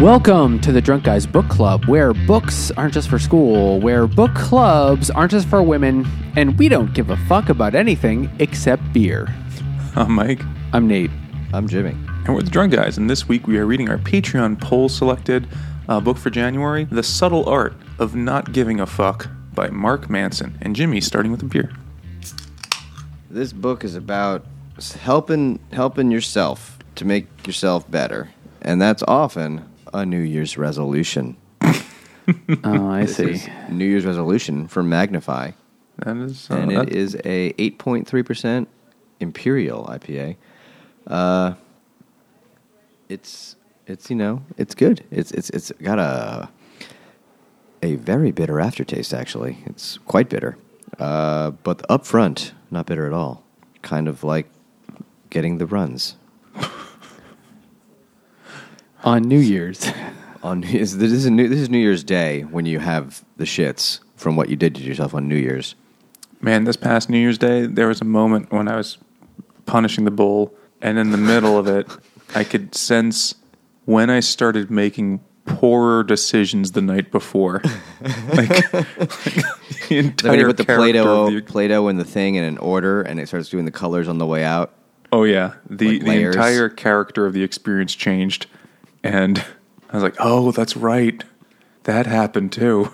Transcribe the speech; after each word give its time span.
Welcome 0.00 0.60
to 0.60 0.72
the 0.72 0.82
Drunk 0.82 1.04
Guys 1.04 1.26
Book 1.26 1.48
Club, 1.48 1.86
where 1.86 2.12
books 2.12 2.70
aren't 2.72 2.92
just 2.92 3.08
for 3.08 3.18
school, 3.18 3.80
where 3.80 4.06
book 4.06 4.34
clubs 4.34 5.08
aren't 5.08 5.30
just 5.30 5.48
for 5.48 5.62
women, 5.62 6.06
and 6.36 6.58
we 6.58 6.68
don't 6.68 6.92
give 6.92 7.08
a 7.08 7.16
fuck 7.16 7.48
about 7.48 7.74
anything 7.74 8.30
except 8.38 8.92
beer. 8.92 9.26
I'm 9.94 10.12
Mike, 10.12 10.42
I'm 10.74 10.86
Nate. 10.86 11.10
I'm 11.54 11.66
Jimmy. 11.66 11.96
and 12.26 12.34
we're 12.34 12.42
the 12.42 12.50
Drunk 12.50 12.74
Guys, 12.74 12.98
and 12.98 13.08
this 13.08 13.26
week 13.26 13.46
we 13.46 13.56
are 13.56 13.64
reading 13.64 13.88
our 13.88 13.96
Patreon 13.96 14.60
poll 14.60 14.90
selected 14.90 15.48
uh, 15.88 15.98
book 15.98 16.18
for 16.18 16.28
January, 16.28 16.84
The 16.84 17.02
Subtle 17.02 17.48
Art 17.48 17.74
of 17.98 18.14
Not 18.14 18.52
Giving 18.52 18.80
a 18.80 18.86
Fuck 18.86 19.28
by 19.54 19.70
Mark 19.70 20.10
Manson. 20.10 20.58
And 20.60 20.76
Jimmy, 20.76 21.00
starting 21.00 21.32
with 21.32 21.42
a 21.42 21.46
beer. 21.46 21.72
This 23.30 23.50
book 23.50 23.82
is 23.82 23.94
about 23.94 24.44
helping 25.00 25.58
helping 25.72 26.10
yourself 26.10 26.78
to 26.96 27.06
make 27.06 27.46
yourself 27.46 27.90
better, 27.90 28.28
and 28.60 28.80
that's 28.80 29.02
often 29.08 29.64
a 29.94 30.04
New 30.06 30.20
Year's 30.20 30.56
resolution. 30.58 31.36
Oh, 32.64 32.90
I 32.90 33.02
This 33.02 33.16
see. 33.18 33.30
is 33.30 33.48
New 33.70 33.84
Year's 33.86 34.04
resolution 34.04 34.66
for 34.66 34.82
Magnify, 34.82 35.52
That 35.98 36.16
is, 36.16 36.50
uh, 36.50 36.54
and 36.54 36.70
that- 36.72 36.88
it 36.88 36.96
is 36.96 37.14
a 37.24 37.52
8.3% 37.56 38.66
Imperial 39.20 39.84
IPA. 39.86 40.34
Uh, 41.06 41.54
it's 43.08 43.54
it's 43.86 44.10
you 44.10 44.16
know 44.16 44.42
it's 44.58 44.74
good. 44.74 45.04
It's 45.12 45.30
it's 45.30 45.50
it's 45.50 45.70
got 45.80 46.00
a 46.00 46.48
a 47.82 47.94
very 47.94 48.32
bitter 48.32 48.58
aftertaste. 48.60 49.14
Actually, 49.14 49.58
it's 49.66 49.98
quite 49.98 50.28
bitter, 50.28 50.58
uh, 50.98 51.52
but 51.62 51.88
up 51.88 52.04
front, 52.04 52.52
not 52.72 52.86
bitter 52.86 53.06
at 53.06 53.12
all. 53.12 53.44
Kind 53.82 54.08
of 54.08 54.24
like 54.24 54.48
getting 55.30 55.58
the 55.58 55.66
runs 55.66 56.16
On 59.06 59.22
New 59.22 59.38
Year's. 59.38 59.90
on. 60.42 60.64
Is 60.64 60.98
this 60.98 61.12
is 61.12 61.30
new, 61.30 61.48
this 61.48 61.60
is 61.60 61.70
New 61.70 61.78
Year's 61.78 62.04
Day 62.04 62.42
when 62.42 62.66
you 62.66 62.78
have 62.80 63.24
the 63.36 63.44
shits 63.44 64.00
from 64.16 64.36
what 64.36 64.48
you 64.48 64.56
did 64.56 64.74
to 64.74 64.82
yourself 64.82 65.14
on 65.14 65.28
New 65.28 65.36
Year's. 65.36 65.74
Man, 66.40 66.64
this 66.64 66.76
past 66.76 67.08
New 67.08 67.18
Year's 67.18 67.38
Day, 67.38 67.66
there 67.66 67.88
was 67.88 68.00
a 68.00 68.04
moment 68.04 68.52
when 68.52 68.68
I 68.68 68.76
was 68.76 68.98
punishing 69.64 70.04
the 70.04 70.10
bull, 70.10 70.52
and 70.82 70.98
in 70.98 71.10
the 71.10 71.16
middle 71.18 71.58
of 71.58 71.66
it, 71.66 71.86
I 72.34 72.44
could 72.44 72.74
sense 72.74 73.34
when 73.84 74.10
I 74.10 74.20
started 74.20 74.70
making 74.70 75.20
poorer 75.46 76.02
decisions 76.02 76.72
the 76.72 76.82
night 76.82 77.10
before. 77.10 77.62
like, 78.34 78.72
like 78.72 78.86
the 79.88 79.98
entire 79.98 80.30
when 80.32 80.40
you 80.40 80.46
put 80.46 80.56
the 80.56 80.64
character 80.64 80.82
Play-Doh, 80.82 81.26
of 81.26 81.32
the- 81.32 81.40
Play-Doh 81.42 81.88
in 81.88 81.96
the 81.96 82.04
thing 82.04 82.34
in 82.34 82.44
an 82.44 82.58
order, 82.58 83.02
and 83.02 83.18
it 83.20 83.28
starts 83.28 83.48
doing 83.48 83.64
the 83.64 83.70
colors 83.70 84.08
on 84.08 84.18
the 84.18 84.26
way 84.26 84.44
out. 84.44 84.72
Oh 85.12 85.22
yeah, 85.22 85.54
the 85.70 85.92
Like 85.92 86.00
the 86.00 86.06
layers. 86.10 86.34
entire 86.34 86.68
character 86.68 87.26
of 87.26 87.32
the 87.32 87.42
experience 87.44 87.94
changed, 87.94 88.46
and 89.02 89.44
I 89.90 89.94
was 89.96 90.02
like, 90.02 90.16
"Oh, 90.18 90.52
that's 90.52 90.76
right, 90.76 91.22
that 91.84 92.06
happened 92.06 92.52
too." 92.52 92.92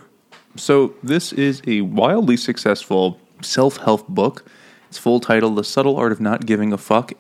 So 0.57 0.95
this 1.03 1.33
is 1.33 1.63
a 1.67 1.81
wildly 1.83 2.37
successful 2.37 3.19
self-help 3.41 4.09
book. 4.09 4.45
Its 4.89 4.99
full 4.99 5.21
title: 5.21 5.55
"The 5.55 5.65
Subtle 5.65 5.97
Art 5.97 6.13
of 6.13 6.21
Not 6.21 6.47
Giving 6.47 6.73
a 6.73 6.79
Fuck." 6.79 7.13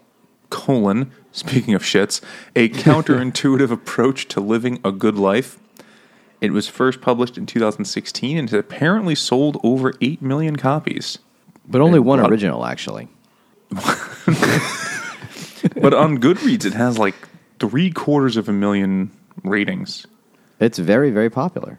Colon. 0.50 1.10
Speaking 1.32 1.72
of 1.72 1.82
shits, 1.82 2.20
a 2.54 2.68
counterintuitive 2.68 3.70
approach 3.78 4.28
to 4.28 4.40
living 4.40 4.80
a 4.84 4.92
good 4.92 5.16
life. 5.16 5.58
It 6.42 6.52
was 6.52 6.68
first 6.68 7.00
published 7.00 7.38
in 7.38 7.46
2016 7.46 8.36
and 8.36 8.50
has 8.50 8.58
apparently 8.58 9.14
sold 9.14 9.58
over 9.64 9.94
8 10.02 10.20
million 10.20 10.56
copies. 10.56 11.18
But 11.66 11.80
only 11.80 11.98
And 11.98 12.06
one 12.06 12.20
original, 12.20 12.66
actually. 12.66 13.08
But 15.80 15.94
on 15.94 16.18
Goodreads, 16.18 16.64
it 16.64 16.74
has 16.74 16.98
like 16.98 17.14
three 17.62 17.90
quarters 17.92 18.36
of 18.36 18.48
a 18.48 18.52
million 18.52 19.10
ratings. 19.44 20.04
It's 20.58 20.78
very, 20.78 21.10
very 21.12 21.30
popular, 21.30 21.78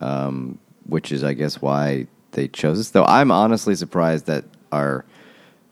um, 0.00 0.58
which 0.86 1.12
is, 1.12 1.22
I 1.22 1.34
guess, 1.34 1.60
why 1.60 2.06
they 2.32 2.48
chose 2.48 2.78
this. 2.78 2.90
Though 2.90 3.04
I'm 3.04 3.30
honestly 3.30 3.74
surprised 3.74 4.24
that 4.26 4.44
our 4.72 5.04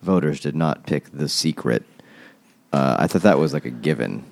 voters 0.03 0.41
did 0.41 0.55
not 0.55 0.87
pick 0.87 1.11
The 1.13 1.29
Secret. 1.31 1.83
Uh, 2.75 2.97
I 2.99 3.07
thought 3.07 3.23
that 3.23 3.39
was 3.39 3.55
like 3.55 3.65
a 3.65 3.71
given. 3.71 4.23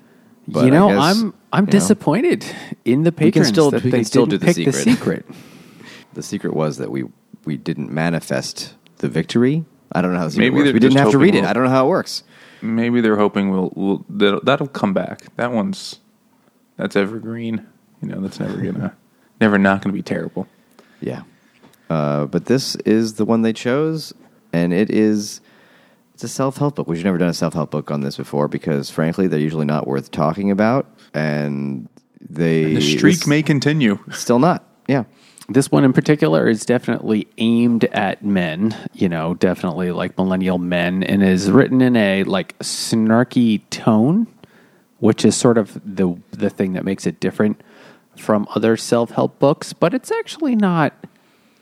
But 0.47 0.67
you 0.67 0.71
know, 0.71 0.89
I 0.91 0.93
guess, 0.95 1.03
I'm 1.23 1.35
I'm 1.53 1.63
you 1.65 1.67
know, 1.67 1.71
disappointed 1.73 2.45
in 2.85 3.03
the 3.05 3.11
We 3.11 3.17
can 3.17 3.43
patrons 3.43 3.49
still- 3.49 3.71
that 3.71 3.83
we 3.85 3.91
they 3.91 3.99
can 3.99 4.05
still 4.05 4.27
didn't 4.27 4.43
do 4.43 4.47
the 4.47 4.55
pick 4.55 4.67
the 4.67 4.73
secret. 4.73 5.25
secret. 5.25 5.27
The 6.15 6.23
secret 6.23 6.55
was 6.55 6.77
that 6.79 6.91
we 6.91 7.05
we 7.45 7.57
didn't 7.59 7.91
manifest 7.91 8.75
the 8.99 9.09
victory. 9.09 9.65
I 9.97 10.03
don't 10.03 10.13
know 10.13 10.19
how 10.19 10.25
this 10.27 10.37
Maybe 10.37 10.55
works. 10.57 10.65
they're 10.65 10.75
We 10.75 10.81
didn't 10.81 10.93
just 10.95 11.03
have 11.05 11.13
to 11.13 11.19
read 11.19 11.35
it. 11.35 11.41
we'll- 11.41 11.51
I 11.51 11.53
don't 11.53 11.65
know 11.65 11.71
how 11.71 11.87
it 11.87 11.89
works. 11.89 12.23
Maybe 12.63 13.01
they're 13.01 13.17
hoping 13.17 13.51
we'll, 13.51 13.73
we'll 13.75 14.05
that'll, 14.09 14.41
that'll 14.43 14.67
come 14.69 14.93
back. 14.95 15.23
That 15.37 15.53
one's 15.53 16.01
that's 16.77 16.97
evergreen. 16.97 17.67
You 18.03 18.09
know, 18.09 18.21
that's 18.21 18.41
never 18.41 18.57
gonna 18.57 18.95
never 19.41 19.59
not 19.59 19.83
gonna 19.83 19.93
be 19.93 20.03
terrible. 20.03 20.47
Yeah. 21.01 21.23
Uh, 21.91 22.27
but 22.27 22.47
this 22.47 22.75
is 22.77 23.15
the 23.15 23.25
one 23.25 23.43
they 23.43 23.53
chose, 23.53 24.13
and 24.53 24.73
it 24.73 24.91
is 24.91 25.41
it's 26.15 26.25
a 26.25 26.29
self 26.29 26.57
help 26.57 26.77
book. 26.77 26.89
We've 26.89 27.05
never 27.05 27.19
done 27.19 27.29
a 27.29 27.35
self 27.35 27.55
help 27.55 27.71
book 27.71 27.91
on 27.91 28.01
this 28.01 28.17
before 28.17 28.49
because, 28.49 28.91
frankly, 28.91 29.27
they're 29.29 29.39
usually 29.39 29.67
not 29.67 29.87
worth 29.87 30.11
talking 30.11 30.51
about, 30.51 30.87
and 31.15 31.89
they 32.29 32.75
The 32.75 32.81
streak 32.81 33.19
this- 33.19 33.27
may 33.27 33.43
continue. 33.43 33.99
still 34.13 34.39
not. 34.39 34.65
Yeah. 34.89 35.05
This 35.49 35.71
one 35.71 35.85
in 35.85 35.93
particular 35.93 36.49
is 36.49 36.67
definitely 36.67 37.29
aimed 37.39 37.85
at 37.85 38.25
men, 38.25 38.75
you 38.93 39.09
know, 39.09 39.35
definitely 39.35 39.93
like 39.93 40.17
millennial 40.19 40.59
men, 40.59 41.05
and 41.05 41.23
is 41.23 41.51
written 41.51 41.81
in 41.81 41.95
a 41.97 42.25
like 42.25 42.59
snarky 42.59 43.63
tone, 43.71 44.27
which 44.99 45.25
is 45.25 45.37
sort 45.37 45.57
of 45.57 45.81
the 45.85 46.17
the 46.33 46.51
thing 46.51 46.73
that 46.73 46.85
makes 46.85 47.07
it 47.07 47.21
different 47.21 47.61
from 48.17 48.49
other 48.57 48.77
self 48.77 49.13
help 49.13 49.39
books. 49.39 49.73
But 49.73 49.95
it's 49.95 50.11
actually 50.11 50.57
not 50.57 50.93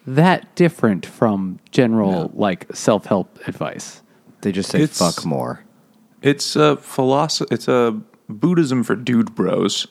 that 0.07 0.55
different 0.55 1.05
from 1.05 1.59
general 1.71 2.31
like 2.35 2.67
self 2.75 3.05
help 3.05 3.39
advice. 3.47 4.01
They 4.41 4.53
just 4.53 4.71
say 4.71 4.81
It's- 4.83 4.99
fuck 4.99 5.25
more. 5.27 5.61
It's 6.23 6.57
a 6.57 6.77
philosophy. 6.79 7.49
It's 7.55 7.69
a 7.69 8.01
Buddhism 8.31 8.83
for 8.83 8.97
dude 8.97 9.35
bros. 9.35 9.87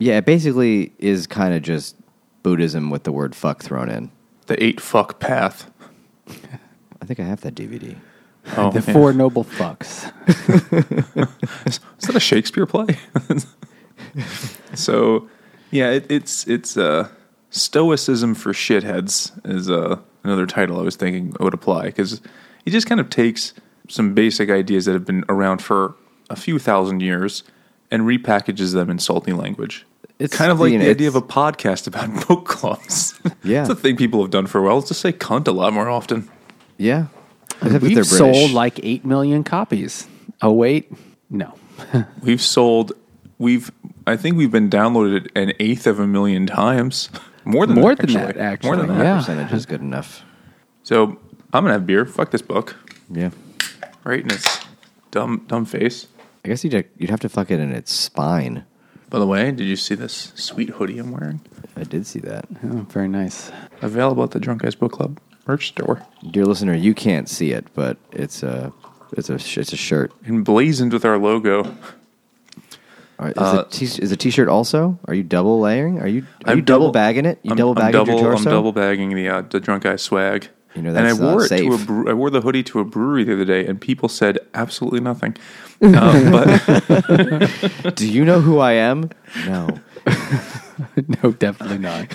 Yeah, 0.00 0.16
it 0.16 0.24
basically 0.26 0.92
is 0.98 1.28
kind 1.28 1.54
of 1.54 1.62
just 1.62 1.94
Buddhism 2.42 2.90
with 2.90 3.04
the 3.04 3.12
word 3.12 3.34
fuck 3.34 3.62
thrown 3.62 3.88
in. 3.88 4.10
The 4.46 4.62
eight 4.62 4.80
fuck 4.80 5.20
path. 5.20 5.70
I 7.00 7.04
think 7.06 7.20
I 7.20 7.24
have 7.24 7.40
that 7.42 7.54
DVD. 7.54 7.96
Oh, 8.56 8.70
the 8.70 8.80
yeah. 8.80 8.92
four 8.92 9.12
noble 9.12 9.44
fucks. 9.44 10.10
Is 11.66 11.80
that 12.06 12.16
a 12.16 12.20
Shakespeare 12.20 12.66
play? 12.66 12.98
so, 14.74 15.28
yeah, 15.70 15.90
it, 15.90 16.10
it's 16.10 16.46
it's 16.48 16.76
uh, 16.76 17.08
Stoicism 17.50 18.34
for 18.34 18.52
shitheads 18.52 19.32
is 19.44 19.68
uh, 19.68 19.98
another 20.22 20.46
title 20.46 20.78
I 20.78 20.82
was 20.82 20.96
thinking 20.96 21.34
would 21.40 21.54
apply 21.54 21.86
because 21.86 22.20
it 22.64 22.70
just 22.70 22.86
kind 22.86 23.00
of 23.00 23.10
takes 23.10 23.54
some 23.88 24.14
basic 24.14 24.50
ideas 24.50 24.84
that 24.84 24.92
have 24.92 25.04
been 25.04 25.24
around 25.28 25.60
for 25.60 25.96
a 26.28 26.36
few 26.36 26.60
thousand 26.60 27.00
years 27.00 27.42
and 27.90 28.02
repackages 28.02 28.72
them 28.72 28.88
in 28.88 29.00
salty 29.00 29.32
language. 29.32 29.84
It's 30.20 30.36
kind 30.36 30.52
of 30.52 30.60
like 30.60 30.70
you 30.72 30.78
know, 30.78 30.84
the 30.84 30.90
idea 30.90 31.08
of 31.08 31.16
a 31.16 31.22
podcast 31.22 31.86
about 31.86 32.26
book 32.28 32.46
clubs. 32.46 33.18
Yeah. 33.42 33.62
it's 33.62 33.70
a 33.70 33.74
thing 33.74 33.96
people 33.96 34.20
have 34.22 34.30
done 34.30 34.46
for 34.46 34.58
a 34.58 34.62
while. 34.62 34.76
Let's 34.76 34.88
just 34.88 35.00
say 35.00 35.12
cunt 35.12 35.48
a 35.48 35.52
lot 35.52 35.72
more 35.72 35.88
often. 35.88 36.28
Yeah. 36.76 37.06
Except 37.62 37.74
if 37.76 37.82
We've 37.82 37.94
they're 37.94 38.04
sold 38.04 38.52
like 38.52 38.78
eight 38.82 39.04
million 39.04 39.44
copies. 39.44 40.06
Oh 40.42 40.52
wait, 40.52 40.92
no. 41.28 41.54
We've 42.22 42.40
sold. 42.40 42.92
We've. 43.38 43.70
I 44.06 44.16
think 44.16 44.36
we've 44.36 44.50
been 44.50 44.70
downloaded 44.70 45.28
an 45.36 45.52
eighth 45.60 45.86
of 45.86 46.00
a 46.00 46.06
million 46.06 46.46
times. 46.46 47.10
More 47.44 47.66
than 47.66 47.76
More 47.76 47.94
that, 47.94 48.06
than 48.06 48.16
actually. 48.16 48.32
that, 48.32 48.40
actually. 48.52 48.66
More 48.68 48.76
than 48.76 48.86
that. 48.88 48.98
that 48.98 49.04
Yeah. 49.04 49.16
percentage 49.18 49.52
is 49.52 49.66
good 49.66 49.80
enough. 49.80 50.24
So 50.82 51.18
I'm 51.52 51.64
gonna 51.64 51.72
have 51.72 51.86
beer. 51.86 52.04
Fuck 52.06 52.30
this 52.30 52.42
book. 52.42 52.76
Yeah. 53.10 53.30
Right 54.04 54.20
in 54.20 54.30
its 54.30 54.60
dumb 55.10 55.44
dumb 55.48 55.64
face. 55.64 56.06
I 56.44 56.48
guess 56.48 56.64
you'd 56.64 56.84
you'd 56.96 57.10
have 57.10 57.20
to 57.20 57.28
fuck 57.28 57.50
it 57.50 57.60
in 57.60 57.72
its 57.72 57.92
spine. 57.92 58.64
By 59.10 59.18
the 59.18 59.26
way, 59.26 59.50
did 59.50 59.64
you 59.66 59.76
see 59.76 59.94
this 59.96 60.32
sweet 60.36 60.70
hoodie 60.70 60.98
I'm 60.98 61.10
wearing? 61.10 61.40
I 61.76 61.82
did 61.82 62.06
see 62.06 62.20
that. 62.20 62.46
Oh, 62.64 62.86
very 62.90 63.08
nice. 63.08 63.50
Available 63.82 64.22
at 64.24 64.30
the 64.30 64.40
Drunk 64.40 64.62
Guys 64.62 64.74
Book 64.74 64.92
Club 64.92 65.18
merch 65.46 65.68
store. 65.68 66.00
Dear 66.30 66.44
listener, 66.44 66.74
you 66.74 66.94
can't 66.94 67.28
see 67.28 67.50
it, 67.50 67.66
but 67.74 67.96
it's 68.12 68.42
a 68.44 68.72
it's 69.16 69.28
a 69.28 69.34
it's 69.34 69.72
a 69.72 69.76
shirt. 69.76 70.12
Emblazoned 70.26 70.92
with 70.92 71.04
our 71.04 71.18
logo. 71.18 71.64
Right, 73.18 73.32
is, 73.32 73.36
Uh, 73.36 73.62
the 73.64 73.68
t- 73.70 73.84
is 73.84 74.08
the 74.10 74.16
t-shirt 74.16 74.48
also? 74.48 74.98
Are 75.06 75.12
you 75.14 75.22
double 75.22 75.60
layering? 75.60 75.98
Are 76.00 76.06
you 76.08 76.22
are 76.46 76.52
I'm 76.52 76.58
you 76.58 76.62
double, 76.62 76.86
double- 76.86 76.92
bagging 76.92 77.26
it? 77.26 77.38
You 77.42 77.50
I'm, 77.50 77.56
double 77.56 77.72
I'm 77.72 77.76
bagging 77.92 77.92
double, 78.06 78.20
your 78.20 78.34
I'm 78.34 78.44
double 78.44 78.72
bagging 78.72 79.14
the 79.14 79.28
uh, 79.28 79.42
the 79.42 79.60
drunk 79.60 79.82
guy 79.82 79.96
swag. 79.96 80.48
You 80.74 80.82
know, 80.82 80.90
and 80.90 80.98
I 80.98 81.02
that's 81.02 81.18
wore 81.18 81.40
not 81.40 81.50
it 81.50 81.58
to 81.58 81.72
a 81.74 81.78
bre- 81.78 82.10
I 82.10 82.12
wore 82.12 82.30
the 82.30 82.40
hoodie 82.40 82.62
to 82.64 82.80
a 82.80 82.84
brewery 82.84 83.24
the 83.24 83.34
other 83.34 83.44
day, 83.44 83.66
and 83.66 83.80
people 83.80 84.08
said 84.08 84.38
absolutely 84.54 85.00
nothing. 85.00 85.36
Uh, 85.82 86.30
but 87.86 87.94
Do 87.96 88.08
you 88.08 88.24
know 88.24 88.40
who 88.40 88.58
I 88.58 88.72
am? 88.72 89.10
No. 89.46 89.80
no, 91.22 91.32
definitely 91.32 91.78
not. 91.78 92.06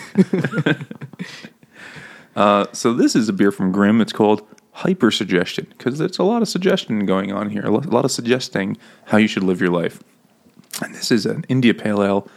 Uh, 2.35 2.65
so 2.73 2.93
this 2.93 3.15
is 3.15 3.29
a 3.29 3.33
beer 3.33 3.51
from 3.51 3.71
Grimm. 3.71 4.01
It's 4.01 4.13
called 4.13 4.45
Hypersuggestion 4.75 5.69
because 5.69 5.97
there's 5.97 6.19
a 6.19 6.23
lot 6.23 6.41
of 6.41 6.47
suggestion 6.47 7.05
going 7.05 7.31
on 7.31 7.49
here. 7.49 7.63
A 7.63 7.71
lot 7.71 8.05
of 8.05 8.11
suggesting 8.11 8.77
how 9.05 9.17
you 9.17 9.27
should 9.27 9.43
live 9.43 9.61
your 9.61 9.71
life. 9.71 10.03
And 10.81 10.93
this 10.93 11.11
is 11.11 11.25
an 11.25 11.45
India 11.47 11.73
Pale 11.73 12.03
Ale. 12.03 12.27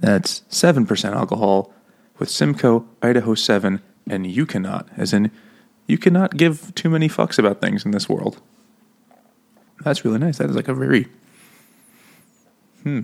That's 0.00 0.40
7% 0.50 1.12
alcohol 1.14 1.72
with 2.18 2.30
Simcoe, 2.30 2.86
Idaho 3.02 3.34
7, 3.34 3.82
and 4.08 4.26
you 4.26 4.46
cannot, 4.46 4.88
as 4.96 5.12
in, 5.12 5.30
you 5.86 5.98
cannot 5.98 6.36
give 6.36 6.74
too 6.74 6.88
many 6.90 7.08
fucks 7.08 7.38
about 7.38 7.60
things 7.60 7.84
in 7.84 7.90
this 7.90 8.08
world. 8.08 8.40
That's 9.82 10.04
really 10.04 10.18
nice. 10.18 10.38
That 10.38 10.48
is 10.50 10.56
like 10.56 10.68
a 10.68 10.74
very, 10.74 11.08
hmm, 12.82 13.00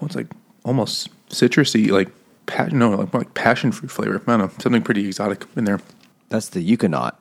well, 0.00 0.06
it's 0.06 0.16
like 0.16 0.28
almost 0.64 1.08
citrusy, 1.28 1.90
like, 1.90 2.10
pa- 2.46 2.68
no, 2.72 2.90
like, 2.90 3.12
more 3.12 3.22
like 3.22 3.34
passion 3.34 3.72
fruit 3.72 3.90
flavor. 3.90 4.22
I 4.26 4.36
don't 4.36 4.38
know, 4.38 4.50
something 4.58 4.82
pretty 4.82 5.06
exotic 5.06 5.44
in 5.56 5.64
there. 5.64 5.80
That's 6.28 6.48
the 6.48 6.76
Ekuanot. 6.76 7.14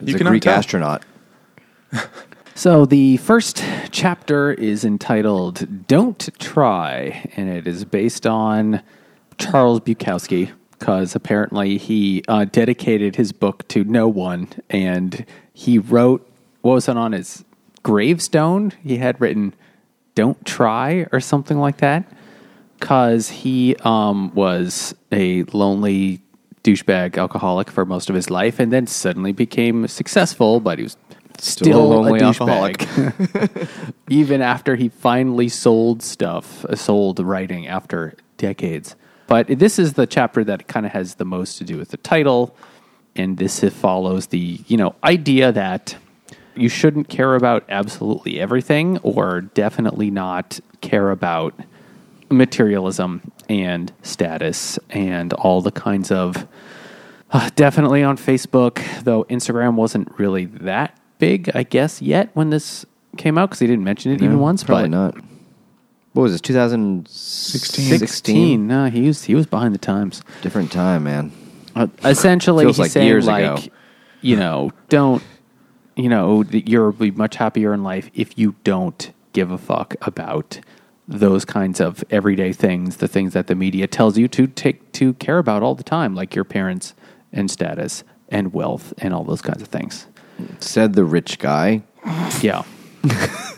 It's 0.00 0.08
You 0.10 0.14
a 0.14 0.18
cannot 0.18 0.30
Greek 0.30 0.42
tell. 0.42 0.54
astronaut. 0.54 1.04
So 2.54 2.86
the 2.86 3.18
first 3.18 3.62
chapter 3.92 4.50
is 4.52 4.84
entitled 4.84 5.86
"Don't 5.86 6.28
Try," 6.40 7.30
and 7.36 7.48
it 7.48 7.68
is 7.68 7.84
based 7.84 8.26
on 8.26 8.82
Charles 9.38 9.78
Bukowski 9.78 10.50
because 10.78 11.14
apparently 11.14 11.78
he 11.78 12.22
uh, 12.28 12.44
dedicated 12.44 13.16
his 13.16 13.32
book 13.32 13.66
to 13.68 13.84
no 13.84 14.08
one, 14.08 14.48
and 14.70 15.24
he 15.52 15.78
wrote 15.78 16.24
what 16.60 16.74
was 16.74 16.88
it 16.88 16.96
on 16.96 17.12
his 17.12 17.44
gravestone? 17.82 18.72
He 18.82 18.98
had 18.98 19.20
written 19.20 19.54
"Don't 20.14 20.44
try" 20.44 21.06
or 21.12 21.20
something 21.20 21.58
like 21.58 21.78
that 21.78 22.04
because 22.78 23.28
he 23.28 23.76
um, 23.76 24.32
was 24.34 24.94
a 25.10 25.42
lonely 25.44 26.20
douchebag 26.62 27.16
alcoholic 27.16 27.70
for 27.70 27.84
most 27.84 28.08
of 28.08 28.14
his 28.14 28.30
life, 28.30 28.58
and 28.60 28.72
then 28.72 28.86
suddenly 28.86 29.32
became 29.32 29.86
successful, 29.88 30.60
but 30.60 30.78
he 30.78 30.84
was 30.84 30.96
still, 31.38 31.80
a 31.80 31.84
a 31.84 31.88
lonely 31.88 32.20
douchebag. 32.20 33.68
Even 34.08 34.42
after 34.42 34.76
he 34.76 34.88
finally 34.88 35.48
sold 35.48 36.02
stuff, 36.02 36.64
sold 36.74 37.20
writing 37.20 37.66
after 37.66 38.14
decades. 38.36 38.94
But 39.28 39.46
this 39.46 39.78
is 39.78 39.92
the 39.92 40.06
chapter 40.06 40.42
that 40.42 40.66
kind 40.66 40.84
of 40.84 40.92
has 40.92 41.14
the 41.14 41.24
most 41.24 41.58
to 41.58 41.64
do 41.64 41.76
with 41.76 41.90
the 41.90 41.98
title, 41.98 42.56
and 43.14 43.36
this 43.36 43.60
follows 43.60 44.26
the 44.28 44.60
you 44.66 44.76
know 44.76 44.96
idea 45.04 45.52
that 45.52 45.96
you 46.56 46.68
shouldn't 46.68 47.08
care 47.08 47.36
about 47.36 47.64
absolutely 47.68 48.40
everything, 48.40 48.98
or 48.98 49.42
definitely 49.42 50.10
not 50.10 50.58
care 50.80 51.10
about 51.10 51.54
materialism 52.30 53.30
and 53.48 53.92
status 54.02 54.78
and 54.90 55.32
all 55.34 55.62
the 55.62 55.70
kinds 55.70 56.10
of 56.10 56.48
uh, 57.30 57.50
definitely 57.54 58.02
on 58.02 58.16
Facebook, 58.16 58.82
though 59.04 59.24
Instagram 59.24 59.74
wasn't 59.74 60.18
really 60.18 60.46
that 60.46 60.98
big, 61.18 61.50
I 61.54 61.62
guess, 61.62 62.00
yet 62.00 62.30
when 62.34 62.50
this 62.50 62.86
came 63.16 63.36
out 63.36 63.50
because 63.50 63.60
he 63.60 63.66
didn't 63.66 63.84
mention 63.84 64.12
it 64.12 64.22
even 64.22 64.38
once. 64.38 64.64
Probably 64.64 64.88
but 64.88 64.90
not. 64.90 65.24
What 66.12 66.22
was 66.22 66.32
this? 66.32 66.40
2016? 66.40 67.98
16. 67.98 68.66
No, 68.66 68.86
he 68.90 69.06
was 69.06 69.24
he 69.24 69.34
was 69.34 69.46
behind 69.46 69.74
the 69.74 69.78
times. 69.78 70.22
Different 70.42 70.72
time, 70.72 71.04
man. 71.04 71.32
Uh, 71.76 71.86
essentially, 72.04 72.64
Feels 72.64 72.76
he's 72.76 72.80
like 72.80 72.90
saying 72.90 73.06
years 73.06 73.26
like, 73.26 73.44
ago. 73.44 73.74
you 74.20 74.36
know, 74.36 74.72
don't, 74.88 75.22
you 75.96 76.08
know, 76.08 76.42
you'll 76.50 76.92
be 76.92 77.10
much 77.12 77.36
happier 77.36 77.72
in 77.72 77.82
life 77.84 78.10
if 78.14 78.36
you 78.38 78.56
don't 78.64 79.12
give 79.32 79.50
a 79.50 79.58
fuck 79.58 79.94
about 80.02 80.60
those 81.06 81.44
kinds 81.44 81.80
of 81.80 82.02
everyday 82.10 82.52
things, 82.52 82.96
the 82.96 83.08
things 83.08 83.32
that 83.32 83.46
the 83.46 83.54
media 83.54 83.86
tells 83.86 84.18
you 84.18 84.28
to 84.28 84.46
take 84.46 84.90
to 84.92 85.14
care 85.14 85.38
about 85.38 85.62
all 85.62 85.74
the 85.74 85.84
time, 85.84 86.14
like 86.14 86.34
your 86.34 86.44
parents 86.44 86.94
and 87.32 87.50
status 87.50 88.02
and 88.28 88.52
wealth 88.52 88.92
and 88.98 89.14
all 89.14 89.24
those 89.24 89.40
kinds 89.40 89.62
of 89.62 89.68
things. 89.68 90.06
Said 90.58 90.94
the 90.94 91.04
rich 91.04 91.38
guy. 91.38 91.82
Yeah. 92.40 92.64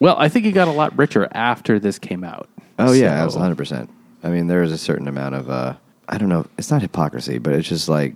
well, 0.00 0.16
I 0.18 0.28
think 0.28 0.44
he 0.44 0.52
got 0.52 0.68
a 0.68 0.72
lot 0.72 0.96
richer 0.98 1.28
after 1.32 1.78
this 1.78 1.98
came 1.98 2.24
out. 2.24 2.48
Oh 2.78 2.92
yeah, 2.92 3.14
that 3.16 3.24
was 3.24 3.34
So- 3.34 3.40
100. 3.40 3.56
percent 3.56 3.90
I 4.22 4.28
mean, 4.30 4.46
there 4.46 4.62
is 4.62 4.72
a 4.72 4.78
certain 4.78 5.06
amount 5.06 5.34
of 5.34 5.50
uh, 5.50 5.74
I 6.08 6.16
don't 6.18 6.28
know. 6.30 6.46
It's 6.58 6.70
not 6.70 6.80
hypocrisy, 6.82 7.38
but 7.38 7.52
it's 7.52 7.68
just 7.68 7.88
like 7.88 8.14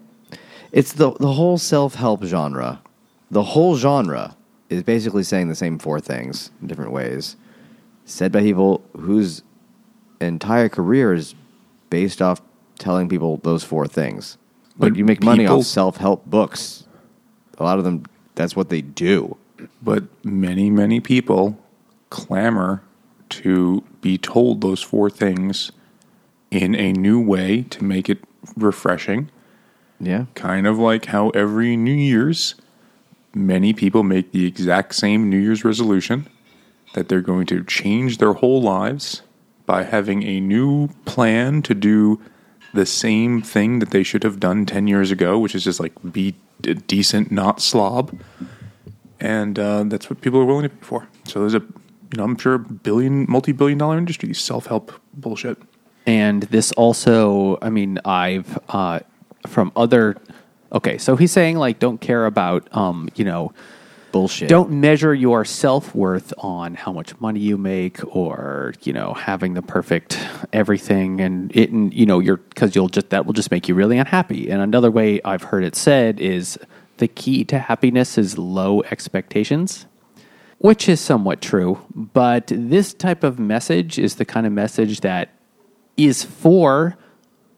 it's 0.72 0.92
the 0.94 1.12
the 1.12 1.32
whole 1.32 1.58
self 1.58 1.94
help 1.94 2.24
genre. 2.24 2.80
The 3.30 3.42
whole 3.42 3.76
genre 3.76 4.34
is 4.70 4.82
basically 4.82 5.22
saying 5.22 5.48
the 5.48 5.54
same 5.54 5.78
four 5.78 6.00
things 6.00 6.50
in 6.62 6.66
different 6.68 6.92
ways, 6.92 7.36
said 8.06 8.32
by 8.32 8.40
people 8.42 8.82
whose 8.98 9.42
entire 10.20 10.68
career 10.68 11.12
is 11.14 11.34
based 11.90 12.20
off 12.22 12.40
telling 12.78 13.08
people 13.08 13.38
those 13.42 13.64
four 13.64 13.86
things. 13.86 14.36
But 14.78 14.90
But 14.90 14.96
you 14.98 15.04
make 15.04 15.22
money 15.22 15.44
people- 15.44 15.58
off 15.58 15.64
self 15.66 15.96
help 15.98 16.24
books. 16.26 16.84
A 17.58 17.64
lot 17.64 17.78
of 17.78 17.84
them, 17.84 18.04
that's 18.34 18.54
what 18.56 18.68
they 18.68 18.80
do. 18.82 19.36
But 19.82 20.04
many, 20.24 20.70
many 20.70 21.00
people 21.00 21.58
clamor 22.10 22.82
to 23.30 23.84
be 24.00 24.18
told 24.18 24.60
those 24.60 24.82
four 24.82 25.10
things 25.10 25.72
in 26.50 26.74
a 26.74 26.92
new 26.92 27.20
way 27.20 27.62
to 27.62 27.84
make 27.84 28.08
it 28.08 28.18
refreshing. 28.56 29.30
Yeah. 30.00 30.26
Kind 30.34 30.66
of 30.66 30.78
like 30.78 31.06
how 31.06 31.30
every 31.30 31.76
New 31.76 31.92
Year's, 31.92 32.54
many 33.34 33.72
people 33.72 34.02
make 34.02 34.32
the 34.32 34.46
exact 34.46 34.94
same 34.94 35.28
New 35.28 35.38
Year's 35.38 35.64
resolution 35.64 36.28
that 36.94 37.08
they're 37.08 37.20
going 37.20 37.46
to 37.46 37.64
change 37.64 38.18
their 38.18 38.32
whole 38.34 38.62
lives 38.62 39.22
by 39.66 39.82
having 39.82 40.22
a 40.22 40.40
new 40.40 40.88
plan 41.04 41.60
to 41.62 41.74
do 41.74 42.20
the 42.72 42.86
same 42.86 43.42
thing 43.42 43.78
that 43.80 43.90
they 43.90 44.02
should 44.02 44.22
have 44.22 44.40
done 44.40 44.64
10 44.64 44.86
years 44.86 45.10
ago, 45.10 45.38
which 45.38 45.54
is 45.54 45.64
just 45.64 45.80
like 45.80 45.92
be 46.10 46.34
a 46.64 46.74
decent, 46.74 47.30
not 47.30 47.60
slob. 47.60 48.18
And 49.20 49.58
uh, 49.58 49.84
that's 49.84 50.08
what 50.08 50.20
people 50.20 50.40
are 50.40 50.44
willing 50.44 50.62
to 50.62 50.68
pay 50.68 50.82
for. 50.82 51.08
So 51.24 51.40
there's 51.40 51.54
a, 51.54 51.62
you 52.12 52.18
know, 52.18 52.24
I'm 52.24 52.38
sure 52.38 52.54
a 52.54 52.58
billion, 52.58 53.26
multi 53.28 53.52
billion 53.52 53.78
dollar 53.78 53.98
industry, 53.98 54.32
self 54.34 54.66
help 54.66 54.92
bullshit. 55.14 55.58
And 56.06 56.44
this 56.44 56.72
also, 56.72 57.58
I 57.60 57.70
mean, 57.70 57.98
I've 58.04 58.58
uh, 58.68 59.00
from 59.46 59.72
other. 59.76 60.16
Okay, 60.72 60.98
so 60.98 61.16
he's 61.16 61.32
saying 61.32 61.56
like, 61.56 61.78
don't 61.78 62.00
care 62.00 62.26
about, 62.26 62.74
um, 62.76 63.08
you 63.14 63.24
know, 63.24 63.52
Bullshit. 64.12 64.48
don't 64.48 64.70
measure 64.70 65.14
your 65.14 65.44
self 65.44 65.94
worth 65.94 66.32
on 66.38 66.74
how 66.74 66.92
much 66.92 67.18
money 67.20 67.40
you 67.40 67.58
make 67.58 68.04
or 68.16 68.72
you 68.82 68.92
know 68.92 69.12
having 69.12 69.52
the 69.54 69.60
perfect 69.60 70.18
everything 70.52 71.20
and 71.20 71.54
it 71.54 71.70
and 71.70 71.92
you 71.92 72.06
know 72.06 72.18
you're 72.18 72.38
because 72.38 72.74
you'll 72.74 72.88
just 72.88 73.10
that 73.10 73.26
will 73.26 73.34
just 73.34 73.50
make 73.50 73.68
you 73.68 73.74
really 73.74 73.98
unhappy. 73.98 74.50
And 74.50 74.62
another 74.62 74.90
way 74.90 75.20
I've 75.24 75.42
heard 75.42 75.62
it 75.62 75.76
said 75.76 76.20
is 76.20 76.58
the 76.96 77.08
key 77.08 77.44
to 77.44 77.58
happiness 77.58 78.16
is 78.16 78.38
low 78.38 78.82
expectations 78.84 79.86
which 80.58 80.88
is 80.88 81.00
somewhat 81.00 81.40
true. 81.40 81.78
But 81.94 82.48
this 82.54 82.92
type 82.94 83.24
of 83.24 83.38
message 83.38 83.98
is 83.98 84.16
the 84.16 84.24
kind 84.24 84.46
of 84.46 84.52
message 84.52 85.00
that 85.00 85.30
is 85.96 86.24
for 86.24 86.96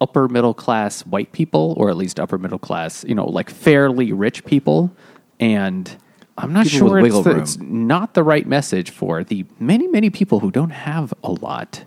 upper 0.01 0.29
middle 0.29 0.55
class 0.55 1.03
white 1.07 1.33
people, 1.33 1.75
or 1.77 1.91
at 1.91 1.97
least 1.97 2.19
upper 2.19 2.39
middle 2.39 2.59
class, 2.59 3.05
you 3.05 3.15
know, 3.15 3.27
like 3.27 3.51
fairly 3.51 4.13
rich 4.13 4.45
people. 4.47 4.91
And 5.39 5.95
I'm 6.39 6.53
not 6.53 6.67
People 6.67 6.89
sure 6.89 6.99
it's, 7.01 7.21
the- 7.23 7.39
it's 7.39 7.59
not 7.59 8.15
the 8.15 8.23
right 8.23 8.47
message 8.47 8.91
for 8.91 9.23
the 9.25 9.45
many, 9.59 9.87
many 9.89 10.09
people 10.11 10.41
who 10.41 10.51
don't 10.51 10.71
have 10.71 11.13
a 11.23 11.33
lot. 11.33 11.85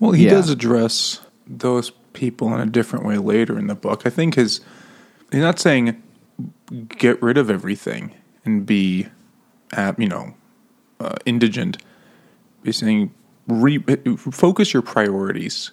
Well, 0.00 0.12
he 0.12 0.24
Yeah. 0.24 0.30
does 0.30 0.50
address 0.50 1.20
those 1.46 1.90
people 2.12 2.52
in 2.54 2.60
a 2.60 2.66
different 2.66 3.04
way 3.04 3.18
later 3.18 3.58
in 3.58 3.68
the 3.68 3.74
book. 3.76 4.02
I 4.04 4.10
think 4.10 4.34
his 4.34 4.60
he's 5.30 5.40
not 5.42 5.58
saying 5.60 6.02
get 6.88 7.20
rid 7.22 7.38
of 7.38 7.48
everything 7.50 8.12
and 8.44 8.66
be, 8.66 9.06
uh, 9.76 9.92
you 9.98 10.08
know, 10.08 10.34
uh, 10.98 11.16
indigent. 11.24 11.78
is 12.64 12.78
saying 12.78 13.14
re- 13.46 13.78
focus 14.16 14.72
your 14.72 14.82
priorities 14.82 15.72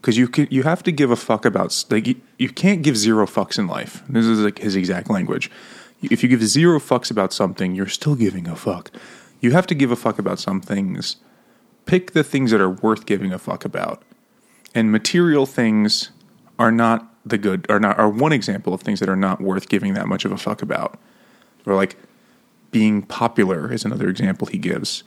because 0.00 0.18
you 0.18 0.28
can, 0.28 0.48
you 0.50 0.64
have 0.64 0.82
to 0.82 0.92
give 0.92 1.10
a 1.10 1.16
fuck 1.16 1.44
about 1.44 1.84
like 1.90 2.06
you, 2.06 2.20
you 2.38 2.48
can't 2.48 2.82
give 2.82 2.96
zero 2.96 3.26
fucks 3.26 3.58
in 3.58 3.66
life. 3.66 4.02
This 4.08 4.26
is 4.26 4.40
like 4.40 4.58
his 4.58 4.76
exact 4.76 5.10
language. 5.10 5.50
If 6.02 6.22
you 6.22 6.28
give 6.28 6.42
zero 6.42 6.80
fucks 6.80 7.10
about 7.10 7.32
something, 7.32 7.74
you're 7.74 7.86
still 7.86 8.16
giving 8.16 8.48
a 8.48 8.56
fuck. 8.56 8.90
You 9.40 9.52
have 9.52 9.68
to 9.68 9.74
give 9.74 9.92
a 9.92 9.96
fuck 9.96 10.18
about 10.18 10.40
some 10.40 10.60
things 10.60 11.16
pick 11.86 12.12
the 12.12 12.24
things 12.24 12.50
that 12.50 12.60
are 12.60 12.70
worth 12.70 13.06
giving 13.06 13.32
a 13.32 13.38
fuck 13.38 13.64
about. 13.64 14.02
And 14.74 14.90
material 14.90 15.46
things 15.46 16.10
are 16.58 16.72
not 16.72 17.08
the 17.24 17.38
good 17.38 17.66
are 17.68 17.78
not 17.78 17.98
are 17.98 18.08
one 18.08 18.32
example 18.32 18.74
of 18.74 18.80
things 18.80 18.98
that 18.98 19.08
are 19.08 19.16
not 19.16 19.40
worth 19.40 19.68
giving 19.68 19.94
that 19.94 20.08
much 20.08 20.24
of 20.24 20.32
a 20.32 20.38
fuck 20.38 20.62
about. 20.62 20.98
Or 21.66 21.74
like 21.74 21.96
being 22.72 23.02
popular 23.02 23.72
is 23.72 23.84
another 23.84 24.08
example 24.08 24.48
he 24.48 24.58
gives. 24.58 25.04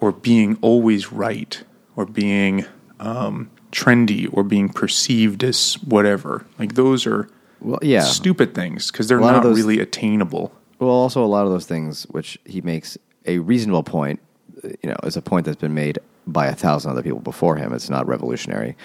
Or 0.00 0.10
being 0.12 0.56
always 0.62 1.12
right. 1.12 1.62
Or 1.96 2.06
being 2.06 2.64
um, 2.98 3.50
trendy 3.72 4.28
or 4.32 4.42
being 4.42 4.70
perceived 4.70 5.44
as 5.44 5.74
whatever. 5.84 6.46
Like 6.58 6.74
those 6.74 7.06
are 7.06 7.28
Well, 7.60 7.78
yeah. 7.82 8.00
stupid 8.00 8.54
things 8.54 8.90
because 8.90 9.08
they're 9.08 9.18
A 9.18 9.22
lot 9.22 9.34
of 9.34 9.42
not 9.42 9.48
those- 9.50 9.58
really 9.58 9.78
attainable. 9.80 10.52
Well, 10.78 10.88
also 10.90 11.22
a 11.22 11.26
lot 11.26 11.44
of 11.44 11.52
those 11.52 11.66
things, 11.66 12.04
which 12.04 12.38
he 12.46 12.62
makes 12.62 12.96
a 13.26 13.38
reasonable 13.40 13.82
point, 13.82 14.18
you 14.64 14.88
know, 14.88 14.96
is 15.02 15.14
a 15.14 15.20
point 15.20 15.44
that's 15.44 15.60
been 15.60 15.74
made 15.74 15.98
by 16.26 16.46
a 16.46 16.54
thousand 16.54 16.92
other 16.92 17.02
people 17.02 17.18
before 17.20 17.56
him. 17.56 17.74
It's 17.74 17.90
not 17.90 18.06
revolutionary. 18.06 18.76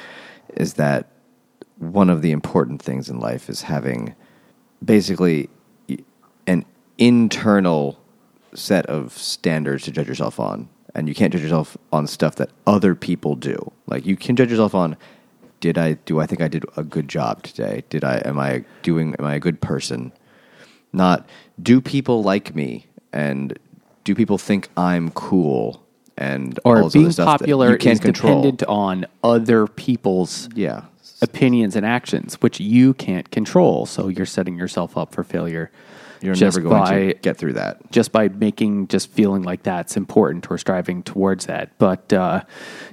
Is 0.56 0.74
that 0.74 1.08
one 1.78 2.10
of 2.10 2.22
the 2.22 2.32
important 2.32 2.82
things 2.82 3.10
in 3.10 3.20
life 3.22 3.50
is 3.50 3.62
having 3.62 4.14
basically 4.84 5.50
an 6.48 6.66
internal 6.98 7.98
set 8.56 8.86
of 8.88 9.14
standards 9.18 9.84
to 9.84 9.92
judge 9.92 10.08
yourself 10.08 10.40
on 10.40 10.70
and 10.94 11.08
you 11.10 11.16
can't 11.16 11.34
judge 11.34 11.42
yourself 11.44 11.78
on 11.92 12.08
stuff 12.08 12.36
that 12.38 12.50
other 12.66 12.96
people 12.96 13.36
do. 13.36 13.72
Like 13.86 14.06
you 14.06 14.16
can 14.16 14.36
judge 14.36 14.50
yourself 14.50 14.74
on 14.74 14.96
did 15.60 15.78
I 15.78 15.94
do 15.94 16.20
I 16.20 16.26
think 16.26 16.42
I 16.42 16.48
did 16.48 16.66
a 16.78 16.84
good 16.84 17.08
job 17.08 17.44
today? 17.44 17.84
Did 17.90 18.04
I 18.04 18.22
am 18.26 18.40
I 18.40 18.64
doing 18.84 19.16
am 19.20 19.26
I 19.26 19.36
a 19.36 19.40
good 19.40 19.62
person? 19.62 20.12
Not 20.94 21.28
do 21.62 21.82
people 21.82 22.24
like 22.24 22.56
me 22.56 22.88
and 23.12 23.58
do 24.04 24.16
people 24.16 24.38
think 24.38 24.70
I'm 24.78 25.10
cool 25.12 25.84
and 26.18 26.58
all 26.64 26.86
Or 26.86 26.90
being 26.90 27.12
stuff 27.12 27.40
popular 27.40 27.72
you 27.72 27.78
can't 27.78 27.94
is 27.96 28.00
control. 28.00 28.42
dependent 28.42 28.64
on 28.70 29.06
other 29.24 29.68
people's 29.68 30.48
Yeah. 30.56 30.84
opinions 31.22 31.76
and 31.76 31.86
actions, 31.86 32.36
which 32.36 32.60
you 32.60 32.94
can't 32.94 33.30
control. 33.32 33.86
So 33.86 34.08
you're 34.08 34.26
setting 34.26 34.56
yourself 34.58 34.98
up 34.98 35.14
for 35.14 35.24
failure. 35.24 35.72
You're 36.26 36.36
just 36.36 36.58
never 36.58 36.68
going 36.68 36.82
by, 36.82 37.00
to 37.00 37.14
get 37.14 37.38
through 37.38 37.54
that. 37.54 37.92
just 37.92 38.12
by 38.12 38.28
making 38.30 38.88
just 38.88 39.10
feeling 39.12 39.44
like 39.44 39.64
that's 39.64 39.96
important 39.96 40.50
or 40.50 40.58
striving 40.58 41.04
towards 41.04 41.46
that. 41.46 41.78
But 41.78 42.12
uh, 42.12 42.44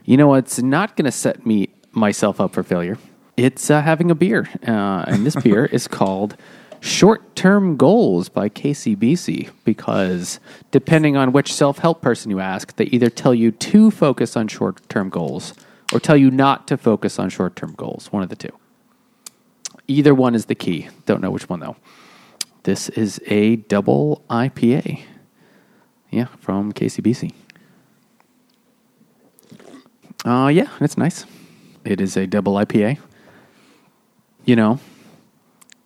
you 0.04 0.16
know 0.16 0.34
it's 0.34 0.60
not 0.60 0.96
going 0.96 1.06
to 1.06 1.12
set 1.12 1.46
me 1.46 1.70
myself 1.92 2.40
up 2.40 2.52
for 2.52 2.62
failure? 2.62 2.98
It's 3.36 3.70
uh, 3.70 3.80
having 3.80 4.10
a 4.10 4.14
beer, 4.14 4.48
uh, 4.66 5.04
and 5.06 5.24
this 5.24 5.36
beer 5.36 5.64
is 5.72 5.88
called 5.88 6.36
Short 6.80 7.34
Term 7.36 7.76
Goals 7.76 8.28
by 8.28 8.48
KCBC 8.48 9.50
because 9.64 10.40
depending 10.70 11.16
on 11.16 11.32
which 11.32 11.52
self 11.52 11.78
help 11.78 12.02
person 12.02 12.30
you 12.30 12.40
ask, 12.40 12.76
they 12.76 12.84
either 12.86 13.08
tell 13.08 13.34
you 13.34 13.52
to 13.52 13.90
focus 13.90 14.36
on 14.36 14.48
short 14.48 14.86
term 14.88 15.08
goals 15.08 15.54
or 15.92 16.00
tell 16.00 16.16
you 16.16 16.30
not 16.30 16.66
to 16.68 16.76
focus 16.76 17.18
on 17.18 17.30
short 17.30 17.56
term 17.56 17.74
goals. 17.74 18.12
One 18.12 18.22
of 18.22 18.28
the 18.28 18.36
two. 18.36 18.50
Either 19.88 20.14
one 20.14 20.34
is 20.34 20.46
the 20.46 20.54
key. 20.54 20.88
Don't 21.06 21.20
know 21.20 21.30
which 21.30 21.48
one 21.48 21.60
though. 21.60 21.76
This 22.64 22.88
is 22.90 23.20
a 23.26 23.56
double 23.56 24.22
IPA. 24.30 25.00
Yeah, 26.10 26.26
from 26.38 26.72
KCBC. 26.72 27.32
Uh, 30.24 30.48
yeah, 30.52 30.68
it's 30.80 30.96
nice. 30.96 31.24
It 31.84 32.00
is 32.00 32.16
a 32.16 32.26
double 32.26 32.54
IPA. 32.54 32.98
You 34.44 34.56
know, 34.56 34.78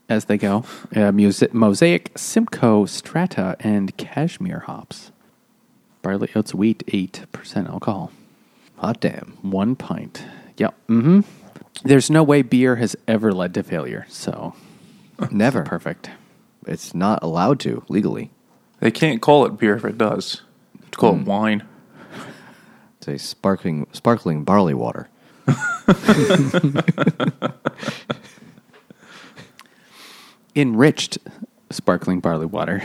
as 0.09 0.27
they 0.27 0.37
go, 0.37 0.65
uh, 0.95 1.13
music, 1.13 1.55
Mosaic, 1.55 2.11
Simcoe, 2.17 2.85
Strata, 2.87 3.57
and 3.61 3.97
Cashmere 3.97 4.61
hops. 4.61 5.13
Barley 6.03 6.31
oats 6.35 6.55
wheat, 6.55 6.85
8% 6.87 7.69
alcohol. 7.69 8.13
Hot 8.79 9.01
damn. 9.01 9.39
One 9.43 9.75
pint. 9.77 10.25
Yep. 10.59 10.75
Mm-hmm. 10.89 11.21
There's 11.85 12.11
no 12.11 12.23
way 12.23 12.43
beer 12.43 12.77
has 12.77 12.95
ever 13.09 13.33
led 13.33 13.55
to 13.55 13.63
failure, 13.63 14.07
so 14.09 14.55
Never. 15.31 15.63
perfect. 15.63 16.11
It's 16.67 16.95
not 16.95 17.23
allowed 17.23 17.61
to 17.61 17.85
legally. 17.89 18.31
They 18.81 18.91
can't 18.91 19.23
call 19.23 19.47
it 19.47 19.59
beer 19.59 19.77
if 19.77 19.85
it 19.85 19.97
does. 19.97 20.43
It's 20.89 20.97
called 20.97 21.21
Hmm. 21.21 21.25
wine. 21.25 21.63
It's 22.99 23.09
a 23.09 23.19
sparkling 23.19 23.87
sparkling 23.93 24.45
barley 24.45 24.75
water. 24.75 25.09
Enriched 30.55 31.19
sparkling 31.71 32.21
barley 32.21 32.47
water. 32.47 32.83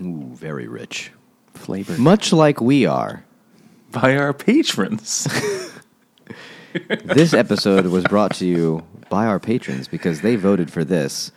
Ooh, 0.00 0.30
very 0.34 0.68
rich. 0.68 1.10
Flavor. 1.54 1.96
Much 2.00 2.32
like 2.32 2.60
we 2.60 2.86
are. 2.86 3.24
By 3.90 4.16
our 4.16 4.32
patrons. 4.32 5.26
This 7.02 7.32
episode 7.32 7.86
was 7.86 8.04
brought 8.04 8.34
to 8.36 8.46
you 8.46 8.84
by 9.08 9.24
our 9.26 9.40
patrons 9.40 9.88
because 9.88 10.20
they 10.20 10.36
voted 10.36 10.70
for 10.70 10.84
this. 10.84 11.32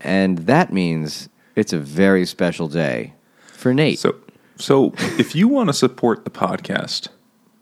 And 0.00 0.38
that 0.38 0.72
means 0.72 1.28
it's 1.56 1.72
a 1.72 1.78
very 1.78 2.26
special 2.26 2.68
day 2.68 3.14
for 3.52 3.74
Nate. 3.74 3.98
so, 3.98 4.16
so 4.56 4.92
if 5.18 5.34
you 5.34 5.48
want 5.48 5.68
to 5.68 5.72
support 5.72 6.24
the 6.24 6.30
podcast, 6.30 7.08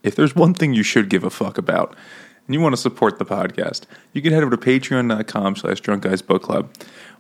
if 0.03 0.15
there's 0.15 0.35
one 0.37 0.55
thing 0.55 0.75
you 0.75 0.83
should 0.83 1.09
give 1.09 1.25
a 1.25 1.31
fuck 1.31 1.59
about, 1.59 1.97
and 2.47 2.55
you 2.55 2.61
want 2.61 2.73
to 2.73 2.81
support 2.81 3.19
the 3.19 3.27
podcast, 3.27 3.83
you 4.13 4.23
can 4.23 4.33
head 4.33 4.43
over 4.43 4.57
to 4.57 4.63
patreon.com 4.63 5.57
slash 5.57 5.81
drunk 5.81 6.05
guys 6.05 6.23
book 6.23 6.43
club, 6.43 6.71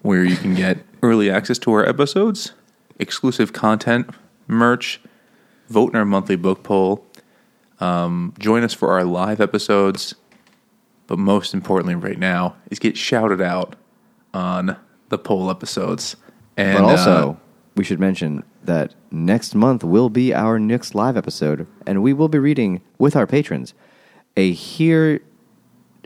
where 0.02 0.24
you 0.24 0.36
can 0.36 0.54
get 0.54 0.78
early 1.02 1.30
access 1.30 1.58
to 1.58 1.72
our 1.72 1.86
episodes, 1.86 2.52
exclusive 2.98 3.52
content, 3.52 4.08
merch, 4.46 5.00
vote 5.68 5.92
in 5.92 5.98
our 5.98 6.04
monthly 6.04 6.36
book 6.36 6.62
poll, 6.62 7.04
um, 7.80 8.32
join 8.38 8.64
us 8.64 8.72
for 8.72 8.90
our 8.92 9.04
live 9.04 9.40
episodes, 9.40 10.14
but 11.06 11.18
most 11.18 11.54
importantly 11.54 11.94
right 11.94 12.18
now 12.18 12.56
is 12.70 12.78
get 12.78 12.96
shouted 12.96 13.40
out 13.40 13.76
on 14.32 14.76
the 15.08 15.18
poll 15.18 15.50
episodes. 15.50 16.16
And 16.56 16.78
but 16.78 16.84
also, 16.84 17.30
uh, 17.30 17.34
we 17.76 17.84
should 17.84 18.00
mention 18.00 18.42
that 18.64 18.94
next 19.10 19.54
month 19.54 19.84
will 19.84 20.10
be 20.10 20.34
our 20.34 20.58
next 20.58 20.94
live 20.94 21.16
episode, 21.16 21.66
and 21.86 22.02
we 22.02 22.12
will 22.12 22.28
be 22.28 22.38
reading 22.38 22.80
with 22.98 23.14
our 23.16 23.26
patrons 23.26 23.74
a 24.36 24.52
here 24.52 25.20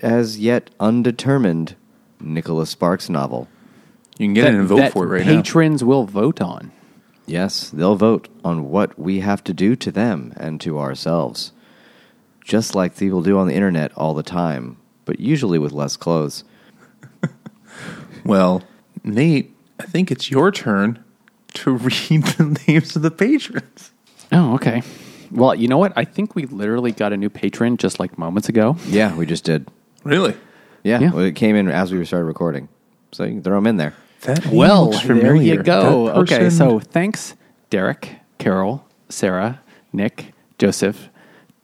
as 0.02 0.38
yet 0.38 0.70
undetermined 0.80 1.76
Nicholas 2.20 2.70
Sparks 2.70 3.08
novel. 3.08 3.48
you 4.18 4.26
can 4.26 4.34
get 4.34 4.48
in 4.48 4.56
and 4.56 4.68
vote 4.68 4.76
that 4.76 4.92
for 4.92 5.04
it 5.04 5.08
right 5.18 5.26
now. 5.26 5.36
patrons 5.36 5.82
will 5.84 6.04
vote 6.04 6.40
on. 6.40 6.72
Yes, 7.26 7.70
they'll 7.70 7.96
vote 7.96 8.28
on 8.44 8.68
what 8.70 8.98
we 8.98 9.20
have 9.20 9.44
to 9.44 9.54
do 9.54 9.76
to 9.76 9.92
them 9.92 10.32
and 10.36 10.60
to 10.60 10.78
ourselves. 10.78 11.52
Just 12.44 12.74
like 12.74 12.96
people 12.96 13.22
do 13.22 13.38
on 13.38 13.46
the 13.46 13.54
internet 13.54 13.92
all 13.96 14.14
the 14.14 14.22
time, 14.24 14.76
but 15.04 15.20
usually 15.20 15.58
with 15.58 15.72
less 15.72 15.96
clothes. 15.96 16.44
Well, 18.24 18.62
Nate, 19.04 19.54
I 19.80 19.84
think 19.84 20.10
it's 20.10 20.30
your 20.30 20.50
turn 20.50 21.02
to 21.54 21.72
read 21.76 22.24
the 22.24 22.58
names 22.66 22.96
of 22.96 23.02
the 23.02 23.10
patrons. 23.10 23.90
Oh, 24.30 24.54
okay. 24.54 24.82
Well, 25.30 25.54
you 25.54 25.68
know 25.68 25.78
what? 25.78 25.92
I 25.96 26.04
think 26.04 26.34
we 26.34 26.44
literally 26.46 26.92
got 26.92 27.12
a 27.12 27.16
new 27.16 27.30
patron 27.30 27.76
just 27.76 27.98
like 27.98 28.18
moments 28.18 28.48
ago. 28.48 28.76
Yeah, 28.86 29.14
we 29.16 29.26
just 29.26 29.44
did. 29.44 29.68
Really? 30.04 30.36
Yeah, 30.82 31.00
Yeah. 31.00 31.10
Well, 31.12 31.24
it 31.24 31.34
came 31.36 31.56
in 31.56 31.68
as 31.68 31.92
we 31.92 32.04
started 32.04 32.26
recording. 32.26 32.68
So 33.12 33.24
you 33.24 33.30
can 33.32 33.42
throw 33.42 33.56
them 33.56 33.66
in 33.66 33.76
there. 33.76 33.94
That 34.22 34.46
Well, 34.46 34.90
looks 34.90 35.06
there 35.06 35.34
you 35.34 35.62
go. 35.62 36.06
That 36.06 36.16
Okay, 36.18 36.50
so 36.50 36.78
thanks, 36.80 37.34
Derek, 37.70 38.16
Carol, 38.38 38.84
Sarah, 39.08 39.60
Nick, 39.92 40.32
Joseph, 40.58 41.08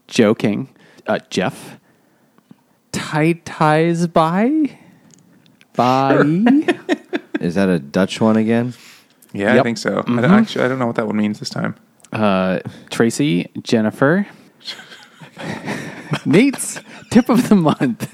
Joe 0.09 0.35
King, 0.35 0.69
uh, 1.07 1.21
Jeff, 1.31 1.79
tie 2.93 3.33
ties 3.45 4.07
by, 4.09 4.79
by. 5.75 6.23
Is 7.41 7.55
that 7.55 7.69
a 7.69 7.79
Dutch 7.79 8.21
one 8.21 8.37
again? 8.37 8.75
yeah, 9.33 9.53
I 9.53 9.55
Yep. 9.57 9.65
think 9.65 9.79
so. 9.79 9.91
Mm-hmm. 10.03 10.19
I 10.19 10.23
don't, 10.23 10.31
actually, 10.33 10.65
I 10.65 10.69
don't 10.69 10.79
know 10.79 10.87
what 10.87 10.97
that 10.97 11.07
one 11.07 11.17
means 11.17 11.39
this 11.39 11.51
time. 11.51 11.75
uh, 12.13 12.61
Tracy, 12.91 13.51
Jennifer, 13.63 14.27
Nate's 16.25 16.81
tip 17.11 17.29
of 17.29 17.49
the 17.49 17.55
month. 17.55 18.13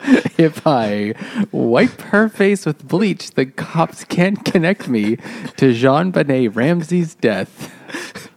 if 0.38 0.66
I 0.66 1.14
wipe 1.52 2.00
her 2.00 2.28
face 2.28 2.64
with 2.66 2.86
bleach, 2.88 3.32
the 3.32 3.46
cops 3.46 4.04
can't 4.04 4.44
connect 4.44 4.88
me 4.88 5.16
to 5.16 5.72
JonBenét 5.74 6.54
Ramsey's 6.56 7.14
death. 7.14 7.74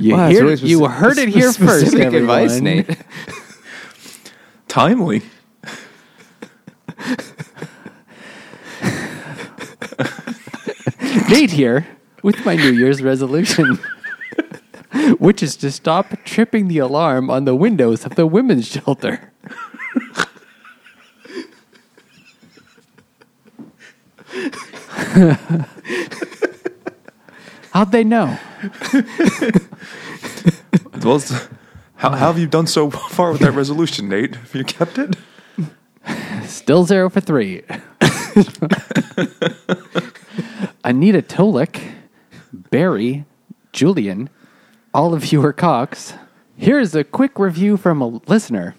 You, 0.00 0.14
Wow, 0.14 0.18
that's 0.26 0.32
hear- 0.32 0.44
really 0.46 0.68
you 0.68 0.80
speci- 0.80 0.90
heard 0.94 1.18
it 1.18 1.28
here 1.28 1.52
first, 1.52 1.80
specific 1.86 2.06
everyone. 2.06 2.38
advice, 2.40 2.60
Nate. 2.60 2.98
Timely. 4.66 5.22
Nate 11.28 11.50
here 11.50 11.86
with 12.22 12.44
my 12.44 12.56
New 12.56 12.72
Year's 12.72 13.02
resolution, 13.02 13.78
which 15.18 15.42
is 15.42 15.56
to 15.56 15.70
stop 15.70 16.14
tripping 16.24 16.68
the 16.68 16.78
alarm 16.78 17.30
on 17.30 17.44
the 17.44 17.54
windows 17.54 18.04
of 18.04 18.14
the 18.16 18.26
women's 18.26 18.66
shelter. 18.68 19.32
How'd 27.72 27.92
they 27.92 28.04
know? 28.04 28.38
Well, 31.02 31.20
how, 31.96 32.10
how 32.10 32.26
have 32.28 32.38
you 32.38 32.46
done 32.46 32.66
so 32.66 32.90
far 32.90 33.32
with 33.32 33.40
that 33.40 33.52
resolution, 33.52 34.08
Nate? 34.08 34.34
Have 34.34 34.54
you 34.54 34.64
kept 34.64 34.98
it? 34.98 35.16
Still 36.70 36.84
zero 36.84 37.10
for 37.10 37.20
three. 37.20 37.62
Anita 40.84 41.20
Tolik, 41.20 41.94
Barry, 42.52 43.24
Julian, 43.72 44.30
all 44.94 45.12
of 45.12 45.32
you 45.32 45.44
are 45.44 45.52
Cox. 45.52 46.14
Here's 46.56 46.94
a 46.94 47.02
quick 47.02 47.40
review 47.40 47.76
from 47.76 48.00
a 48.00 48.06
listener. 48.06 48.76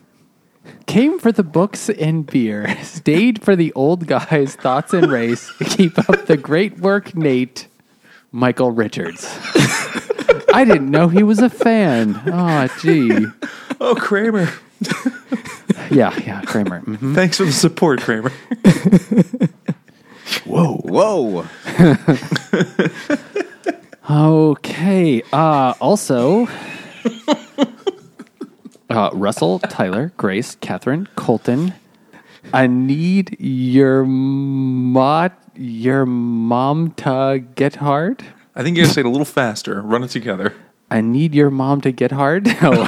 Came 0.85 1.19
for 1.19 1.33
the 1.33 1.43
books 1.43 1.89
and 1.89 2.25
beer, 2.25 2.81
stayed 2.81 3.43
for 3.43 3.57
the 3.57 3.73
old 3.73 4.07
guys' 4.07 4.55
thoughts 4.55 4.93
and 4.93 5.11
race. 5.11 5.51
Keep 5.59 5.99
up 6.07 6.27
the 6.27 6.37
great 6.37 6.79
work, 6.79 7.13
Nate. 7.13 7.67
Michael 8.31 8.71
Richards. 8.71 9.27
I 10.53 10.63
didn't 10.65 10.89
know 10.89 11.09
he 11.09 11.23
was 11.23 11.39
a 11.39 11.49
fan. 11.49 12.21
Oh, 12.25 12.69
gee. 12.79 13.25
Oh, 13.81 13.95
Kramer. 13.95 14.49
Yeah, 15.91 16.13
yeah, 16.25 16.41
Kramer. 16.41 16.81
Mhm. 16.81 17.15
Thanks 17.15 17.37
for 17.37 17.45
the 17.45 17.51
support, 17.51 18.01
Kramer. 18.01 18.31
Whoa, 20.45 20.77
whoa. 20.85 21.45
Okay. 24.09 25.21
Uh, 25.33 25.73
also, 25.79 26.47
uh, 28.89 29.09
Russell, 29.13 29.59
Tyler, 29.59 30.11
Grace, 30.17 30.55
Catherine, 30.61 31.07
Colton. 31.15 31.73
I 32.53 32.67
need 32.67 33.37
your 33.39 34.03
mot, 34.05 35.37
your 35.55 36.05
mom 36.05 36.91
to 36.97 37.43
get 37.55 37.75
hard. 37.75 38.23
I 38.55 38.63
think 38.63 38.77
you 38.77 38.83
gotta 38.83 38.93
say 38.93 39.01
it 39.01 39.05
a 39.05 39.09
little 39.09 39.25
faster. 39.25 39.81
Run 39.81 40.03
it 40.03 40.09
together. 40.09 40.53
I 40.91 41.01
need 41.01 41.33
your 41.33 41.49
mom 41.49 41.81
to 41.81 41.91
get 41.91 42.11
hard. 42.11 42.47
Oh, 42.61 42.85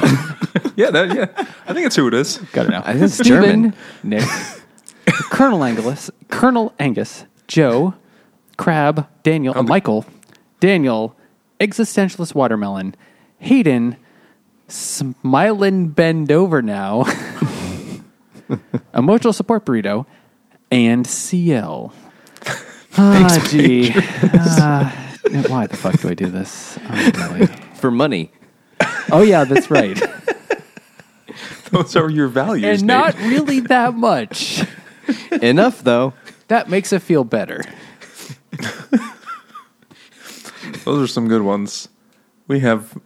Yeah, 0.76 0.90
that, 0.90 1.14
yeah. 1.14 1.26
I 1.66 1.72
think 1.72 1.84
that's 1.84 1.96
who 1.96 2.06
it 2.08 2.14
is. 2.14 2.38
got 2.52 2.66
it 2.66 2.70
now. 2.70 2.82
I 2.84 2.92
think 2.92 3.04
it's 3.04 3.18
German. 3.18 3.74
Nick, 4.02 4.24
Colonel 5.30 5.62
Angus, 5.64 6.10
Colonel 6.30 6.72
Angus, 6.78 7.24
Joe, 7.48 7.94
Crab, 8.56 9.08
Daniel, 9.22 9.56
uh, 9.56 9.62
Michael, 9.62 10.04
Daniel, 10.60 11.16
Existentialist 11.60 12.34
Watermelon, 12.34 12.94
Hayden, 13.38 13.96
Smilin' 14.68 15.94
Bend 15.94 16.30
Over 16.32 16.60
Now, 16.62 17.04
Emotional 18.94 19.32
Support 19.32 19.64
Burrito, 19.64 20.06
and 20.70 21.06
CL. 21.06 21.92
Ah, 22.96 23.46
gee. 23.50 23.92
Ah, 23.94 25.16
why 25.48 25.66
the 25.66 25.76
fuck 25.76 26.00
do 26.00 26.08
I 26.08 26.14
do 26.14 26.26
this? 26.26 26.78
Oh, 26.88 27.10
really? 27.38 27.48
For 27.84 27.90
money. 27.90 28.32
Oh, 29.12 29.20
yeah, 29.20 29.44
that's 29.44 29.70
right. 29.70 30.02
Those 31.70 31.94
are 31.96 32.08
your 32.08 32.28
values. 32.28 32.80
and 32.80 32.86
Nate. 32.86 32.96
not 32.96 33.14
really 33.18 33.60
that 33.60 33.92
much. 33.92 34.64
Enough, 35.30 35.84
though. 35.84 36.14
That 36.48 36.70
makes 36.70 36.94
it 36.94 37.02
feel 37.02 37.24
better. 37.24 37.60
Those 40.86 41.04
are 41.04 41.06
some 41.06 41.28
good 41.28 41.42
ones. 41.42 41.90
We 42.48 42.60
have 42.60 42.96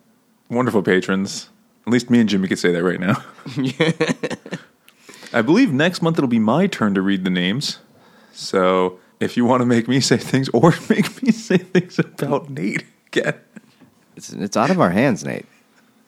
wonderful 0.49 0.85
patrons. 0.85 1.49
At 1.85 1.93
least 1.93 2.09
me 2.09 2.21
and 2.21 2.29
Jimmy 2.29 2.47
could 2.47 2.61
say 2.61 2.71
that 2.71 2.85
right 2.85 3.01
now. 3.01 3.25
I 5.33 5.43
believe 5.43 5.73
next 5.73 6.03
month 6.03 6.19
it'll 6.19 6.29
be 6.29 6.39
my 6.39 6.69
turn 6.69 6.95
to 6.95 7.03
read 7.03 7.25
the 7.25 7.31
names. 7.31 7.81
So 8.33 9.01
if 9.19 9.37
you 9.37 9.45
want 9.45 9.61
to 9.61 9.67
make 9.67 9.89
me 9.89 9.99
say 9.99 10.19
things 10.19 10.49
or 10.51 10.73
make 10.89 11.21
me 11.21 11.33
say 11.33 11.59
things 11.59 11.99
about 11.99 12.49
Nate 12.49 12.85
again, 13.09 13.35
It's, 14.19 14.33
it's 14.33 14.57
out 14.57 14.71
of 14.71 14.81
our 14.81 14.91
hands, 14.91 15.25
Nate. 15.25 15.47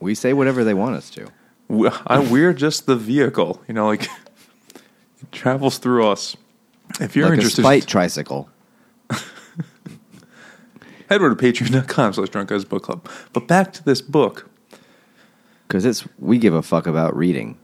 We 0.01 0.17
say 0.17 0.33
whatever 0.33 0.65
they 0.65 0.75
want 0.75 0.97
us 0.97 1.11
to. 1.11 1.29
we- 1.69 1.91
I, 2.09 2.19
we're 2.19 2.53
just 2.53 2.87
the 2.87 2.97
vehicle. 2.97 3.63
You 3.69 3.75
know, 3.75 3.87
like 3.87 4.03
it 5.23 5.31
travels 5.31 5.79
through 5.79 6.09
us. 6.09 6.37
If 7.01 7.15
you're 7.15 7.27
like 7.27 7.35
a 7.35 7.37
interested, 7.37 7.63
spite 7.63 7.87
tricycle. 7.87 8.49
head 11.09 11.21
over 11.21 11.33
to 11.33 11.37
patreon.com 11.37 12.15
slash 12.15 12.29
drunk 12.31 12.49
guys 12.49 12.65
book 12.65 12.83
club. 12.83 13.09
But 13.33 13.47
back 13.47 13.73
to 13.75 13.85
this 13.85 14.01
book. 14.03 14.51
Because 15.69 15.85
it's 15.85 16.05
we 16.19 16.39
give 16.39 16.53
a 16.53 16.63
fuck 16.63 16.89
about 16.89 17.17
reading. 17.17 17.57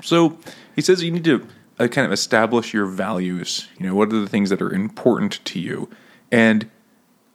So 0.00 0.38
he 0.76 0.80
says 0.80 1.02
you 1.02 1.10
need 1.10 1.24
to 1.24 1.44
uh, 1.80 1.88
kind 1.88 2.06
of 2.06 2.12
establish 2.12 2.72
your 2.72 2.86
values. 2.86 3.66
You 3.80 3.88
know, 3.88 3.96
what 3.96 4.12
are 4.12 4.20
the 4.20 4.28
things 4.28 4.50
that 4.50 4.62
are 4.62 4.70
important 4.72 5.44
to 5.46 5.58
you, 5.58 5.90
and 6.30 6.70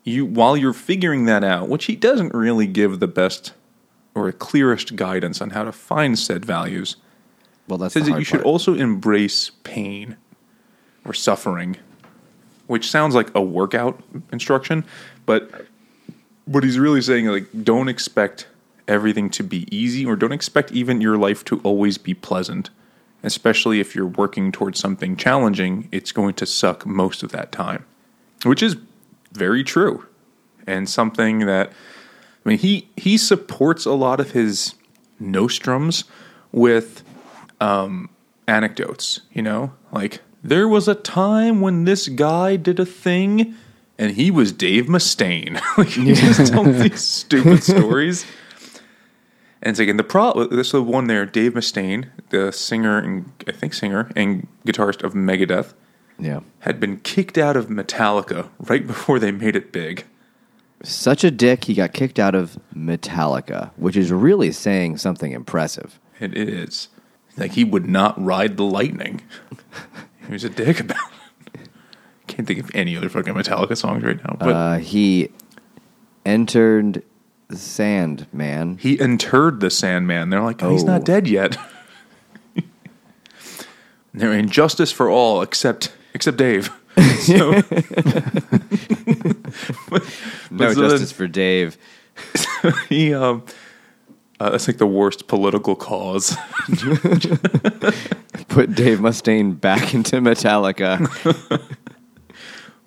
you 0.03 0.25
while 0.25 0.57
you're 0.57 0.73
figuring 0.73 1.25
that 1.25 1.43
out, 1.43 1.69
which 1.69 1.85
he 1.85 1.95
doesn't 1.95 2.33
really 2.33 2.67
give 2.67 2.99
the 2.99 3.07
best 3.07 3.53
or 4.13 4.31
clearest 4.31 4.95
guidance 4.95 5.41
on 5.41 5.51
how 5.51 5.63
to 5.63 5.71
find 5.71 6.17
said 6.17 6.43
values. 6.45 6.97
Well, 7.67 7.77
that's 7.77 7.93
says 7.93 8.07
that 8.07 8.19
you 8.19 8.25
should 8.25 8.41
also 8.41 8.73
embrace 8.73 9.51
pain 9.63 10.17
or 11.05 11.13
suffering, 11.13 11.77
which 12.67 12.89
sounds 12.89 13.15
like 13.15 13.33
a 13.33 13.41
workout 13.41 14.01
instruction, 14.31 14.83
but 15.25 15.65
what 16.45 16.63
he's 16.63 16.79
really 16.79 17.01
saying 17.01 17.27
like 17.27 17.47
don't 17.63 17.87
expect 17.87 18.47
everything 18.87 19.29
to 19.29 19.43
be 19.43 19.67
easy 19.75 20.05
or 20.05 20.15
don't 20.15 20.31
expect 20.31 20.71
even 20.71 20.99
your 20.99 21.17
life 21.17 21.45
to 21.45 21.59
always 21.63 21.97
be 21.97 22.13
pleasant. 22.13 22.69
Especially 23.23 23.79
if 23.79 23.95
you're 23.95 24.07
working 24.07 24.51
towards 24.51 24.79
something 24.79 25.15
challenging, 25.15 25.87
it's 25.91 26.11
going 26.11 26.33
to 26.33 26.45
suck 26.45 26.87
most 26.87 27.21
of 27.21 27.31
that 27.31 27.51
time. 27.51 27.85
Which 28.43 28.63
is 28.63 28.75
very 29.33 29.63
true. 29.63 30.05
And 30.67 30.87
something 30.89 31.39
that 31.39 31.71
I 32.45 32.49
mean 32.49 32.57
he 32.57 32.89
he 32.95 33.17
supports 33.17 33.85
a 33.85 33.93
lot 33.93 34.19
of 34.19 34.31
his 34.31 34.75
nostrums 35.19 36.03
with 36.51 37.03
um, 37.59 38.09
anecdotes, 38.47 39.21
you 39.31 39.41
know? 39.41 39.73
Like, 39.91 40.21
there 40.43 40.67
was 40.67 40.87
a 40.87 40.95
time 40.95 41.61
when 41.61 41.85
this 41.85 42.07
guy 42.09 42.55
did 42.55 42.79
a 42.79 42.85
thing 42.85 43.55
and 43.97 44.11
he 44.11 44.31
was 44.31 44.51
Dave 44.51 44.85
Mustaine. 44.85 45.61
like, 45.77 45.89
he 45.89 46.13
just 46.13 46.47
tells 46.51 46.79
these 46.79 47.01
stupid 47.01 47.63
stories. 47.63 48.25
And 49.61 49.71
it's 49.71 49.79
like, 49.79 49.89
and 49.89 49.99
the 49.99 50.03
pro, 50.03 50.45
this 50.45 50.67
is 50.67 50.71
the 50.71 50.81
one 50.81 51.05
there, 51.05 51.25
Dave 51.25 51.53
Mustaine, 51.53 52.09
the 52.29 52.51
singer 52.51 52.97
and 52.97 53.31
I 53.47 53.51
think 53.51 53.73
singer 53.73 54.11
and 54.15 54.47
guitarist 54.65 55.03
of 55.03 55.13
Megadeth, 55.13 55.73
yeah. 56.21 56.39
had 56.59 56.79
been 56.79 56.97
kicked 57.01 57.37
out 57.37 57.57
of 57.57 57.67
Metallica 57.67 58.47
right 58.59 58.85
before 58.85 59.19
they 59.19 59.31
made 59.31 59.55
it 59.55 59.71
big. 59.71 60.05
Such 60.83 61.23
a 61.23 61.29
dick, 61.31 61.65
he 61.65 61.73
got 61.73 61.93
kicked 61.93 62.17
out 62.19 62.33
of 62.33 62.57
Metallica, 62.75 63.71
which 63.75 63.95
is 63.97 64.11
really 64.11 64.51
saying 64.51 64.97
something 64.97 65.31
impressive. 65.31 65.99
It 66.19 66.35
is. 66.37 66.87
Like 67.37 67.51
he 67.51 67.63
would 67.63 67.87
not 67.87 68.21
ride 68.23 68.57
the 68.57 68.63
lightning. 68.63 69.21
he 70.25 70.31
was 70.31 70.43
a 70.43 70.49
dick 70.49 70.79
about 70.79 70.97
it. 71.53 71.69
Can't 72.27 72.47
think 72.47 72.59
of 72.59 72.71
any 72.73 72.95
other 72.97 73.09
fucking 73.09 73.33
Metallica 73.33 73.75
songs 73.77 74.03
right 74.03 74.17
now. 74.23 74.37
But 74.39 74.49
Uh, 74.55 74.77
he 74.77 75.29
entered 76.25 77.03
the 77.47 77.57
Sandman. 77.57 78.77
he 78.77 78.99
interred 78.99 79.59
the 79.59 79.69
Sandman. 79.69 80.29
They're 80.29 80.41
like, 80.41 80.61
he's 80.61 80.67
Oh. 80.67 80.71
He's 80.71 80.83
not 80.83 81.03
dead 81.03 81.27
yet. 81.27 81.57
They're 84.13 84.33
injustice 84.33 84.91
for 84.91 85.09
all 85.09 85.41
except 85.41 85.93
except 86.13 86.37
Dave. 86.37 86.69
so, 87.19 87.51
No 90.51 90.73
so 90.73 90.89
justice 90.89 91.11
for 91.11 91.27
Dave. 91.27 91.77
then 92.63 92.73
he 92.89 93.13
um 93.13 93.43
uh, 94.39 94.49
that's 94.49 94.67
like 94.67 94.77
the 94.77 94.87
worst 94.87 95.27
political 95.27 95.75
cause. 95.75 96.35
Put 98.47 98.73
Dave 98.73 98.97
Mustaine 98.97 99.59
back 99.59 99.93
into 99.93 100.15
Metallica. 100.17 100.97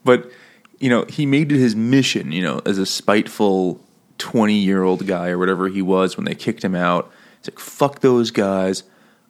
But 0.05 0.31
you 0.79 0.91
know, 0.91 1.05
he 1.09 1.27
made 1.27 1.51
it 1.51 1.59
his 1.59 1.75
mission. 1.75 2.31
You 2.31 2.43
know, 2.43 2.61
as 2.67 2.79
a 2.79 2.87
spiteful 2.87 3.81
twenty-year-old 4.19 5.07
guy 5.07 5.31
or 5.31 5.39
whatever 5.39 5.69
he 5.69 5.83
was 5.83 6.17
when 6.17 6.27
they 6.27 6.35
kicked 6.35 6.63
him 6.63 6.75
out. 6.75 7.11
It's 7.39 7.49
like 7.49 7.59
fuck 7.59 8.01
those 8.01 8.31
guys. 8.31 8.85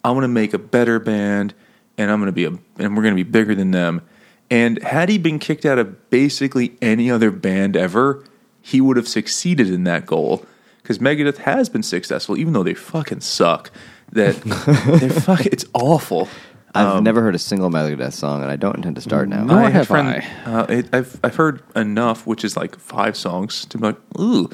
I'm 0.05 0.15
gonna 0.15 0.29
make 0.29 0.53
a 0.53 0.59
better 0.59 0.99
band, 0.99 1.55
and 1.99 2.11
I'm 2.11 2.19
gonna 2.21 2.33
be 2.33 2.45
a, 2.45 2.51
and 2.79 2.97
we're 2.97 3.03
gonna 3.03 3.15
be 3.15 3.23
bigger 3.23 3.55
than 3.55 3.71
them. 3.71 4.03
And 4.51 4.83
had 4.83 5.09
he 5.09 5.19
been 5.19 5.39
kicked 5.39 5.65
out 5.65 5.79
of 5.79 6.11
basically 6.11 6.77
any 6.83 7.11
other 7.11 7.31
band 7.31 7.77
ever, 7.77 8.25
he 8.61 8.81
would 8.81 8.97
have 8.97 9.09
succeeded 9.09 9.71
in 9.71 9.85
that 9.85 10.07
goal. 10.07 10.45
Because 10.83 10.99
Megadeth 10.99 11.39
has 11.39 11.71
been 11.71 11.83
successful, 11.83 12.37
even 12.37 12.53
though 12.53 12.63
they 12.63 12.75
fucking 12.75 13.21
suck. 13.21 13.71
That 14.13 14.37
they're 15.01 15.11
fuck. 15.11 15.47
It's 15.47 15.65
awful. 15.73 16.29
I've 16.75 17.03
never 17.03 17.23
heard 17.23 17.35
a 17.35 17.39
single 17.39 17.71
Megadeth 17.71 18.13
song, 18.13 18.43
and 18.43 18.51
I 18.51 18.57
don't 18.57 18.77
intend 18.77 18.97
to 18.97 19.03
start 19.03 19.29
now. 19.29 19.45
Nor 19.45 19.59
I 19.59 19.71
have 19.71 19.87
friend, 19.87 20.09
I. 20.09 20.51
Uh, 20.51 20.67
it, 20.69 20.89
I've 20.93 21.21
I've 21.23 21.37
heard 21.37 21.63
enough, 21.77 22.27
which 22.27 22.45
is 22.45 22.57
like 22.57 22.79
five 22.79 23.17
songs 23.17 23.65
to 23.67 23.79
be 23.79 23.87
like, 23.87 23.97
ooh. 24.19 24.51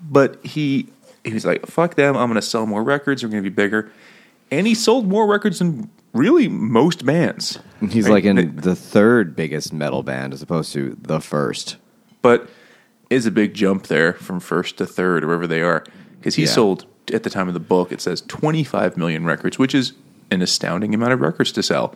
But 0.00 0.44
he 0.44 0.88
he 1.24 1.34
was 1.34 1.44
like, 1.44 1.66
fuck 1.66 1.96
them. 1.96 2.16
I'm 2.16 2.28
going 2.28 2.36
to 2.36 2.42
sell 2.42 2.66
more 2.66 2.82
records. 2.82 3.22
We're 3.22 3.30
going 3.30 3.42
to 3.42 3.50
be 3.50 3.54
bigger, 3.54 3.90
and 4.50 4.66
he 4.66 4.74
sold 4.74 5.08
more 5.08 5.26
records 5.26 5.58
than 5.58 5.90
really 6.14 6.48
most 6.48 7.04
bands. 7.04 7.58
He's 7.90 8.04
Right? 8.06 8.12
like 8.12 8.24
in 8.24 8.36
They- 8.36 8.44
the 8.46 8.74
third 8.74 9.36
biggest 9.36 9.72
metal 9.72 10.02
band 10.02 10.32
as 10.32 10.40
opposed 10.40 10.72
to 10.72 10.96
the 11.00 11.20
first. 11.20 11.76
but 12.22 12.48
is 13.10 13.26
a 13.26 13.30
big 13.30 13.52
jump 13.52 13.86
there 13.88 14.14
from 14.14 14.40
first 14.40 14.78
to 14.78 14.86
third, 14.86 15.22
or 15.22 15.26
wherever 15.26 15.46
they 15.46 15.60
are, 15.60 15.84
because 16.18 16.36
he 16.36 16.44
Yeah. 16.44 16.48
sold 16.48 16.86
at 17.12 17.22
the 17.22 17.28
time 17.28 17.48
of 17.48 17.54
the 17.54 17.60
book. 17.60 17.92
It 17.92 18.00
says 18.00 18.22
25 18.22 18.96
million 18.96 19.26
records, 19.26 19.58
which 19.58 19.74
is 19.74 19.92
an 20.30 20.40
astounding 20.40 20.94
amount 20.94 21.12
of 21.12 21.20
records 21.20 21.52
to 21.52 21.62
sell. 21.62 21.94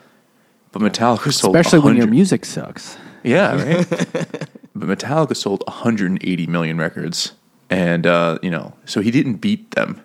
But 0.70 0.82
Metallica 0.82 1.32
sold 1.32 1.56
Especially 1.56 1.78
when 1.78 1.96
your 1.96 2.06
music 2.06 2.44
sucks. 2.44 2.98
Yeah, 3.24 3.54
right. 3.56 3.86
but 4.76 4.88
Metallica 4.98 5.34
sold 5.34 5.64
180 5.66 6.46
million 6.46 6.76
records, 6.76 7.32
and 7.70 8.06
uh, 8.06 8.38
you 8.42 8.50
know, 8.50 8.74
so 8.84 9.00
he 9.00 9.10
didn't 9.10 9.36
beat 9.36 9.70
them. 9.70 10.00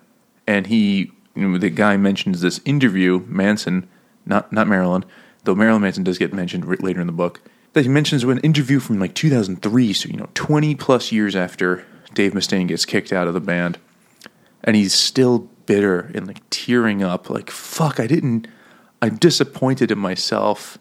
And 0.48 0.68
he, 0.68 1.12
you 1.36 1.48
know, 1.50 1.58
the 1.58 1.70
guy 1.70 1.98
mentions 1.98 2.40
this 2.40 2.62
interview, 2.64 3.24
Manson, 3.28 3.88
not 4.26 4.52
not 4.52 4.68
Marilyn, 4.68 5.06
though 5.44 5.56
Marilyn 5.56 5.82
Manson 5.82 6.04
does 6.04 6.18
get 6.18 6.34
mentioned 6.34 6.66
later 6.82 7.02
in 7.02 7.08
the 7.08 7.14
book. 7.14 7.42
That 7.74 7.84
he 7.84 7.90
mentions 7.90 8.24
an 8.24 8.40
interview 8.40 8.80
from 8.80 9.00
like 9.00 9.16
2003, 9.16 9.94
so 9.94 10.08
you 10.08 10.18
know, 10.18 10.30
20 10.36 10.76
plus 10.76 11.12
years 11.12 11.36
after 11.36 11.84
Dave 12.14 12.34
Mustaine 12.34 12.68
gets 12.68 12.86
kicked 12.86 13.12
out 13.12 13.28
of 13.28 13.34
the 13.34 13.40
band, 13.40 13.80
and 14.64 14.76
he's 14.76 14.94
still 14.94 15.50
bitter 15.66 16.12
and 16.14 16.28
like 16.28 16.42
tearing 16.52 17.02
up, 17.02 17.30
like 17.30 17.50
fuck, 17.50 18.00
I 18.00 18.06
didn't, 18.06 18.48
I'm 19.02 19.16
disappointed 19.16 19.90
in 19.90 19.98
myself 19.98 20.78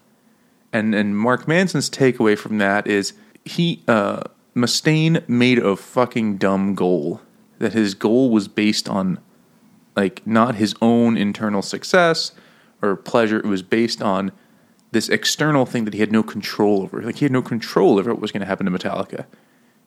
and 0.73 0.95
and 0.95 1.17
Mark 1.17 1.47
Manson's 1.47 1.89
takeaway 1.89 2.37
from 2.37 2.57
that 2.57 2.87
is 2.87 3.13
he 3.45 3.83
uh, 3.87 4.23
Mustaine 4.55 5.27
made 5.29 5.59
a 5.59 5.75
fucking 5.77 6.37
dumb 6.37 6.75
goal. 6.75 7.21
That 7.59 7.73
his 7.73 7.93
goal 7.93 8.29
was 8.29 8.49
based 8.49 8.89
on, 8.89 9.19
like, 9.95 10.25
not 10.27 10.55
his 10.55 10.75
own 10.81 11.15
internal 11.15 11.61
success 11.61 12.33
or 12.83 12.95
pleasure. 12.95 13.37
It 13.39 13.45
was 13.45 13.63
based 13.63 14.01
on 14.01 14.31
this 14.91 15.09
external 15.09 15.65
thing 15.65 15.85
that 15.85 15.93
he 15.93 15.99
had 16.01 16.11
no 16.11 16.21
control 16.21 16.83
over. 16.83 17.01
Like, 17.01 17.15
he 17.15 17.25
had 17.25 17.31
no 17.31 17.41
control 17.41 17.97
over 17.97 18.11
what 18.11 18.21
was 18.21 18.31
going 18.31 18.41
to 18.41 18.45
happen 18.45 18.65
to 18.65 18.71
Metallica. 18.71 19.25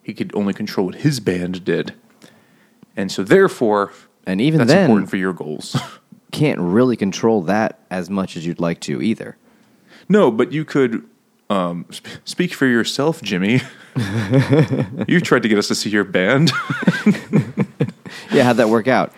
He 0.03 0.13
could 0.13 0.35
only 0.35 0.53
control 0.53 0.87
what 0.87 0.95
his 0.95 1.19
band 1.19 1.63
did. 1.63 1.93
And 2.95 3.11
so, 3.11 3.23
therefore, 3.23 3.93
And 4.25 4.41
even 4.41 4.59
that's 4.59 4.71
then, 4.71 4.83
important 4.85 5.09
for 5.09 5.17
your 5.17 5.33
goals. 5.33 5.77
can't 6.31 6.59
really 6.59 6.97
control 6.97 7.41
that 7.43 7.79
as 7.89 8.09
much 8.09 8.35
as 8.35 8.45
you'd 8.45 8.59
like 8.59 8.81
to 8.81 9.01
either. 9.01 9.37
No, 10.09 10.29
but 10.29 10.51
you 10.51 10.65
could 10.65 11.07
um, 11.49 11.85
sp- 11.89 12.19
speak 12.25 12.53
for 12.53 12.65
yourself, 12.65 13.21
Jimmy. 13.21 13.61
you 15.07 15.21
tried 15.21 15.43
to 15.43 15.49
get 15.49 15.57
us 15.57 15.69
to 15.69 15.75
see 15.75 15.89
your 15.89 16.03
band. 16.03 16.51
Yeah, 18.31 18.43
how'd 18.43 18.57
that 18.57 18.69
work 18.69 18.87
out? 18.87 19.13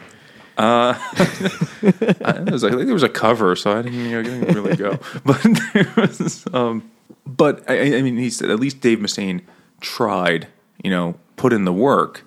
I, 0.61 2.43
it 2.45 2.51
was, 2.51 2.65
I 2.65 2.69
think 2.69 2.83
there 2.83 2.93
was 2.93 3.03
a 3.03 3.07
cover, 3.09 3.55
so 3.55 3.77
I 3.77 3.81
didn't, 3.81 3.99
you 3.99 4.11
know, 4.11 4.19
I 4.19 4.23
didn't 4.23 4.53
really 4.53 4.75
go. 4.75 4.99
But 5.23 5.41
there 5.73 5.93
was, 5.95 6.45
um, 6.53 6.91
but 7.25 7.63
I, 7.69 7.97
I 7.97 8.01
mean, 8.01 8.17
he 8.17 8.29
said 8.29 8.49
at 8.49 8.59
least 8.59 8.81
Dave 8.81 8.99
Mustaine 8.99 9.41
tried, 9.79 10.47
you 10.83 10.89
know, 10.89 11.15
put 11.37 11.53
in 11.53 11.63
the 11.63 11.73
work. 11.73 12.23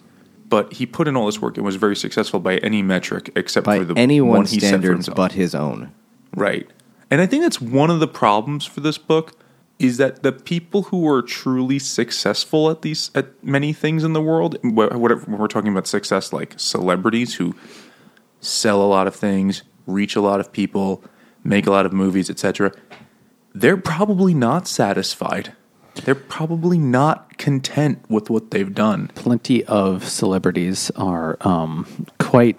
But 0.48 0.74
he 0.74 0.84
put 0.86 1.08
in 1.08 1.16
all 1.16 1.26
this 1.26 1.40
work 1.40 1.56
and 1.56 1.64
was 1.64 1.76
very 1.76 1.96
successful 1.96 2.38
by 2.38 2.58
any 2.58 2.82
metric 2.82 3.30
except 3.36 3.64
By 3.64 3.78
for 3.78 3.84
the 3.84 3.94
one 3.94 4.02
anyone's 4.02 4.50
set 4.50 4.60
for 4.60 4.66
standards 4.66 5.08
but 5.08 5.32
his 5.32 5.54
own. 5.54 5.92
Right. 6.34 6.70
And 7.10 7.20
I 7.22 7.26
think 7.26 7.42
that's 7.42 7.60
one 7.60 7.90
of 7.90 8.00
the 8.00 8.08
problems 8.08 8.66
for 8.66 8.80
this 8.80 8.98
book 8.98 9.32
is 9.78 9.96
that 9.96 10.22
the 10.22 10.32
people 10.32 10.84
who 10.84 11.08
are 11.08 11.22
truly 11.22 11.78
successful 11.78 12.70
at 12.70 12.82
these 12.82 13.10
at 13.14 13.42
many 13.42 13.72
things 13.72 14.04
in 14.04 14.12
the 14.12 14.20
world, 14.20 14.58
whatever 14.62 15.22
when 15.22 15.38
we're 15.38 15.48
talking 15.48 15.72
about 15.72 15.86
success 15.86 16.32
like 16.32 16.54
celebrities 16.56 17.34
who 17.34 17.54
sell 18.42 18.82
a 18.82 18.84
lot 18.84 19.06
of 19.06 19.16
things, 19.16 19.62
reach 19.86 20.14
a 20.14 20.20
lot 20.20 20.40
of 20.40 20.52
people, 20.52 21.02
make 21.42 21.66
a 21.66 21.70
lot 21.70 21.86
of 21.86 21.92
movies, 21.92 22.28
etc. 22.28 22.72
They're 23.54 23.76
probably 23.76 24.34
not 24.34 24.68
satisfied. 24.68 25.54
They're 26.04 26.14
probably 26.14 26.78
not 26.78 27.38
content 27.38 28.04
with 28.08 28.30
what 28.30 28.50
they've 28.50 28.74
done. 28.74 29.08
plenty 29.14 29.64
of 29.64 30.08
celebrities 30.08 30.90
are 30.96 31.36
um, 31.42 32.06
quite. 32.18 32.58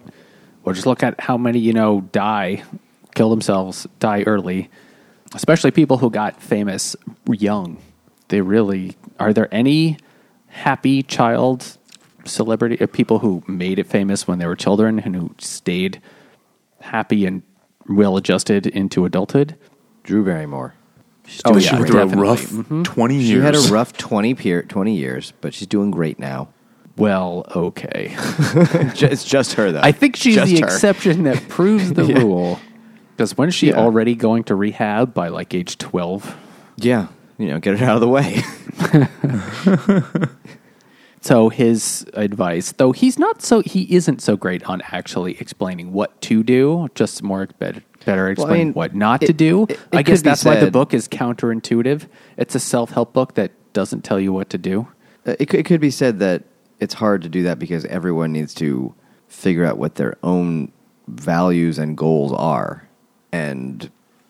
Well, 0.63 0.73
just 0.73 0.87
look 0.87 1.03
at 1.03 1.19
how 1.19 1.37
many 1.37 1.59
you 1.59 1.73
know 1.73 2.01
die, 2.11 2.63
kill 3.15 3.29
themselves, 3.29 3.87
die 3.99 4.23
early. 4.23 4.69
Especially 5.33 5.71
people 5.71 5.97
who 5.97 6.09
got 6.09 6.41
famous 6.41 6.95
young. 7.27 7.81
They 8.27 8.41
really 8.41 8.95
are. 9.19 9.33
There 9.33 9.53
any 9.53 9.97
happy 10.47 11.01
child 11.01 11.77
celebrity 12.25 12.79
uh, 12.81 12.87
people 12.87 13.19
who 13.19 13.43
made 13.47 13.79
it 13.79 13.87
famous 13.87 14.27
when 14.27 14.39
they 14.39 14.45
were 14.47 14.55
children 14.55 14.99
and 14.99 15.15
who 15.15 15.35
stayed 15.37 16.01
happy 16.81 17.25
and 17.25 17.41
well 17.87 18.17
adjusted 18.17 18.67
into 18.67 19.05
adulthood? 19.05 19.55
Drew 20.03 20.23
Barrymore. 20.25 20.73
She's 21.25 21.41
Oh, 21.45 21.53
yeah, 21.55 21.59
she 21.59 21.75
went 21.75 21.85
great. 21.87 21.91
through 21.91 22.01
a 22.01 22.05
definitely. 22.05 22.27
rough 22.29 22.45
Mhm. 22.69 22.83
twenty 22.83 23.15
years. 23.15 23.39
She 23.39 23.45
had 23.45 23.55
a 23.55 23.73
rough 23.73 23.93
20, 23.93 24.33
peer, 24.33 24.61
20 24.63 24.95
years, 24.95 25.31
but 25.41 25.53
she's 25.53 25.67
doing 25.67 25.89
great 25.91 26.19
now. 26.19 26.49
Well, 26.97 27.45
okay. 27.55 28.09
Ju- 28.93 29.07
it's 29.07 29.23
just 29.23 29.53
her, 29.53 29.71
though. 29.71 29.79
I 29.81 29.91
think 29.93 30.15
she's 30.17 30.35
Just 30.35 30.51
the 30.53 30.59
her. 30.61 30.67
exception 30.67 31.23
that 31.23 31.47
proves 31.47 31.93
the 31.93 32.03
Yeah. 32.05 32.19
rule. 32.19 32.59
Because 33.15 33.37
when 33.37 33.47
is 33.49 33.55
she 33.55 33.67
Yeah. 33.69 33.75
already 33.77 34.15
going 34.15 34.43
to 34.45 34.55
rehab 34.55 35.13
by 35.13 35.29
like 35.29 35.53
age 35.53 35.77
12? 35.77 36.35
Yeah. 36.77 37.07
You 37.37 37.47
know, 37.47 37.59
get 37.59 37.75
it 37.75 37.81
out 37.81 37.95
of 37.95 38.01
the 38.01 38.07
way. 38.09 38.43
So 41.23 41.47
his 41.47 42.05
advice, 42.15 42.73
though 42.73 42.91
he's 42.91 43.17
not 43.17 43.41
so, 43.41 43.61
he 43.61 43.83
isn't 43.95 44.21
so 44.21 44.35
great 44.35 44.61
on 44.65 44.81
actually 44.91 45.39
explaining 45.39 45.93
what 45.93 46.19
to 46.23 46.43
do, 46.43 46.89
just 46.95 47.23
more 47.23 47.47
better, 47.59 47.81
better 48.03 48.29
explain 48.29 48.67
mean, 48.67 48.73
what 48.73 48.93
not 48.93 49.23
it- 49.23 49.27
to 49.27 49.33
do. 49.33 49.63
it- 49.63 49.71
it 49.71 49.79
I 49.93 50.01
guess 50.01 50.21
that's 50.21 50.43
why 50.43 50.57
the 50.59 50.69
book 50.69 50.93
is 50.93 51.07
counterintuitive. 51.07 52.07
It's 52.35 52.55
a 52.55 52.59
self 52.59 52.91
help 52.91 53.13
book 53.13 53.35
that 53.35 53.51
doesn't 53.71 54.03
tell 54.03 54.19
you 54.19 54.33
what 54.33 54.49
to 54.49 54.57
do. 54.57 54.87
Uh, 55.25 55.35
it, 55.39 55.47
could, 55.47 55.61
it 55.61 55.63
could 55.63 55.79
be 55.79 55.91
said 55.91 56.19
that 56.19 56.43
it's 56.81 56.95
hard 56.95 57.21
to 57.21 57.29
do 57.29 57.43
that 57.43 57.57
because 57.57 57.85
everyone 57.85 58.33
needs 58.33 58.53
to 58.55 58.93
figure 59.29 59.63
out 59.65 59.77
what 59.77 59.95
their 59.95 60.17
own 60.23 60.73
values 61.07 61.79
and 61.79 61.95
goals 61.95 62.33
are. 62.33 62.89
And 63.31 63.89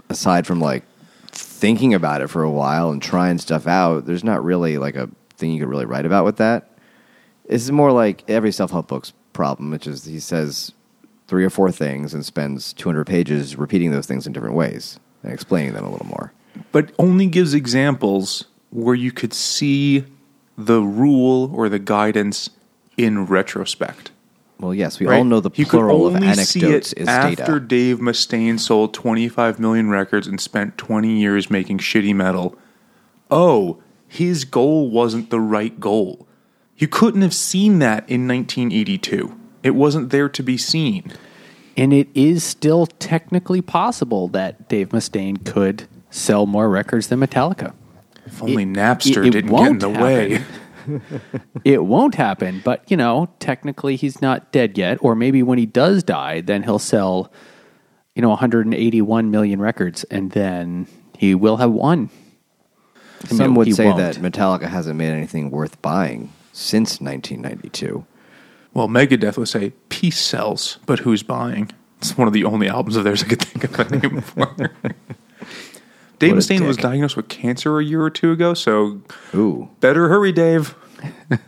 aside 0.10 0.46
from 0.46 0.60
like 0.62 0.84
thinking 1.32 1.96
about 1.96 2.22
it 2.22 2.28
for 2.28 2.44
a 2.44 2.52
while 2.52 2.92
and 2.92 3.02
trying 3.02 3.40
stuff 3.40 3.66
out, 3.66 4.06
there's 4.06 4.24
not 4.24 4.44
really 4.44 4.78
like 4.78 4.96
a 4.96 5.10
thing 5.38 5.52
you 5.52 5.60
could 5.60 5.70
really 5.70 5.86
write 5.88 6.06
about 6.06 6.24
with 6.24 6.38
that. 6.38 6.70
This 7.48 7.64
is 7.64 7.72
more 7.72 7.92
like 7.92 8.24
every 8.30 8.52
self 8.52 8.72
help 8.72 8.88
book's 8.88 9.14
problem, 9.34 9.72
which 9.72 9.88
is 9.88 10.06
he 10.06 10.20
says 10.20 10.72
three 11.28 11.46
or 11.46 11.50
four 11.50 11.72
things 11.72 12.14
and 12.14 12.26
spends 12.26 12.74
200 12.74 13.06
pages 13.06 13.56
repeating 13.56 13.92
those 13.92 14.06
things 14.06 14.28
in 14.28 14.34
different 14.34 14.56
ways 14.56 15.00
and 15.24 15.32
explaining 15.34 15.74
them 15.74 15.86
a 15.86 15.90
little 15.92 16.06
more. 16.06 16.32
but 16.72 16.92
only 17.00 17.26
gives 17.28 17.54
examples 17.54 18.46
where 18.72 18.96
you 18.96 19.12
could 19.12 19.34
see 19.34 20.04
the 20.58 20.82
rule 20.82 21.52
or 21.56 21.70
the 21.70 21.80
guidance 21.80 22.50
in 22.98 23.26
retrospect. 23.26 24.12
Well, 24.60 24.74
yes, 24.74 25.00
we 25.00 25.08
right? 25.08 25.18
all 25.18 25.24
know 25.24 25.40
the 25.40 25.50
you 25.56 25.66
plural 25.66 26.08
of 26.08 26.16
anecdotes 26.16 26.94
is 26.94 27.08
after 27.08 27.60
data. 27.60 27.60
Dave 27.60 27.98
Mustaine 28.00 28.60
sold 28.60 28.94
25 28.94 29.60
million 29.60 29.90
records 29.90 30.28
and 30.28 30.40
spent 30.40 30.78
20 30.78 31.20
years 31.20 31.50
making 31.50 31.80
shitty 31.80 32.14
metal. 32.16 32.56
Oh, 33.32 33.82
his 34.08 34.46
goal 34.46 34.90
wasn't 34.92 35.32
the 35.32 35.40
right 35.40 35.78
goal. 35.80 36.28
You 36.84 36.90
couldn't 36.90 37.22
have 37.22 37.34
seen 37.34 37.80
that 37.80 38.00
in 38.10 38.28
1982. 38.28 39.34
It 39.64 39.70
wasn't 39.70 40.10
there 40.10 40.28
to 40.28 40.44
be 40.44 40.58
seen. 40.58 41.14
And 41.78 41.94
it 41.94 42.10
is 42.14 42.44
still 42.44 42.88
technically 42.88 43.62
possible 43.62 44.28
that 44.28 44.68
Dave 44.68 44.90
Mustaine 44.90 45.46
could 45.46 45.86
sell 46.10 46.46
more 46.46 46.68
records 46.70 47.08
than 47.08 47.22
Metallica. 47.22 47.72
If 48.26 48.44
only 48.44 48.64
It- 48.64 48.74
Napster 48.74 49.26
it- 49.26 49.28
it 49.28 49.30
didn't 49.32 49.56
get 49.56 49.68
in 49.72 49.78
the 49.78 49.92
happen. 49.92 50.04
way. 50.04 51.02
it 51.64 51.86
won't 51.86 52.16
happen, 52.16 52.62
but 52.66 52.84
you 52.92 52.98
know, 52.98 53.30
technically 53.40 53.96
he's 53.96 54.22
not 54.22 54.52
dead 54.52 54.78
yet. 54.78 54.98
Or 55.00 55.16
maybe 55.16 55.42
when 55.42 55.60
he 55.60 55.66
does 55.66 56.04
die, 56.04 56.42
then 56.42 56.64
he'll 56.64 56.80
sell, 56.80 57.32
you 58.14 58.22
know, 58.22 58.28
181 58.32 59.32
million 59.32 59.62
records, 59.62 60.04
and 60.12 60.32
then 60.32 60.88
he 61.18 61.34
will 61.34 61.56
have 61.56 61.72
won. 61.72 62.10
I 63.24 63.28
mean, 63.30 63.38
Some 63.38 63.56
would 63.56 63.68
he 63.68 63.74
say 63.74 63.86
won't. 63.86 64.00
that 64.00 64.16
Metallica 64.18 64.68
hasn't 64.68 64.98
made 64.98 65.12
anything 65.14 65.50
worth 65.50 65.82
buying 65.82 66.28
since 66.54 67.02
1992. 67.02 68.06
Well, 68.74 68.88
Megadeth 68.88 69.38
would 69.38 69.50
say 69.50 69.74
peace 69.90 70.20
sells, 70.20 70.80
but 70.86 71.00
who's 71.00 71.22
buying? 71.24 71.72
It's 71.98 72.18
one 72.18 72.28
of 72.28 72.34
the 72.34 72.46
only 72.46 72.70
albums 72.70 72.96
of 72.96 73.04
theirs 73.04 73.24
I 73.24 73.28
could 73.28 73.42
think 73.42 73.64
of 73.66 73.80
a 73.92 73.98
name 73.98 74.22
for. 74.22 74.72
Dave 76.20 76.34
Mustaine 76.34 76.66
was 76.66 76.78
diagnosed 76.78 77.18
with 77.18 77.28
cancer 77.28 77.78
a 77.80 77.84
year 77.84 78.02
or 78.02 78.10
two 78.10 78.32
ago, 78.32 78.54
so 78.54 79.02
Ooh, 79.36 79.70
better 79.82 80.08
hurry, 80.08 80.32
Dave. 80.32 80.76
I 81.30 81.40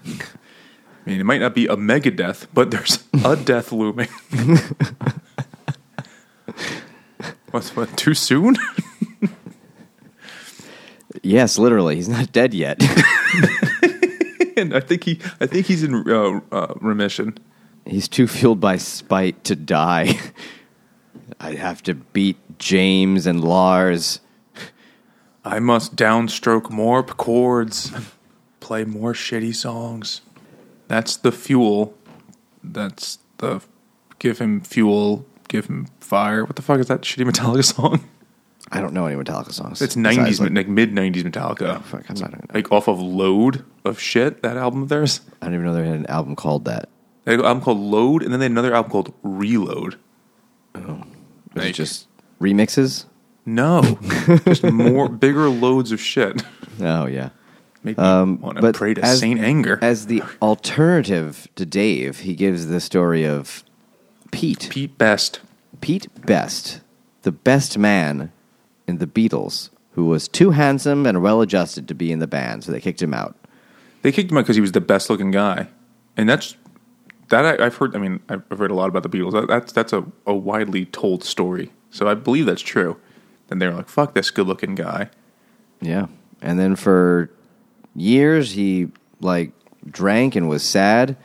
mean, 1.06 1.20
it 1.20 1.24
might 1.24 1.40
not 1.40 1.56
be 1.56 1.68
a 1.68 1.78
Megadeth, 1.78 2.48
but 2.54 2.72
there's 2.72 3.04
a 3.24 3.36
death 3.44 3.72
looming. 3.72 4.10
What's 7.52 7.76
what? 7.76 7.96
Too 7.96 8.14
soon? 8.14 8.58
yes, 11.22 11.58
literally, 11.58 11.96
he's 11.96 12.10
not 12.10 12.32
dead 12.34 12.54
yet. 12.54 12.82
and 14.58 14.76
I 14.76 14.80
think 14.80 15.04
he, 15.04 15.20
I 15.40 15.46
think 15.46 15.66
he's 15.66 15.84
in 15.84 16.10
uh, 16.10 16.40
uh, 16.52 16.74
remission. 16.82 17.38
he's 17.86 18.08
too 18.08 18.28
fueled 18.28 18.60
by 18.60 18.78
spite 18.78 19.44
to 19.46 19.56
die. 19.56 20.20
I'd 21.40 21.58
have 21.58 21.84
to 21.84 21.94
beat 21.94 22.38
James 22.60 23.26
and 23.26 23.44
Lars. 23.44 24.20
I 25.44 25.60
must 25.60 25.96
downstroke 25.96 26.72
more 26.72 27.04
chords, 27.04 27.92
play 28.60 28.84
more 28.84 29.14
shitty 29.14 29.54
songs. 29.54 30.22
That's 30.88 31.16
the 31.18 31.32
fuel. 31.32 31.96
That's 32.64 33.20
the 33.38 33.62
give 34.18 34.40
him 34.40 34.62
fuel, 34.62 35.26
give 35.48 35.68
him 35.68 35.88
fire. 36.00 36.44
What 36.46 36.56
the 36.56 36.62
fuck 36.62 36.80
is 36.80 36.88
that 36.88 37.02
shitty 37.02 37.30
Metallica 37.30 37.64
song? 37.76 38.04
I 38.76 38.82
don't 38.82 38.94
know 38.94 39.06
any 39.08 39.16
Metallica 39.22 39.52
songs. 39.54 39.82
It's 39.82 39.96
nineties, 39.96 40.40
like- 40.40 40.52
like, 40.54 40.68
mid 40.68 40.94
nineties 40.94 41.24
Metallica. 41.24 41.78
Oh, 41.78 41.80
fuck, 41.82 42.06
I'm 42.10 42.16
not. 42.20 42.54
Like 42.54 42.72
off 42.72 42.88
of 42.88 43.00
Load 43.00 43.64
of 43.84 44.00
shit. 44.00 44.42
That 44.44 44.58
album 44.58 44.84
of 44.84 44.90
theirs. 44.90 45.22
I 45.42 45.46
don't 45.46 45.56
even 45.56 45.66
know 45.66 45.74
they 45.74 45.86
had 45.88 45.96
an 45.96 46.06
album 46.08 46.36
called 46.36 46.66
that. 46.66 46.90
They 47.24 47.32
had 47.32 47.40
an 47.40 47.46
album 47.46 47.64
called 47.64 47.80
Load, 47.80 48.22
and 48.24 48.32
then 48.32 48.40
they 48.40 48.46
had 48.46 48.52
another 48.52 48.74
album 48.76 48.92
called 48.92 49.14
Reload. 49.24 49.96
Was 50.74 50.84
Like- 51.56 51.70
it 51.70 51.74
just 51.74 52.08
remixes? 52.42 53.06
No, 53.46 54.00
just 54.46 54.64
more 54.64 55.08
bigger 55.08 55.50
loads 55.50 55.92
of 55.92 56.02
shit. 56.02 56.42
Oh 56.82 57.06
yeah. 57.06 57.30
Make 57.84 58.00
Um, 58.00 58.42
want 58.42 58.56
to 58.58 58.62
but 58.62 58.74
pray 58.76 58.96
to 58.96 59.06
as- 59.06 59.20
Saint 59.20 59.40
Anger. 59.40 59.78
As 59.82 60.08
the 60.08 60.24
alternative 60.42 61.48
to 61.56 61.66
Dave, 61.66 62.20
he 62.22 62.34
gives 62.34 62.66
the 62.68 62.80
story 62.82 63.24
of 63.24 63.64
Pete. 64.32 64.68
Pete 64.72 64.98
Best. 64.98 65.40
Pete 65.82 66.08
Best, 66.26 66.82
the 67.22 67.32
best 67.32 67.78
man 67.78 68.32
in 68.88 68.98
the 68.98 69.08
Beatles, 69.08 69.70
who 69.92 70.06
was 70.06 70.28
too 70.28 70.52
handsome 70.52 71.06
and 71.06 71.22
well 71.22 71.42
adjusted 71.42 71.88
to 71.88 71.94
be 71.94 72.12
in 72.12 72.20
the 72.20 72.28
band, 72.28 72.64
so 72.64 72.72
they 72.72 72.82
kicked 72.82 73.02
him 73.02 73.14
out. 73.14 73.36
They 74.02 74.12
kicked 74.12 74.32
him 74.32 74.38
out 74.38 74.42
because 74.42 74.56
he 74.56 74.62
was 74.62 74.74
the 74.74 74.82
best 74.82 75.10
looking 75.10 75.32
guy, 75.32 75.68
and 76.16 76.30
that's 76.30 76.56
that 77.30 77.46
I, 77.46 77.66
I've 77.66 77.76
heard. 77.76 77.96
I 77.96 78.00
mean, 78.00 78.20
I've 78.30 78.44
read 78.50 78.72
a 78.72 78.76
lot 78.76 78.90
about 78.90 79.04
the 79.04 79.10
Beatles. 79.10 79.34
That, 79.34 79.48
that's 79.48 79.72
that's 79.72 79.94
a, 79.94 80.06
a 80.26 80.34
widely 80.34 80.86
told 80.86 81.24
story, 81.24 81.72
so 81.90 82.08
I 82.08 82.14
believe 82.14 82.46
that's 82.46 82.62
true. 82.62 82.98
Then 83.48 83.60
they 83.60 83.68
were 83.68 83.74
like, 83.74 83.90
"Fuck 83.90 84.14
this 84.14 84.32
good 84.32 84.48
looking 84.48 84.76
guy." 84.76 85.10
Yeah. 85.82 86.08
And 86.42 86.60
then 86.60 86.76
for 86.76 87.32
years 87.96 88.52
he 88.52 88.90
like 89.22 89.52
drank 89.90 90.36
and 90.36 90.50
was 90.50 90.64
sad. 90.64 91.16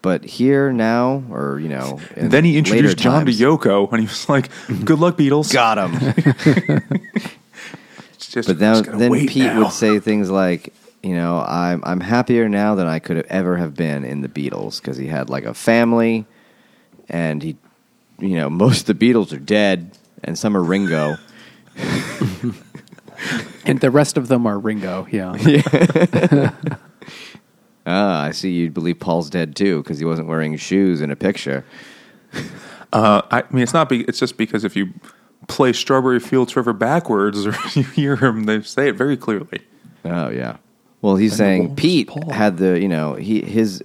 But 0.00 0.24
here 0.24 0.72
now, 0.72 1.24
or 1.30 1.58
you 1.58 1.68
know, 1.68 2.00
in 2.14 2.24
And 2.24 2.30
then 2.30 2.44
he 2.44 2.56
introduced 2.56 2.84
later 2.84 2.94
John 2.94 3.24
times- 3.24 3.38
to 3.38 3.44
Yoko, 3.44 3.90
and 3.90 4.00
he 4.00 4.06
was 4.06 4.28
like, 4.28 4.48
"Good 4.84 4.98
luck, 5.00 5.16
Beatles." 5.16 5.52
Got 5.52 5.78
him. 5.78 5.92
Just, 8.18 8.46
But 8.48 8.56
I'm 8.56 8.60
now, 8.60 8.82
just 8.82 8.98
then 8.98 9.26
Pete 9.26 9.36
now. 9.44 9.58
would 9.60 9.72
say 9.72 9.98
things 10.00 10.28
like, 10.30 10.74
you 11.02 11.14
know, 11.14 11.40
I'm 11.40 11.82
I'm 11.84 12.00
happier 12.00 12.48
now 12.48 12.74
than 12.74 12.86
I 12.86 12.98
could 12.98 13.16
have 13.16 13.26
ever 13.30 13.56
have 13.56 13.74
been 13.74 14.04
in 14.04 14.20
the 14.20 14.28
Beatles 14.28 14.80
because 14.80 14.96
he 14.98 15.06
had 15.06 15.30
like 15.30 15.44
a 15.44 15.54
family, 15.54 16.26
and 17.08 17.42
he, 17.42 17.56
you 18.20 18.36
know, 18.36 18.50
most 18.64 18.88
of 18.88 18.98
the 18.98 19.12
Beatles 19.12 19.32
are 19.32 19.38
dead, 19.38 19.92
and 20.22 20.38
some 20.38 20.56
are 20.56 20.62
Ringo. 20.62 21.16
And 23.64 23.80
the 23.80 23.90
rest 23.90 24.16
of 24.16 24.28
them 24.28 24.46
are 24.46 24.58
Ringo. 24.58 25.06
yeah. 25.10 25.34
Yeah. 25.36 26.76
Ah, 27.90 28.22
I 28.22 28.32
see. 28.32 28.50
You 28.52 28.70
believe 28.70 29.00
Paul's 29.00 29.30
dead 29.30 29.56
too 29.56 29.82
because 29.82 29.98
he 29.98 30.04
wasn't 30.04 30.28
wearing 30.28 30.54
shoes 30.56 31.00
in 31.00 31.10
a 31.10 31.16
picture. 31.16 31.64
Uh, 32.92 33.22
I 33.30 33.44
mean, 33.50 33.62
it's 33.62 33.72
not. 33.74 33.88
Be, 33.88 34.02
it's 34.02 34.18
just 34.18 34.36
because 34.36 34.64
if 34.64 34.76
you 34.76 34.92
play 35.46 35.72
"Strawberry 35.72 36.20
Fields 36.20 36.52
Forever" 36.52 36.72
backwards, 36.72 37.46
or 37.46 37.54
you 37.74 37.82
hear 37.84 38.16
him, 38.16 38.44
they 38.44 38.62
say 38.62 38.88
it 38.88 38.94
very 38.96 39.16
clearly. 39.16 39.60
Oh 40.04 40.28
yeah. 40.30 40.56
Well, 41.00 41.16
he's 41.16 41.32
And 41.32 41.38
saying 41.38 41.76
Pete 41.76 42.08
Paul? 42.08 42.30
had 42.30 42.58
the 42.58 42.78
you 42.80 42.88
know 42.88 43.14
he 43.14 43.40
his 43.42 43.82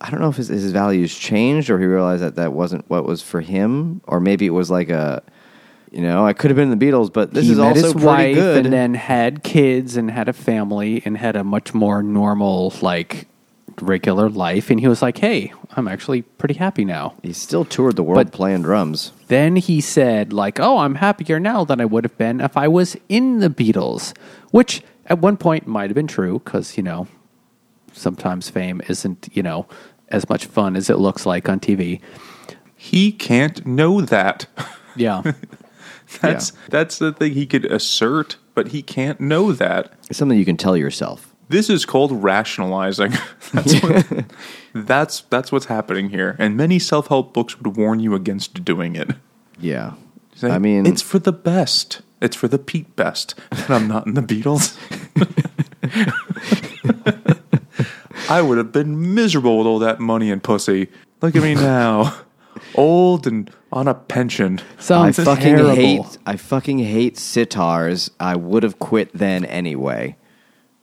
I 0.00 0.10
don't 0.10 0.20
know 0.20 0.28
if 0.28 0.36
his, 0.36 0.48
his 0.48 0.72
values 0.72 1.16
changed 1.16 1.70
or 1.70 1.78
he 1.78 1.86
realized 1.86 2.22
that 2.22 2.36
that 2.36 2.52
wasn't 2.52 2.88
what 2.88 3.04
was 3.04 3.22
for 3.22 3.40
him 3.40 4.00
or 4.06 4.20
maybe 4.20 4.46
it 4.46 4.50
was 4.50 4.70
like 4.70 4.90
a 4.90 5.22
you 5.90 6.02
know 6.02 6.24
I 6.26 6.32
could 6.34 6.50
have 6.50 6.56
been 6.56 6.70
in 6.70 6.78
the 6.78 6.84
Beatles 6.86 7.12
but 7.12 7.32
this 7.32 7.44
he 7.46 7.52
is 7.52 7.58
met 7.58 7.68
also 7.68 7.82
his 7.82 7.92
pretty 7.92 8.06
wife 8.06 8.34
good. 8.34 8.64
and 8.66 8.72
then 8.72 8.94
had 8.94 9.42
kids 9.42 9.96
and 9.96 10.10
had 10.10 10.28
a 10.28 10.32
family 10.34 11.02
and 11.04 11.16
had 11.16 11.34
a 11.36 11.44
much 11.44 11.72
more 11.72 12.02
normal 12.02 12.74
like 12.82 13.26
regular 13.80 14.28
life 14.28 14.70
and 14.70 14.80
he 14.80 14.88
was 14.88 15.00
like 15.02 15.18
hey 15.18 15.52
i'm 15.76 15.88
actually 15.88 16.22
pretty 16.22 16.54
happy 16.54 16.84
now 16.84 17.14
he 17.22 17.32
still 17.32 17.64
toured 17.64 17.96
the 17.96 18.02
world 18.02 18.16
But- 18.26 18.32
playing 18.32 18.62
drums. 18.62 19.12
then 19.28 19.56
he 19.56 19.80
said 19.80 20.32
like 20.32 20.60
oh 20.60 20.78
i'm 20.78 20.96
happier 20.96 21.40
now 21.40 21.64
than 21.64 21.80
i 21.80 21.84
would 21.84 22.04
have 22.04 22.16
been 22.18 22.40
if 22.40 22.56
i 22.56 22.68
was 22.68 22.96
in 23.08 23.40
the 23.40 23.48
beatles 23.50 24.16
which 24.50 24.82
at 25.06 25.18
one 25.18 25.36
point 25.36 25.66
might 25.66 25.90
have 25.90 25.94
been 25.94 26.06
true 26.06 26.40
because 26.44 26.76
you 26.76 26.82
know 26.82 27.06
sometimes 27.92 28.48
fame 28.50 28.80
isn't 28.88 29.28
you 29.32 29.42
know 29.42 29.66
as 30.08 30.28
much 30.28 30.46
fun 30.46 30.76
as 30.76 30.90
it 30.90 30.98
looks 30.98 31.24
like 31.26 31.48
on 31.48 31.58
tv 31.60 32.00
He 32.76 33.12
can't 33.12 33.66
know 33.66 34.00
that. 34.00 34.46
yeah 34.96 35.22
That's 36.20 36.52
that's 36.68 36.98
the 36.98 37.12
thing 37.12 37.34
he 37.34 37.46
could 37.46 37.66
assert, 37.66 38.36
but 38.54 38.68
he 38.68 38.82
can't 38.82 39.20
know 39.20 39.52
that. 39.52 39.92
It's 40.08 40.18
something 40.18 40.36
you 40.36 40.44
can 40.44 40.56
tell 40.56 40.76
yourself. 40.76 41.29
This 41.50 41.68
is 41.68 41.84
called 41.84 42.12
rationalizing. 42.22 43.10
That's 43.52 43.82
what, 43.82 44.24
that's 44.72 45.22
that's 45.22 45.50
what's 45.50 45.66
happening 45.66 46.10
here, 46.10 46.36
and 46.38 46.56
many 46.56 46.78
self 46.78 47.08
help 47.08 47.34
books 47.34 47.58
would 47.58 47.76
warn 47.76 47.98
you 47.98 48.14
against 48.14 48.64
doing 48.64 48.94
it. 48.94 49.10
Yeah. 49.58 49.94
Say, 50.36 50.48
I 50.48 50.58
mean 50.60 50.86
it's 50.86 51.02
for 51.02 51.18
the 51.18 51.32
best. 51.32 52.02
It's 52.22 52.36
for 52.36 52.46
the 52.46 52.58
Pete 52.58 52.94
best. 52.94 53.34
And 53.50 53.70
I'm 53.70 53.88
not 53.88 54.06
in 54.06 54.14
the 54.14 54.22
Beatles. 54.22 54.78
I 58.30 58.40
would 58.42 58.58
have 58.58 58.70
been 58.70 59.12
miserable 59.12 59.58
with 59.58 59.66
all 59.66 59.80
that 59.80 59.98
money 59.98 60.30
and 60.30 60.40
pussy. 60.40 60.86
Look 61.20 61.34
at 61.34 61.42
me 61.42 61.56
now, 61.56 62.16
old 62.76 63.26
and 63.26 63.50
on 63.72 63.88
a 63.88 63.94
pension. 63.94 64.60
I 64.78 64.82
sounds 64.82 65.16
fucking 65.16 65.42
terrible. 65.42 65.74
hate 65.74 66.18
I 66.24 66.36
fucking 66.36 66.78
hate 66.78 67.16
sitars. 67.16 68.08
I 68.20 68.36
would 68.36 68.62
have 68.62 68.78
quit 68.78 69.10
then 69.12 69.44
anyway. 69.44 70.14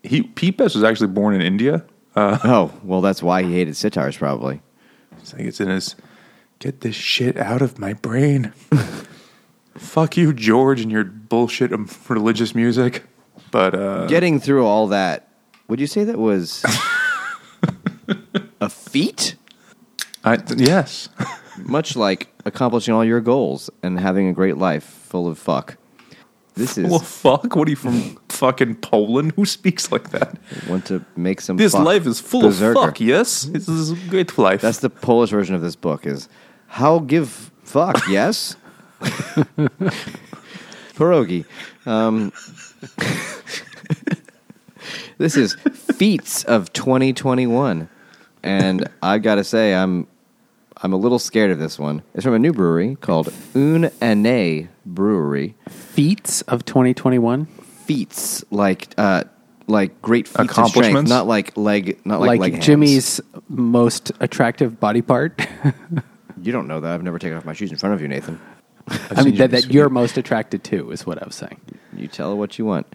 He 0.07 0.23
Pete 0.23 0.57
Best 0.57 0.75
was 0.75 0.83
actually 0.83 1.07
born 1.07 1.35
in 1.35 1.41
India. 1.41 1.85
Uh, 2.15 2.37
Oh, 2.43 2.73
well 2.83 3.01
that's 3.01 3.21
why 3.21 3.43
he 3.43 3.53
hated 3.53 3.73
sitars 3.75 4.17
probably. 4.17 4.61
It's 5.19 5.33
like 5.33 5.43
it's 5.43 5.59
in 5.59 5.67
his 5.69 5.95
get 6.59 6.81
this 6.81 6.95
shit 6.95 7.37
out 7.37 7.61
of 7.61 7.77
my 7.77 7.93
brain. 7.93 8.53
Fuck 9.75 10.17
you, 10.17 10.33
George, 10.33 10.81
and 10.81 10.91
your 10.91 11.03
bullshit 11.03 11.71
of 11.71 12.09
religious 12.09 12.55
music. 12.55 13.03
But 13.51 13.75
uh, 13.75 14.07
Getting 14.07 14.39
through 14.39 14.65
all 14.65 14.87
that, 14.87 15.27
would 15.67 15.79
you 15.79 15.85
say 15.87 16.03
that 16.03 16.17
was 16.17 16.65
a 18.61 18.69
feat? 18.69 19.35
I, 20.23 20.39
yes, 20.55 21.09
Much 21.59 21.95
like 21.95 22.27
accomplishing 22.45 22.93
all 22.93 23.05
your 23.05 23.21
goals 23.21 23.69
and 23.83 23.99
having 23.99 24.27
a 24.27 24.33
great 24.33 24.57
life 24.57 24.83
full 24.83 25.27
of 25.27 25.37
fuck. 25.37 25.77
This 26.57 26.77
is 26.77 26.89
well, 26.89 26.99
fuck. 26.99 27.55
What 27.55 27.67
are 27.67 27.69
you 27.69 27.75
from 27.75 28.17
fucking 28.29 28.75
Poland? 28.77 29.33
Who 29.35 29.45
speaks 29.45 29.91
like 29.91 30.09
that? 30.09 30.37
want 30.67 30.85
to 30.87 31.05
make 31.15 31.39
some. 31.41 31.57
This 31.57 31.73
life 31.73 32.07
is 32.07 32.19
full 32.19 32.41
berserker. 32.41 32.79
of 32.79 32.85
fuck. 32.85 32.99
Yes, 32.99 33.43
this 33.43 33.69
is 33.69 33.91
a 33.91 33.95
great 34.09 34.35
life. 34.37 34.61
That's 34.61 34.79
the 34.79 34.89
Polish 34.89 35.29
version 35.29 35.53
of 35.53 35.61
this 35.61 35.75
book. 35.75 36.07
Is 36.07 36.27
how 36.67 36.99
give 36.99 37.51
fuck? 37.63 37.97
Yes. 38.09 38.55
Pierogi. 40.95 41.45
Um, 41.85 42.33
this 45.19 45.37
is 45.37 45.53
feats 45.53 46.43
of 46.45 46.73
2021, 46.73 47.87
and 48.41 48.89
I've 49.03 49.21
got 49.21 49.35
to 49.35 49.43
say 49.43 49.75
I'm 49.75 50.07
I'm 50.81 50.93
a 50.93 50.97
little 50.97 51.19
scared 51.19 51.51
of 51.51 51.59
this 51.59 51.77
one. 51.77 52.01
It's 52.15 52.23
from 52.23 52.33
a 52.33 52.39
new 52.39 52.53
brewery 52.53 52.95
called 52.95 53.31
Une 53.55 53.91
Année 54.01 54.69
Brewery. 54.85 55.53
Feats 55.97 56.43
of 56.43 56.63
2021 56.65 57.45
Feats 57.45 58.45
like 58.51 58.93
uh 58.99 59.23
like 59.65 59.99
great 60.03 60.27
feats 60.27 60.39
of 60.39 60.45
strength, 60.45 60.51
Accomplishments? 60.51 61.09
not 61.09 61.25
like 61.25 61.57
leg, 61.57 61.99
not 62.05 62.19
like, 62.19 62.27
like, 62.27 62.39
leg 62.39 62.53
hands. 62.53 62.65
jimmy's 62.65 63.21
most 63.49 64.11
attractive 64.19 64.79
body 64.79 65.01
part 65.01 65.47
You 66.41 66.51
don't 66.51 66.67
know 66.67 66.79
that. 66.79 66.91
I've 66.91 67.03
never 67.03 67.17
taken 67.17 67.35
off 67.35 67.45
my 67.45 67.53
shoes 67.53 67.71
in 67.71 67.77
front 67.77 67.95
of 67.95 68.01
you, 68.01 68.07
Nathan. 68.07 68.39
I 68.87 69.23
mean, 69.23 69.35
that, 69.37 69.51
that 69.51 69.73
you're 69.73 69.89
most 69.89 70.17
attracted 70.17 70.63
to 70.65 70.91
is 70.91 71.03
what 71.05 71.21
I 71.21 71.25
was 71.25 71.35
saying. 71.35 71.59
You 71.93 72.07
tell 72.07 72.29
her 72.29 72.35
what 72.35 72.59
you 72.59 72.65
want. 72.65 72.85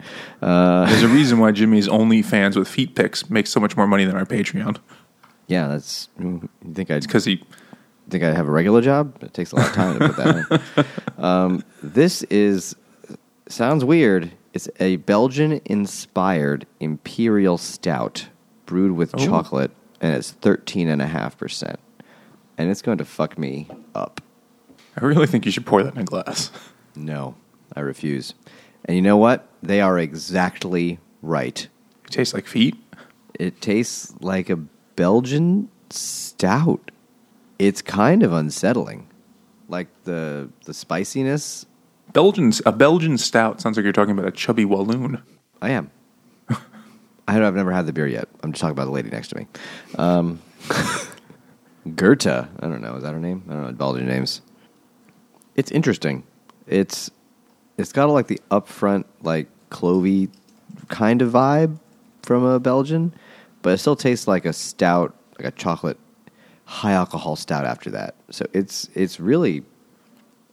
Uh, 0.40 0.86
There's 0.88 1.02
a 1.02 1.08
reason 1.08 1.40
why 1.40 1.50
Jimmy's 1.50 1.88
OnlyFans 1.88 2.56
with 2.56 2.68
feet 2.68 2.94
pics 2.94 3.28
makes 3.28 3.50
so 3.50 3.58
much 3.58 3.76
more 3.76 3.86
money 3.88 4.04
than 4.04 4.16
our 4.16 4.24
Patreon. 4.24 4.78
yeah, 5.48 5.66
that's. 5.66 6.08
You 6.20 6.48
think 6.72 6.90
I 6.90 6.94
It's 6.94 7.06
because 7.06 7.24
he 7.24 7.42
think 8.10 8.22
I 8.24 8.32
have 8.32 8.46
a 8.46 8.52
regular 8.52 8.80
job? 8.80 9.22
It 9.22 9.34
takes 9.34 9.52
a 9.52 9.56
lot 9.56 9.68
of 9.68 9.74
time 9.74 9.98
to 9.98 10.08
put 10.08 10.16
that 10.16 10.84
in. 11.16 11.24
Um, 11.24 11.64
this 11.82 12.22
is 12.24 12.76
sounds 13.52 13.84
weird. 13.84 14.32
It's 14.52 14.68
a 14.80 14.96
Belgian-inspired 14.96 16.66
imperial 16.80 17.58
stout 17.58 18.28
brewed 18.66 18.92
with 18.92 19.14
Oh. 19.14 19.18
chocolate, 19.18 19.70
and 20.00 20.14
it's 20.14 20.30
thirteen 20.30 20.88
and 20.88 21.00
a 21.00 21.06
half 21.06 21.38
percent, 21.38 21.78
and 22.58 22.70
it's 22.70 22.82
going 22.82 22.98
to 22.98 23.04
fuck 23.04 23.38
me 23.38 23.68
up. 23.94 24.20
I 25.00 25.04
really 25.04 25.26
think 25.26 25.46
you 25.46 25.52
should 25.52 25.66
pour 25.66 25.82
that 25.82 25.94
in 25.94 26.00
a 26.00 26.04
glass. 26.04 26.50
No, 26.94 27.36
I 27.74 27.80
refuse. 27.80 28.34
And 28.84 28.94
you 28.94 29.00
know 29.00 29.16
what? 29.16 29.48
They 29.62 29.80
are 29.80 29.98
exactly 29.98 30.98
right. 31.22 31.66
It 32.04 32.10
tastes 32.10 32.34
like 32.34 32.46
feet. 32.46 32.76
It 33.40 33.62
tastes 33.62 34.12
like 34.20 34.50
a 34.50 34.56
Belgian 34.96 35.70
stout. 35.88 36.90
It's 37.58 37.80
kind 37.80 38.22
of 38.22 38.34
unsettling. 38.34 39.08
Like 39.70 39.88
the 40.04 40.50
the 40.66 40.74
spiciness. 40.74 41.64
Belgian 42.12 42.52
a 42.66 42.72
Belgian 42.72 43.18
stout 43.18 43.60
sounds 43.60 43.76
like 43.76 43.84
you're 43.84 43.92
talking 43.92 44.16
about 44.16 44.28
a 44.28 44.32
chubby 44.32 44.64
Walloon. 44.64 45.22
I 45.60 45.70
am. 45.70 45.90
I 46.48 47.34
don't, 47.34 47.44
I've 47.44 47.54
never 47.54 47.72
had 47.72 47.86
the 47.86 47.92
beer 47.92 48.06
yet. 48.06 48.28
I'm 48.42 48.52
just 48.52 48.60
talking 48.60 48.72
about 48.72 48.86
the 48.86 48.90
lady 48.90 49.10
next 49.10 49.28
to 49.28 49.38
me. 49.38 49.46
Um, 49.96 50.40
Goethe. 51.96 52.26
I 52.26 52.46
don't 52.60 52.80
know. 52.80 52.96
Is 52.96 53.02
that 53.02 53.12
her 53.12 53.20
name? 53.20 53.44
I 53.48 53.54
don't 53.54 53.62
know 53.62 53.72
Belgian 53.72 54.06
names. 54.06 54.42
It's 55.54 55.70
interesting. 55.70 56.24
It's 56.66 57.10
it's 57.78 57.92
got 57.92 58.08
like 58.10 58.26
the 58.26 58.40
upfront 58.50 59.04
like 59.22 59.48
clovey 59.70 60.30
kind 60.88 61.22
of 61.22 61.32
vibe 61.32 61.78
from 62.22 62.44
a 62.44 62.60
Belgian, 62.60 63.14
but 63.62 63.74
it 63.74 63.78
still 63.78 63.96
tastes 63.96 64.28
like 64.28 64.44
a 64.44 64.52
stout, 64.52 65.14
like 65.38 65.46
a 65.46 65.50
chocolate 65.56 65.98
high 66.64 66.92
alcohol 66.92 67.36
stout 67.36 67.64
after 67.64 67.90
that. 67.90 68.14
So 68.30 68.46
it's 68.52 68.88
it's 68.94 69.18
really 69.20 69.62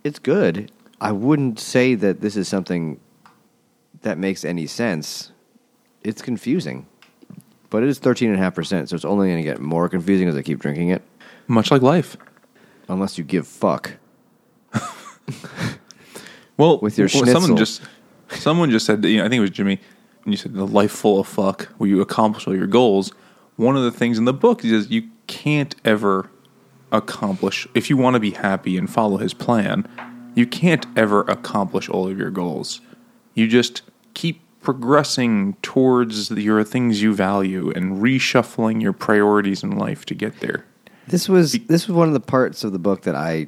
it's 0.04 0.20
good. 0.20 0.72
I 1.02 1.12
wouldn't 1.12 1.60
say 1.60 1.96
that 1.96 2.22
this 2.22 2.36
is 2.36 2.48
something 2.48 3.00
that 4.02 4.18
makes 4.18 4.44
any 4.46 4.68
sense. 4.68 5.32
It's 6.04 6.22
confusing. 6.22 6.86
But 7.70 7.84
it 7.84 7.90
is 7.90 8.00
13.5%, 8.00 8.90
so 8.90 8.96
it's 8.96 9.06
only 9.06 9.28
going 9.30 9.38
to 9.38 9.44
get 9.44 9.60
more 9.62 9.88
confusing 9.90 10.28
as 10.28 10.36
I 10.36 10.42
keep 10.42 10.60
drinking 10.60 10.90
it, 10.90 11.02
Much 11.48 11.70
like 11.72 11.82
life. 11.82 12.18
unless 12.88 13.18
you 13.18 13.24
give 13.24 13.48
fuck. 13.48 13.94
Well, 16.58 16.80
With 16.80 16.98
your 16.98 17.08
well, 17.14 17.26
someone 17.26 17.56
just 17.56 17.82
someone 18.30 18.70
just 18.70 18.86
said, 18.86 19.06
you 19.06 19.18
know, 19.18 19.26
I 19.26 19.30
think 19.30 19.38
it 19.38 19.42
was 19.42 19.50
Jimmy, 19.52 19.80
when 20.24 20.34
you 20.34 20.38
said 20.38 20.54
the 20.54 20.68
life 20.68 20.92
full 20.92 21.20
of 21.22 21.28
fuck, 21.28 21.66
where 21.78 21.90
you 21.90 22.02
accomplish 22.02 22.48
all 22.48 22.56
your 22.56 22.68
goals. 22.68 23.14
one 23.56 23.78
of 23.78 23.84
the 23.84 23.92
things 23.92 24.18
in 24.18 24.26
the 24.26 24.34
book 24.34 24.66
is 24.66 24.90
you 24.92 25.08
can't 25.28 25.76
ever 25.86 26.30
accomplish 26.92 27.66
if 27.74 27.90
you 27.90 27.96
want 27.96 28.16
to 28.16 28.20
be 28.20 28.32
happy 28.32 28.78
and 28.78 28.90
follow 28.90 29.18
his 29.18 29.34
plan. 29.34 29.88
You 30.40 30.48
can't 30.48 30.86
ever 30.96 31.24
accomplish 31.24 31.90
all 31.90 32.08
of 32.08 32.18
your 32.18 32.30
goals. 32.30 32.80
You 33.34 33.46
just 33.46 33.82
keep 34.14 34.40
progressing 34.62 35.58
towards 35.62 36.32
your 36.32 36.64
things 36.64 37.02
you 37.02 37.14
value 37.14 37.74
and 37.76 38.02
reshuffling 38.02 38.82
your 38.82 38.94
priorities 38.94 39.64
in 39.64 39.72
life 39.72 40.06
to 40.06 40.16
get 40.16 40.40
there. 40.40 40.64
This 41.08 41.28
was 41.28 41.60
this 41.68 41.90
was 41.90 41.94
one 41.94 42.08
of 42.08 42.14
the 42.14 42.22
parts 42.22 42.64
of 42.64 42.72
the 42.72 42.80
book 42.80 43.02
that 43.02 43.16
I 43.16 43.48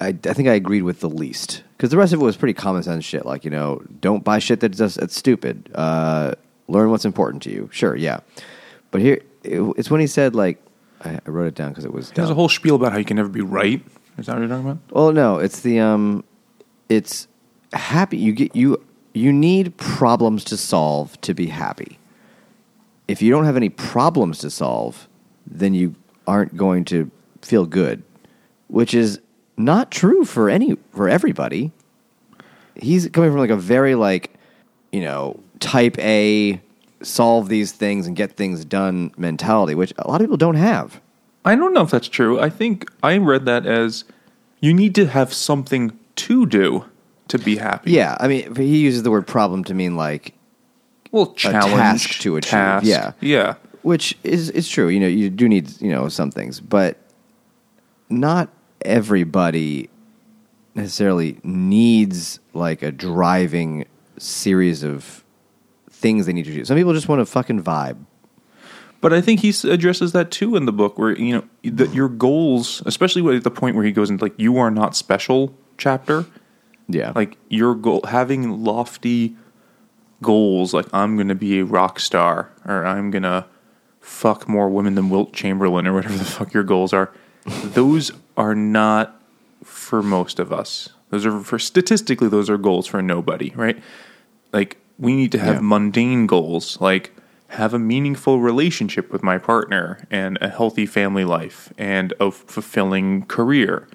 I, 0.00 0.08
I 0.08 0.32
think 0.32 0.48
I 0.48 0.54
agreed 0.54 0.84
with 0.84 1.00
the 1.00 1.10
least 1.10 1.62
because 1.76 1.90
the 1.90 1.98
rest 1.98 2.14
of 2.14 2.22
it 2.22 2.24
was 2.24 2.38
pretty 2.38 2.54
common 2.54 2.82
sense 2.82 3.04
shit. 3.04 3.26
Like 3.26 3.44
you 3.44 3.50
know, 3.50 3.82
don't 4.00 4.24
buy 4.24 4.38
shit 4.38 4.60
that's 4.60 4.78
just 4.78 4.98
that's 4.98 5.14
stupid. 5.14 5.70
Uh, 5.74 6.36
learn 6.68 6.88
what's 6.88 7.04
important 7.04 7.42
to 7.42 7.50
you. 7.50 7.68
Sure, 7.70 7.94
yeah. 7.94 8.20
But 8.90 9.02
here, 9.02 9.20
it, 9.42 9.60
it's 9.76 9.90
when 9.90 10.00
he 10.00 10.06
said 10.06 10.34
like 10.34 10.58
I, 11.04 11.20
I 11.26 11.30
wrote 11.30 11.48
it 11.48 11.54
down 11.54 11.68
because 11.72 11.84
it 11.84 11.92
was. 11.92 12.12
There's 12.12 12.30
a 12.30 12.34
whole 12.34 12.48
spiel 12.48 12.76
about 12.76 12.92
how 12.92 12.98
you 12.98 13.04
can 13.04 13.18
never 13.18 13.28
be 13.28 13.42
right. 13.42 13.82
Is 14.18 14.26
that 14.26 14.34
what 14.34 14.40
you're 14.40 14.48
talking 14.48 14.70
about? 14.70 14.78
Well, 14.90 15.12
no, 15.12 15.38
it's 15.38 15.60
the 15.60 15.80
um, 15.80 16.24
it's 16.88 17.28
happy. 17.72 18.16
You 18.16 18.32
get 18.32 18.54
you 18.54 18.84
you 19.12 19.32
need 19.32 19.76
problems 19.76 20.44
to 20.44 20.56
solve 20.56 21.20
to 21.22 21.34
be 21.34 21.46
happy. 21.46 21.98
If 23.06 23.20
you 23.22 23.30
don't 23.30 23.44
have 23.44 23.56
any 23.56 23.68
problems 23.68 24.38
to 24.38 24.50
solve, 24.50 25.08
then 25.46 25.74
you 25.74 25.94
aren't 26.26 26.56
going 26.56 26.84
to 26.86 27.10
feel 27.42 27.66
good, 27.66 28.02
which 28.68 28.94
is 28.94 29.20
not 29.56 29.90
true 29.90 30.24
for 30.24 30.48
any 30.48 30.76
for 30.92 31.08
everybody. 31.08 31.72
He's 32.76 33.08
coming 33.08 33.30
from 33.30 33.38
like 33.38 33.50
a 33.50 33.56
very 33.56 33.94
like, 33.94 34.34
you 34.90 35.00
know, 35.00 35.40
type 35.60 35.98
A 35.98 36.60
solve 37.02 37.48
these 37.48 37.72
things 37.72 38.06
and 38.06 38.16
get 38.16 38.32
things 38.32 38.64
done 38.64 39.12
mentality, 39.16 39.74
which 39.74 39.92
a 39.98 40.08
lot 40.08 40.20
of 40.20 40.24
people 40.24 40.36
don't 40.36 40.56
have. 40.56 41.00
I 41.44 41.54
don't 41.56 41.74
know 41.74 41.82
if 41.82 41.90
that's 41.90 42.08
true. 42.08 42.40
I 42.40 42.48
think 42.50 42.90
I 43.02 43.18
read 43.18 43.44
that 43.46 43.66
as 43.66 44.04
you 44.60 44.72
need 44.72 44.94
to 44.94 45.06
have 45.06 45.32
something 45.32 45.98
to 46.16 46.46
do 46.46 46.84
to 47.28 47.38
be 47.38 47.56
happy. 47.56 47.92
Yeah, 47.92 48.16
I 48.20 48.28
mean, 48.28 48.54
he 48.54 48.78
uses 48.78 49.02
the 49.02 49.10
word 49.10 49.26
problem 49.26 49.64
to 49.64 49.74
mean 49.74 49.96
like 49.96 50.34
Well, 51.10 51.32
challenge 51.34 51.72
task 52.08 52.20
to 52.20 52.36
achieve, 52.36 52.50
task. 52.50 52.86
yeah. 52.86 53.12
yeah. 53.20 53.54
which 53.82 54.16
is 54.24 54.50
it's 54.50 54.68
true. 54.68 54.88
You 54.88 55.00
know, 55.00 55.06
you 55.06 55.28
do 55.30 55.48
need 55.48 55.80
you 55.80 55.90
know 55.90 56.08
some 56.08 56.30
things, 56.30 56.60
but 56.60 56.96
not 58.08 58.48
everybody 58.82 59.88
necessarily 60.74 61.38
needs 61.44 62.40
like 62.52 62.82
a 62.82 62.90
driving 62.92 63.86
series 64.18 64.82
of 64.82 65.24
things 65.90 66.26
they 66.26 66.32
need 66.32 66.44
to 66.44 66.52
do. 66.52 66.64
Some 66.64 66.76
people 66.76 66.92
just 66.92 67.08
want 67.08 67.20
to 67.20 67.26
fucking 67.26 67.62
vibe. 67.62 67.96
But 69.04 69.12
I 69.12 69.20
think 69.20 69.40
he 69.40 69.52
addresses 69.70 70.12
that 70.12 70.30
too 70.30 70.56
in 70.56 70.64
the 70.64 70.72
book, 70.72 70.96
where 70.98 71.12
you 71.14 71.34
know 71.34 71.44
that 71.72 71.92
your 71.92 72.08
goals, 72.08 72.82
especially 72.86 73.36
at 73.36 73.44
the 73.44 73.50
point 73.50 73.76
where 73.76 73.84
he 73.84 73.92
goes 73.92 74.08
into 74.08 74.24
like 74.24 74.32
"you 74.38 74.56
are 74.56 74.70
not 74.70 74.96
special" 74.96 75.54
chapter, 75.76 76.24
Yeah, 76.88 77.12
like 77.14 77.36
your 77.50 77.74
goal, 77.74 78.00
having 78.08 78.64
lofty 78.64 79.36
goals, 80.22 80.72
like 80.72 80.86
I'm 80.94 81.16
going 81.16 81.28
to 81.28 81.34
be 81.34 81.58
a 81.58 81.64
rock 81.66 82.00
star, 82.00 82.50
or 82.64 82.86
I'm 82.86 83.10
going 83.10 83.24
to 83.24 83.44
fuck 84.00 84.48
more 84.48 84.70
women 84.70 84.94
than 84.94 85.10
Wilt 85.10 85.34
Chamberlain, 85.34 85.86
or 85.86 85.92
whatever 85.92 86.16
the 86.16 86.24
fuck 86.24 86.54
your 86.54 86.62
goals 86.64 86.94
are. 86.94 87.12
those 87.62 88.10
are 88.38 88.54
not 88.54 89.20
for 89.62 90.02
most 90.02 90.38
of 90.38 90.50
us. 90.50 90.88
Those 91.10 91.26
are 91.26 91.40
for 91.40 91.58
statistically, 91.58 92.28
those 92.28 92.48
are 92.48 92.56
goals 92.56 92.86
for 92.86 93.02
nobody, 93.02 93.52
right? 93.54 93.82
Like 94.50 94.78
we 94.98 95.14
need 95.14 95.30
to 95.32 95.38
have 95.38 95.56
Yeah. 95.56 95.60
mundane 95.60 96.26
goals, 96.26 96.80
like 96.80 97.13
have 97.54 97.74
a 97.74 97.78
meaningful 97.78 98.40
relationship 98.40 99.12
with 99.12 99.22
my 99.22 99.38
partner 99.38 100.06
and 100.10 100.38
a 100.40 100.48
healthy 100.48 100.86
family 100.86 101.24
life 101.24 101.72
and 101.78 102.12
a 102.20 102.30
fulfilling 102.30 103.24
career, 103.26 103.88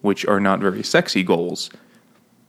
which 0.00 0.26
are 0.26 0.40
not 0.40 0.60
very 0.60 0.82
sexy 0.82 1.22
goals. 1.22 1.70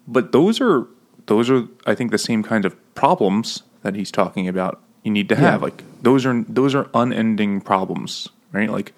But 0.07 0.31
those 0.31 0.61
are 0.61 0.87
those 1.27 1.49
are 1.49 1.67
I 1.85 1.95
think 1.95 2.11
the 2.11 2.17
same 2.17 2.43
kind 2.43 2.65
of 2.65 2.75
problems 2.95 3.63
that 3.83 3.95
he's 3.95 4.11
talking 4.11 4.47
about 4.47 4.81
you 5.03 5.11
need 5.11 5.29
to 5.29 5.35
have. 5.35 5.61
Yeah. 5.61 5.65
Like 5.65 5.83
those 6.01 6.25
are 6.25 6.43
those 6.47 6.75
are 6.75 6.89
unending 6.93 7.61
problems, 7.61 8.29
right? 8.51 8.69
Like 8.69 8.93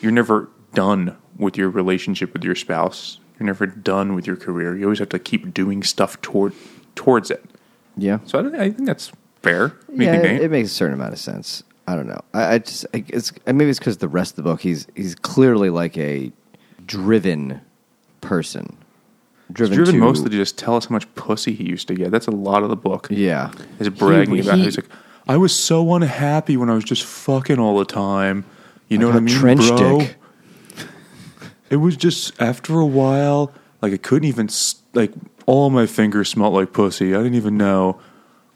you're 0.00 0.12
never 0.12 0.48
done 0.74 1.16
with 1.36 1.56
your 1.56 1.70
relationship 1.70 2.32
with 2.32 2.44
your 2.44 2.54
spouse. 2.54 3.18
You're 3.38 3.46
never 3.46 3.66
done 3.66 4.14
with 4.14 4.26
your 4.26 4.36
career. 4.36 4.76
You 4.76 4.84
always 4.84 4.98
have 4.98 5.08
to 5.10 5.18
keep 5.18 5.54
doing 5.54 5.82
stuff 5.82 6.20
toward 6.20 6.52
towards 6.94 7.30
it. 7.30 7.42
yeah, 7.96 8.18
So 8.26 8.38
I, 8.38 8.64
I 8.64 8.70
think 8.70 8.86
that's 8.86 9.12
fair. 9.42 9.72
Yeah. 9.92 10.14
It, 10.14 10.42
it 10.42 10.50
makes 10.50 10.70
a 10.70 10.74
certain 10.74 10.94
amount 10.94 11.12
of 11.12 11.18
sense. 11.18 11.62
I 11.86 11.96
don't 11.96 12.06
know. 12.06 12.20
I, 12.34 12.54
I 12.54 12.58
just 12.58 12.86
I, 12.94 13.04
it's 13.08 13.32
maybe 13.46 13.68
it's 13.68 13.78
because 13.78 13.96
the 13.98 14.08
rest 14.08 14.32
of 14.32 14.36
the 14.36 14.42
book 14.42 14.60
he's 14.60 14.86
he's 14.94 15.14
clearly 15.14 15.70
like 15.70 15.96
a 15.98 16.30
driven 16.86 17.60
person. 18.20 18.76
Driven, 19.52 19.74
Driven 19.76 19.94
to, 19.94 20.00
mostly 20.00 20.30
to 20.30 20.36
just 20.36 20.56
tell 20.58 20.76
us 20.76 20.84
how 20.84 20.92
much 20.92 21.12
pussy 21.16 21.52
he 21.54 21.64
used 21.64 21.88
to 21.88 21.94
get. 21.94 22.12
That's 22.12 22.28
a 22.28 22.30
lot 22.30 22.62
of 22.62 22.68
the 22.68 22.76
book. 22.76 23.08
Yeah, 23.10 23.50
Is 23.80 23.88
bragging 23.88 24.36
He- 24.36 24.40
about. 24.42 24.58
he- 24.58 24.64
He's 24.64 24.76
like, 24.76 24.86
I 25.26 25.36
was 25.36 25.52
so 25.54 25.92
unhappy 25.94 26.56
when 26.56 26.70
I 26.70 26.74
was 26.74 26.84
just 26.84 27.02
fucking 27.04 27.58
all 27.58 27.76
the 27.78 27.84
time. 27.84 28.44
You 28.88 28.98
know 28.98 29.06
what 29.08 29.16
I 29.16 29.20
mean, 29.20 29.34
trench 29.34 29.66
bro? 29.66 29.98
dick. 30.00 30.16
It 31.68 31.76
was 31.76 31.96
just 31.96 32.40
after 32.40 32.78
a 32.78 32.86
while, 32.86 33.52
like 33.82 33.92
I 33.92 33.96
couldn't 33.96 34.28
even 34.28 34.48
like 34.94 35.12
all 35.46 35.70
my 35.70 35.86
fingers 35.86 36.28
smelled 36.28 36.54
like 36.54 36.72
pussy. 36.72 37.14
I 37.14 37.18
didn't 37.18 37.34
even 37.34 37.56
know. 37.56 38.00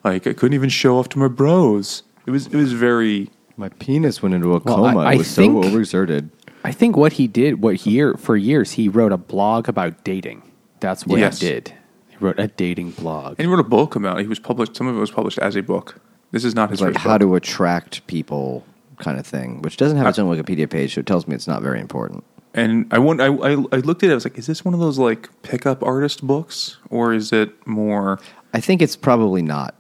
Like 0.05 0.27
I 0.27 0.33
couldn't 0.35 0.55
even 0.55 0.69
show 0.69 0.99
off 0.99 1.09
to 1.11 1.19
my 1.19 1.29
bros. 1.29 2.03
It 2.27 2.31
was 2.31 2.47
it 2.47 2.55
was 2.55 2.73
very 2.73 3.31
My 3.57 3.69
penis 3.69 4.23
went 4.23 4.35
into 4.35 4.49
a 4.49 4.59
Well, 4.59 4.77
coma. 4.77 5.01
I- 5.01 5.05
I, 5.05 5.12
I 5.12 5.17
was 5.17 5.35
think- 5.35 5.64
so 5.64 5.71
overexerted. 5.71 6.31
I 6.67 6.73
think 6.73 6.97
what 6.97 7.14
he 7.14 7.27
did, 7.27 7.61
what 7.62 7.85
year 7.85 8.14
for 8.14 8.37
years, 8.37 8.73
he 8.73 8.88
wrote 8.88 9.12
a 9.12 9.19
blog 9.19 9.69
about 9.69 10.03
dating. 10.03 10.43
That's 10.81 11.07
what 11.07 11.21
Yes. 11.21 11.40
he 11.40 11.49
did. 11.49 11.75
He 12.09 12.17
wrote 12.21 12.38
a 12.38 12.49
dating 12.49 12.93
blog. 12.93 13.31
and 13.38 13.40
he 13.40 13.47
wrote 13.47 13.61
a 13.61 13.69
book 13.69 13.95
about 13.97 14.19
it. 14.19 14.23
He 14.23 14.29
was 14.29 14.38
published 14.38 14.75
some 14.77 14.87
of 14.87 14.97
it 14.97 15.01
was 15.01 15.11
published 15.11 15.38
as 15.38 15.57
a 15.57 15.62
book. 15.62 16.01
This 16.31 16.45
is 16.45 16.55
not 16.55 16.71
his 16.71 16.79
It's 16.81 16.83
like 16.87 16.95
first 16.95 17.05
how 17.05 17.19
book. 17.19 17.29
to 17.29 17.35
attract 17.37 18.07
people 18.07 18.64
kind 18.99 19.19
of 19.19 19.27
thing, 19.27 19.61
which 19.62 19.77
doesn't 19.77 19.97
have 19.99 20.07
uh, 20.07 20.11
its 20.11 20.19
own 20.19 20.35
Wikipedia 20.35 20.69
page, 20.71 20.95
so 20.95 21.01
it 21.01 21.07
tells 21.07 21.27
me 21.29 21.35
it's 21.35 21.47
not 21.47 21.61
very 21.62 21.81
important. 21.81 22.25
And 22.55 22.87
I, 22.93 22.99
want, 22.99 23.21
I, 23.21 23.27
I, 23.27 23.51
I 23.73 23.77
looked 23.79 24.03
at 24.05 24.09
it. 24.09 24.12
I 24.12 24.14
was 24.14 24.25
like, 24.25 24.38
is 24.38 24.47
this 24.47 24.64
one 24.64 24.73
of 24.75 24.81
those 24.81 24.99
like 24.99 25.29
pickup 25.43 25.83
artist 25.83 26.25
books, 26.27 26.79
or 26.90 27.12
is 27.12 27.33
it 27.33 27.51
more? 27.67 28.21
I 28.55 28.61
think 28.61 28.81
it's 28.81 28.97
probably 28.97 29.43
not. 29.43 29.75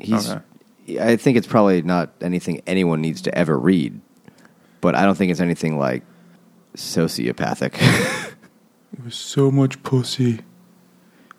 He's. 0.00 0.30
Okay. 0.30 0.40
I 1.00 1.16
think 1.16 1.36
it's 1.36 1.46
probably 1.46 1.82
not 1.82 2.12
anything 2.20 2.62
anyone 2.66 3.00
needs 3.00 3.22
to 3.22 3.34
ever 3.38 3.56
read, 3.58 4.00
but 4.80 4.94
I 4.96 5.04
don't 5.04 5.14
think 5.14 5.30
it's 5.30 5.40
anything 5.40 5.78
like 5.78 6.02
sociopathic. 6.76 7.74
It 8.92 9.04
was 9.04 9.14
so 9.14 9.52
much 9.52 9.80
pussy. 9.84 10.40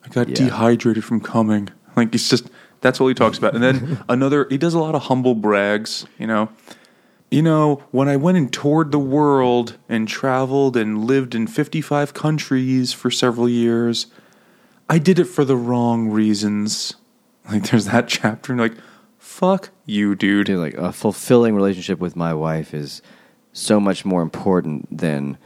I 0.06 0.08
got 0.08 0.30
Yeah. 0.30 0.36
dehydrated 0.36 1.04
from 1.04 1.20
coming. 1.20 1.68
Like 1.98 2.16
it's 2.16 2.30
just 2.30 2.50
that's 2.80 3.02
all 3.02 3.10
he 3.10 3.14
talks 3.14 3.38
about. 3.38 3.54
And 3.54 3.62
then 3.62 4.00
another, 4.10 4.48
he 4.50 4.58
does 4.58 4.74
a 4.74 4.80
lot 4.80 4.96
of 4.96 5.04
humble 5.04 5.36
brags. 5.36 6.06
You 6.18 6.28
know, 6.28 6.50
you 7.30 7.42
know 7.42 7.84
when 7.92 8.08
I 8.08 8.16
went 8.16 8.38
and 8.38 8.52
toured 8.52 8.94
the 8.94 9.00
world 9.00 9.78
and 9.90 10.08
traveled 10.08 10.78
and 10.78 11.04
lived 11.06 11.36
in 11.36 11.46
fifty-five 11.46 12.14
countries 12.14 12.94
for 12.94 13.12
several 13.12 13.50
years, 13.50 14.08
I 14.90 14.98
did 14.98 15.20
it 15.20 15.26
for 15.26 15.44
the 15.44 15.58
wrong 15.58 16.08
reasons. 16.10 16.96
Like 17.52 17.70
there's 17.70 17.86
that 17.86 18.08
chapter, 18.08 18.54
and 18.54 18.62
like, 18.62 18.76
fuck 19.18 19.70
you, 19.86 20.16
dude. 20.16 20.46
Dude, 20.46 20.60
like 20.60 20.76
a 20.76 20.94
fulfilling 20.94 21.56
relationship 21.56 22.00
with 22.00 22.16
my 22.16 22.34
wife 22.34 22.74
is 22.74 23.02
so 23.52 23.80
much 23.80 24.06
more 24.06 24.22
important 24.22 24.96
than 24.96 25.38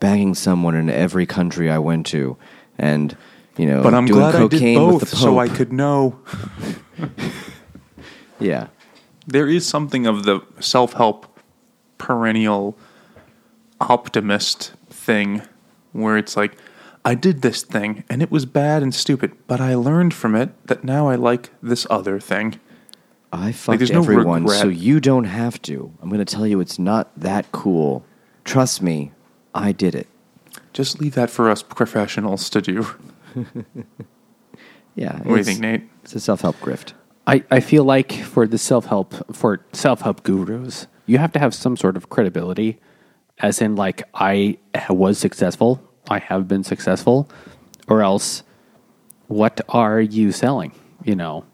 banging 0.00 0.34
someone 0.34 0.74
in 0.74 0.88
every 0.90 1.26
country 1.26 1.70
I 1.70 1.78
went 1.78 2.06
to, 2.06 2.36
and 2.78 3.16
you 3.56 3.66
know, 3.66 3.82
But 3.82 3.94
I'm 3.94 4.06
doing 4.06 4.18
glad 4.18 4.34
I 4.34 4.40
did 4.48 4.50
cocaine 4.52 4.78
both, 4.78 5.00
with 5.02 5.10
the 5.10 5.16
so 5.16 5.38
I 5.38 5.46
Pope. 5.48 5.56
could 5.58 5.72
know. 5.72 6.18
yeah. 8.40 8.68
there 9.26 9.48
is 9.48 9.66
something 9.66 10.06
of 10.06 10.24
the 10.24 10.40
self 10.60 10.94
help 10.94 11.38
perennial 11.98 12.76
optimist 13.80 14.72
thing 14.90 15.42
where 15.92 16.16
it's 16.16 16.36
like, 16.36 16.56
I 17.04 17.14
did 17.14 17.42
this 17.42 17.62
thing 17.62 18.04
and 18.08 18.22
it 18.22 18.30
was 18.30 18.46
bad 18.46 18.82
and 18.82 18.94
stupid, 18.94 19.32
but 19.46 19.60
I 19.60 19.74
learned 19.74 20.14
from 20.14 20.34
it 20.34 20.66
that 20.66 20.84
now 20.84 21.08
I 21.08 21.16
like 21.16 21.50
this 21.62 21.86
other 21.90 22.20
thing. 22.20 22.60
I 23.32 23.52
fucked 23.52 23.78
there's 23.78 23.90
no 23.90 24.00
everyone, 24.02 24.42
regret. 24.42 24.60
so 24.60 24.68
you 24.68 25.00
don't 25.00 25.24
have 25.24 25.60
to. 25.62 25.92
I'm 26.00 26.10
going 26.10 26.24
to 26.24 26.34
tell 26.34 26.46
you 26.46 26.60
it's 26.60 26.78
not 26.78 27.10
that 27.16 27.50
cool. 27.50 28.04
Trust 28.44 28.82
me, 28.82 29.12
I 29.54 29.72
did 29.72 29.94
it. 29.94 30.06
Just 30.72 31.00
leave 31.00 31.14
that 31.14 31.30
for 31.30 31.48
us 31.50 31.62
professionals 31.62 32.50
to 32.50 32.60
do. 32.60 32.86
Yeah. 34.94 35.18
What 35.18 35.24
do 35.24 35.36
you 35.36 35.44
think, 35.44 35.60
Nate? 35.60 35.82
It's 36.02 36.14
a 36.14 36.20
self 36.20 36.42
help 36.42 36.56
grift. 36.56 36.92
I, 37.26 37.44
I 37.50 37.60
feel 37.60 37.84
like 37.84 38.12
for 38.12 38.46
the 38.46 38.58
self 38.58 38.86
help 38.86 39.14
for 39.34 39.64
self 39.72 40.02
help 40.02 40.22
gurus, 40.22 40.86
you 41.06 41.18
have 41.18 41.32
to 41.32 41.38
have 41.38 41.54
some 41.54 41.76
sort 41.76 41.96
of 41.96 42.10
credibility, 42.10 42.80
as 43.38 43.62
in 43.62 43.76
like 43.76 44.02
I 44.14 44.58
was 44.90 45.18
successful, 45.18 45.82
I 46.08 46.18
have 46.18 46.48
been 46.48 46.64
successful, 46.64 47.28
or 47.88 48.02
else 48.02 48.42
what 49.28 49.60
are 49.68 50.00
you 50.00 50.32
selling? 50.32 50.72
You 51.04 51.16
know, 51.16 51.44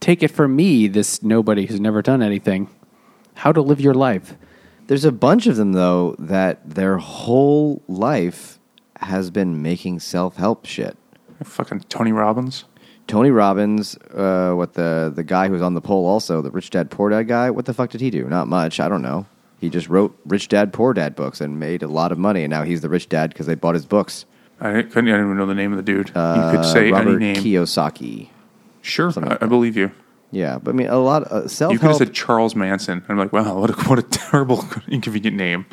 take 0.00 0.22
it 0.22 0.30
from 0.30 0.56
me, 0.56 0.88
this 0.88 1.22
nobody 1.22 1.66
who's 1.66 1.80
never 1.80 2.02
done 2.02 2.22
anything 2.22 2.68
how 3.38 3.52
to 3.52 3.62
live 3.62 3.80
your 3.80 3.94
life. 3.94 4.34
There's 4.88 5.04
a 5.04 5.12
bunch 5.12 5.46
of 5.46 5.56
them 5.56 5.72
though 5.72 6.16
that 6.18 6.68
their 6.68 6.98
whole 6.98 7.82
life 7.86 8.58
has 9.00 9.30
been 9.30 9.62
making 9.62 10.00
self-help 10.00 10.66
shit. 10.66 10.96
Fucking 11.44 11.80
Tony 11.88 12.10
Robbins. 12.10 12.64
Tony 13.06 13.30
Robbins, 13.30 13.96
uh, 14.12 14.52
what 14.54 14.74
the 14.74 15.12
the 15.14 15.22
guy 15.22 15.46
who 15.46 15.52
was 15.52 15.62
on 15.62 15.74
the 15.74 15.80
poll 15.80 16.06
also, 16.06 16.42
the 16.42 16.50
Rich 16.50 16.70
Dad 16.70 16.90
Poor 16.90 17.10
Dad 17.10 17.22
guy, 17.28 17.50
what 17.50 17.64
the 17.64 17.72
fuck 17.72 17.90
did 17.90 18.00
he 18.00 18.10
do? 18.10 18.24
Not 18.24 18.48
much. 18.48 18.80
I 18.80 18.88
don't 18.88 19.02
know. 19.02 19.26
He 19.58 19.68
just 19.68 19.88
wrote 19.88 20.16
Rich 20.24 20.48
Dad 20.48 20.72
Poor 20.72 20.94
Dad 20.94 21.16
books 21.16 21.40
and 21.40 21.58
made 21.58 21.82
a 21.82 21.88
lot 21.88 22.12
of 22.12 22.18
money, 22.18 22.44
and 22.44 22.50
now 22.50 22.62
he's 22.62 22.80
the 22.80 22.88
rich 22.88 23.08
dad 23.08 23.30
because 23.30 23.46
they 23.46 23.54
bought 23.56 23.74
his 23.74 23.86
books. 23.86 24.24
I 24.60 24.72
didn't, 24.72 24.90
couldn't 24.92 25.08
I 25.08 25.12
didn't 25.16 25.26
even 25.26 25.36
know 25.38 25.46
the 25.46 25.54
name 25.54 25.72
of 25.72 25.76
the 25.76 25.82
dude. 25.82 26.08
you 26.10 26.14
Uh, 26.14 26.52
could 26.52 26.64
say 26.64 26.90
Robert 26.92 27.16
any 27.16 27.32
name. 27.32 27.36
Kiyosaki. 27.36 28.28
Sure, 28.82 29.12
I, 29.16 29.20
like 29.20 29.42
I 29.42 29.46
believe 29.46 29.76
you. 29.76 29.90
Yeah, 30.30 30.58
but 30.62 30.72
I 30.72 30.74
mean, 30.74 30.88
a 30.88 30.98
lot 30.98 31.24
of 31.24 31.50
self 31.50 31.70
help. 31.70 31.72
You 31.72 31.78
could 31.78 31.88
have 31.88 31.96
said 31.96 32.14
Charles 32.14 32.54
Manson. 32.54 33.04
I'm 33.08 33.16
like, 33.18 33.32
wow, 33.32 33.58
what 33.58 33.70
a, 33.70 33.88
what 33.88 33.98
a 33.98 34.02
terrible, 34.02 34.64
inconvenient 34.88 35.36
name. 35.36 35.66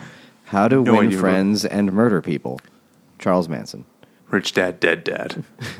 How 0.45 0.67
to 0.67 0.81
no 0.83 0.93
win 0.93 1.07
idea 1.07 1.19
friends 1.19 1.65
and 1.65 1.91
murder 1.93 2.21
people. 2.21 2.59
Charles 3.19 3.49
Manson. 3.49 3.85
Rich 4.29 4.53
dad, 4.53 4.79
dead 4.79 5.03
dad. 5.03 5.43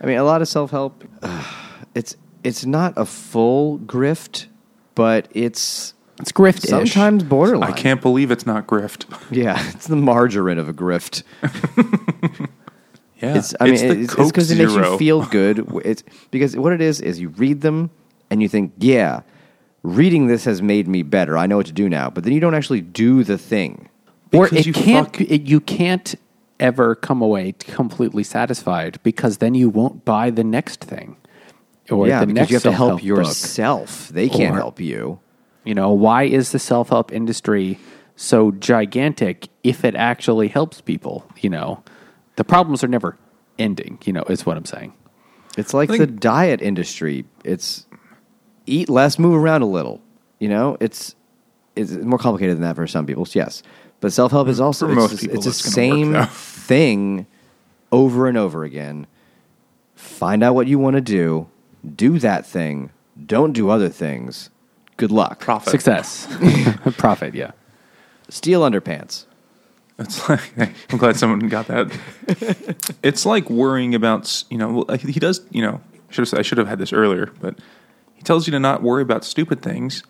I 0.00 0.06
mean, 0.06 0.18
a 0.18 0.24
lot 0.24 0.42
of 0.42 0.48
self 0.48 0.70
help. 0.70 1.04
it's 1.94 2.16
it's 2.44 2.64
not 2.64 2.94
a 2.96 3.04
full 3.04 3.78
grift, 3.80 4.46
but 4.94 5.28
it's 5.32 5.94
It's 6.20 6.32
grift 6.32 6.66
sometimes 6.66 7.22
borderline. 7.22 7.72
I 7.72 7.76
can't 7.76 8.00
believe 8.02 8.30
it's 8.30 8.46
not 8.46 8.66
grift. 8.66 9.04
Yeah, 9.30 9.56
it's 9.70 9.86
the 9.86 9.96
margarine 9.96 10.58
of 10.58 10.68
a 10.68 10.72
grift. 10.74 11.22
Yeah, 13.20 13.36
It's 13.36 13.52
I 13.60 13.64
mean 13.64 13.74
it's 14.04 14.14
because 14.14 14.48
it 14.52 14.58
makes 14.58 14.72
you 14.74 14.96
feel 14.96 15.26
good. 15.30 15.66
It's 15.84 16.04
because 16.30 16.56
what 16.56 16.72
it 16.72 16.80
is 16.80 17.00
is 17.00 17.18
you 17.18 17.30
read 17.30 17.62
them 17.62 17.90
and 18.30 18.40
you 18.40 18.48
think, 18.48 18.72
yeah, 18.78 19.22
reading 19.82 20.28
this 20.28 20.44
has 20.44 20.62
made 20.62 20.86
me 20.86 21.02
better. 21.02 21.36
I 21.36 21.46
know 21.48 21.56
what 21.56 21.66
to 21.66 21.72
do 21.72 21.88
now. 21.88 22.10
But 22.10 22.22
then 22.22 22.32
you 22.32 22.38
don't 22.38 22.54
actually 22.54 22.80
do 22.80 23.24
the 23.24 23.36
thing. 23.36 23.88
or 24.32 24.46
it 24.54 24.66
you 24.66 24.72
can't. 24.72 25.06
fuck- 25.16 25.20
It, 25.20 25.42
you 25.48 25.58
can't 25.60 26.14
ever 26.60 26.94
come 26.94 27.20
away 27.20 27.52
completely 27.58 28.22
satisfied 28.22 29.00
because 29.02 29.38
then 29.38 29.54
you 29.54 29.68
won't 29.68 30.04
buy 30.04 30.30
the 30.30 30.44
next 30.44 30.84
thing. 30.84 31.16
Or 31.90 32.06
yeah, 32.06 32.20
the 32.20 32.26
because 32.26 32.34
next 32.36 32.50
you 32.50 32.56
have 32.56 32.62
to 32.64 32.72
help 32.72 32.88
self-help 33.00 33.00
book. 33.00 33.26
yourself. 33.26 34.08
They 34.10 34.28
can't 34.28 34.54
Or- 34.54 34.58
help 34.60 34.78
you. 34.78 35.18
You 35.68 35.74
know, 35.74 35.90
why 35.90 36.22
is 36.22 36.52
the 36.52 36.58
self 36.58 36.88
help 36.88 37.12
industry 37.12 37.78
so 38.16 38.52
gigantic 38.52 39.50
if 39.62 39.84
it 39.84 39.94
actually 39.94 40.48
helps 40.48 40.80
people? 40.80 41.30
You 41.42 41.50
know, 41.50 41.84
the 42.36 42.44
problems 42.44 42.82
are 42.82 42.88
never 42.88 43.18
ending, 43.58 43.98
you 44.06 44.14
know, 44.14 44.22
is 44.30 44.46
what 44.46 44.56
I'm 44.56 44.64
saying. 44.64 44.94
It's 45.58 45.74
like 45.74 45.90
I 45.90 45.98
the 45.98 46.06
diet 46.06 46.62
industry. 46.62 47.26
It's 47.44 47.84
eat 48.64 48.88
less, 48.88 49.18
move 49.18 49.34
around 49.34 49.60
a 49.60 49.66
little. 49.66 50.00
You 50.38 50.48
know, 50.48 50.78
it's 50.80 51.14
it's 51.76 51.92
more 51.92 52.18
complicated 52.18 52.56
than 52.56 52.62
that 52.62 52.74
for 52.74 52.86
some 52.86 53.04
people. 53.04 53.28
Yes, 53.32 53.62
but 54.00 54.10
self 54.10 54.32
help 54.32 54.48
is 54.48 54.60
also 54.60 54.86
For 54.86 54.92
it's, 54.92 54.96
most 54.96 55.20
people, 55.20 55.36
it's 55.36 55.44
the 55.44 55.50
it's 55.50 55.74
gonna 55.74 56.18
work, 56.20 56.30
same 56.30 56.32
thing 56.32 57.26
over 57.92 58.26
and 58.26 58.38
over 58.38 58.64
again. 58.64 59.06
Find 59.96 60.42
out 60.42 60.54
what 60.54 60.66
you 60.66 60.78
want 60.78 60.94
to 60.94 61.02
do, 61.02 61.50
do 61.94 62.18
that 62.20 62.46
thing. 62.46 62.88
Don't 63.26 63.52
do 63.52 63.68
other 63.68 63.90
things. 63.90 64.48
Good 64.98 65.12
luck. 65.12 65.38
Profit. 65.40 65.70
Success, 65.70 66.26
profit, 66.98 67.34
yeah. 67.34 67.52
Steal 68.28 68.60
underpants. 68.62 69.24
It's 69.98 70.28
like 70.28 70.52
I'm 70.90 70.98
glad 70.98 71.16
someone 71.16 71.48
got 71.48 71.68
that. 71.68 71.90
it's 73.02 73.24
like 73.24 73.48
worrying 73.48 73.94
about 73.94 74.44
you 74.50 74.58
know 74.58 74.84
well, 74.86 74.98
he 74.98 75.18
does 75.18 75.40
you 75.50 75.62
know 75.62 75.80
should 76.10 76.28
have 76.28 76.38
I 76.38 76.42
should 76.42 76.58
have 76.58 76.68
had 76.68 76.78
this 76.78 76.92
earlier, 76.92 77.32
but 77.40 77.58
he 78.14 78.22
tells 78.22 78.46
you 78.46 78.50
to 78.50 78.60
not 78.60 78.82
worry 78.82 79.02
about 79.02 79.24
stupid 79.24 79.62
things, 79.62 80.02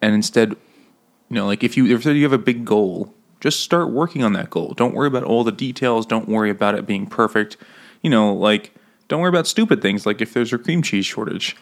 and 0.00 0.14
instead, 0.14 0.50
you 0.50 1.34
know, 1.34 1.44
like 1.44 1.64
if 1.64 1.76
you 1.76 1.86
if 1.86 2.04
you 2.06 2.22
have 2.22 2.32
a 2.32 2.38
big 2.38 2.64
goal, 2.64 3.12
just 3.40 3.60
start 3.60 3.90
working 3.90 4.22
on 4.22 4.34
that 4.34 4.50
goal. 4.50 4.72
Don't 4.76 4.94
worry 4.94 5.08
about 5.08 5.24
all 5.24 5.42
the 5.42 5.52
details. 5.52 6.06
Don't 6.06 6.28
worry 6.28 6.50
about 6.50 6.76
it 6.76 6.86
being 6.86 7.06
perfect. 7.06 7.56
You 8.02 8.10
know, 8.10 8.32
like 8.32 8.72
don't 9.08 9.20
worry 9.20 9.30
about 9.30 9.48
stupid 9.48 9.82
things 9.82 10.06
like 10.06 10.20
if 10.20 10.32
there's 10.32 10.52
a 10.52 10.58
cream 10.58 10.80
cheese 10.82 11.06
shortage. 11.06 11.56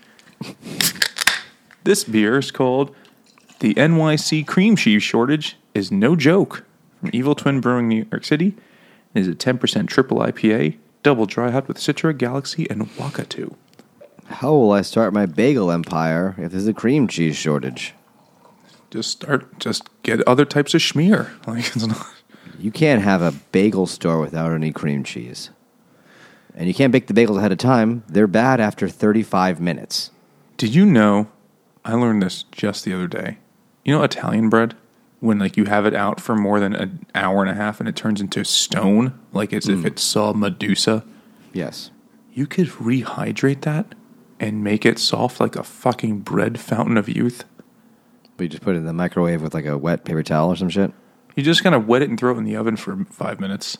This 1.86 2.02
beer 2.02 2.36
is 2.36 2.50
called 2.50 2.94
the 3.60 3.72
NYC 3.74 4.46
cream 4.46 4.76
cheese 4.76 5.04
shortage 5.04 5.56
is 5.72 5.90
no 5.92 6.16
joke. 6.16 6.64
From 7.00 7.10
Evil 7.12 7.34
Twin 7.34 7.60
Brewing, 7.60 7.88
New 7.88 8.06
York 8.10 8.24
City, 8.24 8.56
it 9.14 9.20
is 9.20 9.28
a 9.28 9.34
10% 9.34 9.86
triple 9.86 10.18
IPA, 10.18 10.76
double 11.02 11.26
dry 11.26 11.52
hop 11.52 11.68
with 11.68 11.78
Citra, 11.78 12.16
Galaxy, 12.16 12.68
and 12.68 12.82
Wakatu. 12.96 13.54
How 14.26 14.52
will 14.52 14.72
I 14.72 14.82
start 14.82 15.14
my 15.14 15.26
bagel 15.26 15.70
empire 15.70 16.34
if 16.38 16.50
there's 16.50 16.66
a 16.66 16.74
cream 16.74 17.06
cheese 17.06 17.36
shortage? 17.36 17.94
Just 18.90 19.12
start, 19.12 19.58
just 19.60 19.88
get 20.02 20.26
other 20.26 20.44
types 20.44 20.74
of 20.74 20.80
schmear. 20.80 21.30
Like 21.46 21.68
it's 21.76 21.86
not. 21.86 22.06
You 22.58 22.72
can't 22.72 23.02
have 23.02 23.22
a 23.22 23.32
bagel 23.52 23.86
store 23.86 24.18
without 24.18 24.52
any 24.52 24.72
cream 24.72 25.04
cheese. 25.04 25.50
And 26.54 26.66
you 26.66 26.74
can't 26.74 26.90
bake 26.90 27.06
the 27.06 27.14
bagels 27.14 27.38
ahead 27.38 27.52
of 27.52 27.58
time. 27.58 28.02
They're 28.08 28.26
bad 28.26 28.60
after 28.60 28.88
35 28.88 29.60
minutes. 29.60 30.10
Did 30.56 30.74
you 30.74 30.84
know? 30.86 31.28
I 31.86 31.94
learned 31.94 32.22
this 32.22 32.44
just 32.50 32.84
the 32.84 32.92
other 32.92 33.06
day. 33.06 33.38
You 33.84 33.94
know 33.94 34.02
Italian 34.02 34.48
bread 34.50 34.74
when 35.20 35.38
like 35.38 35.56
you 35.56 35.64
have 35.66 35.86
it 35.86 35.94
out 35.94 36.20
for 36.20 36.34
more 36.34 36.58
than 36.60 36.74
an 36.74 37.06
hour 37.14 37.42
and 37.42 37.50
a 37.50 37.54
half 37.54 37.80
and 37.80 37.88
it 37.88 37.96
turns 37.96 38.20
into 38.20 38.44
stone, 38.44 39.18
like 39.32 39.52
as 39.52 39.68
if 39.68 39.78
mm. 39.78 39.86
it 39.86 39.98
saw 39.98 40.32
Medusa. 40.32 41.04
Yes. 41.52 41.90
You 42.32 42.46
could 42.46 42.66
rehydrate 42.66 43.62
that 43.62 43.94
and 44.38 44.62
make 44.62 44.84
it 44.84 44.98
soft 44.98 45.40
like 45.40 45.56
a 45.56 45.62
fucking 45.62 46.20
bread 46.20 46.60
fountain 46.60 46.96
of 46.96 47.08
youth. 47.08 47.44
But 48.36 48.44
you 48.44 48.48
just 48.50 48.62
put 48.62 48.74
it 48.74 48.80
in 48.80 48.84
the 48.84 48.92
microwave 48.92 49.40
with 49.40 49.54
like 49.54 49.64
a 49.64 49.78
wet 49.78 50.04
paper 50.04 50.22
towel 50.22 50.50
or 50.50 50.56
some 50.56 50.68
shit. 50.68 50.92
You 51.36 51.42
just 51.42 51.62
kind 51.62 51.74
of 51.74 51.86
wet 51.86 52.02
it 52.02 52.10
and 52.10 52.18
throw 52.18 52.34
it 52.34 52.38
in 52.38 52.44
the 52.44 52.56
oven 52.56 52.76
for 52.76 53.04
five 53.10 53.40
minutes, 53.40 53.78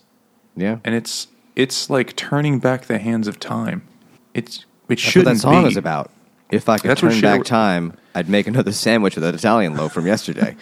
Yeah. 0.54 0.78
and 0.84 0.94
it's 0.94 1.28
it's 1.56 1.90
like 1.90 2.14
turning 2.14 2.58
back 2.58 2.84
the 2.84 2.98
hands 2.98 3.28
of 3.28 3.40
time. 3.40 3.86
It's 4.32 4.64
it 4.88 4.98
shouldn't 4.98 5.36
that 5.36 5.40
song 5.40 5.64
be. 5.64 5.68
is 5.70 5.76
about. 5.76 6.10
If 6.50 6.68
I 6.68 6.78
could 6.78 6.90
That's 6.90 7.00
turn 7.00 7.20
back 7.20 7.44
time, 7.44 7.94
I'd 8.14 8.28
make 8.28 8.46
another 8.46 8.72
sandwich 8.72 9.16
with 9.16 9.24
that 9.24 9.34
Italian 9.34 9.76
loaf 9.76 9.92
from 9.92 10.06
yesterday. 10.06 10.56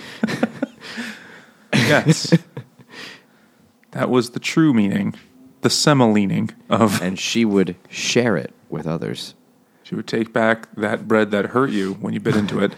Yes, 1.75 2.33
that 3.91 4.09
was 4.11 4.31
the 4.31 4.41
true 4.41 4.73
meaning, 4.73 5.15
the 5.63 5.69
semolini 5.69 6.51
of. 6.69 7.03
and 7.07 7.19
she 7.19 7.45
would 7.45 7.77
share 7.89 8.37
it 8.37 8.55
with 8.69 8.87
others. 8.87 9.35
She 9.83 9.95
would 9.95 10.07
take 10.07 10.33
back 10.33 10.75
that 10.77 11.07
bread 11.07 11.31
that 11.33 11.47
hurt 11.47 11.71
you 11.71 11.95
when 11.95 12.15
you 12.15 12.21
bit 12.21 12.37
into 12.37 12.61
it, 12.61 12.75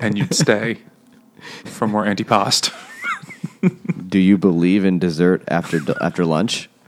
and 0.00 0.16
you'd 0.16 0.34
stay 0.34 0.78
for 1.64 1.86
more 1.86 2.04
antipasto. 2.04 2.72
Do 4.08 4.18
you 4.18 4.38
believe 4.38 4.84
in 4.84 4.98
dessert 4.98 5.42
after 5.48 5.80
after 6.00 6.24
lunch? 6.24 6.70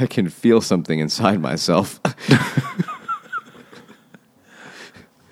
I 0.00 0.06
can 0.06 0.28
feel 0.28 0.60
something 0.60 0.98
inside 0.98 1.40
myself. 1.40 2.00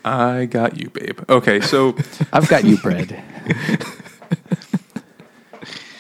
I 0.05 0.47
got 0.47 0.79
you, 0.79 0.91
babe. 0.91 1.21
Okay, 1.29 1.61
so 1.61 1.97
I've 2.33 2.49
got 2.49 2.65
you, 2.65 2.77
bread. 2.79 3.23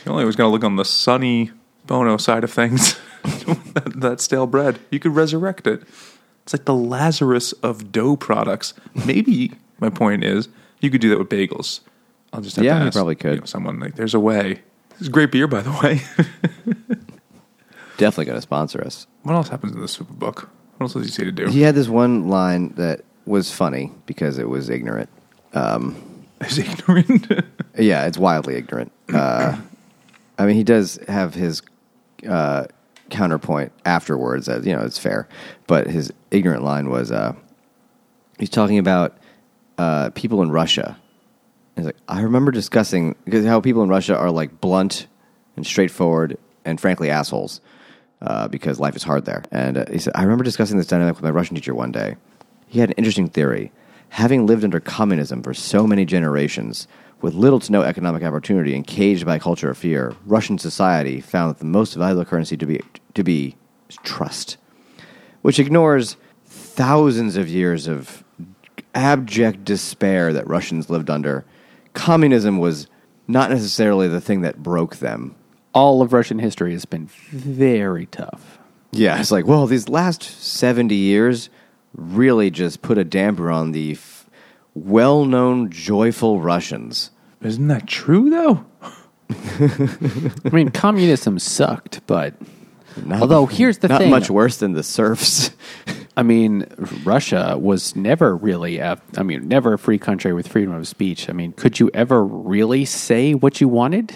You 0.04 0.12
only 0.12 0.24
was 0.24 0.36
going 0.36 0.48
to 0.48 0.52
look 0.52 0.64
on 0.64 0.76
the 0.76 0.84
sunny 0.84 1.50
Bono 1.86 2.16
side 2.16 2.44
of 2.44 2.50
things. 2.52 2.98
that, 3.24 3.92
that 3.96 4.20
stale 4.20 4.46
bread, 4.46 4.78
you 4.90 4.98
could 4.98 5.14
resurrect 5.14 5.66
it. 5.66 5.82
It's 6.44 6.54
like 6.54 6.64
the 6.64 6.74
Lazarus 6.74 7.52
of 7.54 7.92
dough 7.92 8.16
products. 8.16 8.72
Maybe 9.06 9.52
my 9.80 9.90
point 9.90 10.24
is 10.24 10.48
you 10.80 10.88
could 10.90 11.00
do 11.02 11.10
that 11.10 11.18
with 11.18 11.28
bagels. 11.28 11.80
I'll 12.32 12.40
just 12.40 12.56
have 12.56 12.64
Yeah, 12.64 12.78
to 12.78 12.84
you 12.86 12.90
probably 12.90 13.16
could. 13.16 13.40
know, 13.40 13.44
someone 13.46 13.80
like, 13.80 13.96
there's 13.96 14.14
a 14.14 14.20
way. 14.20 14.60
This 14.90 15.02
is 15.02 15.08
great 15.10 15.30
beer, 15.32 15.46
by 15.46 15.60
the 15.60 15.72
way. 15.82 16.00
Definitely 17.98 18.24
going 18.26 18.38
to 18.38 18.42
sponsor 18.42 18.82
us. 18.82 19.06
what 19.24 19.34
else 19.34 19.48
happens 19.48 19.72
in 19.74 19.80
the 19.80 19.88
super 19.88 20.14
book? 20.14 20.48
What 20.76 20.84
else 20.84 20.94
does 20.94 21.04
he 21.04 21.10
say 21.12 21.24
to 21.24 21.32
do? 21.32 21.48
He 21.48 21.60
had 21.60 21.74
this 21.74 21.88
one 21.88 22.28
line 22.28 22.70
that 22.76 23.02
was 23.26 23.52
funny 23.52 23.92
because 24.06 24.38
it 24.38 24.48
was 24.48 24.70
ignorant. 24.70 25.10
Is 26.40 26.58
ignorant. 26.58 27.30
Yeah, 27.78 28.06
it's 28.06 28.18
wildly 28.18 28.56
ignorant. 28.56 28.90
Uh, 29.12 29.56
I 30.36 30.46
mean, 30.46 30.56
he 30.56 30.64
does 30.64 30.98
have 31.06 31.34
his 31.34 31.62
uh, 32.28 32.64
counterpoint 33.08 33.70
afterwards. 33.84 34.48
As 34.48 34.66
you 34.66 34.74
know, 34.74 34.82
it's 34.84 34.98
fair, 34.98 35.28
but 35.68 35.86
his 35.86 36.12
ignorant 36.32 36.64
line 36.64 36.90
was 36.90 37.12
uh, 37.12 37.34
he's 38.36 38.50
talking 38.50 38.78
about 38.78 39.16
uh, 39.78 40.10
people 40.10 40.42
in 40.42 40.50
Russia. 40.50 40.96
He's 41.76 41.84
like, 41.86 41.96
I 42.08 42.22
remember 42.22 42.50
discussing 42.50 43.14
because 43.24 43.46
how 43.46 43.60
people 43.60 43.84
in 43.84 43.88
Russia 43.88 44.16
are 44.16 44.32
like 44.32 44.60
blunt 44.60 45.06
and 45.54 45.64
straightforward 45.64 46.36
and 46.64 46.80
frankly 46.80 47.10
assholes 47.10 47.60
uh, 48.22 48.48
because 48.48 48.80
life 48.80 48.96
is 48.96 49.02
hard 49.02 49.24
there. 49.24 49.44
And 49.50 49.78
uh, 49.78 49.84
he 49.90 49.98
said, 49.98 50.12
I 50.16 50.22
remember 50.22 50.44
discussing 50.44 50.76
this 50.76 50.86
dynamic 50.86 51.16
with 51.16 51.24
my 51.24 51.30
Russian 51.30 51.54
teacher 51.56 51.74
one 51.74 51.92
day. 51.92 52.16
He 52.66 52.80
had 52.80 52.90
an 52.90 52.96
interesting 52.96 53.28
theory. 53.28 53.72
Having 54.10 54.46
lived 54.46 54.64
under 54.64 54.80
communism 54.80 55.42
for 55.42 55.54
so 55.54 55.86
many 55.86 56.04
generations, 56.04 56.88
with 57.20 57.34
little 57.34 57.60
to 57.60 57.72
no 57.72 57.82
economic 57.82 58.22
opportunity 58.22 58.74
and 58.74 58.86
caged 58.86 59.26
by 59.26 59.36
a 59.36 59.40
culture 59.40 59.70
of 59.70 59.78
fear, 59.78 60.14
Russian 60.24 60.58
society 60.58 61.20
found 61.20 61.50
that 61.50 61.58
the 61.58 61.64
most 61.64 61.94
valuable 61.94 62.24
currency 62.24 62.56
to 62.56 62.66
be, 62.66 62.80
to 63.14 63.24
be 63.24 63.56
trust, 64.04 64.56
which 65.42 65.58
ignores 65.58 66.16
thousands 66.46 67.36
of 67.36 67.48
years 67.48 67.88
of 67.88 68.24
abject 68.94 69.64
despair 69.64 70.32
that 70.32 70.46
Russians 70.46 70.90
lived 70.90 71.10
under, 71.10 71.44
communism 71.92 72.58
was 72.58 72.86
not 73.26 73.50
necessarily 73.50 74.08
the 74.08 74.20
thing 74.20 74.42
that 74.42 74.62
broke 74.62 74.96
them. 74.96 75.34
All 75.74 76.02
of 76.02 76.12
Russian 76.12 76.38
history 76.38 76.72
has 76.72 76.84
been 76.84 77.06
very 77.30 78.06
tough. 78.06 78.58
Yeah, 78.92 79.20
it's 79.20 79.30
like, 79.30 79.46
well, 79.46 79.66
these 79.66 79.88
last 79.88 80.22
70 80.22 80.94
years 80.94 81.50
really 81.94 82.50
just 82.50 82.80
put 82.82 82.98
a 82.98 83.04
damper 83.04 83.50
on 83.50 83.72
the 83.72 83.92
f- 83.92 84.28
well 84.74 85.24
known, 85.24 85.70
joyful 85.70 86.40
Russians. 86.40 87.10
Isn't 87.42 87.68
that 87.68 87.86
true 87.86 88.30
though? 88.30 88.64
I 89.60 90.50
mean, 90.52 90.70
communism 90.70 91.38
sucked, 91.38 92.00
but 92.06 92.34
Not, 93.04 93.20
Although, 93.20 93.46
here's 93.46 93.78
the 93.78 93.88
not 93.88 94.00
thing. 94.00 94.10
much 94.10 94.30
worse 94.30 94.56
than 94.56 94.72
the 94.72 94.82
serfs. 94.82 95.50
I 96.16 96.22
mean, 96.22 96.66
Russia 97.04 97.56
was 97.60 97.94
never 97.94 98.34
really, 98.34 98.78
a, 98.78 99.00
I 99.16 99.22
mean, 99.22 99.46
never 99.46 99.74
a 99.74 99.78
free 99.78 99.98
country 99.98 100.32
with 100.32 100.48
freedom 100.48 100.74
of 100.74 100.88
speech. 100.88 101.28
I 101.28 101.32
mean, 101.32 101.52
could 101.52 101.78
you 101.78 101.90
ever 101.94 102.24
really 102.24 102.84
say 102.86 103.34
what 103.34 103.60
you 103.60 103.68
wanted? 103.68 104.14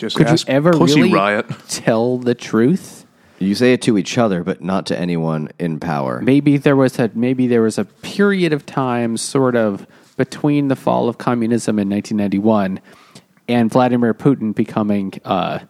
Just 0.00 0.16
could 0.16 0.26
ask 0.26 0.48
you 0.48 0.54
ever 0.54 0.72
Pussy 0.72 1.02
really 1.02 1.12
Riot. 1.12 1.46
tell 1.68 2.16
the 2.16 2.34
truth? 2.34 3.06
you 3.38 3.54
say 3.54 3.72
it 3.72 3.82
to 3.82 3.96
each 3.96 4.18
other, 4.18 4.44
but 4.44 4.62
not 4.62 4.86
to 4.86 4.98
anyone 4.98 5.48
in 5.58 5.80
power. 5.80 6.20
Maybe 6.20 6.56
there 6.58 6.76
was 6.76 6.98
a 6.98 7.10
maybe 7.14 7.46
there 7.46 7.62
was 7.62 7.78
a 7.78 7.84
period 7.84 8.52
of 8.52 8.66
time, 8.66 9.16
sort 9.16 9.56
of 9.56 9.86
between 10.16 10.68
the 10.68 10.76
fall 10.76 11.08
of 11.08 11.18
communism 11.18 11.78
in 11.78 11.88
1991 11.88 12.80
and 13.48 13.70
Vladimir 13.70 14.14
Putin 14.14 14.54
becoming 14.54 15.12
uh, 15.24 15.60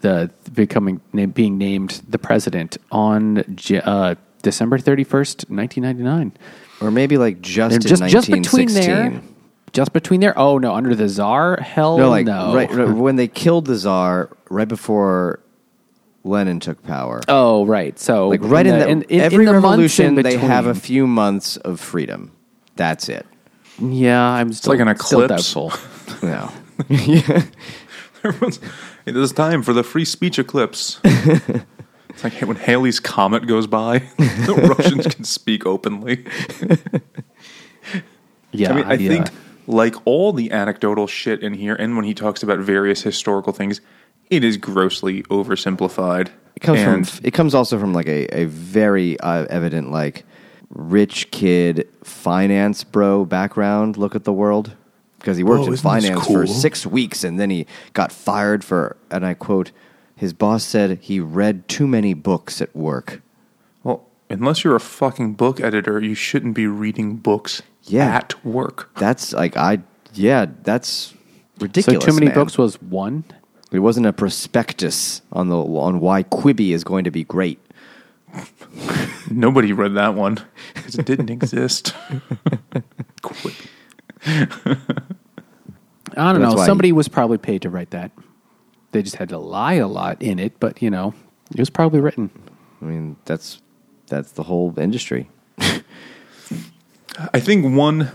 the 0.00 0.30
becoming 0.52 1.00
being 1.32 1.58
named 1.58 2.02
the 2.08 2.18
president 2.18 2.76
on 2.90 3.38
uh, 3.38 4.14
December 4.42 4.78
31st, 4.78 5.50
1999. 5.50 6.32
Or 6.80 6.90
maybe 6.90 7.18
like 7.18 7.40
just 7.40 7.74
in 7.74 7.80
just 7.82 8.02
just 8.04 8.28
between 8.28 8.68
1916. 8.68 8.84
there, 8.84 9.22
just 9.74 9.92
between 9.92 10.20
there. 10.20 10.38
Oh 10.38 10.56
no, 10.58 10.74
under 10.74 10.94
the 10.94 11.08
czar, 11.08 11.58
hell 11.60 11.98
No, 11.98 12.08
like 12.08 12.26
no. 12.26 12.54
right, 12.54 12.70
right 12.70 12.88
when 12.96 13.16
they 13.16 13.28
killed 13.28 13.66
the 13.66 13.76
czar, 13.76 14.30
right 14.48 14.68
before 14.68 15.40
Lenin 16.22 16.60
took 16.60 16.82
power. 16.82 17.20
Oh 17.28 17.66
right, 17.66 17.98
so 17.98 18.28
like 18.28 18.40
right 18.42 18.66
in, 18.66 19.00
the, 19.00 19.06
the 19.06 19.20
every 19.20 19.44
the 19.44 19.52
months 19.60 19.98
in 19.98 20.14
revolution, 20.14 20.14
they 20.14 20.36
have 20.38 20.66
a 20.66 20.74
few 20.74 21.06
months 21.06 21.58
of 21.58 21.80
freedom. 21.80 22.32
That's 22.76 23.08
it. 23.08 23.26
yeah. 23.78 24.22
I'm 24.22 24.52
still, 24.52 24.72
like 24.72 24.80
an 24.80 24.96
still 24.98 25.22
eclipse. 25.22 25.52
doubtful. 25.52 25.72
No. 26.22 26.52
Everyone's, 28.24 28.60
it 29.06 29.16
is 29.16 29.32
time 29.32 29.62
for 29.62 29.72
the 29.72 29.82
free 29.82 30.04
speech 30.04 30.38
eclipse. 30.38 31.00
it's 31.04 32.24
like 32.24 32.34
when 32.40 32.56
Halley's 32.56 33.00
comet 33.00 33.46
goes 33.46 33.66
by, 33.66 33.98
the 34.18 34.74
Russians 34.78 35.06
can 35.06 35.24
speak 35.24 35.66
openly. 35.66 36.24
Yeah, 38.52 38.70
I 38.70 38.74
mean, 38.74 38.84
I 38.84 38.94
yeah. 38.94 39.08
think 39.08 39.30
like 39.66 39.94
all 40.04 40.32
the 40.32 40.50
anecdotal 40.50 41.06
shit 41.06 41.42
in 41.42 41.54
here, 41.54 41.74
and 41.74 41.96
when 41.96 42.04
he 42.04 42.14
talks 42.14 42.42
about 42.42 42.58
various 42.58 43.02
historical 43.02 43.52
things, 43.52 43.80
it 44.30 44.44
is 44.44 44.56
grossly 44.56 45.22
oversimplified. 45.24 46.30
It 46.56 46.60
comes 46.60 46.80
and 46.80 47.08
from. 47.08 47.20
It 47.24 47.32
comes 47.32 47.54
also 47.54 47.78
from 47.78 47.92
like 47.92 48.06
a 48.06 48.26
a 48.42 48.44
very 48.46 49.18
uh, 49.20 49.46
evident 49.50 49.90
like 49.90 50.24
rich 50.70 51.30
kid 51.30 51.88
finance 52.02 52.84
bro 52.84 53.24
background. 53.24 53.96
Look 53.96 54.14
at 54.14 54.24
the 54.24 54.32
world 54.32 54.76
because 55.18 55.36
he 55.36 55.42
worked 55.42 55.60
Whoa, 55.60 55.66
in 55.68 55.72
isn't 55.74 55.92
this 55.92 56.04
finance 56.04 56.26
for 56.26 56.46
six 56.46 56.86
weeks 56.86 57.24
and 57.24 57.40
then 57.40 57.50
he 57.50 57.66
got 57.92 58.12
fired 58.12 58.64
for. 58.64 58.96
And 59.10 59.26
I 59.26 59.34
quote: 59.34 59.72
His 60.16 60.32
boss 60.32 60.64
said 60.64 60.98
he 61.00 61.20
read 61.20 61.68
too 61.68 61.86
many 61.86 62.14
books 62.14 62.60
at 62.60 62.74
work. 62.74 63.20
Well, 64.28 64.38
unless 64.38 64.64
you're 64.64 64.76
a 64.76 64.80
fucking 64.80 65.34
book 65.34 65.60
editor, 65.60 66.00
you 66.00 66.14
shouldn't 66.14 66.54
be 66.54 66.66
reading 66.66 67.16
books 67.16 67.62
Yeah. 67.82 68.16
at 68.16 68.44
work. 68.44 68.90
That's 68.96 69.32
like 69.32 69.56
I. 69.56 69.80
Yeah, 70.12 70.46
that's 70.62 71.14
ridiculous. 71.58 71.58
so. 71.58 71.64
ridiculous. 71.64 72.04
Too 72.04 72.12
many 72.14 72.26
man. 72.26 72.34
books 72.34 72.58
was 72.58 72.80
one. 72.82 73.24
It 73.72 73.80
wasn't 73.80 74.06
a 74.06 74.12
prospectus 74.12 75.22
on 75.32 75.48
the 75.48 75.56
on 75.56 75.98
why 76.00 76.22
Quibi 76.22 76.70
is 76.70 76.84
going 76.84 77.04
to 77.04 77.10
be 77.10 77.24
great. 77.24 77.58
Nobody 79.30 79.72
read 79.72 79.94
that 79.94 80.14
one 80.14 80.38
because 80.74 80.94
it 80.96 81.06
didn't 81.06 81.30
exist. 81.30 81.94
Quit. 83.22 83.54
I 84.26 84.46
don't 86.32 86.40
That's 86.42 86.54
know. 86.54 86.64
Somebody 86.64 86.88
he- 86.88 86.92
was 86.92 87.08
probably 87.08 87.38
paid 87.38 87.62
to 87.62 87.70
write 87.70 87.90
that. 87.90 88.12
They 88.92 89.02
just 89.02 89.16
had 89.16 89.28
to 89.30 89.38
lie 89.38 89.74
a 89.74 89.88
lot 89.88 90.22
in 90.22 90.38
it, 90.38 90.60
but 90.60 90.80
you 90.80 90.90
know, 90.90 91.14
it 91.50 91.58
was 91.58 91.70
probably 91.70 92.00
written. 92.00 92.30
I 92.80 92.84
mean, 92.84 93.16
that's 93.24 93.60
that's 94.06 94.32
the 94.32 94.44
whole 94.44 94.78
industry. 94.78 95.28
I 97.32 97.40
think 97.40 97.76
one 97.76 98.10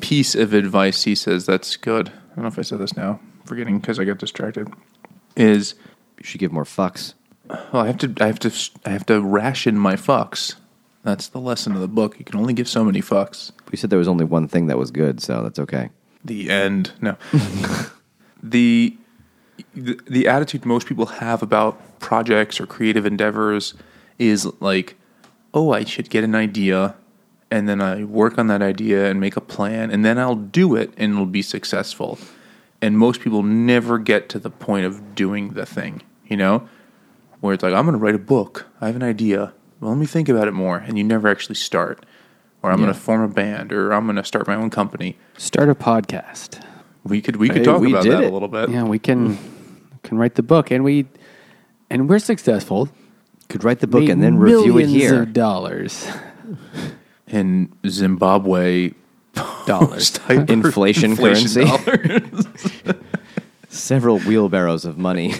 piece 0.00 0.34
of 0.34 0.52
advice 0.52 1.04
he 1.04 1.14
says 1.14 1.46
that's 1.46 1.76
good. 1.76 2.10
I 2.10 2.34
don't 2.34 2.42
know 2.42 2.48
if 2.48 2.58
I 2.58 2.62
said 2.62 2.78
this 2.78 2.96
now. 2.96 3.20
Forgetting 3.46 3.78
because 3.78 3.98
I 3.98 4.04
got 4.04 4.18
distracted. 4.18 4.68
Is 5.36 5.74
You 6.18 6.24
should 6.24 6.40
give 6.40 6.52
more 6.52 6.64
fucks. 6.64 7.14
well, 7.48 7.82
I 7.82 7.86
have 7.86 7.98
to, 7.98 8.12
I 8.20 8.26
have 8.26 8.38
to, 8.40 8.52
I 8.84 8.90
have 8.90 9.06
to 9.06 9.20
ration 9.20 9.78
my 9.78 9.94
fucks. 9.94 10.56
That's 11.04 11.28
the 11.28 11.38
lesson 11.38 11.74
of 11.74 11.80
the 11.80 11.88
book. 11.88 12.18
You 12.18 12.24
can 12.24 12.38
only 12.38 12.52
give 12.52 12.68
so 12.68 12.84
many 12.84 13.00
fucks. 13.00 13.52
We 13.70 13.76
said 13.76 13.90
there 13.90 13.98
was 13.98 14.08
only 14.08 14.24
one 14.24 14.48
thing 14.48 14.66
that 14.66 14.76
was 14.76 14.90
good, 14.90 15.22
so 15.22 15.42
that's 15.42 15.58
okay. 15.60 15.90
The 16.24 16.50
end. 16.50 16.90
No. 17.00 17.16
the, 18.42 18.96
the 19.74 20.00
the 20.08 20.26
attitude 20.26 20.66
most 20.66 20.88
people 20.88 21.06
have 21.06 21.42
about 21.42 22.00
projects 22.00 22.60
or 22.60 22.66
creative 22.66 23.06
endeavors 23.06 23.74
is 24.18 24.46
like, 24.60 24.96
oh, 25.54 25.72
I 25.72 25.84
should 25.84 26.10
get 26.10 26.24
an 26.24 26.34
idea, 26.34 26.94
and 27.50 27.68
then 27.68 27.80
I 27.80 28.04
work 28.04 28.38
on 28.38 28.46
that 28.48 28.62
idea 28.62 29.10
and 29.10 29.20
make 29.20 29.36
a 29.36 29.40
plan, 29.40 29.90
and 29.90 30.04
then 30.04 30.18
I'll 30.18 30.34
do 30.34 30.74
it, 30.76 30.92
and 30.96 31.12
it'll 31.14 31.26
be 31.26 31.42
successful. 31.42 32.18
And 32.82 32.98
most 32.98 33.20
people 33.20 33.42
never 33.42 33.98
get 33.98 34.28
to 34.30 34.38
the 34.38 34.50
point 34.50 34.84
of 34.86 35.14
doing 35.14 35.50
the 35.50 35.64
thing. 35.66 36.02
You 36.26 36.36
know, 36.36 36.68
where 37.40 37.54
it's 37.54 37.62
like, 37.62 37.72
I'm 37.72 37.84
going 37.86 37.96
to 37.98 38.04
write 38.04 38.14
a 38.14 38.18
book. 38.18 38.66
I 38.80 38.86
have 38.86 38.96
an 38.96 39.02
idea. 39.02 39.52
Well, 39.80 39.90
let 39.92 39.98
me 39.98 40.06
think 40.06 40.28
about 40.28 40.48
it 40.48 40.52
more, 40.52 40.78
and 40.78 40.98
you 40.98 41.04
never 41.04 41.28
actually 41.28 41.54
start. 41.54 42.04
Or 42.62 42.70
I'm 42.70 42.80
Yeah. 42.80 42.86
going 42.86 42.94
to 42.94 43.00
form 43.00 43.22
a 43.22 43.28
band, 43.28 43.72
or 43.72 43.92
I'm 43.92 44.04
going 44.06 44.16
to 44.16 44.24
start 44.24 44.46
my 44.48 44.56
own 44.56 44.70
company. 44.70 45.16
Start 45.38 45.68
a 45.68 45.74
podcast. 45.74 46.60
We 47.04 47.22
could 47.22 47.36
we 47.36 47.48
could 47.48 47.58
Hey, 47.58 47.64
talk 47.64 47.80
we 47.80 47.90
about 47.92 48.04
that 48.04 48.24
it. 48.24 48.30
a 48.30 48.32
little 48.32 48.48
bit. 48.48 48.70
Yeah, 48.70 48.82
we 48.82 48.98
can 48.98 49.38
can 50.02 50.18
write 50.18 50.34
the 50.34 50.42
book, 50.42 50.70
and 50.72 50.82
we 50.82 51.06
and 51.88 52.08
we're 52.08 52.18
successful. 52.18 52.88
Could 53.48 53.64
write 53.64 53.80
the 53.80 53.86
book 53.86 54.00
Made 54.02 54.10
and 54.10 54.22
then 54.22 54.38
review 54.38 54.78
it 54.78 54.86
millions 54.86 54.92
here. 54.92 55.22
of 55.22 55.32
dollars. 55.32 56.06
In 57.28 57.72
Zimbabwe, 57.88 58.92
Dollars. 59.66 60.10
type 60.12 60.48
Inflation 60.48 61.16
currency. 61.16 61.64
dollars. 61.64 62.46
Several 63.68 64.18
wheelbarrows 64.20 64.84
of 64.84 64.96
money. 64.96 65.34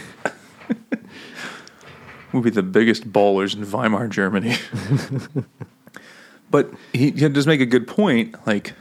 We'll 2.33 2.43
be 2.43 2.51
the 2.51 2.63
biggest 2.63 3.11
ballers 3.13 3.57
in 3.57 3.65
Weimar, 3.65 4.09
Germany. 4.09 4.57
but 6.51 6.71
he, 6.93 7.13
he 7.13 7.29
does 7.29 7.47
make 7.47 7.61
a 7.61 7.67
good 7.67 7.87
point. 7.87 8.35
Like, 8.47 8.75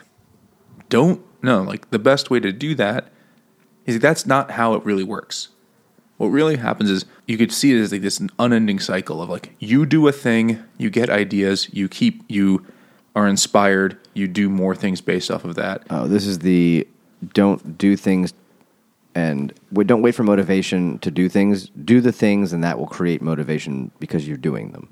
don't 0.89 1.21
no. 1.41 1.61
Like 1.61 1.89
the 1.91 1.99
best 1.99 2.30
way 2.30 2.39
to 2.41 2.51
do 2.51 2.76
that 2.76 3.11
is 3.86 3.99
that's 3.99 4.26
not 4.26 4.51
how 4.51 4.73
it 4.73 4.84
really 4.84 5.03
works. 5.03 5.49
What 6.17 6.28
really 6.28 6.57
happens 6.57 6.89
is 6.89 7.05
you 7.28 7.38
could 7.38 7.51
see 7.51 7.71
it 7.76 7.80
as 7.82 7.91
like 7.91 8.01
this 8.01 8.19
an 8.19 8.30
unending 8.39 8.80
cycle 8.80 9.21
of 9.21 9.30
like 9.30 9.55
you 9.59 9.86
do 9.86 10.07
a 10.07 10.11
thing, 10.11 10.63
you 10.78 10.89
get 10.89 11.09
ideas, 11.09 11.69
you 11.73 11.88
keep 11.89 12.23
you 12.28 12.65
are 13.15 13.28
inspired, 13.28 13.97
you 14.13 14.28
do 14.28 14.49
more 14.49 14.76
things 14.76 15.01
based 15.01 15.32
off 15.32 15.43
of 15.45 15.55
that. 15.55 15.84
Oh, 15.89 16.07
this 16.07 16.26
is 16.28 16.39
the 16.39 16.88
don't 17.34 17.78
do 17.78 17.95
things 17.95 18.34
and 19.15 19.53
wait, 19.71 19.88
don't 19.88 20.01
wait 20.01 20.13
for 20.13 20.23
motivation 20.23 20.99
to 20.99 21.09
do 21.09 21.30
things. 21.30 21.69
Do 21.69 22.01
the 22.01 22.11
things, 22.11 22.51
and 22.51 22.63
that 22.63 22.78
will 22.78 22.88
create 22.88 23.21
motivation 23.21 23.91
because 23.99 24.28
you're 24.28 24.36
doing 24.38 24.71
them. 24.71 24.89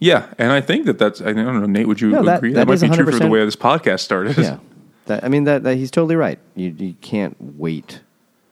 Yeah, 0.00 0.26
and 0.38 0.50
I 0.50 0.60
think 0.60 0.86
that 0.86 0.98
that's 0.98 1.20
I 1.20 1.32
don't 1.32 1.60
know, 1.60 1.66
Nate. 1.66 1.86
Would 1.86 2.00
you 2.00 2.10
No, 2.10 2.22
that- 2.24 2.38
agree? 2.38 2.52
that 2.54 2.66
might 2.66 2.74
is 2.74 2.82
be 2.82 2.88
true 2.88 3.10
for 3.12 3.18
the 3.18 3.28
way 3.28 3.44
this 3.44 3.54
podcast 3.56 4.00
started. 4.00 4.36
Yeah, 4.38 4.58
that, 5.06 5.22
I 5.24 5.28
mean 5.28 5.44
that, 5.44 5.62
that 5.62 5.76
he's 5.76 5.90
totally 5.90 6.16
right. 6.16 6.38
You 6.56 6.74
you 6.76 6.94
can't 7.00 7.36
wait 7.38 8.00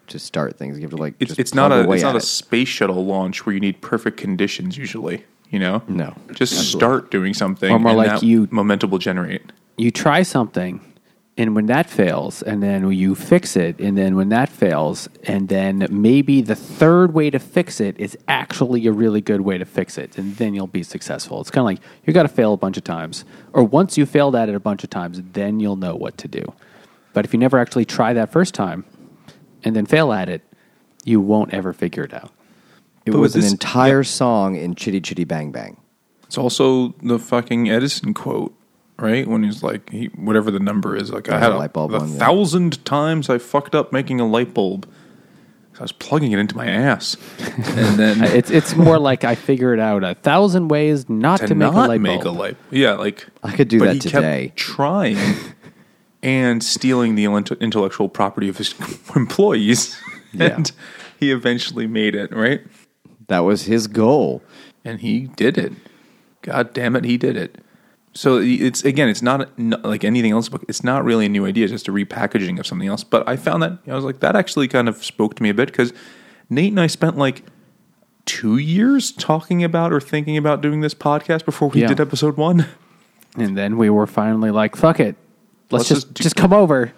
to 0.08 0.18
start 0.18 0.56
things. 0.58 0.76
You 0.78 0.82
have 0.82 0.90
to 0.90 0.96
like 0.96 1.14
it's 1.20 1.28
just 1.30 1.40
it's 1.40 1.54
not 1.54 1.72
a 1.72 1.90
it's 1.90 2.02
not 2.02 2.14
a 2.14 2.18
it. 2.18 2.22
space 2.22 2.68
shuttle 2.68 3.04
launch 3.06 3.44
where 3.46 3.54
you 3.54 3.60
need 3.60 3.80
perfect 3.80 4.16
conditions 4.16 4.76
usually. 4.76 5.24
You 5.50 5.58
know, 5.58 5.82
No, 5.88 6.14
just 6.34 6.52
absolutely. 6.52 6.78
start 6.78 7.10
doing 7.10 7.32
something, 7.34 7.72
Or 7.72 7.78
more 7.78 7.90
and 7.92 7.98
like 7.98 8.22
you- 8.22 8.48
momentum 8.50 8.90
will 8.90 8.98
generate. 8.98 9.40
you 9.78 9.90
try 9.90 10.22
something 10.22 10.80
and 11.38 11.54
when 11.54 11.66
that 11.66 11.88
fails 11.88 12.42
and 12.42 12.62
then 12.62 12.90
you 12.92 13.14
fix 13.14 13.56
it 13.56 13.78
and 13.78 13.96
then 13.96 14.14
when 14.16 14.28
that 14.28 14.48
fails 14.50 15.08
and 15.24 15.48
then 15.48 15.86
maybe 15.88 16.42
the 16.42 16.54
third 16.56 17.14
way 17.14 17.30
to 17.30 17.38
fix 17.38 17.80
it 17.80 17.98
is 17.98 18.18
actually 18.26 18.86
a 18.88 18.92
really 18.92 19.20
good 19.20 19.40
way 19.42 19.56
to 19.56 19.64
fix 19.64 19.96
it 19.96 20.18
and 20.18 20.34
then 20.36 20.52
you'll 20.52 20.66
be 20.66 20.82
successful 20.82 21.40
it's 21.40 21.48
kind 21.50 21.60
of 21.62 21.66
like 21.66 21.78
you 22.04 22.12
got 22.12 22.24
to 22.24 22.28
fail 22.28 22.52
a 22.52 22.56
bunch 22.56 22.76
of 22.76 22.82
times 22.82 23.24
or 23.52 23.62
once 23.62 23.96
you 23.96 24.04
failed 24.04 24.34
at 24.34 24.48
it 24.48 24.54
a 24.56 24.60
bunch 24.60 24.82
of 24.84 24.90
times 24.90 25.22
then 25.32 25.60
you'll 25.60 25.76
know 25.76 25.94
what 25.94 26.18
to 26.18 26.26
do 26.26 26.44
but 27.14 27.24
if 27.24 27.32
you 27.32 27.38
never 27.38 27.56
actually 27.56 27.84
try 27.84 28.12
that 28.12 28.30
first 28.32 28.52
time 28.52 28.84
and 29.64 29.74
then 29.76 29.86
fail 29.86 30.12
at 30.12 30.28
it 30.28 30.42
you 31.04 31.20
won't 31.20 31.52
ever 31.54 31.72
figure 31.72 32.02
it 32.04 32.12
out 32.12 32.30
It 33.06 33.12
But 33.12 33.20
was 33.20 33.34
an 33.34 33.40
this- 33.42 33.52
entire 33.52 34.04
song 34.04 34.56
in 34.56 34.74
Chitty 34.74 35.00
Chitty 35.00 35.24
Bang 35.24 35.50
Bang. 35.52 35.78
It's 36.26 36.36
also 36.36 36.94
the 37.02 37.18
fucking 37.18 37.70
Edison 37.70 38.12
quote 38.14 38.54
right? 39.00 39.28
When 39.28 39.44
he's 39.44 39.62
like, 39.62 39.88
he, 39.90 40.06
whatever 40.06 40.50
the 40.50 40.58
number 40.58 40.96
is, 40.96 41.12
like 41.12 41.28
I 41.28 41.32
That's 41.34 41.42
had 41.44 41.52
a 41.52 41.56
a, 41.56 41.58
light 41.58 41.72
bulb 41.72 41.94
a 41.94 41.98
one, 42.00 42.12
yeah. 42.12 42.18
thousand 42.18 42.84
times 42.84 43.30
I 43.30 43.38
fucked 43.38 43.74
up 43.76 43.92
making 43.92 44.18
a 44.20 44.26
light 44.26 44.52
bulb. 44.52 44.88
I 45.78 45.82
was 45.82 45.92
plugging 45.92 46.32
it 46.32 46.40
into 46.40 46.56
my 46.56 46.66
ass, 46.66 47.16
and 47.56 47.96
then 47.96 48.24
It's 48.36 48.50
it's 48.50 48.74
more 48.74 48.98
like 48.98 49.22
I 49.22 49.36
figured 49.36 49.78
out 49.78 50.02
a 50.02 50.16
thousand 50.16 50.66
ways 50.66 51.08
not 51.08 51.38
to, 51.38 51.46
to 51.46 51.54
make 51.54 51.72
not 51.72 51.84
a 51.86 51.88
light 51.88 52.00
make 52.00 52.24
bulb. 52.24 52.36
a 52.36 52.40
light. 52.40 52.56
Yeah, 52.72 52.94
like 52.94 53.28
I 53.44 53.54
could 53.54 53.68
do 53.68 53.78
but 53.78 53.84
that 53.84 53.94
he 53.94 54.00
today. 54.00 54.46
Kept 54.48 54.56
trying 54.58 55.16
and 56.22 56.62
stealing 56.64 57.14
the 57.14 57.24
intellectual 57.24 58.08
property 58.08 58.48
of 58.48 58.56
his 58.58 58.74
employees, 59.16 59.96
Yeah. 60.32 60.54
and 60.56 60.72
he 61.20 61.30
eventually 61.30 61.86
made 61.86 62.14
it 62.14 62.32
right. 62.34 62.62
That 63.28 63.40
was 63.40 63.64
his 63.64 63.86
goal. 63.86 64.42
and 64.84 65.00
he 65.00 65.26
did 65.36 65.58
it. 65.58 65.72
God 66.42 66.72
damn 66.72 66.96
it, 66.96 67.04
he 67.04 67.16
did 67.18 67.36
it. 67.36 67.58
So 68.14 68.38
it's 68.38 68.84
again, 68.84 69.08
it's 69.08 69.22
not, 69.22 69.50
like 69.58 70.02
anything 70.02 70.32
else. 70.32 70.48
But 70.48 70.62
it's 70.66 70.82
not 70.82 71.04
really 71.04 71.26
a 71.26 71.28
new 71.28 71.44
idea; 71.46 71.64
it's 71.64 71.72
just 71.72 71.88
a 71.88 71.92
repackaging 71.92 72.58
of 72.58 72.66
something 72.66 72.88
else. 72.88 73.04
But 73.04 73.28
I 73.28 73.36
found 73.36 73.62
that 73.62 73.78
I 73.86 73.94
was 73.94 74.04
like, 74.04 74.20
that 74.20 74.34
actually 74.34 74.66
kind 74.66 74.88
of 74.88 75.04
spoke 75.04 75.34
to 75.36 75.42
me 75.42 75.50
a 75.50 75.54
bit 75.54 75.66
because 75.68 75.92
Nate 76.48 76.70
and 76.72 76.80
I 76.80 76.86
spent 76.86 77.16
like 77.18 77.42
two 78.24 78.56
years 78.56 79.12
talking 79.12 79.62
about 79.62 79.92
or 79.92 80.00
thinking 80.00 80.36
about 80.36 80.62
doing 80.62 80.80
this 80.80 80.94
podcast 80.94 81.44
before 81.44 81.68
we 81.68 81.82
Yeah. 81.82 81.88
did 81.88 82.00
episode 82.00 82.36
one. 82.36 82.66
And 83.36 83.56
then 83.56 83.76
we 83.76 83.88
were 83.90 84.06
finally 84.06 84.50
like, 84.50 84.74
"Fuck 84.74 84.98
it, 85.00 85.14
let's, 85.70 85.90
Let's 85.90 86.04
just 86.04 86.06
just 86.14 86.22
just, 86.22 86.36
come 86.36 86.52
over. 86.52 86.92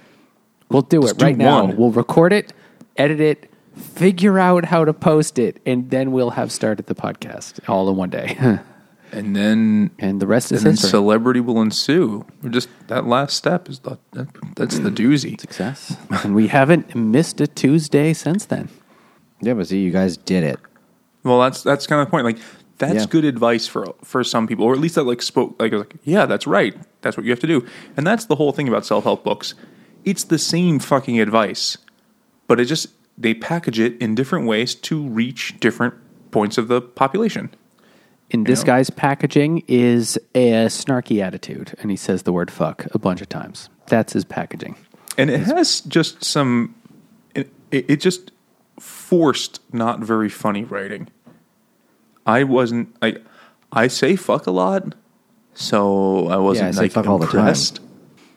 We'll 0.71 0.83
do 0.83 1.01
Let's 1.01 1.13
it 1.13 1.19
do 1.19 1.25
right 1.27 1.37
now. 1.37 1.65
one." 1.65 1.77
We'll 1.77 1.91
record 1.93 2.33
it, 2.33 2.53
edit 2.97 3.21
it, 3.21 3.51
figure 3.77 4.39
out 4.39 4.67
how 4.67 4.85
to 4.85 4.93
post 4.93 5.39
it, 5.39 5.61
and 5.67 5.91
then 5.91 6.13
we'll 6.13 6.31
have 6.31 6.53
started 6.53 6.87
the 6.87 6.95
podcast 6.95 7.61
all 7.69 7.89
in 7.91 7.97
one 7.97 8.11
day. 8.11 8.59
And 9.13 9.35
then, 9.35 9.91
and 9.99 10.21
the 10.23 10.27
rest 10.29 10.53
is 10.53 10.61
and 10.61 10.67
then 10.67 10.73
history. 10.75 10.91
celebrity 10.91 11.41
will 11.41 11.61
ensue. 11.61 12.25
We're 12.45 12.51
Just 12.51 12.69
that 12.87 13.07
last 13.07 13.37
step 13.37 13.69
is 13.69 13.81
the 13.81 13.99
that, 14.13 14.29
that's 14.55 14.79
the 14.79 14.89
doozy. 14.91 15.41
Success, 15.41 15.97
and 16.23 16.33
we 16.33 16.47
haven't 16.47 16.95
missed 16.95 17.41
a 17.41 17.49
Tuesday 17.49 18.13
since 18.13 18.45
then. 18.45 18.69
Yeah, 19.41 19.55
but 19.55 19.67
see, 19.67 19.81
you 19.81 19.91
guys 19.91 20.17
did 20.17 20.45
it. 20.45 20.61
Well, 21.25 21.41
that's 21.41 21.65
that's 21.65 21.89
kind 21.89 22.01
of 22.01 22.07
the 22.07 22.11
point. 22.13 22.25
Like 22.25 22.39
that's 22.81 22.95
Yeah. 22.95 23.07
good 23.09 23.25
advice 23.25 23.69
for 23.69 23.95
for 24.03 24.25
some 24.25 24.49
people, 24.49 24.65
or 24.65 24.73
at 24.73 24.81
least 24.81 24.97
that 24.97 25.05
like 25.05 25.23
spoke 25.23 25.55
like, 25.61 25.73
like 25.73 25.95
yeah, 26.03 26.27
that's 26.27 26.47
right. 26.47 26.75
That's 27.03 27.17
what 27.17 27.25
you 27.25 27.31
have 27.31 27.41
to 27.41 27.47
do, 27.47 27.65
and 27.97 28.05
that's 28.05 28.25
the 28.25 28.35
whole 28.35 28.51
thing 28.53 28.67
about 28.67 28.85
self 28.85 29.05
help 29.05 29.23
books. 29.23 29.55
It's 30.05 30.25
the 30.25 30.39
same 30.39 30.79
fucking 30.81 31.21
advice, 31.21 31.79
but 32.49 32.59
it 32.59 32.65
just 32.65 32.89
they 33.17 33.35
package 33.35 33.79
it 33.79 33.97
in 34.01 34.15
different 34.17 34.47
ways 34.47 34.75
to 34.75 35.07
reach 35.07 35.61
different 35.61 35.95
points 36.33 36.59
of 36.59 36.67
the 36.69 36.81
population. 36.81 37.51
In 38.31 38.45
this 38.45 38.61
know? 38.61 38.67
guy's 38.67 38.91
packaging 38.91 39.65
is 39.67 40.17
a 40.35 40.67
snarky 40.67 41.21
attitude, 41.23 41.75
and 41.81 41.91
he 41.91 41.97
says 41.97 42.23
the 42.23 42.33
word 42.33 42.51
"fuck" 42.51 42.87
a 42.93 42.99
bunch 42.99 43.21
of 43.21 43.29
times. 43.29 43.69
That's 43.87 44.13
his 44.13 44.25
packaging. 44.25 44.77
And 45.19 45.29
it 45.31 45.41
has 45.41 45.81
just 45.83 46.25
some. 46.25 46.75
It, 47.35 47.51
it 47.71 47.85
it 47.89 47.97
just 48.01 48.31
forced 48.79 49.61
not 49.73 50.01
very 50.01 50.29
funny 50.29 50.65
writing. 50.65 51.09
I 52.27 52.45
wasn't. 52.45 52.95
I 53.03 53.17
I 53.73 53.89
say 53.89 54.17
fuck 54.17 54.47
a 54.47 54.51
lot, 54.51 54.95
so 55.55 56.29
I 56.29 56.37
wasn't 56.37 56.69
I 56.69 56.71
say 56.73 56.83
like 56.83 56.93
fuck 56.93 57.07
all 57.07 57.19
the 57.19 57.27
time. 57.27 57.55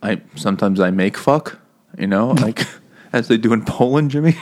I 0.01 0.21
sometimes 0.35 0.79
I 0.79 0.91
make 0.91 1.17
fuck, 1.17 1.59
you 1.97 2.07
know, 2.07 2.31
like 2.41 2.67
as 3.11 3.27
they 3.27 3.37
do 3.37 3.53
in 3.53 3.63
Poland, 3.63 4.11
Jimmy. 4.11 4.35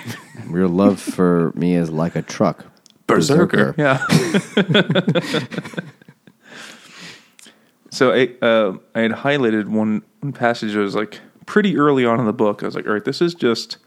Your 0.50 0.68
love 0.68 1.00
for 1.00 1.52
me 1.56 1.76
is 1.76 1.89
like 1.92 2.16
a 2.16 2.22
truck. 2.22 2.66
Berserker. 3.08 3.76
Yeah. 3.78 4.06
so 7.89 8.12
I 8.12 8.30
uh, 8.42 8.78
I 8.96 9.02
had 9.02 9.12
highlighted 9.12 9.68
one, 9.68 10.04
one 10.22 10.34
passage 10.34 10.74
that 10.74 10.80
was 10.80 10.96
like 10.96 11.20
pretty 11.46 11.78
early 11.78 12.06
on 12.06 12.20
in 12.20 12.26
the 12.26 12.34
book. 12.34 12.64
I 12.64 12.66
was 12.66 12.76
like, 12.76 12.88
all 12.88 12.94
right, 12.94 13.04
this 13.04 13.22
is 13.22 13.36
just 13.36 13.78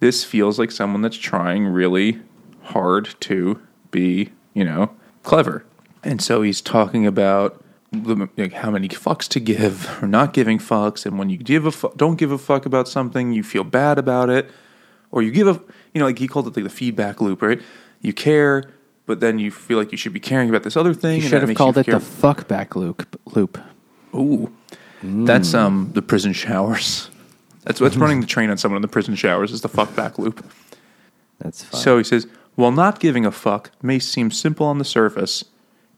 this 0.00 0.24
feels 0.24 0.58
like 0.58 0.70
someone 0.70 1.02
that's 1.02 1.16
trying 1.16 1.66
really 1.66 2.20
hard 2.62 3.14
to 3.20 3.60
be, 3.90 4.30
you 4.56 4.64
know, 4.64 4.90
clever. 5.22 5.64
And 6.02 6.22
so 6.22 6.40
he's 6.40 6.60
talking 6.62 7.06
about 7.06 7.62
like, 7.92 8.54
how 8.54 8.70
many 8.70 8.88
fucks 8.88 9.28
to 9.28 9.40
give 9.40 9.86
or 10.02 10.08
not 10.08 10.32
giving 10.32 10.58
fucks, 10.58 11.04
and 11.04 11.18
when 11.18 11.28
you 11.28 11.36
give 11.36 11.66
a 11.66 11.70
fu- 11.70 11.92
don't 11.96 12.16
give 12.16 12.32
a 12.32 12.38
fuck 12.38 12.64
about 12.66 12.88
something, 12.88 13.32
you 13.32 13.42
feel 13.42 13.64
bad 13.64 13.98
about 13.98 14.30
it, 14.30 14.50
or 15.12 15.22
you 15.22 15.30
give 15.30 15.46
a 15.46 15.60
you 15.92 16.00
know 16.00 16.06
like 16.06 16.18
he 16.18 16.26
called 16.26 16.46
it 16.48 16.56
like 16.56 16.64
the 16.64 16.70
feedback 16.70 17.20
loop, 17.20 17.42
right? 17.42 17.60
You 18.00 18.12
care, 18.14 18.64
but 19.04 19.20
then 19.20 19.38
you 19.38 19.50
feel 19.50 19.78
like 19.78 19.92
you 19.92 19.98
should 19.98 20.12
be 20.14 20.20
caring 20.20 20.48
about 20.48 20.62
this 20.62 20.76
other 20.76 20.94
thing. 20.94 21.20
You 21.20 21.28
should 21.28 21.42
have 21.42 21.54
called 21.54 21.76
it 21.76 21.84
care- 21.84 21.94
the 21.94 22.00
"fuck 22.00 22.48
back 22.48 22.74
loop." 22.74 23.20
Loop. 23.34 23.58
Ooh, 24.14 24.50
that's 25.02 25.52
um 25.52 25.90
the 25.92 26.02
prison 26.02 26.32
showers. 26.32 27.10
That's 27.64 27.80
what's 27.80 27.96
running 28.04 28.20
the 28.22 28.26
train 28.26 28.48
on 28.48 28.56
someone 28.56 28.76
in 28.76 28.82
the 28.82 28.88
prison 28.88 29.16
showers 29.16 29.52
is 29.52 29.60
the 29.60 29.68
fuck 29.68 29.94
back 29.94 30.18
loop. 30.18 30.44
That's 31.40 31.62
fine. 31.62 31.80
So 31.80 31.98
he 31.98 32.04
says, 32.04 32.26
while 32.56 32.72
not 32.72 33.00
giving 33.00 33.24
a 33.24 33.30
fuck 33.30 33.70
may 33.82 33.98
seem 33.98 34.30
simple 34.30 34.66
on 34.66 34.78
the 34.78 34.84
surface, 34.84 35.44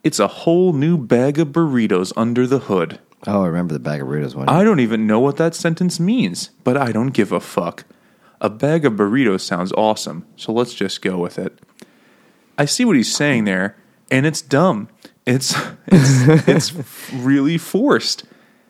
it's 0.04 0.18
a 0.18 0.28
whole 0.28 0.72
new 0.72 0.98
bag 0.98 1.38
of 1.38 1.48
burritos 1.48 2.12
under 2.16 2.46
the 2.46 2.58
hood. 2.60 2.98
oh, 3.26 3.42
I 3.44 3.46
remember 3.46 3.72
the 3.72 3.80
bag 3.80 4.02
of 4.02 4.08
burritos 4.08 4.34
one. 4.34 4.48
I 4.48 4.64
don't 4.64 4.80
even 4.80 5.06
know 5.06 5.20
what 5.20 5.36
that 5.38 5.54
sentence 5.54 5.98
means, 5.98 6.50
but 6.64 6.76
I 6.76 6.92
don't 6.92 7.14
give 7.14 7.32
a 7.32 7.40
fuck. 7.40 7.84
A 8.40 8.50
bag 8.50 8.84
of 8.84 8.92
burritos 8.94 9.40
sounds 9.40 9.72
awesome, 9.72 10.26
so 10.36 10.52
let's 10.52 10.74
just 10.74 11.02
go 11.02 11.18
with 11.18 11.38
it. 11.38 11.58
I 12.56 12.64
see 12.64 12.84
what 12.84 12.96
he's 12.96 13.14
saying 13.14 13.44
there, 13.44 13.76
and 14.10 14.26
it's 14.26 14.42
dumb. 14.42 14.88
It's 15.26 15.54
it's 15.86 16.48
it's 16.72 17.12
really 17.12 17.58
forced. 17.58 18.24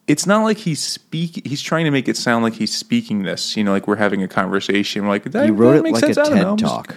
It's 0.07 0.27
not 0.27 0.43
like 0.43 0.59
he's 0.59 0.83
speak. 0.83 1.47
He's 1.47 1.61
trying 1.61 1.85
to 1.85 1.91
make 1.91 2.09
it 2.09 2.17
sound 2.17 2.43
like 2.43 2.55
he's 2.55 2.75
speaking 2.75 3.25
this. 3.25 3.57
You 3.57 3.65
know, 3.65 3.73
like 3.73 3.87
we're 3.87 3.97
having 3.97 4.23
a 4.23 4.29
conversation. 4.29 5.07
Like 5.07 5.25
that, 5.33 5.47
you 5.47 5.53
wrote 5.53 5.73
that 5.73 5.79
it 5.79 5.83
makes 5.83 6.03
like 6.03 6.15
sense. 6.15 6.29
a. 6.29 6.35
TED 6.35 6.59
talk. 6.59 6.97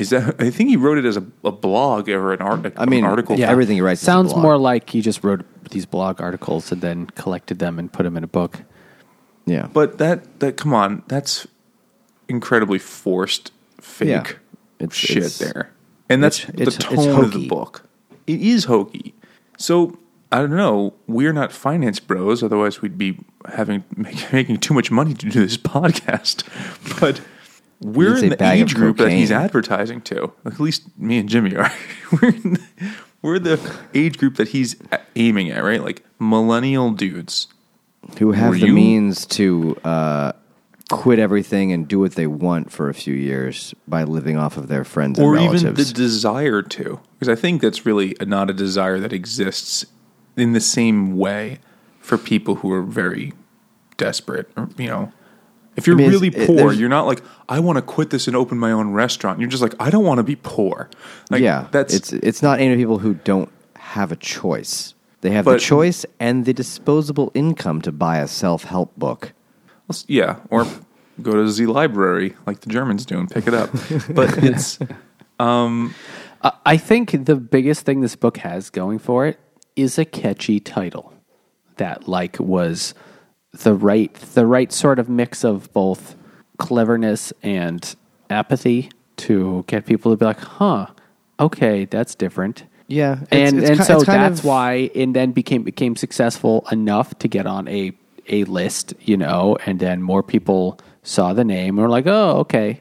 Is 0.00 0.10
that? 0.10 0.36
I 0.40 0.50
think 0.50 0.70
he 0.70 0.76
wrote 0.76 0.98
it 0.98 1.04
as 1.04 1.16
a, 1.16 1.24
a 1.44 1.52
blog 1.52 2.08
or 2.08 2.32
an, 2.32 2.40
article. 2.40 2.80
I 2.82 2.86
mean, 2.86 3.04
an 3.04 3.10
article. 3.10 3.38
yeah. 3.38 3.50
Everything 3.50 3.76
he 3.76 3.80
writes 3.82 4.00
is 4.02 4.08
a 4.08 4.10
sounds 4.12 4.32
blog. 4.32 4.42
more 4.42 4.56
like 4.58 4.90
he 4.90 5.00
just 5.00 5.22
wrote 5.22 5.44
these 5.70 5.86
blog 5.86 6.20
articles 6.20 6.72
and 6.72 6.80
then 6.80 7.06
collected 7.08 7.58
them 7.58 7.78
and 7.78 7.92
put 7.92 8.02
them 8.04 8.16
in 8.16 8.24
a 8.24 8.28
book. 8.28 8.62
Yeah. 9.46 9.68
But 9.72 9.98
that 9.98 10.40
that 10.40 10.56
come 10.56 10.72
on, 10.74 11.02
that's 11.08 11.46
incredibly 12.28 12.78
forced 12.78 13.52
fake 13.80 14.08
Yeah. 14.08 14.24
It's- 14.78 14.94
shit 14.96 15.16
it's- 15.18 15.38
there. 15.38 15.70
And 16.08 16.22
that's 16.24 16.40
it's- 16.48 16.56
the 16.56 16.62
it's- 16.62 16.76
it's 16.76 17.04
tone 17.06 17.24
of 17.24 17.32
the 17.32 17.46
book. 17.46 17.84
It 18.26 18.40
is 18.40 18.64
hokey. 18.64 19.14
So 19.58 19.98
I 20.32 20.38
don't 20.38 20.50
know. 20.56 20.94
We're 21.08 21.32
not 21.32 21.50
finance 21.52 21.98
bros, 21.98 22.42
otherwise 22.42 22.80
we'd 22.82 22.96
be 22.96 23.18
having 23.52 23.82
make, 23.96 24.32
making 24.32 24.58
too 24.58 24.74
much 24.74 24.90
money 24.90 25.14
to 25.14 25.26
do 25.28 25.40
this 25.46 25.56
podcast. 25.74 26.44
But 27.00 27.20
we're 27.80 28.16
in 28.16 28.28
the 28.30 28.44
age 28.44 28.74
group 28.74 28.98
that 28.98 29.10
he's 29.10 29.30
advertising 29.32 30.00
to. 30.02 30.32
At 30.44 30.60
least 30.60 30.82
me 30.98 31.18
and 31.18 31.28
Jimmy 31.28 31.56
are. 31.56 31.72
we're 32.12 32.28
in 32.28 32.52
the, 32.54 32.60
we're 33.22 33.38
the 33.38 33.78
age 33.94 34.18
group 34.18 34.36
that 34.36 34.48
he's 34.48 34.76
aiming 35.16 35.50
at, 35.50 35.62
right? 35.64 35.82
Like 35.82 36.04
millennial 36.18 36.90
dudes. 36.92 37.48
Who 38.18 38.32
have 38.32 38.50
Were 38.50 38.58
the 38.58 38.66
you- 38.66 38.72
means 38.72 39.26
to 39.26 39.76
uh, 39.84 40.32
quit 40.90 41.18
everything 41.18 41.72
and 41.72 41.86
do 41.86 42.00
what 42.00 42.12
they 42.16 42.26
want 42.26 42.72
for 42.72 42.88
a 42.88 42.94
few 42.94 43.14
years 43.14 43.74
by 43.86 44.02
living 44.04 44.36
off 44.36 44.56
of 44.56 44.68
their 44.68 44.84
friends 44.84 45.18
and 45.18 45.26
or 45.26 45.34
relatives. 45.34 45.62
even 45.62 45.74
the 45.76 45.84
desire 45.84 46.62
to 46.62 46.98
because 47.12 47.28
i 47.28 47.40
think 47.40 47.62
that's 47.62 47.86
really 47.86 48.16
not 48.26 48.50
a 48.50 48.52
desire 48.52 48.98
that 48.98 49.12
exists 49.12 49.86
in 50.36 50.52
the 50.52 50.60
same 50.60 51.16
way 51.16 51.60
for 52.00 52.18
people 52.18 52.56
who 52.56 52.72
are 52.72 52.82
very 52.82 53.32
desperate 53.98 54.50
or 54.56 54.68
you 54.76 54.88
know 54.88 55.12
if 55.76 55.86
you're 55.86 55.96
I 55.96 55.98
mean, 55.98 56.10
really 56.10 56.30
poor 56.30 56.56
there's- 56.56 56.76
you're 56.78 56.88
not 56.88 57.06
like 57.06 57.22
i 57.48 57.58
want 57.60 57.76
to 57.76 57.82
quit 57.82 58.10
this 58.10 58.26
and 58.26 58.36
open 58.36 58.58
my 58.58 58.72
own 58.72 58.92
restaurant 58.92 59.38
you're 59.40 59.48
just 59.48 59.62
like 59.62 59.74
i 59.80 59.88
don't 59.90 60.04
want 60.04 60.18
to 60.18 60.24
be 60.24 60.36
poor 60.36 60.90
like 61.30 61.40
yeah, 61.42 61.68
that's 61.70 61.94
it's 61.94 62.12
it's 62.12 62.42
not 62.42 62.60
aimed 62.60 62.72
at 62.72 62.78
people 62.78 62.98
who 62.98 63.14
don't 63.14 63.48
have 63.76 64.12
a 64.12 64.16
choice. 64.16 64.94
They 65.22 65.30
have 65.30 65.44
the 65.46 65.58
choice 65.58 66.06
and 66.18 66.44
the 66.44 66.52
disposable 66.52 67.30
income 67.34 67.82
to 67.82 67.92
buy 67.92 68.18
a 68.18 68.26
self 68.28 68.64
help 68.64 68.94
book. 68.96 69.32
yeah 70.06 70.36
or 70.50 70.64
go 71.22 71.32
to 71.32 71.52
the 71.52 71.66
library 71.66 72.34
like 72.46 72.60
the 72.60 72.70
germans 72.70 73.04
do 73.04 73.18
and 73.18 73.28
pick 73.30 73.46
it 73.46 73.52
up 73.54 73.70
but 74.14 74.42
it's 74.42 74.78
um, 75.38 75.94
I- 76.42 76.52
I 76.64 76.76
think 76.76 77.24
the 77.26 77.36
biggest 77.36 77.84
thing 77.86 78.00
this 78.00 78.16
book 78.16 78.38
has 78.38 78.70
going 78.70 78.98
for 78.98 79.26
it 79.26 79.38
is 79.76 79.98
a 79.98 80.04
catchy 80.04 80.60
title 80.60 81.12
that 81.76 82.08
like 82.08 82.38
was 82.40 82.94
the 83.52 83.74
right 83.74 84.12
the 84.34 84.46
right 84.46 84.72
sort 84.72 84.98
of 84.98 85.08
mix 85.08 85.44
of 85.44 85.72
both 85.72 86.14
cleverness 86.58 87.32
and 87.42 87.94
apathy 88.28 88.90
to 89.16 89.64
get 89.66 89.86
people 89.86 90.12
to 90.12 90.16
be 90.16 90.24
like, 90.24 90.40
"Huh, 90.40 90.86
okay, 91.38 91.84
that's 91.84 92.14
different." 92.14 92.64
Yeah, 92.86 93.12
it's- 93.30 93.50
and 93.52 93.58
it's 93.60 93.70
and 93.70 93.84
so 93.84 93.96
it's 93.96 94.04
kind 94.04 94.22
that's 94.22 94.40
of- 94.40 94.44
why 94.44 94.90
and 94.94 95.14
then 95.14 95.32
became 95.32 95.62
became 95.62 95.96
successful 95.96 96.66
enough 96.72 97.18
to 97.18 97.28
get 97.28 97.46
on 97.46 97.68
a 97.68 97.92
a 98.28 98.44
list, 98.44 98.94
you 99.00 99.16
know, 99.16 99.56
and 99.66 99.80
then 99.80 100.02
more 100.02 100.22
people 100.22 100.78
saw 101.02 101.32
the 101.32 101.44
name 101.44 101.70
and 101.78 101.78
were 101.78 101.88
like, 101.88 102.06
"Oh, 102.06 102.38
okay, 102.40 102.80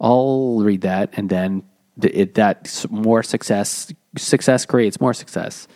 I'll 0.00 0.60
read 0.60 0.82
that," 0.82 1.10
and 1.16 1.28
then 1.30 1.62
th- 2.00 2.14
it 2.14 2.34
that 2.34 2.84
more 2.90 3.22
success 3.22 3.92
success 4.16 4.66
creates 4.66 5.00
more 5.00 5.14
success. 5.14 5.66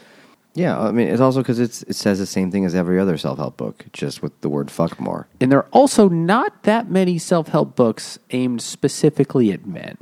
Yeah, 0.56 0.80
I 0.80 0.90
mean, 0.90 1.08
it's 1.08 1.20
also 1.20 1.40
because 1.40 1.60
it's 1.60 1.82
it 1.82 1.96
says 1.96 2.18
the 2.18 2.24
same 2.24 2.50
thing 2.50 2.64
as 2.64 2.74
every 2.74 2.98
other 2.98 3.18
self 3.18 3.38
help 3.38 3.58
book, 3.58 3.84
just 3.92 4.22
with 4.22 4.40
the 4.40 4.48
word 4.48 4.70
"fuck" 4.70 4.98
more. 4.98 5.28
And 5.38 5.52
there 5.52 5.58
are 5.58 5.68
also 5.70 6.08
not 6.08 6.62
that 6.62 6.90
many 6.90 7.18
self 7.18 7.48
help 7.48 7.76
books 7.76 8.18
aimed 8.30 8.62
specifically 8.62 9.52
at 9.52 9.66
men. 9.66 9.98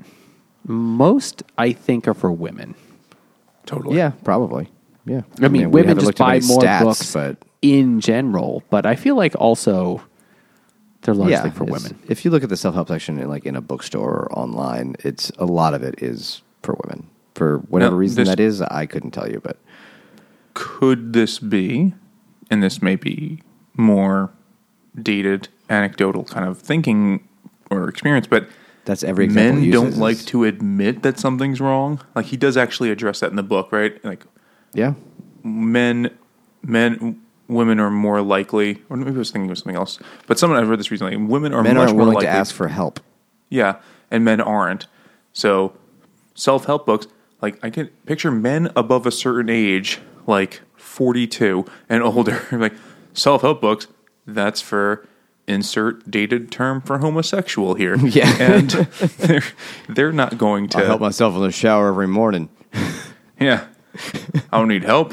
Most, 0.65 1.43
I 1.59 1.73
think, 1.73 2.07
are 2.07 2.15
for 2.15 2.31
women. 2.31 2.77
Totally. 3.67 3.97
Yeah, 3.97 4.13
probably. 4.23 4.69
Yeah, 5.05 5.23
I 5.43 5.49
mean, 5.49 5.73
we 5.73 5.83
women 5.83 5.99
just 5.99 6.17
buy 6.17 6.39
more 6.41 6.61
stats, 6.61 6.83
books 6.83 7.13
but 7.13 7.37
in 7.61 8.01
general, 8.01 8.63
but 8.71 8.87
I 8.87 8.95
feel 8.95 9.17
like 9.17 9.35
also 9.35 10.03
they're 11.03 11.15
largely 11.15 11.33
yeah, 11.33 11.51
for 11.51 11.65
women. 11.65 11.99
If 12.09 12.25
you 12.25 12.31
look 12.31 12.45
at 12.45 12.49
the 12.49 12.57
self 12.57 12.77
help 12.77 12.87
section, 12.87 13.19
in, 13.19 13.29
like 13.29 13.45
in 13.45 13.57
a 13.57 13.61
bookstore 13.61 14.11
or 14.11 14.33
online, 14.39 14.95
it's 15.01 15.31
a 15.37 15.47
lot 15.47 15.75
of 15.75 15.83
it 15.83 16.01
is 16.01 16.43
for 16.63 16.77
women. 16.85 17.09
For 17.35 17.59
whatever 17.69 17.97
Now, 17.97 17.99
reason 17.99 18.25
that 18.25 18.39
is, 18.39 18.63
I 18.63 18.87
couldn't 18.87 19.11
tell 19.11 19.29
you, 19.29 19.41
but 19.43 19.59
Could 20.55 21.13
this 21.13 21.39
be, 21.39 21.95
and 22.51 22.63
this 22.63 22.81
may 22.81 22.97
be 22.97 23.41
more 23.77 24.33
dated, 25.01 25.49
anecdotal 25.69 26.25
kind 26.25 26.47
of 26.47 26.59
thinking 26.59 27.27
or 27.71 27.89
experience, 27.89 28.27
but 28.27 28.49
that's 28.85 29.03
every 29.03 29.29
men 29.29 29.71
don't 29.71 29.97
like 29.97 30.19
to 30.27 30.45
admit 30.45 31.03
that 31.03 31.19
something's 31.19 31.61
wrong. 31.61 32.01
Like 32.15 32.27
he 32.27 32.37
does 32.37 32.57
actually 32.57 32.91
address 32.91 33.21
that 33.21 33.31
in 33.31 33.37
the 33.37 33.43
book, 33.43 33.73
right? 33.73 34.03
Like 34.05 34.25
Yeah, 34.75 34.95
men, 35.43 36.11
men, 36.63 37.21
women 37.49 37.81
are 37.81 37.91
more 37.91 38.21
likely, 38.21 38.83
or 38.89 38.97
maybe 38.97 39.11
I 39.17 39.19
was 39.19 39.31
thinking 39.31 39.51
of 39.51 39.59
something 39.59 39.77
else. 39.77 39.99
But 40.27 40.39
someone 40.39 40.59
I've 40.61 40.69
read 40.69 40.79
this 40.79 40.91
recently. 40.91 41.17
Women 41.17 41.53
are 41.55 41.63
men 41.63 41.75
much 41.75 41.89
aren't 41.89 41.93
more 41.93 42.01
willing 42.01 42.15
likely 42.17 42.27
to 42.27 42.33
ask 42.33 42.55
for 42.55 42.69
help. 42.69 43.01
Yeah, 43.49 43.77
and 44.11 44.25
men 44.25 44.41
aren't. 44.41 44.87
So 45.33 45.75
self 46.35 46.67
help 46.67 46.87
books, 46.87 47.07
like 47.41 47.59
I 47.65 47.71
can 47.71 47.89
picture 48.07 48.31
men 48.31 48.71
above 48.77 49.07
a 49.07 49.11
certain 49.11 49.49
age, 49.49 50.01
like 50.27 50.63
forty 50.77 51.27
two 51.27 51.65
and 51.89 52.03
older, 52.03 52.43
like 52.53 52.75
self 53.13 53.43
help 53.43 53.61
books. 53.61 53.87
That's 54.27 54.61
for 54.61 55.07
insert 55.47 56.11
dated 56.11 56.51
term 56.51 56.81
for 56.81 56.99
homosexual 56.99 57.75
here. 57.75 57.97
Yeah. 58.07 58.35
and 58.41 58.71
they're 58.71 59.43
they're 59.89 60.13
not 60.13 60.39
going 60.39 60.69
to 60.71 60.79
I 60.79 60.85
help 60.85 61.01
myself 61.01 61.35
in 61.35 61.43
the 61.43 61.53
shower 61.53 61.89
every 61.89 62.09
morning. 62.09 62.49
Yeah. 63.41 63.67
I 64.53 64.59
don't 64.59 64.69
need 64.69 64.85
help. 64.85 65.13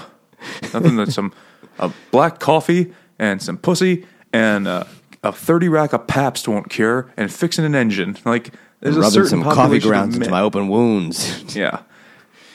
Nothing 0.74 0.96
that 0.98 1.12
some 1.12 1.34
a 1.80 1.92
black 2.12 2.40
coffee 2.40 2.94
and 3.18 3.42
some 3.42 3.58
pussy 3.58 4.06
and 4.32 4.68
uh, 4.68 4.84
a 5.24 5.32
thirty 5.32 5.68
rack 5.68 5.92
of 5.92 6.06
Pabst 6.08 6.48
won't 6.48 6.70
cure, 6.70 7.12
and 7.18 7.34
fixing 7.34 7.66
an 7.66 7.76
engine. 7.76 8.18
Like 8.24 8.54
there's 8.80 8.96
a 8.98 9.10
certain 9.12 9.30
some 9.30 9.44
coffee 9.44 9.80
grounds 9.80 10.16
into 10.16 10.30
my 10.30 10.42
open 10.42 10.68
wounds. 10.68 11.56
Yeah. 11.56 11.82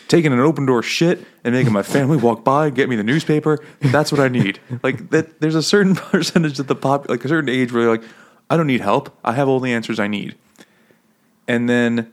Taking 0.08 0.32
an 0.32 0.38
open 0.40 0.66
door 0.66 0.82
shit 0.82 1.24
and 1.42 1.52
making 1.54 1.72
my 1.72 1.82
family 1.82 2.16
walk 2.16 2.44
by, 2.44 2.66
and 2.66 2.76
get 2.76 2.88
me 2.88 2.94
the 2.96 3.02
newspaper. 3.02 3.58
That's 3.80 4.12
what 4.12 4.20
I 4.20 4.28
need. 4.28 4.60
Like 4.82 5.10
that. 5.10 5.40
There's 5.40 5.54
a 5.56 5.62
certain 5.62 5.94
percentage 5.96 6.58
of 6.60 6.68
the 6.68 6.76
pop, 6.76 7.08
like 7.08 7.24
a 7.24 7.28
certain 7.28 7.50
age 7.50 7.72
where 7.72 7.82
you're 7.82 7.90
like, 7.96 8.04
I 8.48 8.56
don't 8.56 8.68
need 8.68 8.80
help. 8.82 9.16
I 9.24 9.32
have 9.32 9.48
all 9.48 9.58
the 9.58 9.72
answers 9.72 9.98
I 9.98 10.06
need. 10.06 10.36
And 11.48 11.68
then 11.68 12.12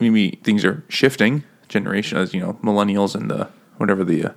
maybe 0.00 0.38
things 0.42 0.64
are 0.64 0.84
shifting. 0.88 1.44
Generation, 1.68 2.18
as 2.18 2.32
you 2.34 2.40
know, 2.40 2.54
millennials 2.62 3.14
and 3.14 3.30
the 3.30 3.48
whatever 3.78 4.04
the 4.04 4.24
uh, 4.26 4.32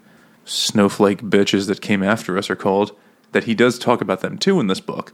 snowflake 0.46 1.22
bitches 1.22 1.68
that 1.68 1.82
came 1.82 2.02
after 2.04 2.38
us 2.38 2.50
are 2.50 2.56
called. 2.56 2.96
That 3.34 3.44
he 3.46 3.54
does 3.56 3.78
talk 3.78 4.00
about 4.02 4.22
them 4.22 4.38
too 4.38 4.60
in 4.62 4.68
this 4.68 4.80
book, 4.80 5.12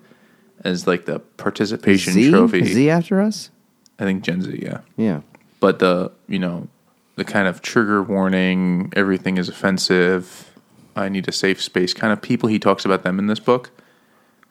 as 0.63 0.85
like 0.85 1.05
the 1.05 1.19
participation 1.19 2.13
Z? 2.13 2.29
trophy. 2.29 2.63
Z 2.65 2.89
after 2.89 3.19
us? 3.21 3.49
I 3.97 4.03
think 4.03 4.23
Gen 4.23 4.41
Z, 4.41 4.59
yeah 4.61 4.81
Yeah. 4.97 5.21
but 5.59 5.79
the 5.79 6.11
you 6.27 6.37
know 6.39 6.67
the 7.21 7.31
kind 7.31 7.47
of 7.47 7.61
trigger 7.61 8.01
warning 8.01 8.91
everything 8.95 9.37
is 9.37 9.47
offensive 9.47 10.51
i 10.95 11.07
need 11.07 11.27
a 11.27 11.31
safe 11.31 11.61
space 11.61 11.93
kind 11.93 12.11
of 12.11 12.19
people 12.19 12.49
he 12.49 12.57
talks 12.57 12.83
about 12.83 13.03
them 13.03 13.19
in 13.19 13.27
this 13.27 13.39
book 13.39 13.69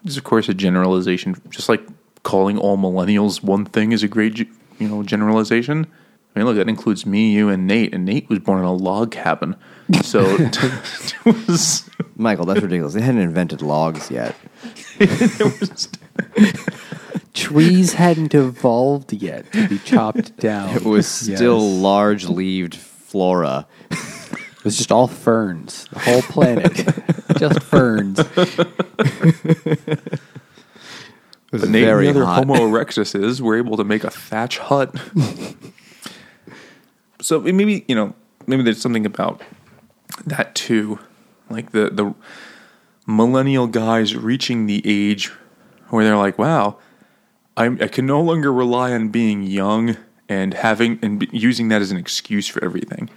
which 0.02 0.10
is 0.10 0.16
of 0.16 0.22
course 0.22 0.48
a 0.48 0.54
generalization 0.54 1.34
just 1.48 1.68
like 1.68 1.82
calling 2.22 2.56
all 2.56 2.78
millennials 2.78 3.42
one 3.42 3.64
thing 3.64 3.90
is 3.90 4.04
a 4.04 4.08
great 4.08 4.38
you 4.38 4.48
know 4.78 5.02
generalization 5.02 5.84
i 6.34 6.38
mean 6.38 6.46
look 6.46 6.54
that 6.54 6.68
includes 6.68 7.04
me 7.04 7.32
you 7.32 7.48
and 7.48 7.66
nate 7.66 7.92
and 7.92 8.04
nate 8.04 8.28
was 8.28 8.38
born 8.38 8.60
in 8.60 8.64
a 8.64 8.72
log 8.72 9.10
cabin 9.10 9.56
so 10.02 10.20
it 10.38 11.24
was 11.24 11.90
Michael, 12.20 12.44
that's 12.44 12.60
ridiculous. 12.60 12.92
They 12.92 13.00
hadn't 13.00 13.22
invented 13.22 13.62
logs 13.62 14.10
yet. 14.10 14.36
was 15.00 15.88
Trees 17.34 17.94
hadn't 17.94 18.34
evolved 18.34 19.12
yet 19.12 19.50
to 19.52 19.68
be 19.68 19.78
chopped 19.78 20.36
down. 20.38 20.70
It 20.76 20.84
was 20.84 21.28
Yes. 21.28 21.38
still 21.38 21.60
large 21.60 22.26
leaved 22.26 22.74
flora. 22.74 23.66
It 23.90 24.64
was 24.64 24.76
just 24.76 24.92
all 24.92 25.06
ferns. 25.08 25.86
The 25.92 25.98
whole 26.00 26.22
planet, 26.22 26.74
just 27.38 27.62
ferns. 27.62 28.18
It 31.52 31.52
was 31.52 31.68
Nate 31.68 31.84
very 31.84 32.06
and 32.08 32.16
the 32.16 32.20
other 32.22 32.26
hot. 32.26 32.46
Homo 32.46 32.66
erectuses 32.66 33.42
were 33.42 33.56
able 33.56 33.76
to 33.76 33.84
make 33.84 34.04
a 34.04 34.10
thatch 34.10 34.58
hut. 34.58 34.94
so 37.20 37.40
maybe 37.40 37.84
you 37.88 37.94
know 37.94 38.14
maybe 38.46 38.62
there's 38.62 38.80
something 38.80 39.06
about 39.06 39.42
that 40.26 40.54
too, 40.54 40.98
like 41.48 41.72
the 41.72 41.90
the 41.90 42.14
millennial 43.06 43.66
guys 43.66 44.14
reaching 44.14 44.66
the 44.66 44.82
age 44.84 45.28
where 45.88 46.04
they're 46.04 46.16
like, 46.16 46.38
wow, 46.38 46.76
I, 47.60 47.66
I 47.66 47.88
can 47.88 48.06
no 48.06 48.22
longer 48.22 48.50
rely 48.50 48.92
on 48.92 49.10
being 49.10 49.42
young 49.42 49.98
and 50.30 50.54
having 50.54 50.98
and 51.02 51.28
using 51.30 51.68
that 51.68 51.82
as 51.82 51.90
an 51.90 51.98
excuse 51.98 52.48
for 52.48 52.64
everything. 52.64 53.10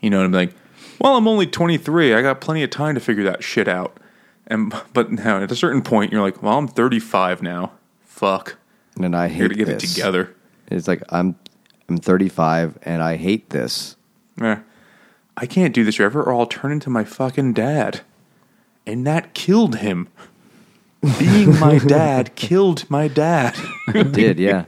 You 0.00 0.10
know, 0.10 0.24
I'm 0.24 0.32
like, 0.32 0.54
well, 1.00 1.16
I'm 1.16 1.28
only 1.28 1.46
23. 1.46 2.14
I 2.14 2.22
got 2.22 2.40
plenty 2.40 2.64
of 2.64 2.70
time 2.70 2.96
to 2.96 3.00
figure 3.00 3.22
that 3.22 3.44
shit 3.44 3.68
out. 3.68 3.98
And 4.48 4.74
but 4.92 5.12
now 5.12 5.40
at 5.40 5.52
a 5.52 5.56
certain 5.56 5.82
point, 5.82 6.10
you're 6.10 6.20
like, 6.20 6.42
well, 6.42 6.58
I'm 6.58 6.66
35 6.66 7.42
now. 7.42 7.72
Fuck, 8.02 8.56
and 9.00 9.14
I 9.14 9.28
hate 9.28 9.48
to 9.48 9.54
get 9.54 9.66
this. 9.66 9.84
it 9.84 9.94
together. 9.94 10.34
It's 10.66 10.88
like 10.88 11.04
I'm 11.10 11.36
I'm 11.88 11.98
35 11.98 12.78
and 12.82 13.02
I 13.02 13.16
hate 13.16 13.50
this. 13.50 13.94
Eh, 14.40 14.56
I 15.36 15.46
can't 15.46 15.72
do 15.72 15.84
this 15.84 15.94
forever, 15.94 16.24
or 16.24 16.34
I'll 16.34 16.46
turn 16.46 16.72
into 16.72 16.90
my 16.90 17.04
fucking 17.04 17.52
dad. 17.52 18.00
And 18.84 19.06
that 19.06 19.32
killed 19.32 19.76
him. 19.76 20.08
Being 21.18 21.58
my 21.58 21.78
dad 21.78 22.34
killed 22.34 22.88
my 22.90 23.08
dad. 23.08 23.56
It 23.94 24.12
did, 24.12 24.38
yeah. 24.38 24.64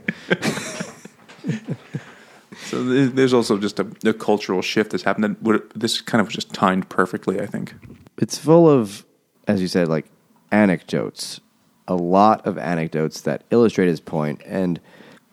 So 2.67 2.83
there's 2.83 3.33
also 3.33 3.57
just 3.57 3.79
a, 3.79 3.87
a 4.05 4.13
cultural 4.13 4.61
shift 4.61 4.91
that's 4.91 5.03
happened. 5.03 5.23
That 5.23 5.41
would, 5.41 5.69
this 5.73 6.01
kind 6.01 6.19
of 6.19 6.27
was 6.27 6.35
just 6.35 6.53
timed 6.53 6.89
perfectly, 6.89 7.39
I 7.39 7.45
think. 7.45 7.73
it's 8.17 8.37
full 8.37 8.69
of, 8.69 9.05
as 9.47 9.61
you 9.61 9.67
said, 9.67 9.87
like 9.87 10.05
anecdotes. 10.51 11.39
A 11.87 11.95
lot 11.95 12.45
of 12.45 12.57
anecdotes 12.57 13.21
that 13.21 13.45
illustrate 13.49 13.87
his 13.87 14.01
point, 14.01 14.41
and 14.45 14.81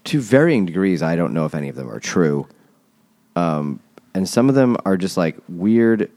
to 0.04 0.20
varying 0.20 0.64
degrees, 0.64 1.02
I 1.02 1.16
don't 1.16 1.32
know 1.32 1.44
if 1.46 1.54
any 1.54 1.68
of 1.68 1.74
them 1.74 1.90
are 1.90 1.98
true. 1.98 2.46
Um, 3.34 3.80
and 4.14 4.28
some 4.28 4.48
of 4.48 4.54
them 4.54 4.76
are 4.84 4.96
just 4.96 5.16
like 5.16 5.36
weird 5.48 6.08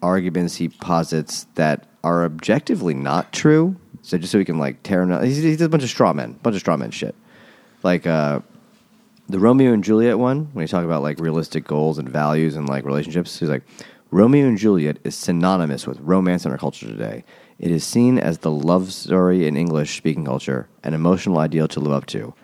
arguments 0.00 0.56
he 0.56 0.68
posits 0.70 1.46
that 1.56 1.86
are 2.02 2.24
objectively 2.24 2.94
not 2.94 3.32
true. 3.34 3.76
So 4.02 4.18
just 4.18 4.32
so 4.32 4.38
he 4.38 4.44
can 4.44 4.58
like 4.58 4.82
tear 4.82 5.02
him 5.02 5.10
down, 5.10 5.24
He's, 5.24 5.38
he 5.38 5.52
a 5.64 5.68
bunch 5.68 5.82
of 5.84 5.88
straw 5.88 6.12
men, 6.12 6.32
bunch 6.42 6.54
of 6.54 6.60
straw 6.60 6.76
men 6.76 6.90
shit. 6.90 7.14
Like 7.82 8.06
uh, 8.06 8.40
the 9.28 9.38
Romeo 9.38 9.72
and 9.72 9.82
Juliet 9.84 10.18
one, 10.18 10.48
when 10.52 10.64
he 10.66 10.68
talk 10.70 10.84
about 10.84 11.02
like 11.02 11.18
realistic 11.20 11.64
goals 11.66 11.98
and 11.98 12.08
values 12.08 12.56
and 12.56 12.68
like 12.68 12.84
relationships, 12.84 13.38
he's 13.38 13.48
like, 13.48 13.62
Romeo 14.10 14.46
and 14.46 14.58
Juliet 14.58 14.98
is 15.04 15.14
synonymous 15.14 15.86
with 15.86 15.98
romance 16.00 16.44
in 16.44 16.52
our 16.52 16.58
culture 16.58 16.86
today. 16.86 17.24
It 17.58 17.70
is 17.70 17.84
seen 17.84 18.18
as 18.18 18.38
the 18.38 18.50
love 18.50 18.92
story 18.92 19.46
in 19.46 19.56
English 19.56 19.96
speaking 19.96 20.24
culture, 20.24 20.68
an 20.82 20.94
emotional 20.94 21.38
ideal 21.38 21.68
to 21.68 21.80
live 21.80 21.92
up 21.92 22.06
to. 22.06 22.34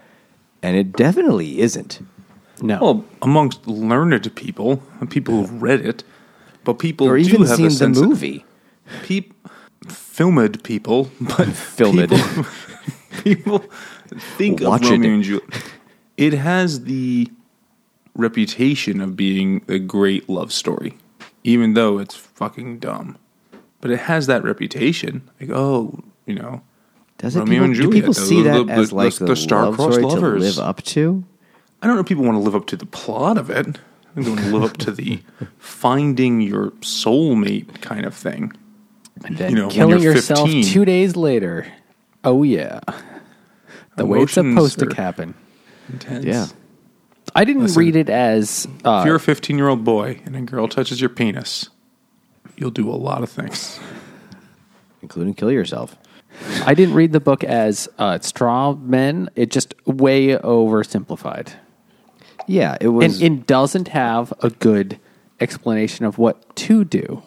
And 0.62 0.76
it 0.76 0.92
definitely 0.92 1.60
isn't. 1.60 2.00
No, 2.62 2.78
Well, 2.80 3.04
amongst 3.22 3.66
learned 3.66 4.34
people, 4.34 4.82
people 5.10 5.34
who've 5.34 5.62
read 5.62 5.84
it, 5.84 6.04
but 6.64 6.78
people 6.78 7.06
Or 7.06 7.16
do 7.16 7.22
even 7.22 7.42
have 7.42 7.56
seen 7.56 7.66
a 7.66 7.68
the 7.68 7.74
sense 7.74 7.98
of- 7.98 8.08
movie. 8.08 8.44
Filmed 9.86 10.62
people, 10.64 11.10
but 11.20 11.48
Filmed. 11.48 12.08
people, 12.10 12.44
people 13.22 13.64
think 14.36 14.60
Watch 14.60 14.84
of 14.84 14.90
Romeo 14.92 15.10
it. 15.10 15.14
and 15.14 15.22
Juliet. 15.22 15.64
It 16.16 16.32
has 16.32 16.84
the 16.84 17.30
reputation 18.14 19.00
of 19.00 19.16
being 19.16 19.62
a 19.68 19.78
great 19.78 20.28
love 20.28 20.52
story, 20.52 20.96
even 21.44 21.74
though 21.74 21.98
it's 21.98 22.14
fucking 22.16 22.78
dumb. 22.80 23.16
But 23.80 23.90
it 23.92 24.00
has 24.00 24.26
that 24.26 24.42
reputation. 24.42 25.28
Like, 25.40 25.50
oh, 25.50 26.02
you 26.26 26.34
know, 26.34 26.62
Does 27.18 27.36
it? 27.36 27.40
Romeo 27.40 27.52
people, 27.60 27.64
and 27.66 27.74
do 27.74 27.80
Juliet, 27.82 27.94
people 27.94 28.12
the- 28.14 28.20
see 28.20 28.42
that 28.42 28.66
the- 28.66 28.72
as 28.72 28.88
the- 28.90 28.94
like 28.96 29.14
the 29.14 29.26
the, 29.26 29.36
star-crossed 29.36 30.00
love 30.00 30.14
lovers. 30.14 30.42
live 30.58 30.66
up 30.66 30.82
to? 30.84 31.22
I 31.80 31.86
don't 31.86 31.94
know 31.94 32.00
if 32.00 32.06
people 32.08 32.24
want 32.24 32.34
to 32.36 32.40
live 32.42 32.56
up 32.56 32.66
to 32.68 32.76
the 32.76 32.86
plot 32.86 33.38
of 33.38 33.50
it. 33.50 33.78
I'm 34.16 34.24
going 34.24 34.36
to 34.38 34.50
live 34.58 34.64
up 34.72 34.76
to 34.78 34.90
the 34.90 35.20
finding 35.58 36.40
your 36.40 36.70
soulmate 36.80 37.80
kind 37.82 38.04
of 38.04 38.14
thing. 38.16 38.52
And 39.24 39.36
then 39.36 39.50
you 39.50 39.56
know, 39.56 39.68
killing 39.68 40.02
yourself 40.02 40.48
15. 40.48 40.64
two 40.64 40.84
days 40.84 41.16
later. 41.16 41.66
Oh 42.24 42.42
yeah, 42.42 42.80
the 43.96 44.06
way 44.06 44.20
it's 44.20 44.32
supposed 44.32 44.78
to 44.78 44.94
happen. 44.94 45.34
Intense. 45.88 46.24
Yeah. 46.24 46.46
I 47.34 47.44
didn't 47.44 47.62
Listen, 47.62 47.80
read 47.80 47.96
it 47.96 48.08
as 48.08 48.66
uh, 48.84 49.00
if 49.00 49.06
you're 49.06 49.16
a 49.16 49.20
15 49.20 49.56
year 49.56 49.68
old 49.68 49.84
boy 49.84 50.20
and 50.24 50.34
a 50.34 50.40
girl 50.40 50.66
touches 50.66 51.00
your 51.00 51.10
penis, 51.10 51.68
you'll 52.56 52.70
do 52.70 52.88
a 52.88 52.96
lot 52.96 53.22
of 53.22 53.30
things. 53.30 53.78
including 55.02 55.34
kill 55.34 55.50
yourself. 55.50 55.96
I 56.64 56.74
didn't 56.74 56.94
read 56.94 57.12
the 57.12 57.20
book 57.20 57.42
as 57.42 57.88
uh, 57.98 58.18
straw 58.20 58.74
men. 58.74 59.28
It 59.34 59.50
just 59.50 59.74
way 59.86 60.36
oversimplified. 60.36 61.52
Yeah, 62.46 62.76
it 62.80 62.88
was. 62.88 63.20
and 63.20 63.40
it 63.40 63.46
doesn't 63.46 63.88
have 63.88 64.32
a 64.40 64.50
good 64.50 64.98
explanation 65.40 66.04
of 66.04 66.18
what 66.18 66.54
to 66.56 66.84
do. 66.84 67.22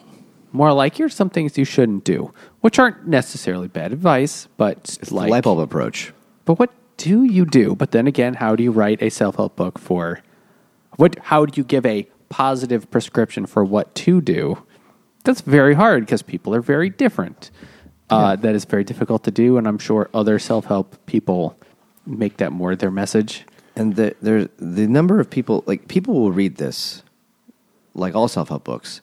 More 0.52 0.72
like 0.72 0.96
here's 0.96 1.14
some 1.14 1.30
things 1.30 1.56
you 1.56 1.64
shouldn't 1.64 2.04
do, 2.04 2.32
which 2.60 2.78
aren't 2.78 3.06
necessarily 3.06 3.68
bad 3.68 3.92
advice, 3.92 4.48
but 4.56 4.98
it's 5.00 5.08
the 5.08 5.14
like 5.14 5.30
light 5.30 5.44
bulb 5.44 5.58
approach. 5.58 6.12
But 6.44 6.58
what 6.58 6.70
do 6.98 7.24
you 7.24 7.46
do? 7.46 7.74
But 7.74 7.92
then 7.92 8.06
again, 8.06 8.34
how 8.34 8.54
do 8.54 8.62
you 8.62 8.70
write 8.70 9.02
a 9.02 9.10
self 9.10 9.36
help 9.36 9.56
book 9.56 9.78
for 9.78 10.20
what? 10.96 11.18
How 11.18 11.46
do 11.46 11.58
you 11.58 11.64
give 11.64 11.86
a 11.86 12.04
positive 12.28 12.90
prescription 12.90 13.46
for 13.46 13.64
what 13.64 13.94
to 13.94 14.20
do? 14.20 14.62
That's 15.24 15.40
very 15.40 15.74
hard 15.74 16.04
because 16.04 16.22
people 16.22 16.54
are 16.54 16.60
very 16.60 16.90
different. 16.90 17.50
Uh, 18.10 18.36
that 18.36 18.54
is 18.54 18.66
very 18.66 18.84
difficult 18.84 19.24
to 19.24 19.30
do, 19.30 19.56
and 19.56 19.66
I'm 19.66 19.78
sure 19.78 20.10
other 20.12 20.38
self 20.38 20.66
help 20.66 20.96
people 21.06 21.56
make 22.04 22.36
that 22.38 22.52
more 22.52 22.76
their 22.76 22.90
message. 22.90 23.46
And 23.74 23.96
the 23.96 24.14
there 24.20 24.48
the 24.58 24.86
number 24.86 25.18
of 25.18 25.30
people 25.30 25.64
like 25.66 25.88
people 25.88 26.14
will 26.14 26.32
read 26.32 26.56
this, 26.56 27.02
like 27.94 28.14
all 28.14 28.28
self 28.28 28.50
help 28.50 28.64
books, 28.64 29.00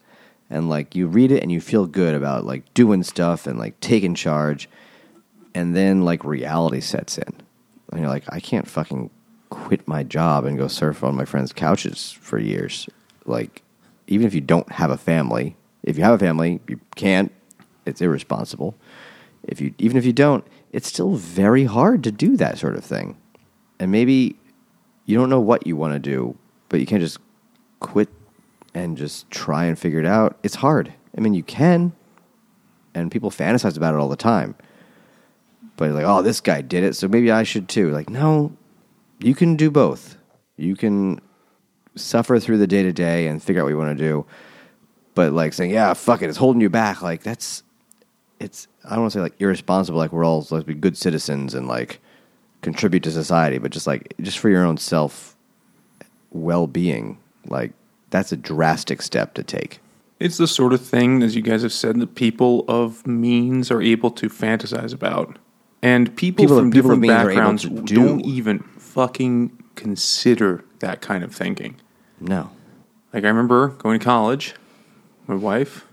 and 0.49 0.69
like 0.69 0.95
you 0.95 1.07
read 1.07 1.31
it 1.31 1.41
and 1.43 1.51
you 1.51 1.61
feel 1.61 1.85
good 1.85 2.15
about 2.15 2.45
like 2.45 2.73
doing 2.73 3.03
stuff 3.03 3.47
and 3.47 3.59
like 3.59 3.79
taking 3.79 4.15
charge, 4.15 4.69
and 5.53 5.75
then 5.75 6.03
like 6.03 6.23
reality 6.23 6.81
sets 6.81 7.17
in, 7.17 7.33
and 7.91 8.01
you're 8.01 8.09
like, 8.09 8.23
I 8.29 8.39
can't 8.39 8.67
fucking 8.67 9.09
quit 9.49 9.87
my 9.87 10.03
job 10.03 10.45
and 10.45 10.57
go 10.57 10.67
surf 10.67 11.03
on 11.03 11.15
my 11.15 11.25
friends' 11.25 11.53
couches 11.53 12.11
for 12.11 12.37
years. 12.39 12.87
Like, 13.25 13.63
even 14.07 14.27
if 14.27 14.33
you 14.33 14.41
don't 14.41 14.71
have 14.71 14.91
a 14.91 14.97
family, 14.97 15.55
if 15.83 15.97
you 15.97 16.03
have 16.03 16.13
a 16.13 16.19
family, 16.19 16.61
you 16.67 16.79
can't. 16.95 17.31
It's 17.85 18.01
irresponsible. 18.01 18.75
If 19.43 19.61
you 19.61 19.73
even 19.77 19.97
if 19.97 20.05
you 20.05 20.13
don't, 20.13 20.45
it's 20.71 20.87
still 20.87 21.15
very 21.15 21.63
hard 21.65 22.03
to 22.03 22.11
do 22.11 22.37
that 22.37 22.57
sort 22.57 22.75
of 22.75 22.83
thing. 22.83 23.17
And 23.79 23.91
maybe 23.91 24.35
you 25.05 25.17
don't 25.17 25.29
know 25.29 25.39
what 25.39 25.65
you 25.65 25.75
want 25.75 25.93
to 25.93 25.99
do, 25.99 26.37
but 26.67 26.79
you 26.79 26.85
can't 26.85 27.01
just 27.01 27.17
quit 27.79 28.09
and 28.73 28.97
just 28.97 29.29
try 29.31 29.65
and 29.65 29.77
figure 29.77 29.99
it 29.99 30.05
out. 30.05 30.37
It's 30.43 30.55
hard. 30.55 30.93
I 31.17 31.21
mean, 31.21 31.33
you 31.33 31.43
can, 31.43 31.93
and 32.93 33.11
people 33.11 33.31
fantasize 33.31 33.77
about 33.77 33.93
it 33.93 33.99
all 33.99 34.09
the 34.09 34.15
time. 34.15 34.55
But 35.77 35.91
like, 35.91 36.05
oh, 36.05 36.21
this 36.21 36.41
guy 36.41 36.61
did 36.61 36.83
it, 36.83 36.95
so 36.95 37.07
maybe 37.07 37.31
I 37.31 37.43
should 37.43 37.69
too. 37.69 37.91
Like, 37.91 38.09
no, 38.09 38.51
you 39.19 39.33
can 39.33 39.55
do 39.55 39.71
both. 39.71 40.17
You 40.57 40.75
can 40.75 41.21
suffer 41.95 42.39
through 42.39 42.57
the 42.57 42.67
day 42.67 42.83
to 42.83 42.91
day 42.91 43.27
and 43.27 43.41
figure 43.41 43.61
out 43.61 43.65
what 43.65 43.69
you 43.69 43.77
want 43.77 43.97
to 43.97 44.03
do. 44.03 44.25
But 45.15 45.33
like 45.33 45.53
saying, 45.53 45.71
yeah, 45.71 45.93
fuck 45.93 46.21
it, 46.21 46.29
it's 46.29 46.37
holding 46.37 46.61
you 46.61 46.69
back. 46.69 47.01
Like 47.01 47.23
that's, 47.23 47.63
it's. 48.39 48.67
I 48.85 48.91
don't 48.91 49.01
want 49.01 49.13
to 49.13 49.19
say 49.19 49.21
like 49.21 49.39
irresponsible. 49.39 49.97
Like 49.97 50.13
we're 50.13 50.25
all 50.25 50.41
supposed 50.41 50.65
to 50.65 50.73
be 50.73 50.79
good 50.79 50.97
citizens 50.97 51.53
and 51.53 51.67
like 51.67 51.99
contribute 52.61 53.03
to 53.03 53.11
society, 53.11 53.57
but 53.57 53.71
just 53.71 53.87
like 53.87 54.13
just 54.21 54.39
for 54.39 54.49
your 54.49 54.65
own 54.65 54.77
self 54.77 55.35
well 56.31 56.67
being, 56.67 57.19
like 57.47 57.73
that's 58.09 58.31
a 58.31 58.37
drastic 58.37 59.01
step 59.01 59.33
to 59.35 59.43
take. 59.43 59.79
It's 60.19 60.37
the 60.37 60.47
sort 60.47 60.73
of 60.73 60.81
thing, 60.81 61.23
as 61.23 61.35
you 61.35 61.41
guys 61.41 61.61
have 61.61 61.71
said, 61.71 61.99
that 61.99 62.15
people 62.15 62.65
of 62.67 63.07
means 63.07 63.71
are 63.71 63.81
able 63.81 64.11
to 64.11 64.27
fantasize 64.29 64.93
about. 64.93 65.37
And 65.81 66.13
people, 66.17 66.43
People- 66.43 66.57
from 66.57 66.71
people 66.71 66.81
different 66.97 67.01
means 67.03 67.13
are 67.13 67.15
able 67.31 67.35
backgrounds 67.35 67.63
do. 67.63 67.95
don't 67.95 68.21
even 68.25 68.59
fucking 68.77 69.51
consider 69.75 70.65
that 70.79 70.99
kind 71.01 71.23
of 71.23 71.33
thinking. 71.33 71.75
No. 72.19 72.49
Like, 73.13 73.23
I 73.23 73.27
remember 73.27 73.69
going 73.69 73.99
to 73.99 74.03
college, 74.03 74.55
my 75.27 75.35
wife, 75.35 75.85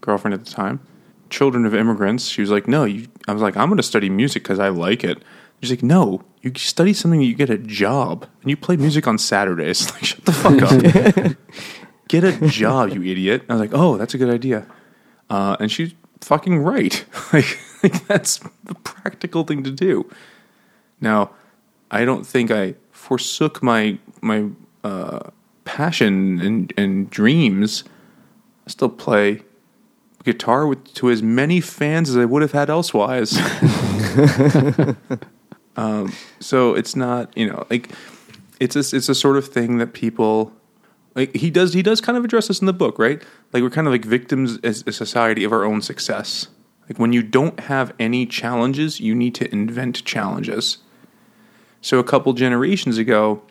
girlfriend 0.00 0.34
at 0.34 0.44
the 0.44 0.50
time, 0.50 0.78
children 1.28 1.66
of 1.66 1.74
immigrants. 1.74 2.26
She 2.26 2.40
was 2.40 2.50
like, 2.50 2.68
No, 2.68 2.84
you, 2.84 3.08
I 3.26 3.32
was 3.32 3.42
like, 3.42 3.56
I'm 3.56 3.68
going 3.68 3.78
to 3.78 3.82
study 3.82 4.08
music 4.10 4.42
because 4.44 4.60
I 4.60 4.68
like 4.68 5.02
it. 5.02 5.22
She's 5.62 5.70
like, 5.70 5.82
No, 5.82 6.22
you 6.42 6.52
study 6.56 6.92
something, 6.92 7.20
you 7.20 7.34
get 7.34 7.48
a 7.48 7.56
job, 7.56 8.26
and 8.40 8.50
you 8.50 8.56
play 8.56 8.76
music 8.76 9.06
on 9.06 9.16
Saturdays. 9.16 9.90
Like, 9.92 10.04
shut 10.04 10.24
the 10.24 10.32
fuck 10.32 10.62
up. 10.62 11.36
get 12.08 12.24
a 12.24 12.48
job, 12.48 12.90
you 12.90 13.02
idiot. 13.04 13.44
I 13.48 13.54
was 13.54 13.60
like, 13.60 13.70
Oh, 13.72 13.96
that's 13.96 14.12
a 14.14 14.18
good 14.18 14.30
idea. 14.30 14.66
Uh, 15.30 15.56
and 15.60 15.70
she's 15.70 15.94
fucking 16.20 16.58
right. 16.58 17.04
like, 17.32 17.58
like, 17.82 18.06
that's 18.08 18.40
the 18.64 18.74
practical 18.82 19.44
thing 19.44 19.62
to 19.62 19.70
do. 19.70 20.10
Now, 21.00 21.30
I 21.92 22.04
don't 22.04 22.26
think 22.26 22.50
I 22.50 22.74
forsook 22.90 23.62
my 23.62 23.98
my 24.20 24.48
uh, 24.82 25.30
passion 25.64 26.40
and, 26.40 26.72
and 26.76 27.08
dreams. 27.08 27.84
I 28.66 28.70
still 28.70 28.88
play 28.88 29.42
guitar 30.24 30.66
with 30.66 30.92
to 30.94 31.10
as 31.10 31.22
many 31.22 31.60
fans 31.60 32.10
as 32.10 32.16
I 32.16 32.24
would 32.24 32.42
have 32.42 32.52
had 32.52 32.68
elsewise. 32.68 33.38
Um, 35.76 36.12
so 36.40 36.74
it's 36.74 36.94
not 36.96 37.36
you 37.36 37.48
know 37.48 37.66
like 37.70 37.90
it's 38.60 38.76
a, 38.76 38.96
it's 38.96 39.08
a 39.08 39.14
sort 39.14 39.36
of 39.36 39.48
thing 39.48 39.78
that 39.78 39.92
people 39.92 40.52
like 41.14 41.34
he 41.34 41.50
does 41.50 41.72
he 41.72 41.82
does 41.82 42.00
kind 42.00 42.16
of 42.16 42.24
address 42.24 42.48
this 42.48 42.60
in 42.60 42.66
the 42.66 42.72
book 42.72 42.98
right? 42.98 43.22
Like 43.52 43.62
we're 43.62 43.70
kind 43.70 43.86
of 43.86 43.92
like 43.92 44.04
victims 44.04 44.58
as 44.62 44.84
a 44.86 44.92
society 44.92 45.44
of 45.44 45.52
our 45.52 45.64
own 45.64 45.82
success. 45.82 46.48
Like 46.88 46.98
when 46.98 47.12
you 47.12 47.22
don't 47.22 47.58
have 47.60 47.94
any 47.98 48.26
challenges 48.26 49.00
you 49.00 49.14
need 49.14 49.34
to 49.36 49.50
invent 49.52 50.04
challenges. 50.04 50.78
So 51.80 51.98
a 51.98 52.04
couple 52.04 52.32
generations 52.32 52.98
ago 52.98 53.42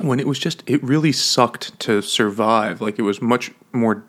when 0.00 0.18
it 0.18 0.26
was 0.26 0.38
just 0.38 0.62
it 0.66 0.82
really 0.82 1.12
sucked 1.12 1.78
to 1.80 2.02
survive. 2.02 2.80
Like 2.80 2.98
it 2.98 3.02
was 3.02 3.22
much 3.22 3.52
more 3.72 4.04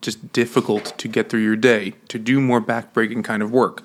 just 0.00 0.32
difficult 0.32 0.94
to 0.96 1.08
get 1.08 1.28
through 1.28 1.42
your 1.42 1.56
day 1.56 1.94
to 2.08 2.18
do 2.18 2.40
more 2.40 2.60
backbreaking 2.60 3.24
kind 3.24 3.42
of 3.42 3.50
work 3.50 3.84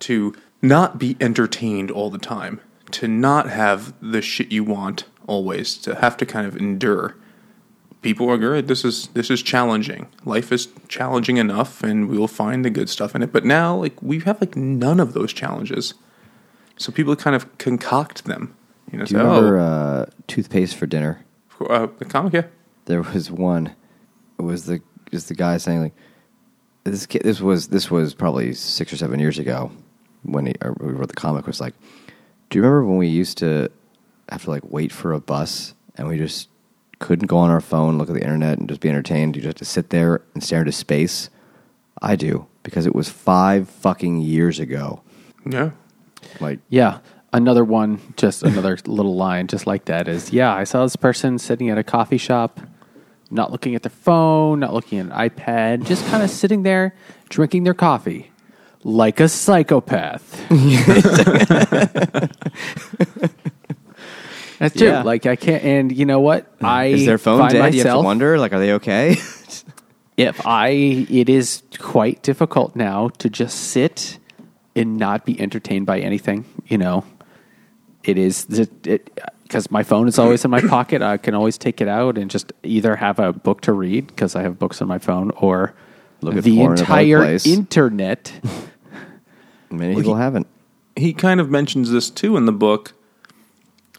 to 0.00 0.34
not 0.66 0.98
be 0.98 1.16
entertained 1.20 1.90
all 1.90 2.10
the 2.10 2.18
time 2.18 2.60
to 2.92 3.08
not 3.08 3.48
have 3.50 3.94
the 4.00 4.22
shit 4.22 4.52
you 4.52 4.64
want 4.64 5.04
always 5.26 5.76
to 5.78 5.96
have 5.96 6.16
to 6.18 6.26
kind 6.26 6.46
of 6.46 6.56
endure. 6.56 7.16
People 8.02 8.30
are 8.30 8.38
good. 8.38 8.68
This 8.68 8.84
is 8.84 9.08
this 9.08 9.30
is 9.30 9.42
challenging. 9.42 10.08
Life 10.24 10.52
is 10.52 10.68
challenging 10.88 11.38
enough 11.38 11.82
and 11.82 12.08
we 12.08 12.18
will 12.18 12.28
find 12.28 12.64
the 12.64 12.70
good 12.70 12.88
stuff 12.88 13.14
in 13.14 13.22
it. 13.22 13.32
But 13.32 13.44
now 13.44 13.76
like 13.76 14.00
we 14.02 14.20
have 14.20 14.40
like 14.40 14.54
none 14.54 15.00
of 15.00 15.12
those 15.12 15.32
challenges. 15.32 15.94
So 16.76 16.92
people 16.92 17.16
kind 17.16 17.34
of 17.34 17.58
concoct 17.58 18.24
them. 18.24 18.54
You 18.92 18.98
know 18.98 19.04
Do 19.06 19.14
you 19.14 19.18
say, 19.18 19.24
remember 19.26 19.58
oh 19.58 19.64
uh, 19.64 20.06
toothpaste 20.28 20.76
for 20.76 20.86
dinner? 20.86 21.24
uh, 21.68 21.88
the 21.98 22.04
comic 22.04 22.34
yeah. 22.34 22.44
There 22.84 23.02
was 23.02 23.30
one. 23.30 23.74
It 24.38 24.42
was 24.42 24.66
the 24.66 24.80
just 25.10 25.28
the 25.28 25.34
guy 25.34 25.56
saying 25.56 25.82
like 25.82 25.94
this. 26.84 27.06
Kid, 27.06 27.22
this 27.24 27.40
was 27.40 27.68
this 27.68 27.90
was 27.90 28.14
probably 28.14 28.54
six 28.54 28.92
or 28.92 28.96
seven 28.96 29.18
years 29.18 29.38
ago 29.40 29.72
when 30.26 30.46
he, 30.46 30.54
or 30.60 30.76
we 30.78 30.92
wrote 30.92 31.08
the 31.08 31.14
comic. 31.14 31.46
Was 31.46 31.60
like, 31.60 31.74
do 32.50 32.58
you 32.58 32.62
remember 32.62 32.86
when 32.86 32.98
we 32.98 33.08
used 33.08 33.38
to 33.38 33.70
have 34.28 34.44
to 34.44 34.50
like 34.50 34.62
wait 34.64 34.92
for 34.92 35.12
a 35.12 35.20
bus 35.20 35.74
and 35.96 36.08
we 36.08 36.18
just 36.18 36.48
couldn't 36.98 37.26
go 37.26 37.36
on 37.38 37.50
our 37.50 37.60
phone, 37.60 37.98
look 37.98 38.08
at 38.08 38.14
the 38.14 38.22
internet, 38.22 38.58
and 38.58 38.68
just 38.68 38.80
be 38.80 38.88
entertained? 38.88 39.36
You 39.36 39.42
just 39.42 39.58
have 39.58 39.58
to 39.58 39.64
sit 39.64 39.90
there 39.90 40.22
and 40.34 40.42
stare 40.42 40.60
into 40.60 40.72
space. 40.72 41.30
I 42.02 42.16
do 42.16 42.46
because 42.62 42.86
it 42.86 42.94
was 42.94 43.08
five 43.08 43.68
fucking 43.68 44.18
years 44.18 44.60
ago. 44.60 45.02
yeah 45.44 45.70
Like 46.40 46.60
Yeah. 46.68 46.98
Another 47.32 47.64
one, 47.64 48.00
just 48.16 48.42
another 48.42 48.78
little 48.86 49.14
line 49.14 49.46
just 49.46 49.66
like 49.66 49.86
that 49.86 50.08
is, 50.08 50.32
yeah, 50.32 50.54
I 50.54 50.64
saw 50.64 50.84
this 50.84 50.96
person 50.96 51.38
sitting 51.38 51.68
at 51.68 51.76
a 51.76 51.82
coffee 51.82 52.16
shop, 52.16 52.60
not 53.30 53.52
looking 53.52 53.74
at 53.74 53.82
their 53.82 53.90
phone, 53.90 54.60
not 54.60 54.72
looking 54.72 54.98
at 54.98 55.06
an 55.06 55.12
iPad, 55.12 55.86
just 55.86 56.06
kind 56.06 56.22
of 56.22 56.30
sitting 56.30 56.62
there 56.62 56.94
drinking 57.28 57.64
their 57.64 57.74
coffee 57.74 58.30
like 58.86 59.18
a 59.18 59.28
psychopath. 59.28 60.48
That's 64.58 64.74
true. 64.74 64.86
Yeah. 64.86 65.02
Like 65.02 65.26
I 65.26 65.34
can't, 65.34 65.64
and 65.64 65.92
you 65.92 66.06
know 66.06 66.20
what? 66.20 66.46
Hmm. 66.60 66.66
I 66.66 66.84
is 66.86 67.04
their 67.04 67.18
phone 67.18 67.48
dead? 67.48 67.52
you 67.52 67.62
have 67.62 67.72
to 67.72 67.76
myself- 67.78 68.04
wonder. 68.04 68.38
Like, 68.38 68.52
are 68.52 68.60
they 68.60 68.74
okay? 68.74 69.16
if 70.16 70.46
I, 70.46 70.68
it 70.68 71.28
is 71.28 71.62
quite 71.78 72.22
difficult 72.22 72.76
now 72.76 73.08
to 73.18 73.28
just 73.28 73.58
sit 73.58 74.20
and 74.76 74.96
not 74.96 75.26
be 75.26 75.38
entertained 75.40 75.86
by 75.86 75.98
anything. 75.98 76.44
You 76.66 76.78
know, 76.78 77.04
it 78.04 78.18
is 78.18 78.44
because 78.44 79.70
my 79.70 79.82
phone 79.82 80.06
is 80.06 80.18
always 80.18 80.44
in 80.44 80.50
my 80.52 80.60
pocket. 80.60 81.02
I 81.02 81.16
can 81.16 81.34
always 81.34 81.58
take 81.58 81.80
it 81.80 81.88
out 81.88 82.16
and 82.16 82.30
just 82.30 82.52
either 82.62 82.94
have 82.94 83.18
a 83.18 83.32
book 83.32 83.62
to 83.62 83.72
read 83.72 84.06
because 84.06 84.36
I 84.36 84.42
have 84.42 84.60
books 84.60 84.80
on 84.80 84.86
my 84.86 84.98
phone, 84.98 85.32
or 85.32 85.74
Look 86.22 86.36
at 86.36 86.44
the 86.44 86.56
porn 86.56 86.72
in 86.72 86.82
a 86.82 86.86
public 86.86 87.08
entire 87.08 87.38
internet. 87.44 88.32
Many 89.70 89.94
people 89.96 90.14
he- 90.16 90.20
haven't. 90.22 90.46
he 90.96 91.12
kind 91.12 91.40
of 91.40 91.50
mentions 91.50 91.90
this 91.90 92.10
too 92.10 92.36
in 92.36 92.46
the 92.46 92.52
book. 92.52 92.92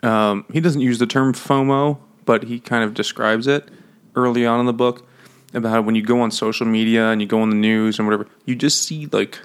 Um, 0.03 0.45
he 0.51 0.59
doesn't 0.61 0.81
use 0.81 0.99
the 0.99 1.07
term 1.07 1.33
FOMO, 1.33 1.97
but 2.25 2.43
he 2.43 2.59
kind 2.59 2.83
of 2.83 2.93
describes 2.93 3.47
it 3.47 3.69
early 4.15 4.45
on 4.45 4.59
in 4.59 4.65
the 4.65 4.73
book 4.73 5.07
about 5.53 5.69
how 5.69 5.81
when 5.81 5.95
you 5.95 6.01
go 6.03 6.21
on 6.21 6.29
social 6.31 6.65
media 6.67 7.07
and 7.09 7.21
you 7.21 7.27
go 7.27 7.41
on 7.41 7.49
the 7.49 7.55
news 7.55 7.97
and 7.97 8.07
whatever, 8.07 8.27
you 8.45 8.55
just 8.55 8.83
see 8.83 9.07
like 9.07 9.39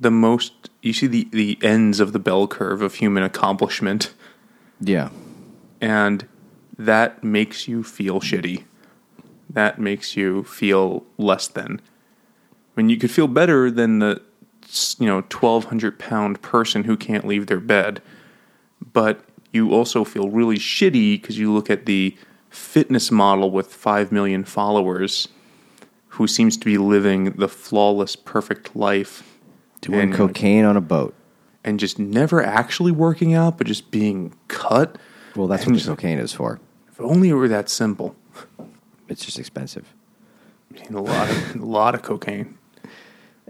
the 0.00 0.10
most, 0.10 0.70
you 0.80 0.92
see 0.92 1.06
the, 1.06 1.28
the 1.32 1.58
ends 1.62 2.00
of 2.00 2.12
the 2.12 2.18
bell 2.18 2.46
curve 2.48 2.80
of 2.82 2.94
human 2.94 3.22
accomplishment, 3.22 4.12
Yeah. 4.80 5.10
and 5.80 6.26
that 6.78 7.22
makes 7.22 7.68
you 7.68 7.84
feel 7.84 8.20
shitty. 8.20 8.64
That 9.50 9.78
makes 9.78 10.16
you 10.16 10.44
feel 10.44 11.04
less 11.18 11.46
than. 11.48 11.80
I 12.76 12.80
mean, 12.80 12.88
you 12.88 12.96
could 12.96 13.10
feel 13.10 13.28
better 13.28 13.70
than 13.70 13.98
the 13.98 14.22
you 14.98 15.06
know 15.06 15.24
twelve 15.28 15.66
hundred 15.66 15.98
pound 15.98 16.40
person 16.42 16.84
who 16.84 16.96
can't 16.96 17.26
leave 17.26 17.46
their 17.46 17.60
bed, 17.60 18.00
but 18.92 19.24
you 19.52 19.72
also 19.72 20.04
feel 20.04 20.28
really 20.30 20.56
shitty 20.58 21.20
because 21.20 21.38
you 21.38 21.52
look 21.52 21.68
at 21.70 21.86
the 21.86 22.16
fitness 22.48 23.10
model 23.10 23.50
with 23.50 23.72
five 23.72 24.10
million 24.12 24.44
followers, 24.44 25.28
who 26.08 26.26
seems 26.26 26.56
to 26.56 26.64
be 26.64 26.78
living 26.78 27.32
the 27.32 27.48
flawless, 27.48 28.16
perfect 28.16 28.74
life, 28.76 29.38
Doing 29.80 30.00
and, 30.00 30.14
cocaine 30.14 30.64
on 30.64 30.76
a 30.76 30.80
boat. 30.80 31.14
and 31.64 31.78
just 31.80 31.98
never 31.98 32.42
actually 32.42 32.92
working 32.92 33.34
out, 33.34 33.58
but 33.58 33.66
just 33.66 33.90
being 33.90 34.34
cut. 34.48 34.96
Well, 35.36 35.48
that's 35.48 35.64
And 35.64 35.74
what 35.74 35.84
cocaine 35.84 36.18
is 36.18 36.32
for. 36.32 36.60
If 36.90 37.00
only 37.00 37.30
it 37.30 37.34
were 37.34 37.48
that 37.48 37.68
simple. 37.70 38.14
It's 39.08 39.24
just 39.24 39.38
expensive. 39.38 39.92
I 40.70 40.80
mean, 40.80 40.94
a 40.94 41.02
lot 41.02 41.30
of 41.30 41.56
a 41.56 41.64
lot 41.64 41.94
of 41.94 42.02
cocaine. 42.02 42.56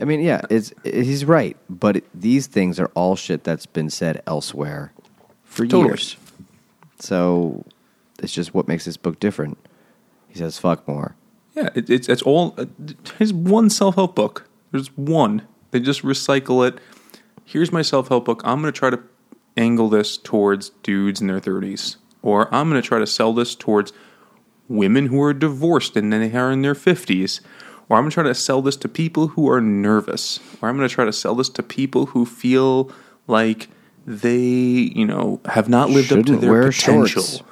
I 0.00 0.04
mean, 0.04 0.20
yeah, 0.20 0.42
it's 0.50 0.72
it, 0.84 1.04
he's 1.04 1.24
right, 1.24 1.56
but 1.68 1.96
it, 1.96 2.04
these 2.14 2.46
things 2.46 2.80
are 2.80 2.90
all 2.94 3.16
shit 3.16 3.44
that's 3.44 3.66
been 3.66 3.90
said 3.90 4.22
elsewhere 4.26 4.92
for 5.44 5.66
Totally. 5.66 5.84
years. 5.84 6.16
So 6.98 7.64
it's 8.18 8.32
just 8.32 8.54
what 8.54 8.68
makes 8.68 8.84
this 8.84 8.96
book 8.96 9.20
different. 9.20 9.58
He 10.28 10.38
says 10.38 10.58
fuck 10.58 10.86
more. 10.88 11.14
Yeah, 11.54 11.68
it, 11.74 11.90
it's 11.90 12.08
it's 12.08 12.22
all 12.22 12.54
uh, 12.56 12.66
his 13.18 13.32
one 13.32 13.68
self 13.68 13.96
help 13.96 14.14
book. 14.14 14.48
There's 14.70 14.88
one. 14.96 15.46
They 15.70 15.80
just 15.80 16.02
recycle 16.02 16.66
it. 16.66 16.78
Here's 17.44 17.72
my 17.72 17.82
self 17.82 18.08
help 18.08 18.24
book. 18.24 18.40
I'm 18.44 18.60
going 18.62 18.72
to 18.72 18.78
try 18.78 18.90
to 18.90 19.00
angle 19.56 19.88
this 19.90 20.16
towards 20.16 20.70
dudes 20.82 21.20
in 21.20 21.26
their 21.26 21.40
30s, 21.40 21.96
or 22.22 22.52
I'm 22.54 22.70
going 22.70 22.80
to 22.80 22.86
try 22.86 22.98
to 22.98 23.06
sell 23.06 23.34
this 23.34 23.54
towards 23.54 23.92
women 24.68 25.06
who 25.06 25.20
are 25.20 25.34
divorced 25.34 25.96
and 25.96 26.10
then 26.10 26.20
they 26.20 26.38
are 26.38 26.50
in 26.50 26.62
their 26.62 26.74
50s, 26.74 27.40
or 27.88 27.96
I'm 27.98 28.04
going 28.04 28.10
to 28.10 28.14
try 28.14 28.22
to 28.24 28.34
sell 28.34 28.62
this 28.62 28.76
to 28.78 28.88
people 28.88 29.28
who 29.28 29.48
are 29.50 29.60
nervous, 29.60 30.40
or 30.60 30.68
I'm 30.68 30.76
going 30.76 30.88
to 30.88 30.94
try 30.94 31.04
to 31.04 31.12
sell 31.12 31.34
this 31.34 31.48
to 31.50 31.62
people 31.62 32.06
who 32.06 32.24
feel 32.24 32.90
like 33.26 33.68
they, 34.06 34.38
you 34.38 35.04
know, 35.06 35.40
have 35.46 35.68
not 35.68 35.90
lived 35.90 36.12
up 36.12 36.24
to 36.26 36.36
their 36.36 36.50
wear 36.50 36.62
potential. 36.72 37.06
shorts. 37.22 37.42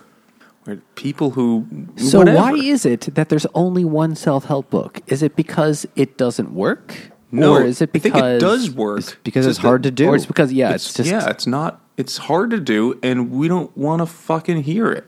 Or 0.66 0.76
people 0.95 1.31
who 1.31 1.66
So 1.97 2.18
whatever. 2.18 2.37
why 2.39 2.53
is 2.53 2.85
it 2.85 3.14
that 3.14 3.28
there's 3.31 3.47
only 3.55 3.85
one 3.85 4.14
self-help 4.14 4.68
book? 4.70 5.01
Is 5.07 5.22
it 5.22 5.35
because 5.37 5.87
it 5.97 6.18
doesn't 6.18 6.53
work? 6.53 6.95
No, 7.33 7.55
or 7.55 7.62
is 7.62 7.81
it 7.81 7.91
I 7.95 7.99
think 7.99 8.14
because 8.14 8.37
it 8.37 8.41
does 8.41 8.70
work 8.70 8.99
It's 8.99 9.14
because 9.22 9.47
it's 9.47 9.57
just 9.59 9.64
hard 9.64 9.83
that- 9.85 9.91
to 9.91 10.05
do. 10.05 10.09
Or 10.09 10.16
it's 10.16 10.26
because 10.26 10.53
yeah, 10.53 10.72
it's, 10.74 10.87
It's, 10.87 10.95
just 10.97 11.11
yeah, 11.11 11.31
it's 11.31 11.47
not. 11.47 11.81
It's 11.97 12.16
hard 12.18 12.51
to 12.51 12.59
do, 12.61 12.99
and 13.03 13.31
we 13.31 13.47
don't 13.49 13.74
want 13.76 14.01
to 14.01 14.07
fucking 14.07 14.64
hear 14.64 14.91
it. 14.91 15.07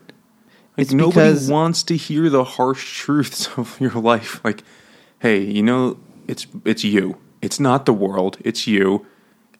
Like 0.77 0.85
It's 0.85 0.93
nobody 0.93 1.29
because- 1.33 1.49
wants 1.51 1.83
to 1.83 1.97
hear 1.97 2.29
the 2.29 2.43
harsh 2.45 2.99
truths 3.01 3.47
of 3.57 3.79
your 3.79 3.91
life. 3.91 4.39
Like, 4.43 4.63
hey, 5.23 5.39
you 5.39 5.63
know, 5.63 5.97
it's 6.27 6.45
it's 6.65 6.83
you. 6.83 7.17
It's 7.41 7.59
not 7.59 7.85
the 7.85 7.93
world. 7.93 8.37
It's 8.41 8.67
you, 8.67 9.05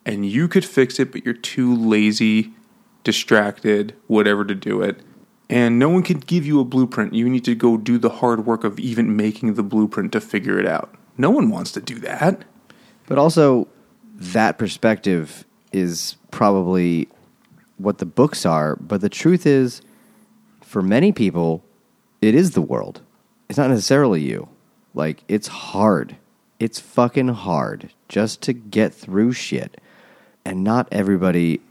and 0.05 0.29
you 0.29 0.49
could 0.49 0.65
fix 0.65 0.99
it, 0.99 1.11
but 1.13 1.23
you're 1.23 1.33
too 1.33 1.73
lazy, 1.73 2.51
distracted, 3.05 3.95
whatever 4.07 4.43
to 4.43 4.53
do 4.53 4.81
it. 4.81 4.99
And 5.49 5.79
no 5.79 5.87
one 5.87 6.03
can 6.03 6.19
give 6.19 6.45
you 6.45 6.59
a 6.59 6.65
blueprint. 6.65 7.13
You 7.13 7.29
need 7.29 7.45
to 7.45 7.55
go 7.55 7.77
do 7.77 7.97
the 7.97 8.09
hard 8.09 8.45
work 8.45 8.65
of 8.65 8.77
even 8.77 9.15
making 9.15 9.53
the 9.53 9.63
blueprint 9.63 10.11
to 10.11 10.21
figure 10.21 10.59
it 10.59 10.67
out. 10.67 10.93
No 11.17 11.29
one 11.29 11.49
wants 11.49 11.71
to 11.73 11.81
do 11.81 11.97
that. 11.99 12.43
But 13.05 13.17
also, 13.17 13.67
that 14.15 14.57
perspective 14.57 15.45
is 15.71 16.17
probably 16.31 17.07
what 17.77 17.99
the 17.99 18.05
books 18.05 18.45
are. 18.45 18.75
But 18.77 18.99
the 18.99 19.09
truth 19.09 19.45
is, 19.45 19.81
for 20.61 20.81
many 20.81 21.13
people, 21.13 21.63
it 22.21 22.35
is 22.35 22.51
the 22.51 22.61
world. 22.61 23.01
It's 23.47 23.57
not 23.57 23.69
necessarily 23.69 24.21
you. 24.21 24.49
Like, 24.93 25.23
it's 25.27 25.47
hard. 25.47 26.17
It's 26.59 26.79
fucking 26.79 27.29
hard 27.29 27.91
just 28.07 28.41
to 28.43 28.53
get 28.53 28.93
through 28.93 29.33
shit. 29.33 29.81
And 30.45 30.63
not 30.63 30.87
everybody, 30.91 31.61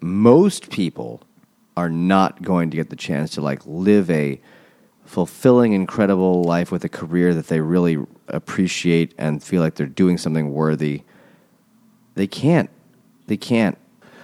most 0.00 0.70
people, 0.70 1.22
are 1.76 1.88
not 1.88 2.42
going 2.42 2.70
to 2.70 2.76
get 2.76 2.90
the 2.90 2.96
chance 2.96 3.30
to, 3.32 3.40
like, 3.40 3.60
live 3.64 4.10
a 4.10 4.40
fulfilling, 5.04 5.72
incredible 5.72 6.42
life 6.44 6.70
with 6.70 6.84
a 6.84 6.88
career 6.88 7.34
that 7.34 7.48
they 7.48 7.60
really 7.60 7.98
appreciate 8.28 9.14
and 9.18 9.42
feel 9.42 9.60
like 9.60 9.74
they're 9.74 9.86
doing 9.86 10.18
something 10.18 10.52
worthy. 10.52 11.02
They 12.14 12.26
can't. 12.26 12.70
They 13.26 13.36
can't. 13.36 13.78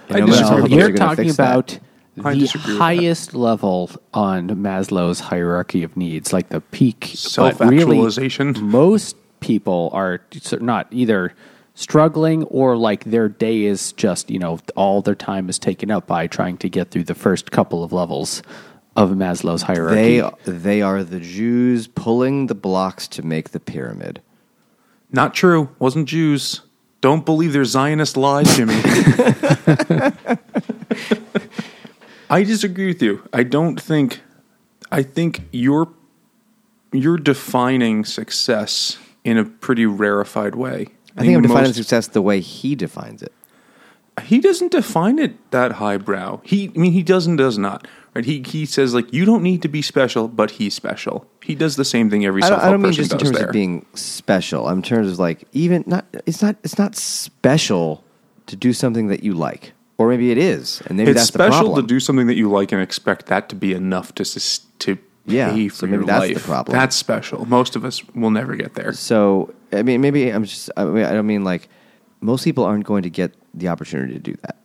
And 0.07 0.17
I 0.17 0.19
no 0.21 0.25
disagree 0.27 0.47
how 0.47 0.55
with 0.55 0.61
much 0.63 0.71
you. 0.71 0.77
they're 0.77 0.89
you're 0.89 0.97
talking 0.97 1.29
about 1.29 1.67
that. 1.67 1.79
About 2.19 2.29
I 2.29 2.33
the 2.35 2.39
disagree 2.41 2.73
with 2.73 2.77
that. 2.79 2.83
highest 2.83 3.33
level 3.33 3.91
on 4.13 4.49
Maslow's 4.49 5.19
hierarchy 5.19 5.83
of 5.83 5.95
needs, 5.97 6.31
like 6.33 6.49
the 6.49 6.61
peak. 6.61 6.99
but 7.01 7.17
Self-actualization. 7.17 8.55
most 8.61 9.15
people 9.39 9.89
are 9.93 10.21
not 10.59 10.87
either 10.91 11.33
struggling 11.75 12.43
or 12.45 12.75
like 12.75 13.05
their 13.05 13.29
day 13.29 13.63
is 13.63 13.93
just 13.93 14.29
you 14.29 14.37
know 14.37 14.59
all 14.75 15.01
their 15.01 15.15
time 15.15 15.47
is 15.47 15.57
taken 15.57 15.89
up 15.89 16.05
by 16.07 16.27
trying 16.27 16.57
to 16.57 16.67
get 16.69 16.91
through 16.91 17.05
the 17.05 17.15
first 17.15 17.51
couple 17.51 17.83
of 17.85 17.93
levels 17.93 18.43
of 18.97 19.11
Maslow's 19.11 19.61
hierarchy. 19.61 20.19
They 20.19 20.51
they 20.51 20.81
are 20.81 21.03
the 21.03 21.21
Jews 21.21 21.87
pulling 21.87 22.47
the 22.47 22.55
blocks 22.55 23.07
to 23.09 23.21
make 23.21 23.51
the 23.51 23.59
pyramid. 23.61 24.21
Not 25.11 25.33
true. 25.33 25.69
Wasn't 25.79 26.07
Jews. 26.09 26.61
Don't 27.01 27.25
believe 27.25 27.53
their 27.53 27.63
Zionist 27.63 28.17
lies, 28.17 28.53
Jimmy. 28.57 28.73
I 32.29 32.43
disagree 32.43 32.87
with 32.87 33.01
you. 33.01 33.27
I 33.33 33.43
don't 33.43 33.79
think. 33.79 34.21
I 34.91 35.03
think 35.03 35.47
you're 35.51 35.89
you're 36.91 37.17
defining 37.17 38.05
success 38.05 38.97
in 39.23 39.37
a 39.37 39.45
pretty 39.45 39.85
rarefied 39.85 40.55
way. 40.55 40.87
I 41.17 41.21
think 41.21 41.35
I'm 41.35 41.41
defining 41.41 41.73
success 41.73 42.07
the 42.07 42.21
way 42.21 42.39
he 42.39 42.75
defines 42.75 43.21
it. 43.21 43.33
he 44.23 44.39
doesn't 44.39 44.71
define 44.71 45.19
it 45.19 45.51
that 45.51 45.73
highbrow. 45.73 46.41
He, 46.43 46.71
I 46.75 46.79
mean, 46.79 46.91
he 46.91 47.03
does 47.03 47.27
and 47.27 47.37
does 47.37 47.57
not. 47.57 47.87
Right? 48.15 48.25
He 48.25 48.43
he 48.45 48.65
says 48.65 48.93
like 48.93 49.13
you 49.13 49.25
don't 49.25 49.43
need 49.43 49.61
to 49.61 49.67
be 49.67 49.81
special, 49.81 50.27
but 50.27 50.51
he's 50.51 50.73
special. 50.73 51.27
He 51.43 51.55
does 51.55 51.75
the 51.75 51.85
same 51.85 52.09
thing 52.09 52.25
every 52.25 52.41
I 52.41 52.49
don't, 52.49 52.59
I 52.59 52.71
don't 52.71 52.81
mean 52.81 52.93
just 52.93 53.11
in 53.11 53.19
terms 53.19 53.31
there. 53.31 53.47
of 53.47 53.51
being 53.53 53.85
special. 53.93 54.67
I'm 54.67 54.77
in 54.77 54.83
terms 54.83 55.11
of 55.11 55.19
like 55.19 55.47
even 55.51 55.83
not. 55.85 56.05
It's 56.25 56.41
not. 56.41 56.55
It's 56.63 56.77
not 56.77 56.95
special 56.95 58.03
to 58.47 58.55
do 58.55 58.73
something 58.73 59.07
that 59.07 59.23
you 59.23 59.33
like, 59.33 59.73
or 59.99 60.07
maybe 60.07 60.31
it 60.31 60.37
is, 60.37 60.81
and 60.87 60.97
maybe 60.97 61.11
it's 61.11 61.19
that's 61.19 61.29
the 61.31 61.37
special 61.39 61.67
problem. 61.67 61.85
to 61.85 61.87
do 61.87 61.99
something 61.99 62.27
that 62.27 62.37
you 62.37 62.49
like 62.49 62.71
and 62.71 62.81
expect 62.81 63.25
that 63.27 63.49
to 63.49 63.55
be 63.55 63.73
enough 63.73 64.15
to 64.15 64.23
sus- 64.23 64.65
to 64.79 64.97
Yeah, 65.25 65.51
pay 65.53 65.67
so 65.67 65.75
for 65.81 65.85
maybe 65.87 65.97
your 65.97 66.05
that's 66.05 66.27
the 66.29 66.33
life. 66.35 66.45
problem. 66.45 66.77
That's 66.77 66.95
special. 66.95 67.45
Most 67.45 67.75
of 67.75 67.83
us 67.83 68.01
will 68.15 68.31
never 68.31 68.55
get 68.55 68.73
there. 68.75 68.93
So 68.93 69.53
I 69.73 69.83
mean, 69.83 69.99
maybe 70.01 70.29
I'm 70.29 70.45
just. 70.45 70.71
I, 70.77 70.85
mean, 70.85 71.03
I 71.03 71.11
don't 71.11 71.27
mean 71.27 71.43
like 71.43 71.67
most 72.21 72.43
people 72.45 72.63
aren't 72.63 72.85
going 72.85 73.03
to 73.03 73.09
get 73.09 73.33
the 73.53 73.67
opportunity 73.67 74.13
to 74.13 74.19
do 74.19 74.35
that, 74.43 74.55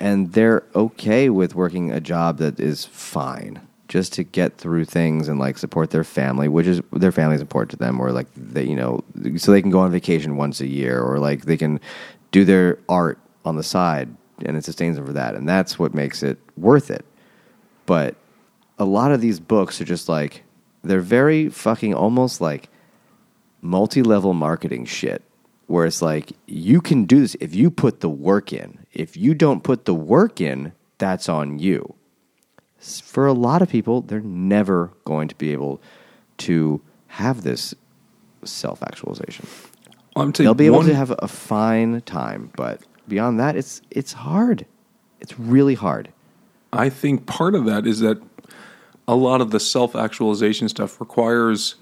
and 0.00 0.32
they're 0.32 0.64
okay 0.74 1.28
with 1.28 1.54
working 1.54 1.92
a 1.92 2.00
job 2.00 2.38
that 2.38 2.58
is 2.58 2.86
fine 2.86 3.60
just 3.86 4.14
to 4.14 4.24
get 4.24 4.56
through 4.56 4.86
things 4.86 5.28
and 5.28 5.38
like 5.38 5.58
support 5.58 5.90
their 5.90 6.04
family, 6.04 6.48
which 6.48 6.66
is 6.66 6.80
their 6.90 7.12
family 7.12 7.34
is 7.36 7.42
important 7.42 7.70
to 7.70 7.76
them, 7.76 8.00
or 8.00 8.12
like 8.12 8.28
they, 8.34 8.64
you 8.64 8.74
know, 8.74 9.04
so 9.36 9.52
they 9.52 9.60
can 9.60 9.70
go 9.70 9.80
on 9.80 9.92
vacation 9.92 10.36
once 10.36 10.62
a 10.62 10.66
year, 10.66 11.00
or 11.02 11.18
like 11.18 11.44
they 11.44 11.58
can 11.58 11.78
do 12.32 12.46
their 12.46 12.78
art 12.88 13.18
on 13.44 13.56
the 13.56 13.62
side, 13.62 14.08
and 14.44 14.56
it 14.56 14.64
sustains 14.64 14.96
them 14.96 15.06
for 15.06 15.12
that, 15.12 15.34
and 15.34 15.48
that's 15.48 15.78
what 15.78 15.94
makes 15.94 16.22
it 16.22 16.38
worth 16.56 16.90
it. 16.90 17.04
But 17.86 18.16
a 18.78 18.84
lot 18.84 19.12
of 19.12 19.20
these 19.20 19.40
books 19.40 19.80
are 19.80 19.84
just 19.84 20.08
like 20.08 20.42
they're 20.82 21.00
very 21.00 21.48
fucking 21.48 21.94
almost 21.94 22.40
like 22.40 22.68
multi-level 23.60 24.34
marketing 24.34 24.84
shit 24.84 25.22
where 25.66 25.86
it's 25.86 26.02
like 26.02 26.32
you 26.46 26.80
can 26.80 27.04
do 27.04 27.20
this 27.20 27.34
if 27.40 27.54
you 27.54 27.70
put 27.70 28.00
the 28.00 28.08
work 28.08 28.52
in. 28.52 28.78
If 28.92 29.16
you 29.16 29.34
don't 29.34 29.62
put 29.62 29.86
the 29.86 29.94
work 29.94 30.40
in, 30.40 30.72
that's 30.98 31.28
on 31.28 31.58
you. 31.58 31.94
For 32.78 33.26
a 33.26 33.32
lot 33.32 33.62
of 33.62 33.70
people, 33.70 34.02
they're 34.02 34.20
never 34.20 34.92
going 35.06 35.28
to 35.28 35.34
be 35.36 35.52
able 35.52 35.80
to 36.38 36.82
have 37.06 37.42
this 37.42 37.74
self-actualization. 38.44 39.46
I'm 40.16 40.32
They'll 40.32 40.52
be 40.54 40.66
able 40.66 40.78
one- 40.78 40.86
to 40.86 40.94
have 40.94 41.14
a 41.18 41.28
fine 41.28 42.02
time, 42.02 42.50
but 42.56 42.82
beyond 43.08 43.38
that, 43.40 43.56
it's 43.56 43.80
it's 43.90 44.12
hard. 44.12 44.66
It's 45.20 45.38
really 45.38 45.74
hard. 45.74 46.10
I 46.72 46.88
think 46.90 47.26
part 47.26 47.54
of 47.54 47.64
that 47.66 47.86
is 47.86 48.00
that 48.00 48.20
a 49.06 49.14
lot 49.14 49.40
of 49.40 49.50
the 49.50 49.60
self 49.60 49.94
actualization 49.94 50.68
stuff 50.68 51.00
requires 51.00 51.76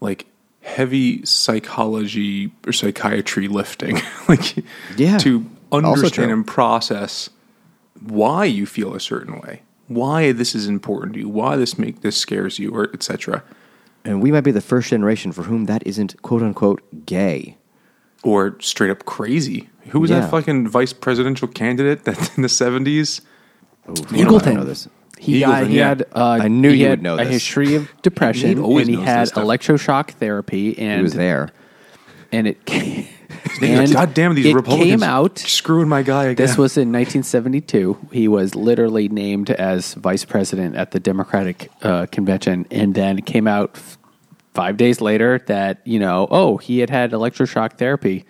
like 0.00 0.26
heavy 0.62 1.24
psychology 1.24 2.52
or 2.66 2.72
psychiatry 2.72 3.48
lifting. 3.48 4.00
like 4.28 4.64
Yeah. 4.96 5.18
to 5.18 5.46
understand 5.72 6.30
and 6.30 6.46
process 6.46 7.30
why 8.00 8.44
you 8.44 8.64
feel 8.64 8.94
a 8.94 9.00
certain 9.00 9.40
way, 9.40 9.62
why 9.88 10.32
this 10.32 10.54
is 10.54 10.66
important 10.66 11.14
to 11.14 11.20
you, 11.20 11.28
why 11.28 11.56
this 11.56 11.78
make 11.78 12.00
this 12.00 12.16
scares 12.16 12.58
you, 12.58 12.70
or 12.74 12.90
etc. 12.94 13.42
And 14.04 14.22
we 14.22 14.32
might 14.32 14.42
be 14.42 14.52
the 14.52 14.60
first 14.62 14.88
generation 14.88 15.32
for 15.32 15.42
whom 15.42 15.66
that 15.66 15.86
isn't 15.86 16.20
quote 16.22 16.42
unquote 16.42 16.80
gay. 17.04 17.57
Or 18.24 18.56
straight 18.60 18.90
up 18.90 19.04
crazy. 19.04 19.68
Who 19.90 20.00
was 20.00 20.10
Yeah. 20.10 20.20
that 20.20 20.30
fucking 20.30 20.68
vice 20.68 20.92
presidential 20.92 21.48
candidate 21.48 22.04
that 22.04 22.30
in 22.36 22.42
the 22.42 22.48
seventies? 22.48 23.20
Oh, 23.86 23.94
you 24.12 24.24
know, 24.24 24.36
I 24.38 24.40
don't 24.54 24.64
this. 24.66 24.88
He, 25.18 25.40
Eagleton, 25.40 25.46
got, 25.46 25.66
he 25.66 25.76
yeah. 25.78 25.88
had 25.88 26.02
uh, 26.14 26.38
I 26.42 26.48
knew 26.48 26.70
he 26.70 26.80
you 26.82 26.84
had 26.88 26.98
would 26.98 27.02
know 27.02 27.18
a 27.18 27.24
history 27.24 27.74
of 27.74 27.90
depression, 28.02 28.50
Nate 28.50 28.58
always 28.58 28.86
and 28.88 28.96
he 28.98 29.02
had 29.02 29.28
electroshock 29.30 30.10
therapy, 30.12 30.78
and 30.78 30.98
He 30.98 31.02
was 31.02 31.14
there. 31.14 31.48
and 32.30 32.46
it 32.46 32.64
came, 32.66 33.06
And 33.62 33.92
God 33.92 34.14
damn 34.14 34.34
these 34.34 34.46
it 34.46 34.54
Republicans 34.54 34.90
came 34.90 35.02
out. 35.02 35.38
screwing 35.40 35.88
my 35.88 36.02
guy 36.02 36.24
again. 36.24 36.36
This 36.36 36.56
was 36.56 36.76
in 36.76 36.92
1972. 36.92 37.98
He 38.12 38.28
was 38.28 38.54
literally 38.54 39.08
named 39.08 39.50
as 39.50 39.94
vice 39.94 40.24
president 40.24 40.76
at 40.76 40.92
the 40.92 41.00
Democratic 41.00 41.70
uh, 41.82 42.06
convention, 42.12 42.66
and 42.70 42.94
then 42.94 43.20
came 43.22 43.48
out 43.48 43.72
f- 43.74 43.97
five 44.58 44.76
days 44.76 45.00
later 45.00 45.38
that 45.46 45.80
you 45.84 46.00
know, 46.00 46.26
oh, 46.32 46.56
he 46.56 46.80
had 46.80 46.90
had 46.90 47.12
electroshock 47.12 47.78
therapy 47.78 48.24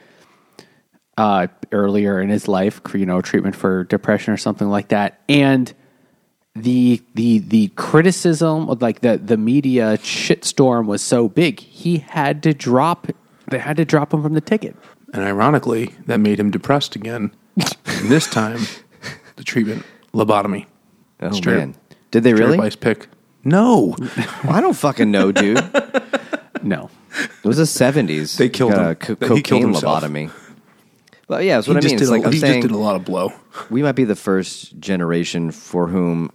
uh, 1.16 1.46
earlier 1.72 2.20
in 2.20 2.28
his 2.28 2.46
life, 2.46 2.82
you 2.92 3.06
know, 3.06 3.22
treatment 3.22 3.56
for 3.56 3.84
depression 3.84 4.34
or 4.34 4.36
something 4.36 4.68
like 4.68 4.88
that, 4.88 5.20
and 5.26 5.72
the 6.54 7.00
the 7.14 7.38
the 7.38 7.68
criticism 7.76 8.68
of 8.68 8.82
like 8.82 9.00
the 9.00 9.16
the 9.16 9.38
media 9.38 9.96
shitstorm 10.02 10.84
was 10.84 11.00
so 11.00 11.30
big, 11.30 11.60
he 11.60 11.96
had 11.96 12.42
to 12.42 12.52
drop. 12.52 13.06
They 13.50 13.58
had 13.58 13.78
to 13.78 13.86
drop 13.86 14.12
him 14.12 14.22
from 14.22 14.34
the 14.34 14.42
ticket. 14.42 14.76
and 15.14 15.22
ironically, 15.24 15.94
that 16.04 16.20
made 16.20 16.38
him 16.38 16.50
depressed 16.50 16.94
again. 16.94 17.32
and 17.56 18.10
this 18.10 18.28
time, 18.30 18.60
the 19.36 19.44
treatment 19.44 19.82
lobotomy. 20.12 20.66
Oh 21.20 21.30
Straight- 21.30 21.56
man, 21.56 21.74
did 22.10 22.22
they 22.22 22.32
Jared 22.32 22.44
really? 22.44 22.58
Weiss 22.58 22.76
pick. 22.76 23.08
No, 23.48 23.96
I 24.44 24.60
don't 24.60 24.76
fucking 24.76 25.10
know, 25.10 25.32
dude. 25.32 25.58
No, 26.60 26.90
It 27.20 27.44
was 27.46 27.58
the 27.58 27.66
seventies. 27.66 28.36
They 28.36 28.48
killed 28.48 28.74
uh, 28.74 28.88
him. 28.88 28.94
Co- 28.96 29.12
He 29.14 29.42
killed 29.42 29.44
cocaine 29.44 29.62
himself. 29.62 30.02
lobotomy. 30.02 30.32
Well, 31.28 31.40
yeah, 31.40 31.56
that's 31.56 31.68
what 31.68 31.76
I 31.76 31.80
just 31.80 31.92
mean. 31.92 31.98
did. 31.98 32.02
It's 32.02 32.10
a, 32.10 32.12
like 32.14 32.26
I'm 32.26 32.32
he 32.32 32.38
saying, 32.40 32.62
just 32.62 32.72
did 32.72 32.74
a 32.74 32.78
lot 32.80 32.96
of 32.96 33.04
blow. 33.04 33.32
we 33.70 33.80
might 33.82 33.92
be 33.92 34.02
the 34.04 34.16
first 34.16 34.78
generation 34.80 35.52
for 35.52 35.86
whom 35.86 36.32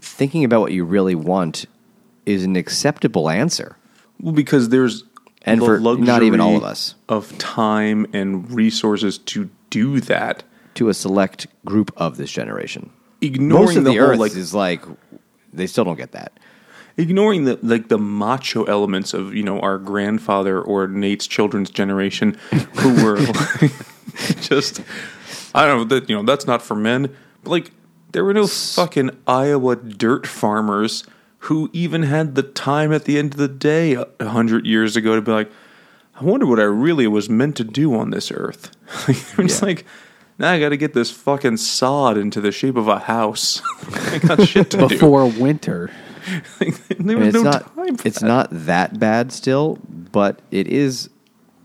thinking 0.00 0.44
about 0.44 0.62
what 0.62 0.72
you 0.72 0.84
really 0.86 1.14
want 1.14 1.66
is 2.24 2.42
an 2.44 2.56
acceptable 2.56 3.28
answer. 3.28 3.76
Well, 4.18 4.32
because 4.32 4.70
there's 4.70 5.04
And 5.42 5.60
the 5.60 5.66
for 5.66 5.78
not 5.78 6.22
even 6.22 6.40
all 6.40 6.56
of 6.56 6.64
us. 6.64 6.94
of 7.10 7.36
time 7.36 8.06
and 8.14 8.50
resources 8.50 9.18
to 9.18 9.50
do 9.68 10.00
that. 10.00 10.42
to 10.74 10.88
a 10.88 10.94
select 10.94 11.48
group 11.66 11.92
of 11.98 12.16
this 12.16 12.30
generation. 12.32 12.90
Ignoring 13.20 13.64
Most 13.66 13.76
of 13.76 13.84
the, 13.84 13.90
the, 13.90 13.98
whole 13.98 14.10
earth 14.12 14.18
like 14.18 14.34
is 14.36 14.54
like 14.54 14.82
they 15.52 15.66
still 15.66 15.84
don't 15.84 15.96
get 15.96 16.12
that. 16.12 16.32
ignoring 16.96 17.44
the 17.44 17.58
like 17.62 17.88
the 17.88 17.98
macho 17.98 18.64
elements 18.64 19.14
of 19.14 19.34
you 19.34 19.42
know 19.42 19.60
our 19.60 19.78
grandfather 19.78 20.60
or 20.60 20.86
Nate's 20.88 21.26
children's 21.26 21.70
generation 21.70 22.36
who 22.80 23.04
were 23.04 23.18
like, 23.18 23.72
just 24.40 24.82
I 25.54 25.66
don't 25.66 25.78
know 25.78 25.84
that 25.98 26.08
you 26.10 26.16
know 26.16 26.22
that's 26.24 26.46
not 26.46 26.62
for 26.62 26.74
men 26.74 27.14
but 27.42 27.50
like 27.50 27.70
there 28.12 28.24
were 28.24 28.34
no 28.34 28.46
fucking 28.46 29.10
Iowa 29.26 29.76
dirt 29.76 30.26
farmers 30.26 31.04
who 31.44 31.70
even 31.72 32.02
had 32.02 32.34
the 32.34 32.42
time 32.42 32.92
at 32.92 33.04
the 33.04 33.18
end 33.18 33.32
of 33.34 33.38
the 33.38 33.48
day 33.48 33.94
a 33.94 34.28
hundred 34.28 34.66
years 34.66 34.96
ago 34.96 35.14
to 35.14 35.22
be 35.22 35.32
like 35.32 35.50
I 36.20 36.24
wonder 36.24 36.44
what 36.44 36.60
I 36.60 36.64
really 36.64 37.06
was 37.06 37.30
meant 37.30 37.56
to 37.56 37.64
do 37.64 37.94
on 37.94 38.10
this 38.10 38.30
earth 38.30 38.70
just 39.06 39.62
Yeah. 39.62 39.66
like 39.66 39.86
now 40.40 40.52
I 40.52 40.58
got 40.60 40.70
to 40.70 40.76
get 40.76 40.92
this 40.94 41.10
fucking 41.10 41.58
sod 41.58 42.16
into 42.18 42.40
the 42.40 42.50
shape 42.52 42.76
of 42.76 42.88
a 42.88 42.98
house 42.98 43.62
I 44.12 44.18
got 44.18 44.46
shit 44.48 44.70
to 44.72 44.78
do 44.78 44.88
before 44.88 45.26
winter. 45.26 45.90
there 46.98 47.16
was 47.18 47.28
it's 47.28 47.34
no 47.34 47.42
not 47.42 47.74
time 47.76 47.96
for 47.96 48.08
it's 48.08 48.20
that. 48.20 48.26
not 48.26 48.48
that 48.50 48.98
bad 48.98 49.32
still, 49.32 49.78
but 49.88 50.40
it 50.50 50.66
is 50.68 51.08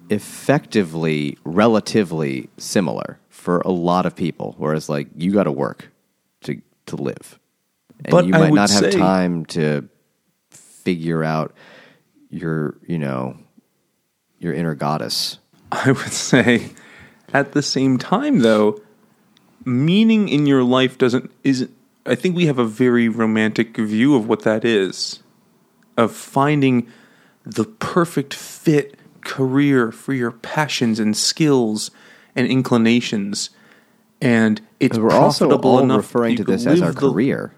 effectively 0.09 1.38
relatively 1.43 2.49
similar 2.57 3.19
for 3.30 3.59
a 3.59 3.71
lot 3.71 4.05
of 4.05 4.15
people. 4.15 4.55
Whereas 4.57 4.89
like 4.89 5.07
you 5.17 5.32
got 5.34 5.43
to 5.43 5.51
work 5.51 5.91
to 6.41 6.61
to 6.88 6.95
live, 6.95 7.39
and 8.05 8.11
But 8.11 8.26
you 8.28 8.34
I 8.34 8.39
might 8.39 8.51
would 8.51 8.55
not 8.57 8.69
have 8.69 8.93
say- 8.93 8.97
time 8.99 9.45
to 9.47 9.88
figure 10.51 11.23
out 11.23 11.53
your 12.30 12.76
you 12.88 12.97
know 12.99 13.38
your 14.39 14.53
inner 14.53 14.76
goddess. 14.76 15.39
I 15.71 15.91
would 15.91 16.13
say 16.13 16.71
at 17.36 17.51
the 17.51 17.61
same 17.61 17.97
time 17.97 18.39
though 18.39 18.79
meaning 19.65 20.29
in 20.29 20.45
your 20.47 20.63
life 20.63 20.97
doesn't 20.97 21.29
isn't 21.43 21.71
I 22.05 22.15
think 22.15 22.36
we 22.36 22.45
have 22.45 22.59
a 22.59 22.65
very 22.65 23.09
romantic 23.09 23.75
view 23.77 24.15
of 24.15 24.27
what 24.29 24.43
that 24.43 24.63
is 24.63 25.19
of 25.97 26.11
finding 26.13 26.88
the 27.43 27.65
perfect 27.65 28.33
fit 28.33 28.97
career 29.21 29.91
for 29.91 30.13
your 30.13 30.31
passions 30.31 30.99
and 30.99 31.15
skills 31.17 31.91
and 32.36 32.47
inclinations 32.47 33.49
and 34.21 34.61
it's 34.79 34.97
We're 34.97 35.11
also 35.11 35.45
profitable 35.47 35.71
all 35.71 35.79
enough 35.83 35.97
referring 35.97 36.36
to 36.38 36.43
this 36.43 36.65
as 36.65 36.81
our 36.81 36.91
the- 36.93 36.99
career. 37.09 37.53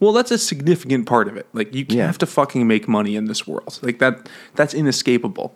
well, 0.00 0.12
that's 0.12 0.30
a 0.32 0.38
significant 0.38 1.06
part 1.06 1.28
of 1.28 1.36
it. 1.36 1.46
Like 1.52 1.74
you 1.74 1.86
Yeah. 1.88 2.06
have 2.06 2.18
to 2.18 2.26
fucking 2.26 2.66
make 2.66 2.88
money 2.88 3.14
in 3.16 3.26
this 3.26 3.46
world. 3.46 3.78
Like 3.82 3.98
that 4.00 4.28
that's 4.56 4.74
inescapable. 4.74 5.54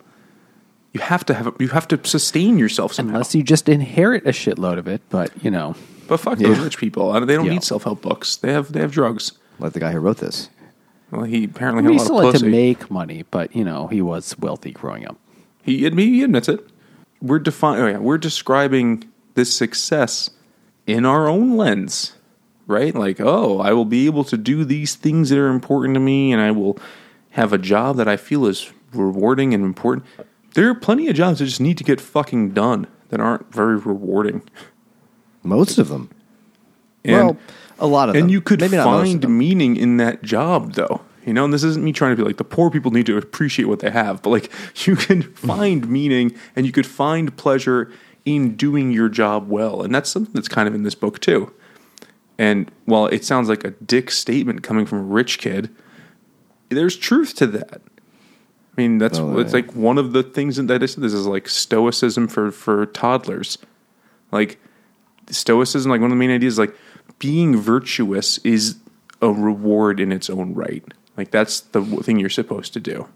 You 0.93 1.01
have 1.01 1.23
to 1.25 1.33
have 1.35 1.55
you 1.59 1.67
have 1.69 1.87
to 1.89 1.99
sustain 2.03 2.57
yourself 2.57 2.93
somehow. 2.93 3.15
Unless 3.15 3.35
you 3.35 3.43
just 3.43 3.69
inherit 3.69 4.25
a 4.25 4.31
shitload 4.31 4.77
of 4.79 4.87
it, 4.87 5.01
but 5.09 5.31
you 5.43 5.51
know, 5.51 5.75
but 6.07 6.19
fuck 6.19 6.39
those 6.39 6.57
rich 6.59 6.77
people. 6.77 7.13
They 7.25 7.35
don't 7.35 7.45
Yeah. 7.45 7.51
need 7.53 7.63
self 7.63 7.83
help 7.83 8.01
books. 8.01 8.35
They 8.37 8.51
have 8.53 8.71
they 8.71 8.79
have 8.79 8.91
drugs. 8.91 9.33
Like 9.59 9.73
the 9.73 9.79
guy 9.79 9.91
who 9.91 9.99
wrote 9.99 10.17
this. 10.17 10.49
Well, 11.11 11.23
he 11.23 11.43
apparently 11.43 11.83
had 11.83 11.91
he 11.91 11.97
a 11.97 11.99
still 11.99 12.15
lot 12.15 12.25
had 12.25 12.35
of 12.35 12.41
to 12.41 12.47
make 12.49 12.89
money, 12.89 13.23
but 13.29 13.55
you 13.55 13.63
know, 13.63 13.87
he 13.87 14.01
was 14.01 14.37
wealthy 14.39 14.71
growing 14.71 15.07
up. 15.07 15.17
He, 15.63 15.77
he 15.89 16.23
admits 16.23 16.47
it. 16.47 16.67
We're 17.21 17.39
defining. 17.39 17.83
Oh 17.83 17.87
yeah, 17.87 17.97
we're 17.97 18.17
describing 18.17 19.03
this 19.35 19.53
success 19.53 20.29
in 20.87 21.05
our 21.05 21.27
own 21.27 21.55
lens, 21.57 22.13
right? 22.65 22.95
Like, 22.95 23.19
oh, 23.19 23.59
I 23.59 23.73
will 23.73 23.85
be 23.85 24.05
able 24.07 24.23
to 24.25 24.37
do 24.37 24.63
these 24.63 24.95
things 24.95 25.29
that 25.29 25.37
are 25.37 25.49
important 25.49 25.93
to 25.95 25.99
me, 25.99 26.31
and 26.31 26.41
I 26.41 26.51
will 26.51 26.77
have 27.31 27.53
a 27.53 27.57
job 27.59 27.97
that 27.97 28.07
I 28.07 28.17
feel 28.17 28.45
is 28.47 28.71
rewarding 28.93 29.53
and 29.53 29.63
important. 29.63 30.05
There 30.55 30.69
are 30.69 30.75
plenty 30.75 31.07
of 31.07 31.15
jobs 31.15 31.39
that 31.39 31.45
just 31.45 31.61
need 31.61 31.77
to 31.77 31.83
get 31.83 32.01
fucking 32.01 32.51
done 32.51 32.87
that 33.09 33.19
aren't 33.19 33.53
very 33.53 33.77
rewarding. 33.77 34.41
Most 35.43 35.77
of 35.77 35.89
them. 35.89 36.09
And, 37.03 37.27
well, 37.27 37.37
a 37.79 37.87
lot 37.87 38.09
of 38.09 38.13
them. 38.13 38.23
and 38.23 38.31
you 38.31 38.41
could 38.41 38.59
Maybe 38.59 38.77
not 38.77 38.85
most 38.85 39.13
of 39.15 39.21
find 39.21 39.37
meaning 39.37 39.75
in 39.75 39.97
that 39.97 40.21
job, 40.21 40.73
though. 40.73 41.01
You 41.25 41.33
know, 41.33 41.45
and 41.45 41.53
this 41.53 41.63
isn't 41.63 41.83
me 41.83 41.91
trying 41.91 42.15
to 42.15 42.15
be 42.15 42.27
like 42.27 42.37
the 42.37 42.43
poor 42.43 42.69
people 42.71 42.91
need 42.91 43.05
to 43.05 43.17
appreciate 43.17 43.65
what 43.65 43.79
they 43.79 43.91
have, 43.91 44.21
but 44.21 44.29
like 44.31 44.51
you 44.87 44.95
can 44.95 45.23
mm. 45.23 45.37
find 45.37 45.89
meaning 45.89 46.35
and 46.55 46.65
you 46.65 46.71
could 46.71 46.87
find 46.87 47.35
pleasure 47.37 47.91
in 48.25 48.55
doing 48.55 48.91
your 48.91 49.09
job 49.09 49.49
well, 49.49 49.81
and 49.81 49.93
that's 49.93 50.09
something 50.09 50.33
that's 50.33 50.47
kind 50.47 50.67
of 50.67 50.75
in 50.75 50.83
this 50.83 50.95
book 50.95 51.19
too. 51.19 51.53
And 52.37 52.71
while 52.85 53.07
it 53.07 53.25
sounds 53.25 53.49
like 53.49 53.63
a 53.63 53.71
dick 53.71 54.11
statement 54.11 54.63
coming 54.63 54.85
from 54.85 54.99
a 54.99 55.03
rich 55.03 55.39
kid, 55.39 55.69
there's 56.69 56.95
truth 56.95 57.35
to 57.35 57.47
that. 57.47 57.81
I 58.79 58.81
mean, 58.81 58.97
that's 58.97 59.19
Oh, 59.19 59.39
it's 59.39 59.53
like 59.53 59.75
one 59.75 59.97
of 59.97 60.13
the 60.13 60.23
things 60.23 60.55
that 60.55 60.71
I 60.71 60.85
said. 60.85 61.03
This 61.03 61.13
is 61.13 61.27
like 61.27 61.49
stoicism 61.49 62.29
for 62.29 62.49
for 62.49 62.85
toddlers. 62.85 63.57
Like 64.31 64.57
stoicism, 65.29 65.91
like 65.91 65.99
one 65.99 66.11
of 66.11 66.17
the 66.17 66.19
main 66.19 66.31
ideas, 66.31 66.57
like 66.57 66.73
being 67.19 67.57
virtuous 67.57 68.37
is 68.39 68.77
a 69.21 69.29
reward 69.31 69.99
in 69.99 70.13
its 70.13 70.29
own 70.29 70.53
right. 70.53 70.83
Like 71.17 71.31
that's 71.31 71.59
the 71.59 71.83
thing 71.83 72.19
you're 72.19 72.29
supposed 72.29 72.71
to 72.73 72.79
do. 72.79 73.09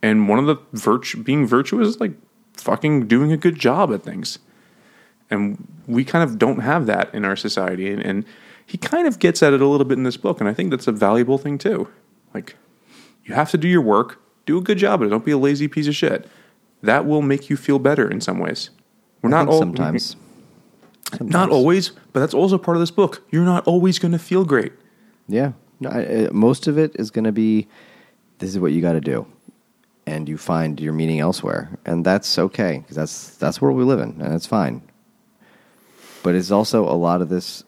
And 0.00 0.28
one 0.28 0.38
of 0.38 0.46
the 0.46 0.56
virtue, 0.72 1.24
being 1.24 1.44
virtuous 1.44 1.88
is 1.88 2.00
like 2.00 2.12
fucking 2.54 3.08
doing 3.08 3.32
a 3.32 3.36
good 3.36 3.58
job 3.58 3.92
at 3.92 4.04
things. 4.04 4.38
And 5.28 5.66
we 5.88 6.04
kind 6.04 6.22
of 6.22 6.38
don't 6.38 6.60
have 6.60 6.86
that 6.86 7.12
in 7.12 7.24
our 7.24 7.34
society. 7.34 7.90
And, 7.90 8.00
and 8.00 8.24
he 8.64 8.78
kind 8.78 9.08
of 9.08 9.18
gets 9.18 9.42
at 9.42 9.52
it 9.52 9.60
a 9.60 9.66
little 9.66 9.84
bit 9.84 9.98
in 9.98 10.04
this 10.04 10.16
book. 10.16 10.38
And 10.40 10.48
I 10.48 10.54
think 10.54 10.70
that's 10.70 10.86
a 10.86 10.92
valuable 10.92 11.38
thing 11.38 11.58
too. 11.58 11.88
Like 12.32 12.54
you 13.24 13.34
have 13.34 13.50
to 13.50 13.58
do 13.58 13.66
your 13.66 13.82
work, 13.82 14.20
do 14.50 14.58
a 14.58 14.62
good 14.62 14.78
job 14.78 15.00
at 15.00 15.06
it. 15.06 15.10
Don't 15.10 15.24
be 15.24 15.30
a 15.30 15.38
lazy 15.38 15.68
piece 15.68 15.86
of 15.86 15.94
shit. 15.94 16.28
That 16.82 17.06
will 17.06 17.22
make 17.22 17.50
you 17.50 17.56
feel 17.56 17.78
better 17.78 18.10
in 18.10 18.20
some 18.20 18.38
ways. 18.38 18.70
We're 19.22 19.28
I 19.28 19.44
not 19.44 19.48
all 19.48 19.58
sometimes. 19.58 20.16
not 21.20 21.50
always, 21.50 21.90
but 22.12 22.20
that's 22.20 22.34
also 22.34 22.58
part 22.58 22.76
of 22.76 22.80
this 22.80 22.90
book. 22.90 23.22
You're 23.30 23.44
not 23.44 23.66
always 23.66 23.98
going 23.98 24.12
to 24.12 24.18
feel 24.18 24.44
great. 24.44 24.72
Yeah. 25.28 25.52
No, 25.80 25.90
I, 25.90 26.26
I- 26.26 26.28
most 26.32 26.66
of 26.66 26.78
it 26.78 26.96
is 26.96 27.10
going 27.10 27.24
to 27.24 27.32
be 27.32 27.68
this 28.38 28.50
is 28.50 28.58
what 28.58 28.72
you 28.72 28.80
got 28.80 28.94
to 28.94 29.00
do. 29.00 29.26
And 30.06 30.28
you 30.28 30.38
find 30.38 30.80
your 30.80 30.92
meaning 30.92 31.20
elsewhere. 31.20 31.78
And 31.84 32.04
that's 32.04 32.38
okay 32.38 32.78
because 32.78 32.96
that's, 32.96 33.36
that's 33.36 33.60
where 33.60 33.70
we 33.70 33.84
live 33.84 34.00
in, 34.00 34.20
and 34.20 34.32
that's 34.32 34.46
fine. 34.46 34.82
But 36.22 36.34
it's 36.34 36.50
also 36.50 36.84
a 36.84 36.96
lot 36.96 37.22
of 37.22 37.28
this, 37.28 37.62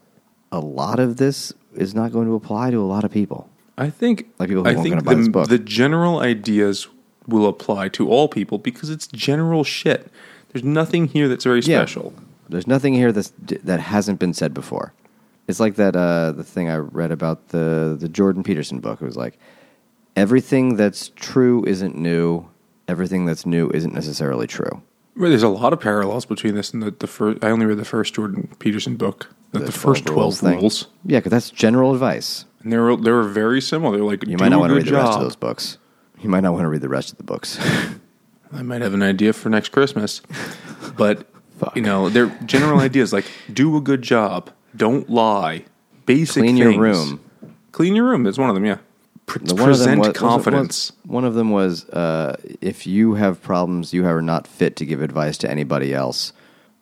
a 0.50 0.58
lot 0.58 0.98
of 0.98 1.18
this 1.18 1.52
is 1.74 1.94
not 1.94 2.10
going 2.10 2.26
to 2.26 2.34
apply 2.34 2.70
to 2.70 2.78
a 2.78 2.88
lot 2.94 3.04
of 3.04 3.10
people. 3.12 3.48
I 3.82 3.90
think 3.90 4.28
Like 4.38 4.48
people 4.48 4.64
who 4.64 4.70
I 4.70 4.74
think 4.82 5.04
the, 5.04 5.14
this 5.14 5.28
book. 5.28 5.48
the 5.48 5.58
general 5.58 6.20
ideas 6.20 6.88
will 7.26 7.46
apply 7.46 7.88
to 7.90 8.08
all 8.08 8.28
people 8.28 8.58
because 8.58 8.90
it's 8.90 9.06
general 9.08 9.64
shit. 9.64 10.10
There's 10.52 10.64
nothing 10.64 11.06
here 11.08 11.28
that's 11.28 11.44
very 11.44 11.60
Yeah. 11.60 11.78
special. 11.80 12.12
There's 12.48 12.66
nothing 12.66 12.94
here 12.94 13.12
that's, 13.12 13.32
that 13.64 13.80
hasn't 13.80 14.18
been 14.18 14.34
said 14.34 14.52
before. 14.52 14.92
It's 15.48 15.58
like 15.60 15.74
that 15.76 15.96
uh, 15.96 16.32
the 16.32 16.44
thing 16.44 16.68
I 16.70 16.76
read 16.76 17.10
about 17.10 17.48
the 17.48 17.96
the 17.98 18.08
Jordan 18.08 18.42
Peterson 18.44 18.78
book. 18.78 19.02
It 19.02 19.04
was 19.04 19.16
like 19.16 19.38
everything 20.16 20.76
that's 20.76 21.10
true 21.16 21.64
isn't 21.66 21.96
new. 21.96 22.46
Everything 22.88 23.26
that's 23.26 23.46
new 23.46 23.70
isn't 23.70 23.94
necessarily 23.94 24.46
true. 24.46 24.82
Well, 25.16 25.28
There's 25.30 25.42
a 25.42 25.48
lot 25.48 25.72
of 25.72 25.80
parallels 25.80 26.24
between 26.26 26.54
this 26.54 26.72
and 26.72 26.82
the, 26.82 26.90
the 26.90 27.06
first. 27.06 27.42
I 27.44 27.50
only 27.50 27.66
read 27.66 27.78
the 27.78 27.84
first 27.84 28.14
Jordan 28.14 28.48
Peterson 28.58 28.96
book. 28.96 29.28
That 29.52 29.66
the, 29.66 29.72
first 29.72 30.06
twelve 30.06 30.42
rules, 30.42 30.86
Yeah, 31.04 31.18
because 31.18 31.30
that's 31.30 31.50
general 31.50 31.92
advice. 31.92 32.46
And 32.62 32.72
they 32.72 32.76
were 32.78 32.96
they 32.96 33.10
were 33.10 33.24
very 33.24 33.60
similar. 33.60 33.96
They're 33.96 34.04
like 34.06 34.26
You 34.26 34.36
might 34.38 34.48
not 34.48 34.60
want 34.60 34.70
to 34.70 34.76
read 34.76 34.86
the 34.86 34.92
rest 34.94 35.12
of 35.12 35.20
those 35.20 35.36
books. 35.36 35.78
You 36.20 36.28
might 36.28 36.40
not 36.40 36.52
want 36.52 36.64
to 36.64 36.68
read 36.68 36.80
the 36.80 36.88
rest 36.88 37.10
of 37.12 37.18
the 37.18 37.24
books. 37.24 37.58
I 38.52 38.62
might 38.62 38.82
have 38.82 38.94
an 38.94 39.02
idea 39.02 39.32
for 39.32 39.48
next 39.48 39.70
Christmas. 39.70 40.20
But 40.96 41.26
you 41.74 41.82
know, 41.82 42.08
their 42.08 42.26
general 42.44 42.80
ideas 42.80 43.12
like 43.12 43.24
do 43.52 43.76
a 43.76 43.80
good 43.80 44.02
job, 44.02 44.50
don't 44.76 45.08
lie, 45.08 45.64
basic 46.06 46.42
Clean 46.42 46.56
your 46.56 46.78
room. 46.78 47.20
Clean 47.72 47.94
your 47.94 48.04
room 48.08 48.26
is 48.26 48.38
one 48.38 48.48
of 48.50 48.54
them. 48.54 48.64
Yeah, 48.64 48.78
Pre- 49.26 49.44
The 49.44 49.54
one 49.54 49.64
present 49.64 50.00
was- 50.00 50.12
confidence. 50.16 50.92
was- 50.92 51.10
one 51.10 51.24
of 51.24 51.34
them 51.34 51.50
was 51.50 51.88
uh, 51.90 52.36
if 52.60 52.86
you 52.86 53.14
have 53.14 53.40
problems, 53.42 53.94
you 53.94 54.04
are 54.06 54.20
not 54.20 54.46
fit 54.46 54.76
to 54.76 54.84
give 54.86 55.00
advice 55.00 55.38
to 55.38 55.50
anybody 55.50 55.94
else. 55.94 56.32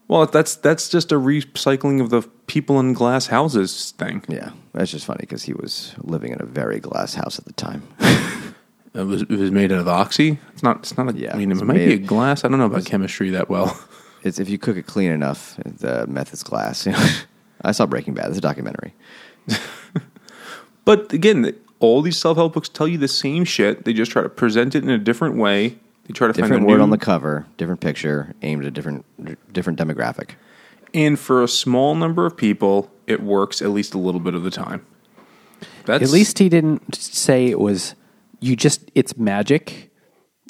Well, 0.09 0.27
that's 0.27 0.57
that's 0.57 0.89
just 0.89 1.13
a 1.13 1.17
recycling 1.17 2.01
of 2.01 2.11
the 2.11 2.23
people 2.51 2.81
in 2.81 2.93
glass 2.93 3.29
houses 3.29 3.93
thing. 3.93 4.25
Yeah, 4.29 4.51
that's 4.73 4.91
just 4.91 5.07
funny 5.07 5.21
because 5.21 5.45
he 5.45 5.53
was 5.53 5.95
living 5.99 6.33
in 6.33 6.43
a 6.43 6.45
very 6.45 6.81
glass 6.81 7.15
house 7.15 7.39
at 7.39 7.45
the 7.45 7.53
time. 7.53 7.83
It 8.93 9.07
was 9.07 9.23
it 9.23 9.31
was 9.31 9.53
made 9.53 9.71
out 9.71 9.79
of 9.79 9.87
oxy. 9.87 10.41
It's 10.53 10.65
not. 10.65 10.79
It's 10.79 10.99
not. 10.99 11.09
A, 11.09 11.17
Yeah, 11.17 11.33
I 11.33 11.37
mean, 11.37 11.53
it 11.53 11.63
might 11.63 11.75
be 11.75 11.93
a 11.93 11.99
glass. 11.99 12.45
I 12.45 12.49
don't 12.49 12.59
know 12.59 12.65
about 12.65 12.87
chemistry 12.87 13.31
that 13.31 13.49
well. 13.49 13.81
it's 14.25 14.41
if 14.41 14.49
you 14.49 14.59
cook 14.59 14.77
it 14.77 14.89
clean 14.89 15.13
enough, 15.13 15.57
the 15.65 16.09
meth 16.09 16.33
is 16.33 16.43
glass. 16.43 16.89
I 17.63 17.71
saw 17.71 17.87
Breaking 17.87 18.15
Bad. 18.15 18.31
It's 18.31 18.39
a 18.39 18.41
documentary. 18.41 18.93
But 20.85 21.13
again, 21.13 21.55
all 21.79 22.03
these 22.03 22.19
self 22.19 22.37
help 22.37 22.55
books 22.55 22.69
tell 22.69 22.89
you 22.89 22.99
the 22.99 23.07
same 23.07 23.45
shit. 23.45 23.85
They 23.85 23.93
just 23.93 24.11
try 24.11 24.23
to 24.23 24.29
present 24.29 24.75
it 24.75 24.83
in 24.83 24.91
a 24.91 24.99
different 24.99 25.37
way. 25.37 25.79
They 26.07 26.13
try 26.13 26.27
to 26.27 26.33
Different 26.33 26.55
find 26.55 26.65
a 26.65 26.67
word 26.67 26.79
new, 26.79 26.83
on 26.83 26.91
the 26.91 26.99
cover, 26.99 27.47
different 27.59 27.81
picture, 27.81 28.35
aimed 28.43 28.63
at 28.63 28.69
a 28.69 28.71
different 28.73 29.05
different 29.53 29.79
demographic. 29.79 30.31
And 30.93 31.19
for 31.19 31.43
a 31.43 31.49
small 31.49 31.95
number 31.95 32.27
of 32.27 32.37
people, 32.37 32.91
it 33.07 33.23
works 33.23 33.63
at 33.63 33.71
least 33.71 33.95
a 33.95 33.99
little 33.99 34.21
bit 34.21 34.35
of 34.35 34.43
the 34.43 34.51
time. 34.51 34.85
That's 35.85 36.03
At 36.03 36.11
least 36.11 36.39
he 36.39 36.49
didn't 36.49 36.95
say 36.95 37.47
it 37.47 37.61
was 37.61 37.95
you 38.41 38.57
just 38.57 38.91
it's 38.95 39.17
magic, 39.17 39.91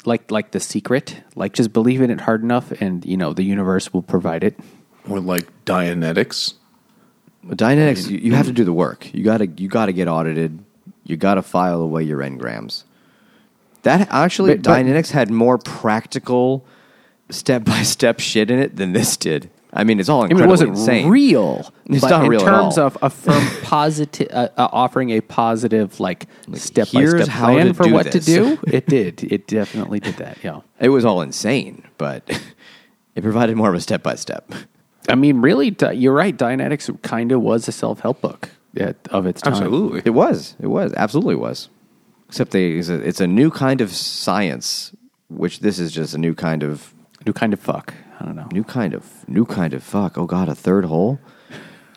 like 0.05 0.31
like 0.31 0.51
the 0.51 0.59
secret. 0.59 1.21
Like 1.35 1.53
just 1.53 1.73
believe 1.73 2.01
in 2.01 2.09
it 2.09 2.21
hard 2.21 2.43
enough, 2.43 2.71
and 2.81 3.05
you 3.05 3.17
know 3.17 3.33
the 3.33 3.43
universe 3.43 3.93
will 3.93 4.01
provide 4.01 4.43
it. 4.43 4.59
or 5.09 5.19
like 5.19 5.47
Dianetics. 5.65 6.55
With 7.43 7.57
Dianetics, 7.57 8.09
you, 8.09 8.17
you 8.19 8.33
have 8.33 8.45
to 8.45 8.51
mm-hmm. 8.51 8.57
do 8.57 8.63
the 8.65 8.73
work. 8.73 9.13
You 9.13 9.23
gotta 9.23 9.47
you 9.47 9.67
gotta 9.67 9.91
get 9.91 10.07
audited. 10.07 10.63
You 11.03 11.17
gotta 11.17 11.41
file 11.41 11.81
away 11.81 12.03
your 12.03 12.19
engrams. 12.19 12.83
That 13.83 14.07
actually, 14.11 14.55
But- 14.55 14.63
but- 14.63 14.71
Dianetics 14.71 15.11
had 15.11 15.31
more 15.31 15.57
practical, 15.57 16.65
step 17.29 17.65
by 17.65 17.81
step 17.83 18.19
shit 18.19 18.51
in 18.51 18.59
it 18.59 18.75
than 18.75 18.93
this 18.93 19.17
did. 19.17 19.49
I 19.73 19.83
mean, 19.83 19.99
it's 19.99 20.09
all 20.09 20.23
I 20.23 20.27
mean, 20.27 20.39
it 20.39 20.47
wasn't 20.47 20.71
insane. 20.71 21.09
real. 21.09 21.71
It's 21.85 22.01
but 22.01 22.09
not 22.09 22.23
in 22.25 22.29
real 22.29 22.41
at 22.41 22.45
terms 22.45 22.77
all. 22.77 22.87
of 22.87 22.97
a 23.01 23.09
firm 23.09 23.47
positive, 23.63 24.27
uh, 24.31 24.49
uh, 24.57 24.67
offering 24.71 25.11
a 25.11 25.21
positive 25.21 25.99
like 25.99 26.27
step 26.53 26.91
by 26.91 27.05
step 27.05 27.27
plan 27.27 27.67
to 27.67 27.73
for 27.73 27.83
do 27.83 27.93
what 27.93 28.11
this. 28.11 28.25
to 28.25 28.31
do. 28.33 28.59
It 28.67 28.87
did. 28.87 29.23
It 29.23 29.47
definitely 29.47 29.99
did 29.99 30.15
that. 30.17 30.37
Yeah. 30.43 30.61
It 30.79 30.89
was 30.89 31.05
all 31.05 31.21
insane, 31.21 31.87
but 31.97 32.23
it 33.15 33.21
provided 33.21 33.55
more 33.55 33.69
of 33.69 33.75
a 33.75 33.81
step 33.81 34.03
by 34.03 34.15
step. 34.15 34.51
I 35.07 35.15
mean, 35.15 35.41
really, 35.41 35.75
you're 35.93 36.13
right. 36.13 36.37
Dianetics 36.37 37.01
kind 37.01 37.31
of 37.31 37.41
was 37.41 37.67
a 37.67 37.71
self 37.71 38.01
help 38.01 38.21
book 38.21 38.49
of 39.09 39.25
its 39.25 39.41
time. 39.41 39.53
Absolutely. 39.53 40.01
It 40.05 40.11
was. 40.11 40.55
It 40.59 40.67
was. 40.67 40.93
Absolutely 40.93 41.35
was. 41.35 41.69
Except 42.27 42.51
they, 42.51 42.71
it's, 42.73 42.87
a, 42.87 42.95
it's 42.95 43.19
a 43.19 43.27
new 43.27 43.51
kind 43.51 43.81
of 43.81 43.91
science, 43.91 44.95
which 45.29 45.59
this 45.59 45.79
is 45.79 45.91
just 45.91 46.13
a 46.13 46.17
new 46.17 46.33
kind 46.33 46.63
of 46.63 46.93
New 47.25 47.33
kind 47.33 47.53
of 47.53 47.59
fuck. 47.59 47.93
I 48.21 48.25
don't 48.25 48.35
know. 48.35 48.47
new 48.51 48.63
kind 48.63 48.93
of 48.93 49.27
new 49.27 49.45
kind 49.45 49.73
of 49.73 49.81
fuck. 49.83 50.15
Oh 50.15 50.27
god, 50.27 50.47
a 50.47 50.53
third 50.53 50.85
hole, 50.85 51.19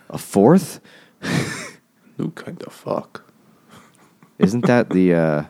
a 0.09 0.17
fourth. 0.17 0.81
new 2.19 2.31
kind 2.31 2.63
of 2.63 2.73
fuck? 2.73 3.31
Isn't 4.39 4.65
that 4.67 4.89
the 4.89 5.13
uh, 5.13 5.45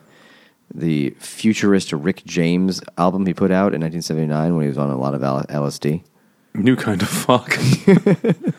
the 0.73 1.11
futurist 1.11 1.93
Rick 1.93 2.25
James 2.25 2.81
album 2.97 3.25
he 3.25 3.33
put 3.33 3.51
out 3.51 3.73
in 3.73 3.79
1979 3.81 4.55
when 4.55 4.63
he 4.63 4.67
was 4.67 4.77
on 4.77 4.89
a 4.89 4.97
lot 4.97 5.13
of 5.13 5.21
LSD? 5.21 6.03
New 6.53 6.75
kind 6.75 7.01
of 7.01 7.07
fuck. 7.07 7.57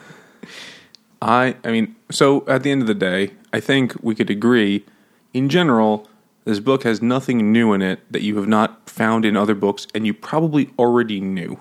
I 1.20 1.56
I 1.64 1.70
mean, 1.70 1.96
so 2.10 2.46
at 2.48 2.62
the 2.62 2.70
end 2.70 2.80
of 2.80 2.88
the 2.88 2.94
day, 2.94 3.32
I 3.52 3.60
think 3.60 3.94
we 4.02 4.14
could 4.14 4.30
agree 4.30 4.86
in 5.34 5.50
general 5.50 6.08
this 6.46 6.60
book 6.60 6.84
has 6.84 7.02
nothing 7.02 7.52
new 7.52 7.74
in 7.74 7.82
it 7.82 8.00
that 8.10 8.22
you 8.22 8.36
have 8.36 8.48
not 8.48 8.88
found 8.88 9.26
in 9.26 9.36
other 9.36 9.54
books 9.54 9.86
and 9.94 10.06
you 10.06 10.14
probably 10.14 10.70
already 10.78 11.20
knew. 11.20 11.60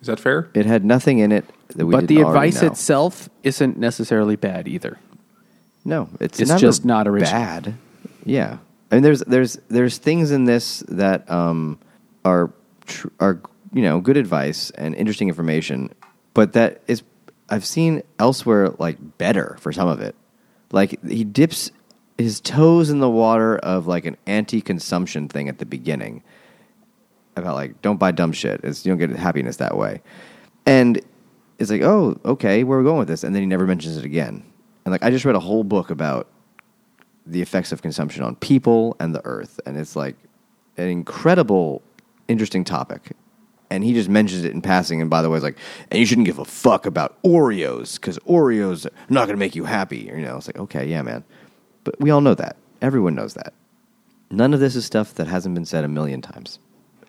Is 0.00 0.06
that 0.06 0.18
fair? 0.20 0.48
It 0.54 0.66
had 0.66 0.84
nothing 0.84 1.18
in 1.18 1.30
it 1.32 1.44
that 1.76 1.86
we 1.86 1.92
but 1.92 2.06
didn't 2.06 2.08
But 2.08 2.08
the 2.08 2.24
already 2.24 2.48
advice 2.48 2.62
know. 2.62 2.68
itself 2.68 3.28
isn't 3.42 3.76
necessarily 3.78 4.36
bad 4.36 4.66
either. 4.66 4.98
No, 5.84 6.08
it's, 6.20 6.40
It's 6.40 6.48
never 6.48 6.60
just 6.60 6.84
not 6.84 7.06
original. 7.08 7.32
Bad. 7.32 7.74
Yeah, 8.24 8.58
I 8.90 8.94
mean, 8.96 9.02
there's 9.02 9.20
there's 9.20 9.58
there's 9.68 9.98
things 9.98 10.30
in 10.30 10.44
this 10.44 10.80
that 10.88 11.30
um, 11.30 11.78
are 12.24 12.50
tr- 12.86 13.08
are 13.18 13.40
you 13.72 13.82
know 13.82 14.00
good 14.00 14.16
advice 14.18 14.70
and 14.70 14.94
interesting 14.94 15.28
information, 15.28 15.90
but 16.34 16.52
that 16.52 16.82
is 16.86 17.02
I've 17.48 17.64
seen 17.64 18.02
elsewhere 18.18 18.70
like 18.78 18.98
better 19.18 19.56
for 19.60 19.72
some 19.72 19.88
of 19.88 20.00
it. 20.00 20.14
Like 20.70 21.02
he 21.04 21.24
dips 21.24 21.70
his 22.18 22.40
toes 22.40 22.90
in 22.90 23.00
the 23.00 23.08
water 23.08 23.56
of 23.56 23.86
like 23.86 24.04
an 24.04 24.16
anti-consumption 24.26 25.28
thing 25.28 25.48
at 25.48 25.58
the 25.58 25.66
beginning 25.66 26.22
about 27.40 27.54
like 27.54 27.80
don't 27.82 27.98
buy 27.98 28.12
dumb 28.12 28.32
shit. 28.32 28.60
It's 28.62 28.84
you 28.84 28.92
don't 28.92 28.98
get 28.98 29.10
happiness 29.18 29.56
that 29.56 29.76
way, 29.76 30.02
and 30.66 31.00
it's 31.58 31.70
like 31.70 31.82
oh 31.82 32.18
okay 32.24 32.64
where 32.64 32.78
are 32.78 32.82
we 32.82 32.86
going 32.86 32.98
with 32.98 33.08
this, 33.08 33.24
and 33.24 33.34
then 33.34 33.42
he 33.42 33.46
never 33.46 33.66
mentions 33.66 33.96
it 33.96 34.04
again. 34.04 34.44
And 34.84 34.92
like 34.92 35.02
I 35.02 35.10
just 35.10 35.24
read 35.24 35.36
a 35.36 35.40
whole 35.40 35.64
book 35.64 35.90
about 35.90 36.28
the 37.26 37.42
effects 37.42 37.72
of 37.72 37.82
consumption 37.82 38.22
on 38.22 38.36
people 38.36 38.96
and 39.00 39.14
the 39.14 39.24
earth, 39.24 39.60
and 39.66 39.76
it's 39.76 39.96
like 39.96 40.16
an 40.76 40.88
incredible, 40.88 41.82
interesting 42.28 42.64
topic. 42.64 43.12
And 43.72 43.84
he 43.84 43.92
just 43.92 44.08
mentions 44.08 44.42
it 44.42 44.50
in 44.50 44.62
passing, 44.62 45.00
and 45.00 45.08
by 45.08 45.22
the 45.22 45.30
way, 45.30 45.36
it's 45.36 45.44
like, 45.44 45.56
and 45.92 46.00
you 46.00 46.06
shouldn't 46.06 46.26
give 46.26 46.40
a 46.40 46.44
fuck 46.44 46.86
about 46.86 47.22
Oreos 47.22 47.94
because 47.94 48.18
Oreos 48.20 48.84
are 48.84 48.90
not 49.08 49.26
going 49.26 49.36
to 49.36 49.38
make 49.38 49.54
you 49.54 49.64
happy. 49.64 49.98
You 49.98 50.22
know, 50.22 50.38
it's 50.38 50.48
like, 50.48 50.58
okay, 50.58 50.86
yeah, 50.86 51.02
man, 51.02 51.22
but 51.84 52.00
we 52.00 52.10
all 52.10 52.20
know 52.20 52.34
that. 52.34 52.56
Everyone 52.82 53.14
knows 53.14 53.34
that. 53.34 53.52
None 54.28 54.54
of 54.54 54.60
this 54.60 54.74
is 54.74 54.84
stuff 54.84 55.14
that 55.14 55.28
hasn't 55.28 55.54
been 55.54 55.66
said 55.66 55.84
a 55.84 55.88
million 55.88 56.20
times, 56.20 56.58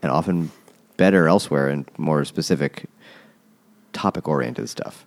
and 0.01 0.11
often 0.11 0.51
better 0.97 1.27
elsewhere 1.27 1.69
and 1.69 1.89
more 1.97 2.23
specific, 2.25 2.85
topic-oriented 3.93 4.69
stuff. 4.69 5.05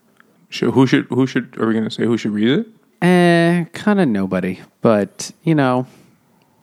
Should, 0.49 0.73
who 0.75 0.87
should 0.87 1.07
who 1.07 1.27
should 1.27 1.57
are 1.59 1.67
we 1.67 1.73
going 1.73 1.85
to 1.85 1.91
say 1.91 2.05
who 2.05 2.17
should 2.17 2.33
read 2.33 2.49
it? 2.61 2.67
Eh, 3.03 3.65
kind 3.73 4.01
of 4.01 4.09
nobody. 4.09 4.61
But 4.83 5.33
you 5.43 5.55
know, 5.55 5.87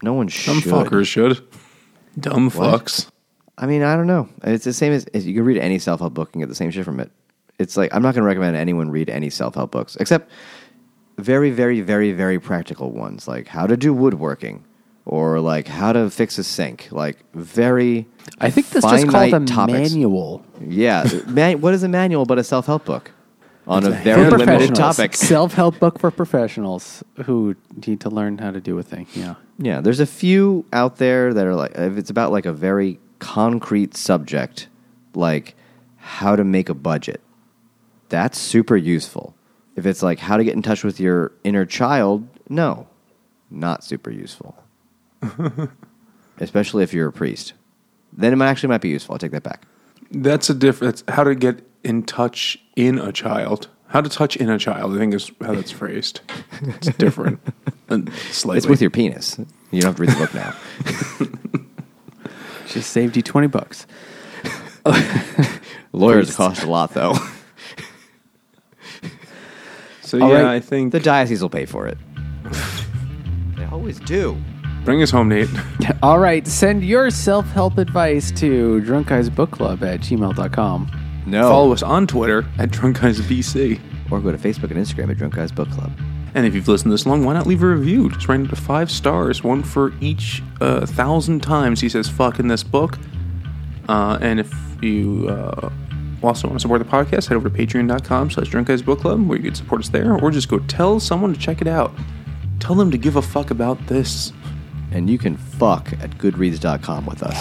No 0.01 0.13
one 0.13 0.27
should. 0.29 0.45
Some 0.45 0.61
should. 0.61 0.71
fuckers 0.71 1.07
should. 1.07 1.41
Dumb 2.19 2.49
What? 2.49 2.85
fucks. 2.85 3.09
I 3.57 3.65
mean, 3.67 3.83
I 3.83 3.95
don't 3.95 4.07
know. 4.07 4.27
It's 4.43 4.63
the 4.63 4.73
same 4.73 4.91
as, 4.93 5.05
as 5.13 5.27
you 5.27 5.33
can 5.35 5.43
read 5.45 5.57
any 5.57 5.77
self 5.77 5.99
help 5.99 6.13
book 6.13 6.29
and 6.33 6.41
get 6.41 6.47
the 6.49 6.55
same 6.55 6.71
shit 6.71 6.85
from 6.85 6.99
it. 6.99 7.11
It's 7.59 7.75
like 7.77 7.93
I'm 7.93 8.01
not 8.01 8.13
going 8.15 8.23
to 8.23 8.27
recommend 8.27 8.55
anyone 8.55 8.89
read 8.89 9.09
any 9.09 9.29
self 9.29 9.55
help 9.55 9.71
books 9.71 9.95
except 9.97 10.31
very, 11.17 11.51
very, 11.51 11.81
very, 11.81 12.11
very 12.13 12.39
practical 12.39 12.91
ones 12.91 13.27
like 13.27 13.47
how 13.47 13.67
to 13.67 13.75
do 13.77 13.93
woodworking 13.93 14.63
or 15.05 15.39
like 15.39 15.67
how 15.67 15.93
to 15.93 16.09
fix 16.09 16.37
a 16.37 16.43
sink. 16.43 16.87
Like 16.91 17.17
very. 17.33 18.07
I 18.39 18.49
think 18.49 18.69
this 18.69 18.83
just 18.83 19.07
called 19.07 19.33
a 19.33 19.45
topics. 19.45 19.91
manual 19.91 20.45
Yeah, 20.59 21.07
man, 21.27 21.61
what 21.61 21.73
is 21.73 21.83
a 21.83 21.87
manual 21.87 22.25
but 22.25 22.37
a 22.37 22.43
self 22.43 22.65
help 22.65 22.85
book 22.85 23.11
on 23.67 23.85
a 23.85 23.91
very 23.91 24.29
limited 24.29 24.75
topic? 24.75 25.15
Self 25.15 25.53
help 25.53 25.79
book 25.79 25.99
for 25.99 26.11
professionals 26.11 27.03
who 27.25 27.55
need 27.85 28.01
to 28.01 28.09
learn 28.09 28.37
how 28.37 28.51
to 28.51 28.61
do 28.61 28.77
a 28.77 28.83
thing. 28.83 29.07
Yeah. 29.13 29.35
Yeah, 29.57 29.81
there's 29.81 29.99
a 29.99 30.07
few 30.07 30.65
out 30.73 30.97
there 30.97 31.33
that 31.33 31.45
are 31.45 31.55
like 31.55 31.71
if 31.75 31.97
it's 31.97 32.09
about 32.09 32.31
like 32.31 32.45
a 32.45 32.53
very 32.53 32.99
concrete 33.19 33.95
subject, 33.95 34.67
like 35.13 35.55
how 35.97 36.35
to 36.35 36.43
make 36.43 36.69
a 36.69 36.73
budget. 36.73 37.21
That's 38.09 38.37
super 38.37 38.75
useful. 38.75 39.35
If 39.75 39.85
it's 39.85 40.01
like 40.03 40.19
how 40.19 40.37
to 40.37 40.43
get 40.43 40.55
in 40.55 40.61
touch 40.61 40.83
with 40.83 40.99
your 40.99 41.31
inner 41.43 41.65
child, 41.65 42.27
no, 42.49 42.87
not 43.49 43.83
super 43.83 44.09
useful. 44.09 44.60
Especially 46.39 46.83
if 46.83 46.93
you're 46.93 47.07
a 47.07 47.13
priest, 47.13 47.53
then 48.13 48.33
it 48.33 48.35
might 48.35 48.47
actually 48.49 48.69
might 48.69 48.81
be 48.81 48.89
useful. 48.89 49.13
I'll 49.13 49.19
take 49.19 49.31
that 49.31 49.43
back. 49.43 49.65
That's 50.11 50.49
a 50.49 50.53
difference. 50.53 51.03
How 51.07 51.23
to 51.23 51.35
get 51.35 51.65
in 51.83 52.03
touch 52.03 52.57
in 52.75 52.97
a 52.99 53.11
child. 53.11 53.67
How 53.87 54.01
to 54.01 54.09
touch 54.09 54.35
in 54.37 54.49
a 54.49 54.57
child. 54.57 54.95
I 54.95 54.97
think 54.97 55.13
is 55.13 55.31
how 55.41 55.53
that's 55.53 55.71
phrased. 55.71 56.21
It's 56.61 56.87
different. 56.97 57.39
and 57.89 58.11
slightly. 58.31 58.57
It's 58.57 58.67
with 58.67 58.81
your 58.81 58.89
penis. 58.89 59.37
You 59.71 59.81
don't 59.81 59.89
have 59.89 59.95
to 59.97 60.01
read 60.01 60.11
the 60.11 60.17
book 60.17 60.33
now. 60.33 60.55
Just 62.67 62.91
saved 62.91 63.17
you 63.17 63.21
20 63.21 63.47
bucks. 63.47 63.85
Lawyers 65.91 66.27
Priests. 66.27 66.35
cost 66.35 66.63
a 66.63 66.69
lot, 66.69 66.93
though. 66.93 67.15
So 70.01 70.21
All 70.21 70.29
yeah, 70.29 70.41
right, 70.41 70.55
I 70.55 70.59
think 70.59 70.91
the 70.91 70.99
diocese 70.99 71.41
will 71.41 71.49
pay 71.49 71.65
for 71.65 71.87
it. 71.87 71.97
they 73.55 73.63
always 73.65 73.97
do. 73.99 74.35
Bring 74.83 75.01
us 75.01 75.11
home, 75.11 75.29
Nate. 75.29 75.49
All 76.03 76.19
right. 76.19 76.45
Send 76.47 76.83
your 76.83 77.09
self 77.09 77.45
help 77.51 77.77
advice 77.77 78.31
to 78.39 78.81
Drunk 78.81 79.07
Guys 79.07 79.29
Book 79.29 79.51
Club 79.51 79.83
at 79.83 80.01
gmail.com. 80.01 81.23
No. 81.25 81.43
Follow 81.49 81.71
us 81.71 81.83
on 81.83 82.07
Twitter 82.07 82.45
at 82.57 82.71
Drunk 82.71 82.99
Guys 82.99 83.19
BC. 83.21 83.79
or 84.11 84.19
go 84.19 84.31
to 84.31 84.37
Facebook 84.37 84.71
and 84.71 84.79
Instagram 84.79 85.09
at 85.11 85.17
Drunk 85.17 85.35
Guys 85.35 85.51
Book 85.51 85.69
Club. 85.71 85.91
And 86.33 86.45
if 86.45 86.55
you've 86.55 86.67
listened 86.67 86.93
this 86.93 87.05
long, 87.05 87.25
why 87.25 87.33
not 87.33 87.45
leave 87.45 87.61
a 87.61 87.67
review? 87.67 88.09
Just 88.09 88.27
rate 88.29 88.39
it 88.41 88.47
to 88.49 88.55
five 88.55 88.89
stars, 88.89 89.43
one 89.43 89.63
for 89.63 89.93
each 89.99 90.41
uh, 90.61 90.85
thousand 90.85 91.41
times 91.41 91.81
he 91.81 91.89
says 91.89 92.07
"fuck" 92.07 92.39
in 92.39 92.47
this 92.47 92.63
book. 92.63 92.97
Uh, 93.89 94.17
and 94.21 94.39
if 94.39 94.53
you 94.81 95.27
uh, 95.27 95.69
also 96.23 96.47
want 96.47 96.57
to 96.57 96.61
support 96.61 96.79
the 96.79 96.89
podcast, 96.89 97.27
head 97.27 97.35
over 97.35 97.49
to 97.49 97.55
patreon.com 97.55 98.29
slash 98.31 98.47
drunk 98.47 98.67
guys 98.69 98.81
book 98.81 99.01
club 99.01 99.27
where 99.27 99.37
you 99.37 99.43
can 99.43 99.55
support 99.55 99.81
us 99.81 99.89
there, 99.89 100.15
or 100.15 100.31
just 100.31 100.47
go 100.47 100.59
tell 100.59 100.99
someone 101.01 101.33
to 101.33 101.39
check 101.39 101.61
it 101.61 101.67
out. 101.67 101.91
Tell 102.59 102.75
them 102.75 102.91
to 102.91 102.97
give 102.97 103.17
a 103.17 103.21
fuck 103.21 103.51
about 103.51 103.85
this. 103.87 104.31
And 104.91 105.09
you 105.09 105.17
can 105.17 105.37
fuck 105.37 105.93
at 105.93 106.11
goodreads.com 106.17 107.05
with 107.05 107.23
us. 107.23 107.37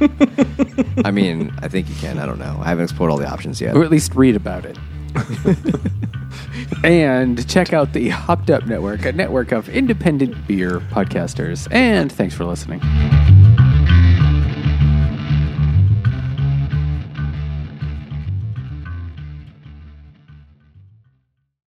I 1.04 1.10
mean, 1.10 1.52
I 1.60 1.68
think 1.68 1.88
you 1.88 1.94
can. 1.96 2.18
I 2.18 2.26
don't 2.26 2.38
know. 2.38 2.58
I 2.60 2.68
haven't 2.68 2.84
explored 2.84 3.10
all 3.10 3.16
the 3.16 3.28
options 3.28 3.60
yet. 3.60 3.74
or 3.74 3.82
at 3.82 3.90
least 3.90 4.14
read 4.14 4.36
about 4.36 4.64
it. 4.64 4.78
and 6.84 7.48
check 7.48 7.72
out 7.72 7.92
the 7.92 8.10
Hopped 8.10 8.50
Up 8.50 8.66
Network, 8.66 9.04
a 9.04 9.12
network 9.12 9.52
of 9.52 9.68
independent 9.68 10.46
beer 10.46 10.80
podcasters. 10.80 11.66
And 11.72 12.12
thanks 12.12 12.34
for 12.34 12.44
listening. 12.44 12.80